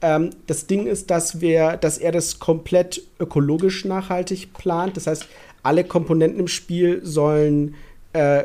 Ähm, 0.03 0.31
das 0.49 0.67
Ding 0.67 0.87
ist, 0.87 1.11
dass 1.11 1.41
wir, 1.41 1.77
dass 1.77 1.99
er 1.99 2.11
das 2.11 2.41
komplett 2.41 3.03
ökologisch 3.21 3.85
nachhaltig 3.85 4.53
plant. 4.53 4.97
Das 4.97 5.07
heißt, 5.07 5.29
alle 5.63 5.85
Komponenten 5.85 6.41
im 6.41 6.49
Spiel 6.49 7.01
sollen 7.05 7.75
äh, 8.15 8.45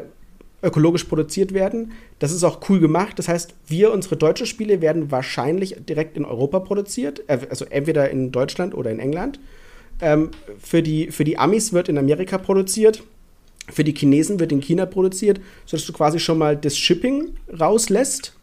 ökologisch 0.61 1.05
produziert 1.05 1.53
werden. 1.53 1.93
Das 2.19 2.31
ist 2.31 2.43
auch 2.43 2.59
cool 2.69 2.79
gemacht. 2.79 3.17
Das 3.17 3.27
heißt, 3.27 3.55
wir, 3.67 3.91
unsere 3.91 4.17
deutschen 4.17 4.45
Spiele, 4.45 4.81
werden 4.81 5.09
wahrscheinlich 5.09 5.77
direkt 5.87 6.15
in 6.15 6.25
Europa 6.25 6.59
produziert. 6.59 7.23
Äh, 7.27 7.39
also 7.49 7.65
entweder 7.65 8.09
in 8.09 8.31
Deutschland 8.31 8.75
oder 8.75 8.91
in 8.91 8.99
England. 8.99 9.39
Ähm, 10.01 10.31
für, 10.59 10.81
die, 10.81 11.11
für 11.11 11.23
die 11.23 11.37
Amis 11.37 11.73
wird 11.73 11.89
in 11.89 11.97
Amerika 11.97 12.37
produziert. 12.37 13.03
Für 13.69 13.83
die 13.83 13.93
Chinesen 13.93 14.39
wird 14.39 14.51
in 14.51 14.61
China 14.61 14.85
produziert, 14.85 15.39
sodass 15.65 15.85
du 15.85 15.93
quasi 15.93 16.19
schon 16.19 16.37
mal 16.37 16.57
das 16.57 16.77
Shipping 16.77 17.35
rauslässt 17.59 18.33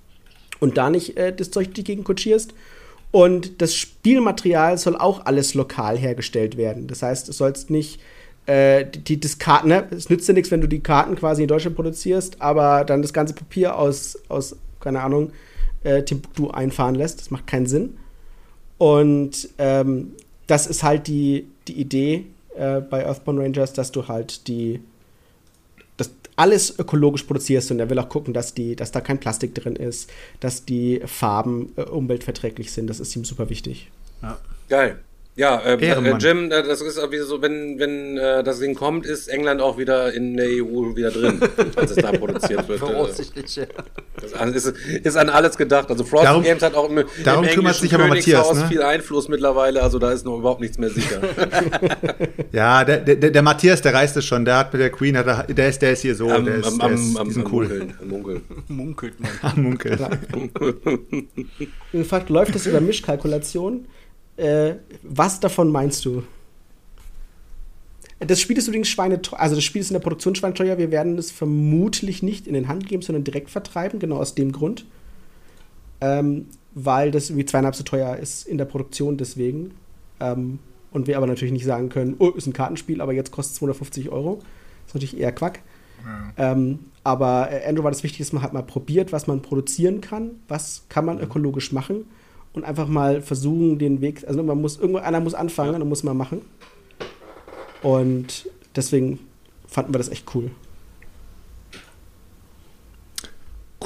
und 0.61 0.77
da 0.77 0.91
nicht 0.91 1.17
äh, 1.17 1.35
das 1.35 1.51
Zeug 1.51 1.75
Gegend 1.75 2.05
kutschierst. 2.05 2.55
Und 3.11 3.63
das 3.63 3.75
Spielmaterial 3.75 4.79
soll 4.79 4.97
auch 4.97 5.25
alles 5.25 5.55
lokal 5.55 5.97
hergestellt 5.97 6.57
werden. 6.57 6.87
Das 6.87 7.03
heißt, 7.03 7.29
du 7.29 7.33
sollst 7.33 7.71
nicht 7.71 8.01
äh, 8.47 8.85
die, 8.85 9.01
die, 9.01 9.21
das 9.21 9.39
Karten, 9.39 9.69
ne? 9.69 9.87
Es 9.91 10.09
nützt 10.09 10.29
dir 10.29 10.33
nichts, 10.33 10.51
wenn 10.51 10.61
du 10.61 10.69
die 10.69 10.81
Karten 10.81 11.17
quasi 11.17 11.43
in 11.43 11.49
Deutschland 11.49 11.77
produzierst, 11.77 12.41
aber 12.41 12.85
dann 12.85 13.03
das 13.03 13.13
ganze 13.13 13.35
Papier 13.35 13.77
aus, 13.77 14.19
aus 14.29 14.57
keine 14.81 15.03
Ahnung, 15.03 15.33
äh, 15.83 16.03
Timbuktu 16.03 16.51
einfahren 16.51 16.95
lässt. 16.95 17.21
Das 17.21 17.31
macht 17.31 17.47
keinen 17.47 17.67
Sinn. 17.67 17.97
Und 18.79 19.49
ähm, 19.59 20.13
das 20.47 20.67
ist 20.67 20.83
halt 20.83 21.07
die, 21.07 21.47
die 21.69 21.81
Idee 21.81 22.27
äh, 22.57 22.81
bei 22.81 23.05
Earthbound 23.05 23.41
Rangers, 23.41 23.73
dass 23.73 23.93
du 23.93 24.09
halt 24.09 24.49
die 24.49 24.81
dass 25.97 26.11
alles 26.37 26.79
ökologisch 26.79 27.23
produzierst 27.23 27.71
und 27.71 27.81
er 27.81 27.89
will 27.89 27.99
auch 27.99 28.11
gucken, 28.11 28.35
dass 28.35 28.53
die, 28.53 28.77
dass 28.77 28.93
da 28.93 29.01
kein 29.01 29.19
Plastik 29.19 29.55
drin 29.55 29.77
ist, 29.77 30.11
dass 30.41 30.65
die 30.65 31.01
Farben 31.07 31.73
äh, 31.77 31.83
umweltverträglich 31.83 32.73
sind. 32.73 32.89
Das 32.89 33.01
ist 33.01 33.17
ihm 33.17 33.25
super 33.25 33.49
wichtig. 33.49 33.91
Geil. 34.69 34.99
Ja, 35.37 35.59
äh, 35.59 35.75
äh. 35.75 36.17
Jim, 36.19 36.51
äh, 36.51 36.63
das 36.63 36.81
ist 36.81 36.99
auch 36.99 37.11
wieder 37.13 37.27
so, 37.27 37.43
wenn, 37.43 37.79
wenn 37.79 38.17
äh, 38.17 38.43
das 38.43 38.59
Ding 38.59 38.75
kommt, 38.75 39.05
ist 39.05 39.29
England 39.29 39.61
auch 39.61 39.77
wieder 39.77 40.15
in 40.15 40.35
der 40.35 40.47
EU 40.47 40.97
wieder 40.97 41.11
drin, 41.11 41.39
als 41.77 41.91
es 41.91 41.99
da 41.99 42.11
produziert 42.13 42.67
wird. 42.67 42.81
Voraussichtlich, 42.81 43.55
ja. 43.57 43.67
Das 44.19 44.55
ist, 44.55 44.75
ist 45.05 45.17
an 45.17 45.29
alles 45.29 45.59
gedacht. 45.59 45.91
Also 45.91 46.05
Frost 46.05 46.25
Darum- 46.25 46.43
Games 46.43 46.63
hat 46.63 46.75
auch 46.75 46.89
im, 46.89 47.05
darum 47.23 47.45
im 47.45 47.51
kümmert 47.51 47.75
sich 47.77 47.95
aber 47.95 48.07
Matthias, 48.09 48.55
ne? 48.55 48.67
viel 48.67 48.83
Einfluss 48.83 49.29
mittlerweile, 49.29 49.83
also 49.83 49.99
da 49.99 50.11
ist 50.11 50.25
noch 50.25 50.39
überhaupt 50.39 50.63
nichts 50.63 50.79
mehr 50.79 50.91
sicher. 50.91 51.21
Ja, 52.53 52.85
der, 52.85 53.01
der, 53.01 53.31
der 53.31 53.43
Matthias, 53.43 53.83
der 53.83 53.93
reist 53.93 54.17
es 54.17 54.25
schon. 54.25 54.45
Der 54.47 54.57
hat 54.57 54.73
mit 54.73 54.81
der 54.81 54.91
Queen, 54.91 55.17
hat 55.19 55.27
er, 55.27 55.43
der, 55.43 55.69
ist, 55.69 55.83
der 55.83 55.93
ist 55.93 56.01
hier 56.01 56.15
so. 56.15 56.31
am, 56.31 56.45
der 56.47 56.57
ist, 56.57 56.67
am, 56.67 56.79
der 56.79 56.87
am, 56.87 56.95
ist, 56.95 57.17
am, 57.19 57.29
am 57.29 57.53
cool. 57.53 57.67
Munkeln, 57.67 57.95
am 58.01 58.09
Munkeln. 58.09 58.43
Munkelt 58.69 59.21
man. 59.21 59.31
Am 59.43 59.63
Munkeln. 59.63 59.99
Gefragt, 61.93 62.31
läuft 62.31 62.55
das 62.55 62.67
über 62.67 62.81
Mischkalkulation? 62.81 63.87
Äh, 64.37 64.75
was 65.03 65.41
davon 65.41 65.71
meinst 65.71 66.05
du? 66.05 66.23
Das 68.19 68.41
Spiel 68.41 68.57
ist 68.57 68.67
übrigens 68.67 68.89
schweineteuer, 68.89 69.39
also 69.39 69.55
das 69.55 69.65
Spiel 69.65 69.81
ist 69.81 69.91
in 69.91 69.95
der 69.95 70.01
Produktion 70.01 70.35
schweineteuer. 70.35 70.79
Wir 70.79 70.91
werden 70.91 71.19
es 71.19 71.31
vermutlich 71.31 72.23
nicht 72.23 72.47
in 72.47 72.55
den 72.55 72.69
Hand 72.69 72.87
geben, 72.87 73.03
sondern 73.03 73.25
direkt 73.25 73.51
vertreiben, 73.51 73.99
genau 73.99 74.17
aus 74.17 74.35
dem 74.35 74.53
Grund. 74.53 74.87
Ähm, 76.01 76.47
weil 76.75 77.11
das 77.11 77.31
irgendwie 77.31 77.47
zweieinhalb 77.47 77.75
so 77.75 77.85
teuer 77.85 78.17
ist 78.17 78.47
in 78.47 78.59
der 78.59 78.65
Produktion 78.67 79.17
deswegen. 79.17 79.73
Ähm, 80.21 80.59
und 80.93 81.07
wir 81.07 81.17
aber 81.17 81.27
natürlich 81.27 81.53
nicht 81.53 81.65
sagen 81.65 81.89
können, 81.89 82.17
oh, 82.19 82.29
ist 82.31 82.47
ein 82.47 82.53
Kartenspiel, 82.53 83.01
aber 83.01 83.13
jetzt 83.13 83.33
kostet 83.33 83.53
es 83.53 83.59
250 83.59 84.11
Euro. 84.11 84.37
Das 84.37 84.89
ist 84.89 84.95
natürlich 84.95 85.19
eher 85.19 85.33
Quack. 85.33 85.61
Ähm, 86.39 86.79
aber 87.03 87.51
äh, 87.51 87.67
Andrew 87.67 87.83
war 87.83 87.91
das 87.91 88.03
wichtig, 88.03 88.19
dass 88.19 88.33
man 88.33 88.43
halt 88.43 88.53
mal 88.53 88.63
probiert, 88.63 89.13
was 89.13 89.27
man 89.27 89.43
produzieren 89.43 90.01
kann, 90.01 90.33
was 90.49 90.85
kann 90.89 91.05
man 91.05 91.19
ökologisch 91.21 91.73
machen 91.73 92.07
und 92.57 92.65
einfach 92.65 92.89
mal 92.89 93.21
versuchen, 93.23 93.79
den 93.79 94.01
Weg, 94.01 94.27
also 94.27 94.43
man 94.43 94.61
muss, 94.61 94.79
irgendwo 94.79 94.99
einer 94.99 95.21
muss 95.21 95.35
anfangen 95.35 95.75
und 95.75 95.81
dann 95.81 95.89
muss 95.89 96.03
man 96.03 96.17
machen. 96.17 96.41
Und 97.83 98.49
deswegen 98.75 99.21
fanden 99.69 99.93
wir 99.95 99.99
das 99.99 100.09
echt 100.09 100.35
cool. 100.35 100.51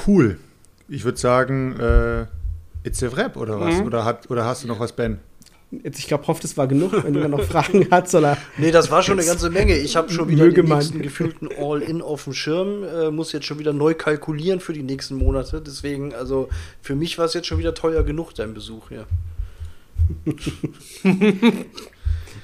Cool. 0.07 0.39
Ich 0.87 1.03
würde 1.03 1.19
sagen, 1.19 1.77
äh, 1.79 2.25
it's 2.83 3.03
a 3.03 3.09
Rap 3.09 3.35
oder 3.35 3.59
was? 3.59 3.75
Mhm. 3.75 3.85
Oder, 3.85 4.05
hat, 4.05 4.31
oder 4.31 4.45
hast 4.45 4.63
du 4.63 4.67
noch 4.67 4.79
was, 4.79 4.93
Ben? 4.93 5.19
Jetzt, 5.71 5.99
ich 5.99 6.07
glaube, 6.07 6.27
hofft, 6.27 6.43
es 6.43 6.57
war 6.57 6.67
genug. 6.67 6.91
Wenn 7.03 7.13
jemand 7.13 7.31
noch 7.31 7.43
Fragen 7.43 7.87
hat, 7.91 8.09
soll 8.09 8.25
er. 8.25 8.37
Nee, 8.57 8.71
das 8.71 8.91
war 8.91 9.01
schon 9.03 9.17
eine 9.17 9.25
ganze 9.25 9.49
Menge. 9.49 9.77
Ich 9.77 9.95
habe 9.95 10.11
schon 10.11 10.27
wieder 10.27 10.49
den 10.49 10.65
nächsten 10.65 11.01
gefühlten 11.01 11.47
All-In 11.57 12.01
auf 12.01 12.25
dem 12.25 12.33
Schirm, 12.33 12.83
äh, 12.83 13.09
muss 13.09 13.31
jetzt 13.31 13.45
schon 13.45 13.57
wieder 13.57 13.71
neu 13.71 13.93
kalkulieren 13.93 14.59
für 14.59 14.73
die 14.73 14.83
nächsten 14.83 15.15
Monate. 15.15 15.61
Deswegen, 15.61 16.13
also 16.13 16.49
für 16.81 16.95
mich 16.95 17.17
war 17.17 17.25
es 17.25 17.33
jetzt 17.33 17.47
schon 17.47 17.57
wieder 17.57 17.73
teuer 17.73 18.03
genug, 18.03 18.35
dein 18.35 18.53
Besuch 18.53 18.89
hier. 18.89 19.05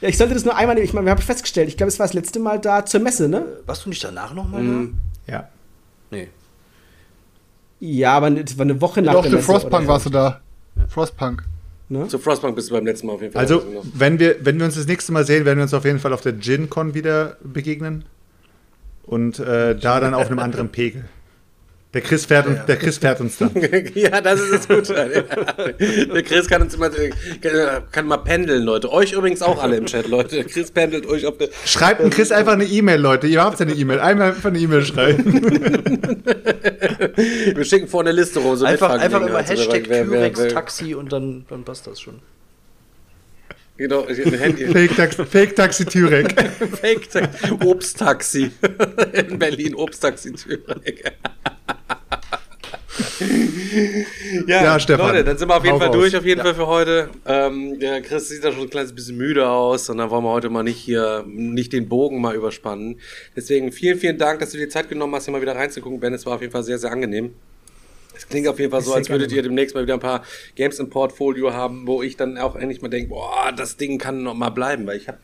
Ja, 0.01 0.09
ich 0.09 0.17
sollte 0.17 0.35
das 0.35 0.45
nur 0.45 0.55
einmal 0.55 0.75
nehmen. 0.75 0.85
Ich 0.85 0.93
meine, 0.93 1.07
wir 1.07 1.11
haben 1.11 1.21
festgestellt, 1.21 1.69
ich 1.69 1.77
glaube, 1.77 1.87
es 1.87 1.97
war 1.97 2.05
das 2.05 2.13
letzte 2.13 2.39
Mal 2.39 2.59
da 2.59 2.85
zur 2.85 2.99
Messe, 2.99 3.27
ne? 3.27 3.45
Warst 3.65 3.85
du 3.85 3.89
nicht 3.89 4.03
danach 4.03 4.33
nochmal. 4.33 4.63
Ja. 5.25 5.39
da? 5.39 5.49
Nee. 6.11 6.29
Ja, 7.79 8.13
aber 8.17 8.31
es 8.37 8.57
war 8.57 8.65
eine 8.65 8.79
Woche 8.79 9.01
nach 9.01 9.13
Doch, 9.13 9.21
der 9.23 9.31
für 9.31 9.37
Messe. 9.37 9.47
Frostpunk 9.47 9.83
oder 9.83 9.87
warst 9.87 10.05
du 10.05 10.09
da. 10.11 10.41
Frostpunk. 10.87 11.43
Ne? 11.89 12.07
Zu 12.07 12.19
Frostpunk 12.19 12.55
bist 12.55 12.69
du 12.69 12.73
beim 12.73 12.85
letzten 12.85 13.07
Mal 13.07 13.13
auf 13.13 13.21
jeden 13.21 13.33
Fall. 13.33 13.41
Also, 13.41 13.59
gewesen, 13.61 13.91
wenn 13.95 14.19
wir, 14.19 14.35
wenn 14.41 14.57
wir 14.57 14.65
uns 14.65 14.75
das 14.75 14.87
nächste 14.87 15.11
Mal 15.13 15.25
sehen, 15.25 15.45
werden 15.45 15.57
wir 15.57 15.63
uns 15.63 15.73
auf 15.73 15.85
jeden 15.85 15.99
Fall 15.99 16.13
auf 16.13 16.21
der 16.21 16.33
GinCon 16.33 16.93
wieder 16.93 17.37
begegnen. 17.43 18.03
Und 19.03 19.39
äh, 19.39 19.73
da 19.77 20.01
dann 20.01 20.13
auf 20.13 20.27
einem 20.27 20.39
anderen 20.39 20.69
Pegel. 20.69 21.05
Der 21.93 22.01
Chris 22.01 22.25
fährt, 22.25 22.47
uns, 22.47 22.65
der 22.65 22.75
Chris 22.75 22.97
fährt 22.97 23.21
uns 23.21 23.37
dann. 23.37 23.51
ja, 23.95 24.19
das 24.19 24.41
ist 24.41 24.51
das 24.51 24.67
Gute. 24.67 24.93
Der 26.13 26.23
Chris 26.23 26.47
kann 26.47 26.61
uns 26.61 26.75
immer, 26.75 26.91
kann 27.91 28.07
mal 28.07 28.17
pendeln, 28.17 28.63
Leute. 28.63 28.91
Euch 28.91 29.13
übrigens 29.13 29.41
auch 29.41 29.63
alle 29.63 29.77
im 29.77 29.85
Chat, 29.85 30.07
Leute. 30.07 30.43
Chris 30.43 30.69
pendelt 30.69 31.05
euch 31.05 31.25
auf 31.25 31.37
der. 31.37 31.47
Schreibt 31.65 32.01
dem 32.01 32.09
Chris 32.09 32.33
einfach 32.33 32.53
eine 32.53 32.65
E-Mail, 32.65 32.99
Leute. 32.99 33.27
Ihr 33.27 33.41
habt 33.41 33.59
ja 33.59 33.65
eine 33.65 33.73
E-Mail. 33.73 34.01
Einmal 34.01 34.29
einfach 34.29 34.49
eine 34.49 34.59
E-Mail 34.59 34.83
schreiben. 34.83 35.23
Wir 37.55 37.65
schicken 37.65 37.87
vor 37.87 38.01
eine 38.01 38.11
Liste 38.11 38.39
rum. 38.39 38.57
So 38.57 38.65
einfach 38.65 38.89
einfach 38.89 39.21
Mitfahrgelegenheit. 39.21 39.87
immer 39.87 39.87
Hashtag 39.87 40.09
Tyrex 40.09 40.53
Taxi 40.53 40.93
und 40.93 41.13
dann, 41.13 41.45
dann 41.49 41.63
passt 41.63 41.87
das 41.87 42.01
schon. 42.01 42.19
Genau, 43.77 44.05
ein 44.05 44.15
Handy. 44.15 44.65
Fake-Taxi 44.65 45.25
Fake 45.31 45.55
-Taxi 45.55 45.85
Türek. 45.85 46.33
Fake 46.81 47.09
Taxi. 47.09 47.51
Obsttaxi. 47.63 48.51
In 49.13 49.37
Berlin 49.37 49.75
Obsttaxi 49.75 50.33
Thüringen. 50.33 51.13
ja, 54.47 54.63
Ja, 54.63 54.79
Stefan. 54.79 55.07
Leute, 55.09 55.23
dann 55.23 55.37
sind 55.37 55.47
wir 55.47 55.55
auf 55.55 55.63
jeden 55.65 55.79
Fall 55.79 55.91
durch, 55.91 56.15
auf 56.15 56.25
jeden 56.25 56.41
Fall 56.41 56.55
für 56.55 56.65
heute. 56.65 57.09
Ähm, 57.25 57.79
der 57.79 58.01
Chris 58.01 58.29
sieht 58.29 58.43
da 58.43 58.51
schon 58.51 58.63
ein 58.63 58.69
kleines 58.69 58.93
bisschen 58.93 59.17
müde 59.17 59.47
aus 59.47 59.89
und 59.89 59.97
dann 59.99 60.09
wollen 60.09 60.23
wir 60.23 60.31
heute 60.31 60.49
mal 60.49 60.63
nicht 60.63 60.77
hier, 60.77 61.23
nicht 61.27 61.73
den 61.73 61.87
Bogen 61.87 62.19
mal 62.19 62.35
überspannen. 62.35 62.99
Deswegen 63.35 63.71
vielen, 63.71 63.99
vielen 63.99 64.17
Dank, 64.17 64.39
dass 64.39 64.51
du 64.51 64.57
dir 64.57 64.69
Zeit 64.69 64.89
genommen 64.89 65.13
hast, 65.13 65.25
hier 65.25 65.31
mal 65.31 65.41
wieder 65.41 65.55
reinzugucken, 65.55 65.99
Ben. 65.99 66.13
Es 66.13 66.25
war 66.25 66.35
auf 66.35 66.41
jeden 66.41 66.51
Fall 66.51 66.63
sehr, 66.63 66.79
sehr 66.79 66.91
angenehm. 66.91 67.33
Es 68.17 68.27
klingt 68.27 68.47
auf 68.47 68.59
jeden 68.59 68.71
Fall 68.71 68.81
so, 68.81 68.93
als 68.93 69.09
würdet 69.09 69.31
ihr 69.31 69.41
demnächst 69.43 69.75
mal 69.75 69.83
wieder 69.83 69.93
ein 69.93 69.99
paar 69.99 70.23
Games 70.55 70.79
im 70.79 70.89
Portfolio 70.89 71.53
haben, 71.53 71.87
wo 71.87 72.01
ich 72.01 72.17
dann 72.17 72.37
auch 72.37 72.55
endlich 72.55 72.81
mal 72.81 72.89
denke, 72.89 73.09
boah, 73.09 73.53
das 73.55 73.77
Ding 73.77 73.97
kann 73.99 74.23
noch 74.23 74.33
mal 74.33 74.49
bleiben, 74.49 74.87
weil 74.87 74.97
ich 74.97 75.07
habe 75.07 75.19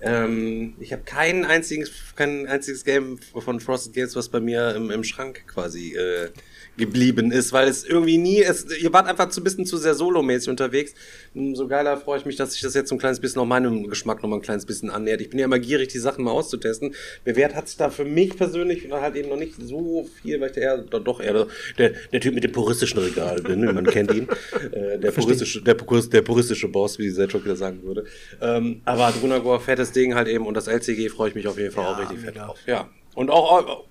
ähm, 0.00 0.74
ich 0.78 0.92
habe 0.92 1.02
kein 1.04 1.44
einziges, 1.44 1.90
kein 2.16 2.46
einziges 2.46 2.84
Game 2.84 3.18
von 3.18 3.60
Frosted 3.60 3.94
Games, 3.94 4.14
was 4.14 4.28
bei 4.28 4.40
mir 4.40 4.74
im, 4.74 4.90
im 4.90 5.04
Schrank 5.04 5.44
quasi 5.46 5.96
äh, 5.96 6.30
geblieben 6.76 7.32
ist, 7.32 7.52
weil 7.52 7.68
es 7.68 7.84
irgendwie 7.84 8.18
nie, 8.18 8.42
es, 8.42 8.66
ihr 8.78 8.92
wart 8.92 9.06
einfach 9.06 9.28
zu 9.30 9.40
ein 9.40 9.44
bisschen 9.44 9.66
zu 9.66 9.76
sehr 9.76 9.94
solomäßig 9.94 10.48
unterwegs. 10.48 10.94
Umso 11.34 11.68
geiler 11.68 11.96
freue 11.96 12.18
ich 12.18 12.26
mich, 12.26 12.36
dass 12.36 12.52
sich 12.52 12.62
das 12.62 12.74
jetzt 12.74 12.88
so 12.88 12.94
ein 12.94 12.98
kleines 12.98 13.20
bisschen 13.20 13.40
auch 13.40 13.46
meinem 13.46 13.88
Geschmack 13.88 14.22
noch 14.22 14.28
mal 14.28 14.36
ein 14.36 14.42
kleines 14.42 14.66
bisschen 14.66 14.90
annähert. 14.90 15.20
Ich 15.20 15.30
bin 15.30 15.38
ja 15.38 15.46
immer 15.46 15.58
gierig, 15.58 15.88
die 15.88 15.98
Sachen 15.98 16.24
mal 16.24 16.30
auszutesten. 16.30 16.94
Bewährt 17.24 17.54
hat 17.54 17.68
sich 17.68 17.76
da 17.76 17.90
für 17.90 18.04
mich 18.04 18.36
persönlich 18.36 18.90
halt 18.90 19.16
eben 19.16 19.28
noch 19.28 19.36
nicht 19.36 19.54
so 19.60 20.08
viel, 20.22 20.40
weil 20.40 20.50
ich 20.50 20.54
da 20.54 20.60
eher, 20.60 20.78
doch, 20.78 21.20
eher 21.20 21.46
der, 21.78 21.92
der 22.12 22.20
Typ 22.20 22.34
mit 22.34 22.44
dem 22.44 22.52
puristischen 22.52 23.00
Regal 23.00 23.40
bin, 23.42 23.64
man 23.74 23.86
kennt 23.86 24.12
ihn. 24.12 24.28
Äh, 24.72 24.98
der, 24.98 25.10
puristische, 25.10 25.62
der, 25.62 25.74
der 25.74 26.22
puristische 26.22 26.68
Boss, 26.68 26.98
wie 26.98 27.10
Selchuk 27.10 27.44
wieder 27.44 27.56
sagen 27.56 27.82
würde. 27.82 28.04
Ähm, 28.40 28.80
aber 28.84 29.12
Drunagor, 29.12 29.60
fettes 29.60 29.92
Ding 29.92 30.14
halt 30.14 30.28
eben 30.28 30.46
und 30.46 30.54
das 30.54 30.66
LCG 30.66 31.08
freue 31.08 31.30
ich 31.30 31.34
mich 31.34 31.46
auf 31.48 31.58
jeden 31.58 31.72
Fall 31.72 31.84
Ja, 31.84 31.92
auch 31.92 31.98
richtig 31.98 32.20
fett 32.20 32.36
drauf. 32.36 32.58
Ja. 32.66 32.88
Und 33.14 33.30
auch, 33.30 33.50
auch, 33.50 33.84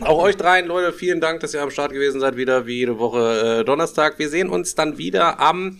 auch 0.00 0.18
euch 0.22 0.36
dreien, 0.36 0.66
Leute, 0.66 0.92
vielen 0.92 1.20
Dank, 1.20 1.40
dass 1.40 1.54
ihr 1.54 1.62
am 1.62 1.70
Start 1.70 1.92
gewesen 1.92 2.20
seid, 2.20 2.36
wieder 2.36 2.66
wie 2.66 2.78
jede 2.78 2.98
Woche 2.98 3.60
äh, 3.60 3.64
Donnerstag. 3.64 4.18
Wir 4.18 4.28
sehen 4.28 4.48
uns 4.48 4.74
dann 4.74 4.98
wieder 4.98 5.40
am 5.40 5.78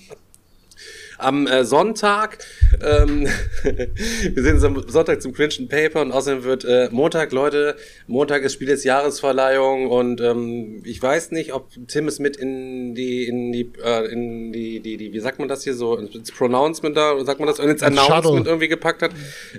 am 1.18 1.46
äh, 1.46 1.64
Sonntag. 1.64 2.38
Ähm, 2.82 3.26
wir 3.62 4.42
sehen 4.42 4.54
uns 4.54 4.64
am 4.64 4.88
Sonntag 4.88 5.20
zum 5.20 5.32
Cringe 5.32 5.66
Paper 5.68 6.02
und 6.02 6.12
außerdem 6.12 6.44
wird 6.44 6.64
äh, 6.64 6.88
Montag, 6.90 7.32
Leute, 7.32 7.76
Montag 8.06 8.42
ist 8.42 8.54
Spiel 8.54 8.68
des 8.68 8.84
Jahresverleihung 8.84 9.88
und 9.88 10.20
ähm, 10.20 10.82
ich 10.84 11.02
weiß 11.02 11.32
nicht, 11.32 11.52
ob 11.52 11.68
Tim 11.88 12.08
es 12.08 12.18
mit 12.18 12.36
in 12.36 12.94
die, 12.94 13.26
in 13.26 13.52
die, 13.52 13.72
äh, 13.84 14.06
in 14.10 14.52
die, 14.52 14.80
die, 14.80 14.96
die, 14.96 15.12
wie 15.12 15.20
sagt 15.20 15.38
man 15.38 15.48
das 15.48 15.64
hier 15.64 15.74
so, 15.74 15.96
ins 15.96 16.32
Pronouncement 16.32 16.96
da, 16.96 17.24
sagt 17.24 17.40
man 17.40 17.48
das, 17.48 17.58
ins 17.58 17.82
Announcement 17.82 18.46
irgendwie 18.46 18.68
gepackt 18.68 19.02
hat. 19.02 19.10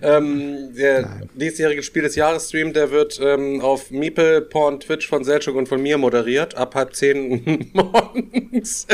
Ähm, 0.02 0.74
der 0.76 1.22
diesjährige 1.36 1.84
Spiel 1.84 2.04
des 2.04 2.16
Jahres-Stream, 2.16 2.74
der 2.74 2.92
wird 2.92 3.20
ähm, 3.22 3.62
auf 3.62 3.92
Meeple, 3.92 4.42
Porn, 4.42 4.80
Twitch 4.80 5.08
von 5.08 5.24
Selchuk 5.24 5.56
und 5.56 5.68
von 5.68 5.82
mir 5.82 5.98
moderiert, 5.98 6.56
ab 6.56 6.76
halb 6.76 6.96
zehn 6.96 7.70
morgens. 7.74 8.88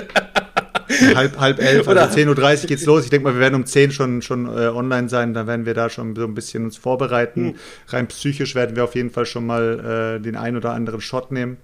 Halb, 1.15 1.39
halb 1.39 1.59
elf, 1.59 1.87
Oder- 1.87 2.03
also 2.03 2.17
10.30 2.17 2.61
Uhr 2.63 2.67
geht's 2.67 2.85
los. 2.85 3.03
Ich 3.05 3.09
denke 3.09 3.25
mal, 3.27 3.33
wir 3.33 3.39
werden 3.41 3.55
um 3.55 3.65
10 3.65 3.91
schon, 3.91 4.21
schon 4.21 4.45
äh, 4.47 4.67
online 4.67 5.09
sein. 5.09 5.33
Dann 5.33 5.47
werden 5.47 5.65
wir 5.65 5.73
da 5.73 5.89
schon 5.89 6.15
so 6.15 6.23
ein 6.23 6.33
bisschen 6.33 6.65
uns 6.65 6.77
vorbereiten. 6.77 7.49
Hm. 7.49 7.55
Rein 7.89 8.07
psychisch 8.07 8.55
werden 8.55 8.75
wir 8.75 8.83
auf 8.83 8.95
jeden 8.95 9.09
Fall 9.11 9.25
schon 9.25 9.45
mal 9.45 10.17
äh, 10.17 10.21
den 10.21 10.35
ein 10.35 10.55
oder 10.57 10.71
anderen 10.73 11.01
Shot 11.01 11.31
nehmen. 11.31 11.57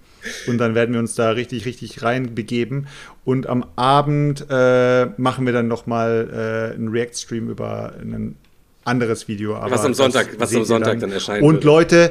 Und 0.46 0.58
dann 0.58 0.74
werden 0.74 0.92
wir 0.92 1.00
uns 1.00 1.14
da 1.14 1.30
richtig, 1.30 1.64
richtig 1.66 2.02
reinbegeben. 2.02 2.86
Und 3.24 3.48
am 3.48 3.64
Abend 3.76 4.46
äh, 4.50 5.06
machen 5.16 5.46
wir 5.46 5.52
dann 5.52 5.68
noch 5.68 5.86
mal 5.86 6.70
äh, 6.72 6.74
einen 6.76 6.88
React-Stream 6.88 7.50
über 7.50 7.94
ein 8.00 8.36
anderes 8.84 9.28
Video. 9.28 9.56
Aber 9.56 9.72
Was 9.72 9.84
am 9.84 9.94
Sonntag- 9.94 10.28
was 10.38 10.54
am 10.54 10.64
Sonntag 10.64 11.00
dann 11.00 11.12
erscheinen 11.12 11.42
Und 11.44 11.54
würde. 11.56 11.66
Leute, 11.66 12.10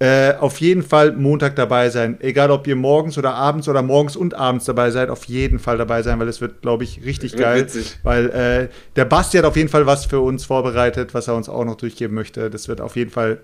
äh, 0.00 0.34
auf 0.34 0.60
jeden 0.60 0.82
Fall 0.82 1.12
Montag 1.12 1.54
dabei 1.56 1.88
sein. 1.88 2.18
Egal, 2.20 2.50
ob 2.50 2.66
ihr 2.66 2.76
morgens 2.76 3.16
oder 3.16 3.34
abends 3.34 3.68
oder 3.68 3.82
morgens 3.82 4.16
und 4.16 4.34
abends 4.34 4.64
dabei 4.64 4.90
seid, 4.90 5.08
auf 5.08 5.24
jeden 5.26 5.58
Fall 5.58 5.78
dabei 5.78 6.02
sein, 6.02 6.18
weil 6.18 6.28
es 6.28 6.40
wird, 6.40 6.62
glaube 6.62 6.84
ich, 6.84 7.04
richtig 7.04 7.32
Wird 7.32 7.42
geil. 7.42 7.62
witzig. 7.62 7.98
Weil 8.02 8.30
äh, 8.30 8.68
der 8.96 9.04
Basti 9.04 9.38
hat 9.38 9.44
auf 9.44 9.56
jeden 9.56 9.68
Fall 9.68 9.86
was 9.86 10.06
für 10.06 10.20
uns 10.20 10.44
vorbereitet, 10.44 11.14
was 11.14 11.28
er 11.28 11.36
uns 11.36 11.48
auch 11.48 11.64
noch 11.64 11.76
durchgeben 11.76 12.14
möchte. 12.14 12.50
Das 12.50 12.68
wird 12.68 12.80
auf 12.80 12.96
jeden 12.96 13.10
Fall 13.10 13.38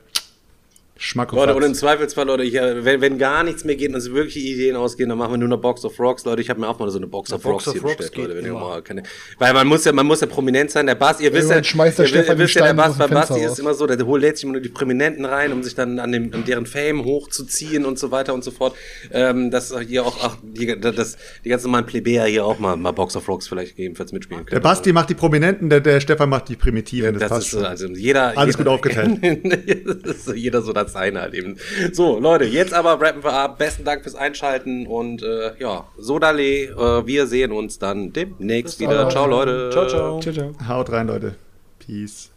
Schmack 1.03 1.33
Leute, 1.33 1.55
und 1.55 1.63
im 1.63 1.73
Zweifelsfall, 1.73 2.27
Leute, 2.27 2.43
ich, 2.43 2.55
äh, 2.57 2.85
wenn, 2.85 3.01
wenn 3.01 3.17
gar 3.17 3.43
nichts 3.43 3.65
mehr 3.65 3.75
geht 3.75 3.89
und 3.89 3.95
uns 3.95 4.11
wirkliche 4.13 4.39
Ideen 4.41 4.77
ausgehen, 4.77 5.09
dann 5.09 5.17
machen 5.17 5.33
wir 5.33 5.39
nur 5.39 5.49
eine 5.49 5.57
Box 5.57 5.83
of 5.87 5.99
Rocks. 5.99 6.27
Leute, 6.27 6.43
ich 6.43 6.51
habe 6.51 6.61
mir 6.61 6.69
auch 6.69 6.79
mal 6.79 6.91
so 6.91 6.99
eine 6.99 7.07
Box 7.07 7.33
of 7.33 7.43
Box 7.43 7.69
Rocks 7.69 7.73
hier 7.73 7.97
bestellt, 7.97 8.17
Leute. 8.17 8.37
Wenn 8.37 8.45
ihr 8.45 8.51
immer. 8.51 8.61
mal 8.61 8.83
keine, 8.83 9.05
weil 9.39 9.55
man 9.55 9.67
muss 9.67 9.87
ja, 9.87 9.95
man 9.95 10.05
muss 10.05 10.21
ja 10.21 10.27
prominent 10.27 10.71
sein. 10.71 10.85
Der 10.85 10.97
Basti, 10.97 11.25
ihr 11.25 11.33
wisst 11.33 11.49
ja, 11.49 11.59
der 11.63 11.65
ihr, 11.65 12.39
wisst- 12.39 12.55
ihr 12.55 12.67
ja, 12.67 12.75
der 12.75 12.87
aus 12.87 12.99
bei 12.99 13.07
Basti 13.07 13.41
ist 13.41 13.59
immer 13.59 13.73
so, 13.73 13.87
der 13.87 13.99
holt 14.05 14.21
lädt 14.21 14.37
sich 14.37 14.45
immer 14.45 14.53
nur 14.53 14.61
die 14.61 14.69
Prominenten 14.69 15.25
rein, 15.25 15.55
um 15.55 15.63
sich 15.63 15.75
dann 15.75 15.99
an, 15.99 16.13
dem, 16.13 16.35
an 16.35 16.45
deren 16.45 16.67
Fame 16.67 17.03
hochzuziehen 17.03 17.87
und 17.87 17.99
so 17.99 18.11
weiter 18.11 18.35
und 18.35 18.45
so 18.45 18.51
fort. 18.51 18.77
Ähm, 19.11 19.51
dass 19.51 19.75
hier 19.81 20.05
auch, 20.05 20.19
ach, 20.23 20.37
die, 20.43 20.79
das, 20.79 21.17
die 21.47 21.49
ganzen 21.49 21.69
normalen 21.69 21.87
Plebejer 21.87 22.27
hier 22.27 22.45
auch 22.45 22.59
mal, 22.59 22.77
mal 22.77 22.93
Box 22.93 23.17
of 23.17 23.27
Rocks 23.27 23.49
vielleicht 23.49 23.71
gegebenenfalls 23.71 24.13
mitspielen 24.13 24.45
können. 24.45 24.55
der 24.55 24.61
Basti 24.61 24.93
macht 24.93 25.09
die 25.09 25.15
Prominenten, 25.15 25.71
der, 25.71 25.81
der 25.81 26.01
Stefan 26.01 26.29
macht 26.29 26.51
die 26.51 26.57
Primitiven. 26.57 27.19
Das, 27.19 27.31
passt 27.31 27.47
ist 27.47 27.53
so, 27.53 27.61
also 27.61 27.87
jeder. 27.87 28.37
Alles 28.37 28.59
jeder, 28.59 28.65
gut 28.65 28.75
aufgeteilt. 28.75 29.19
das 30.05 30.31
jeder 30.37 30.61
so 30.61 30.75
das 30.75 30.90
seine 30.93 31.21
halt 31.21 31.35
eben. 31.35 31.57
So, 31.93 32.19
Leute, 32.19 32.45
jetzt 32.45 32.73
aber 32.73 33.01
rappen 33.01 33.25
wir 33.25 33.33
ab. 33.33 33.59
Besten 33.59 33.85
Dank 33.85 34.03
fürs 34.03 34.15
Einschalten 34.15 34.87
und 34.87 35.23
äh, 35.23 35.53
ja, 35.59 35.87
Sodale, 35.99 36.43
äh, 36.43 37.07
wir 37.07 37.27
sehen 37.27 37.53
uns 37.53 37.79
dann 37.79 38.13
demnächst 38.13 38.81
wieder. 38.81 39.09
Ciao, 39.09 39.27
Leute. 39.27 39.71
Ciao, 39.73 39.87
ciao. 39.87 40.21
Ciao, 40.21 40.35
ciao. 40.35 40.55
Haut 40.69 40.91
rein, 40.91 41.07
Leute. 41.07 41.35
Peace. 41.79 42.31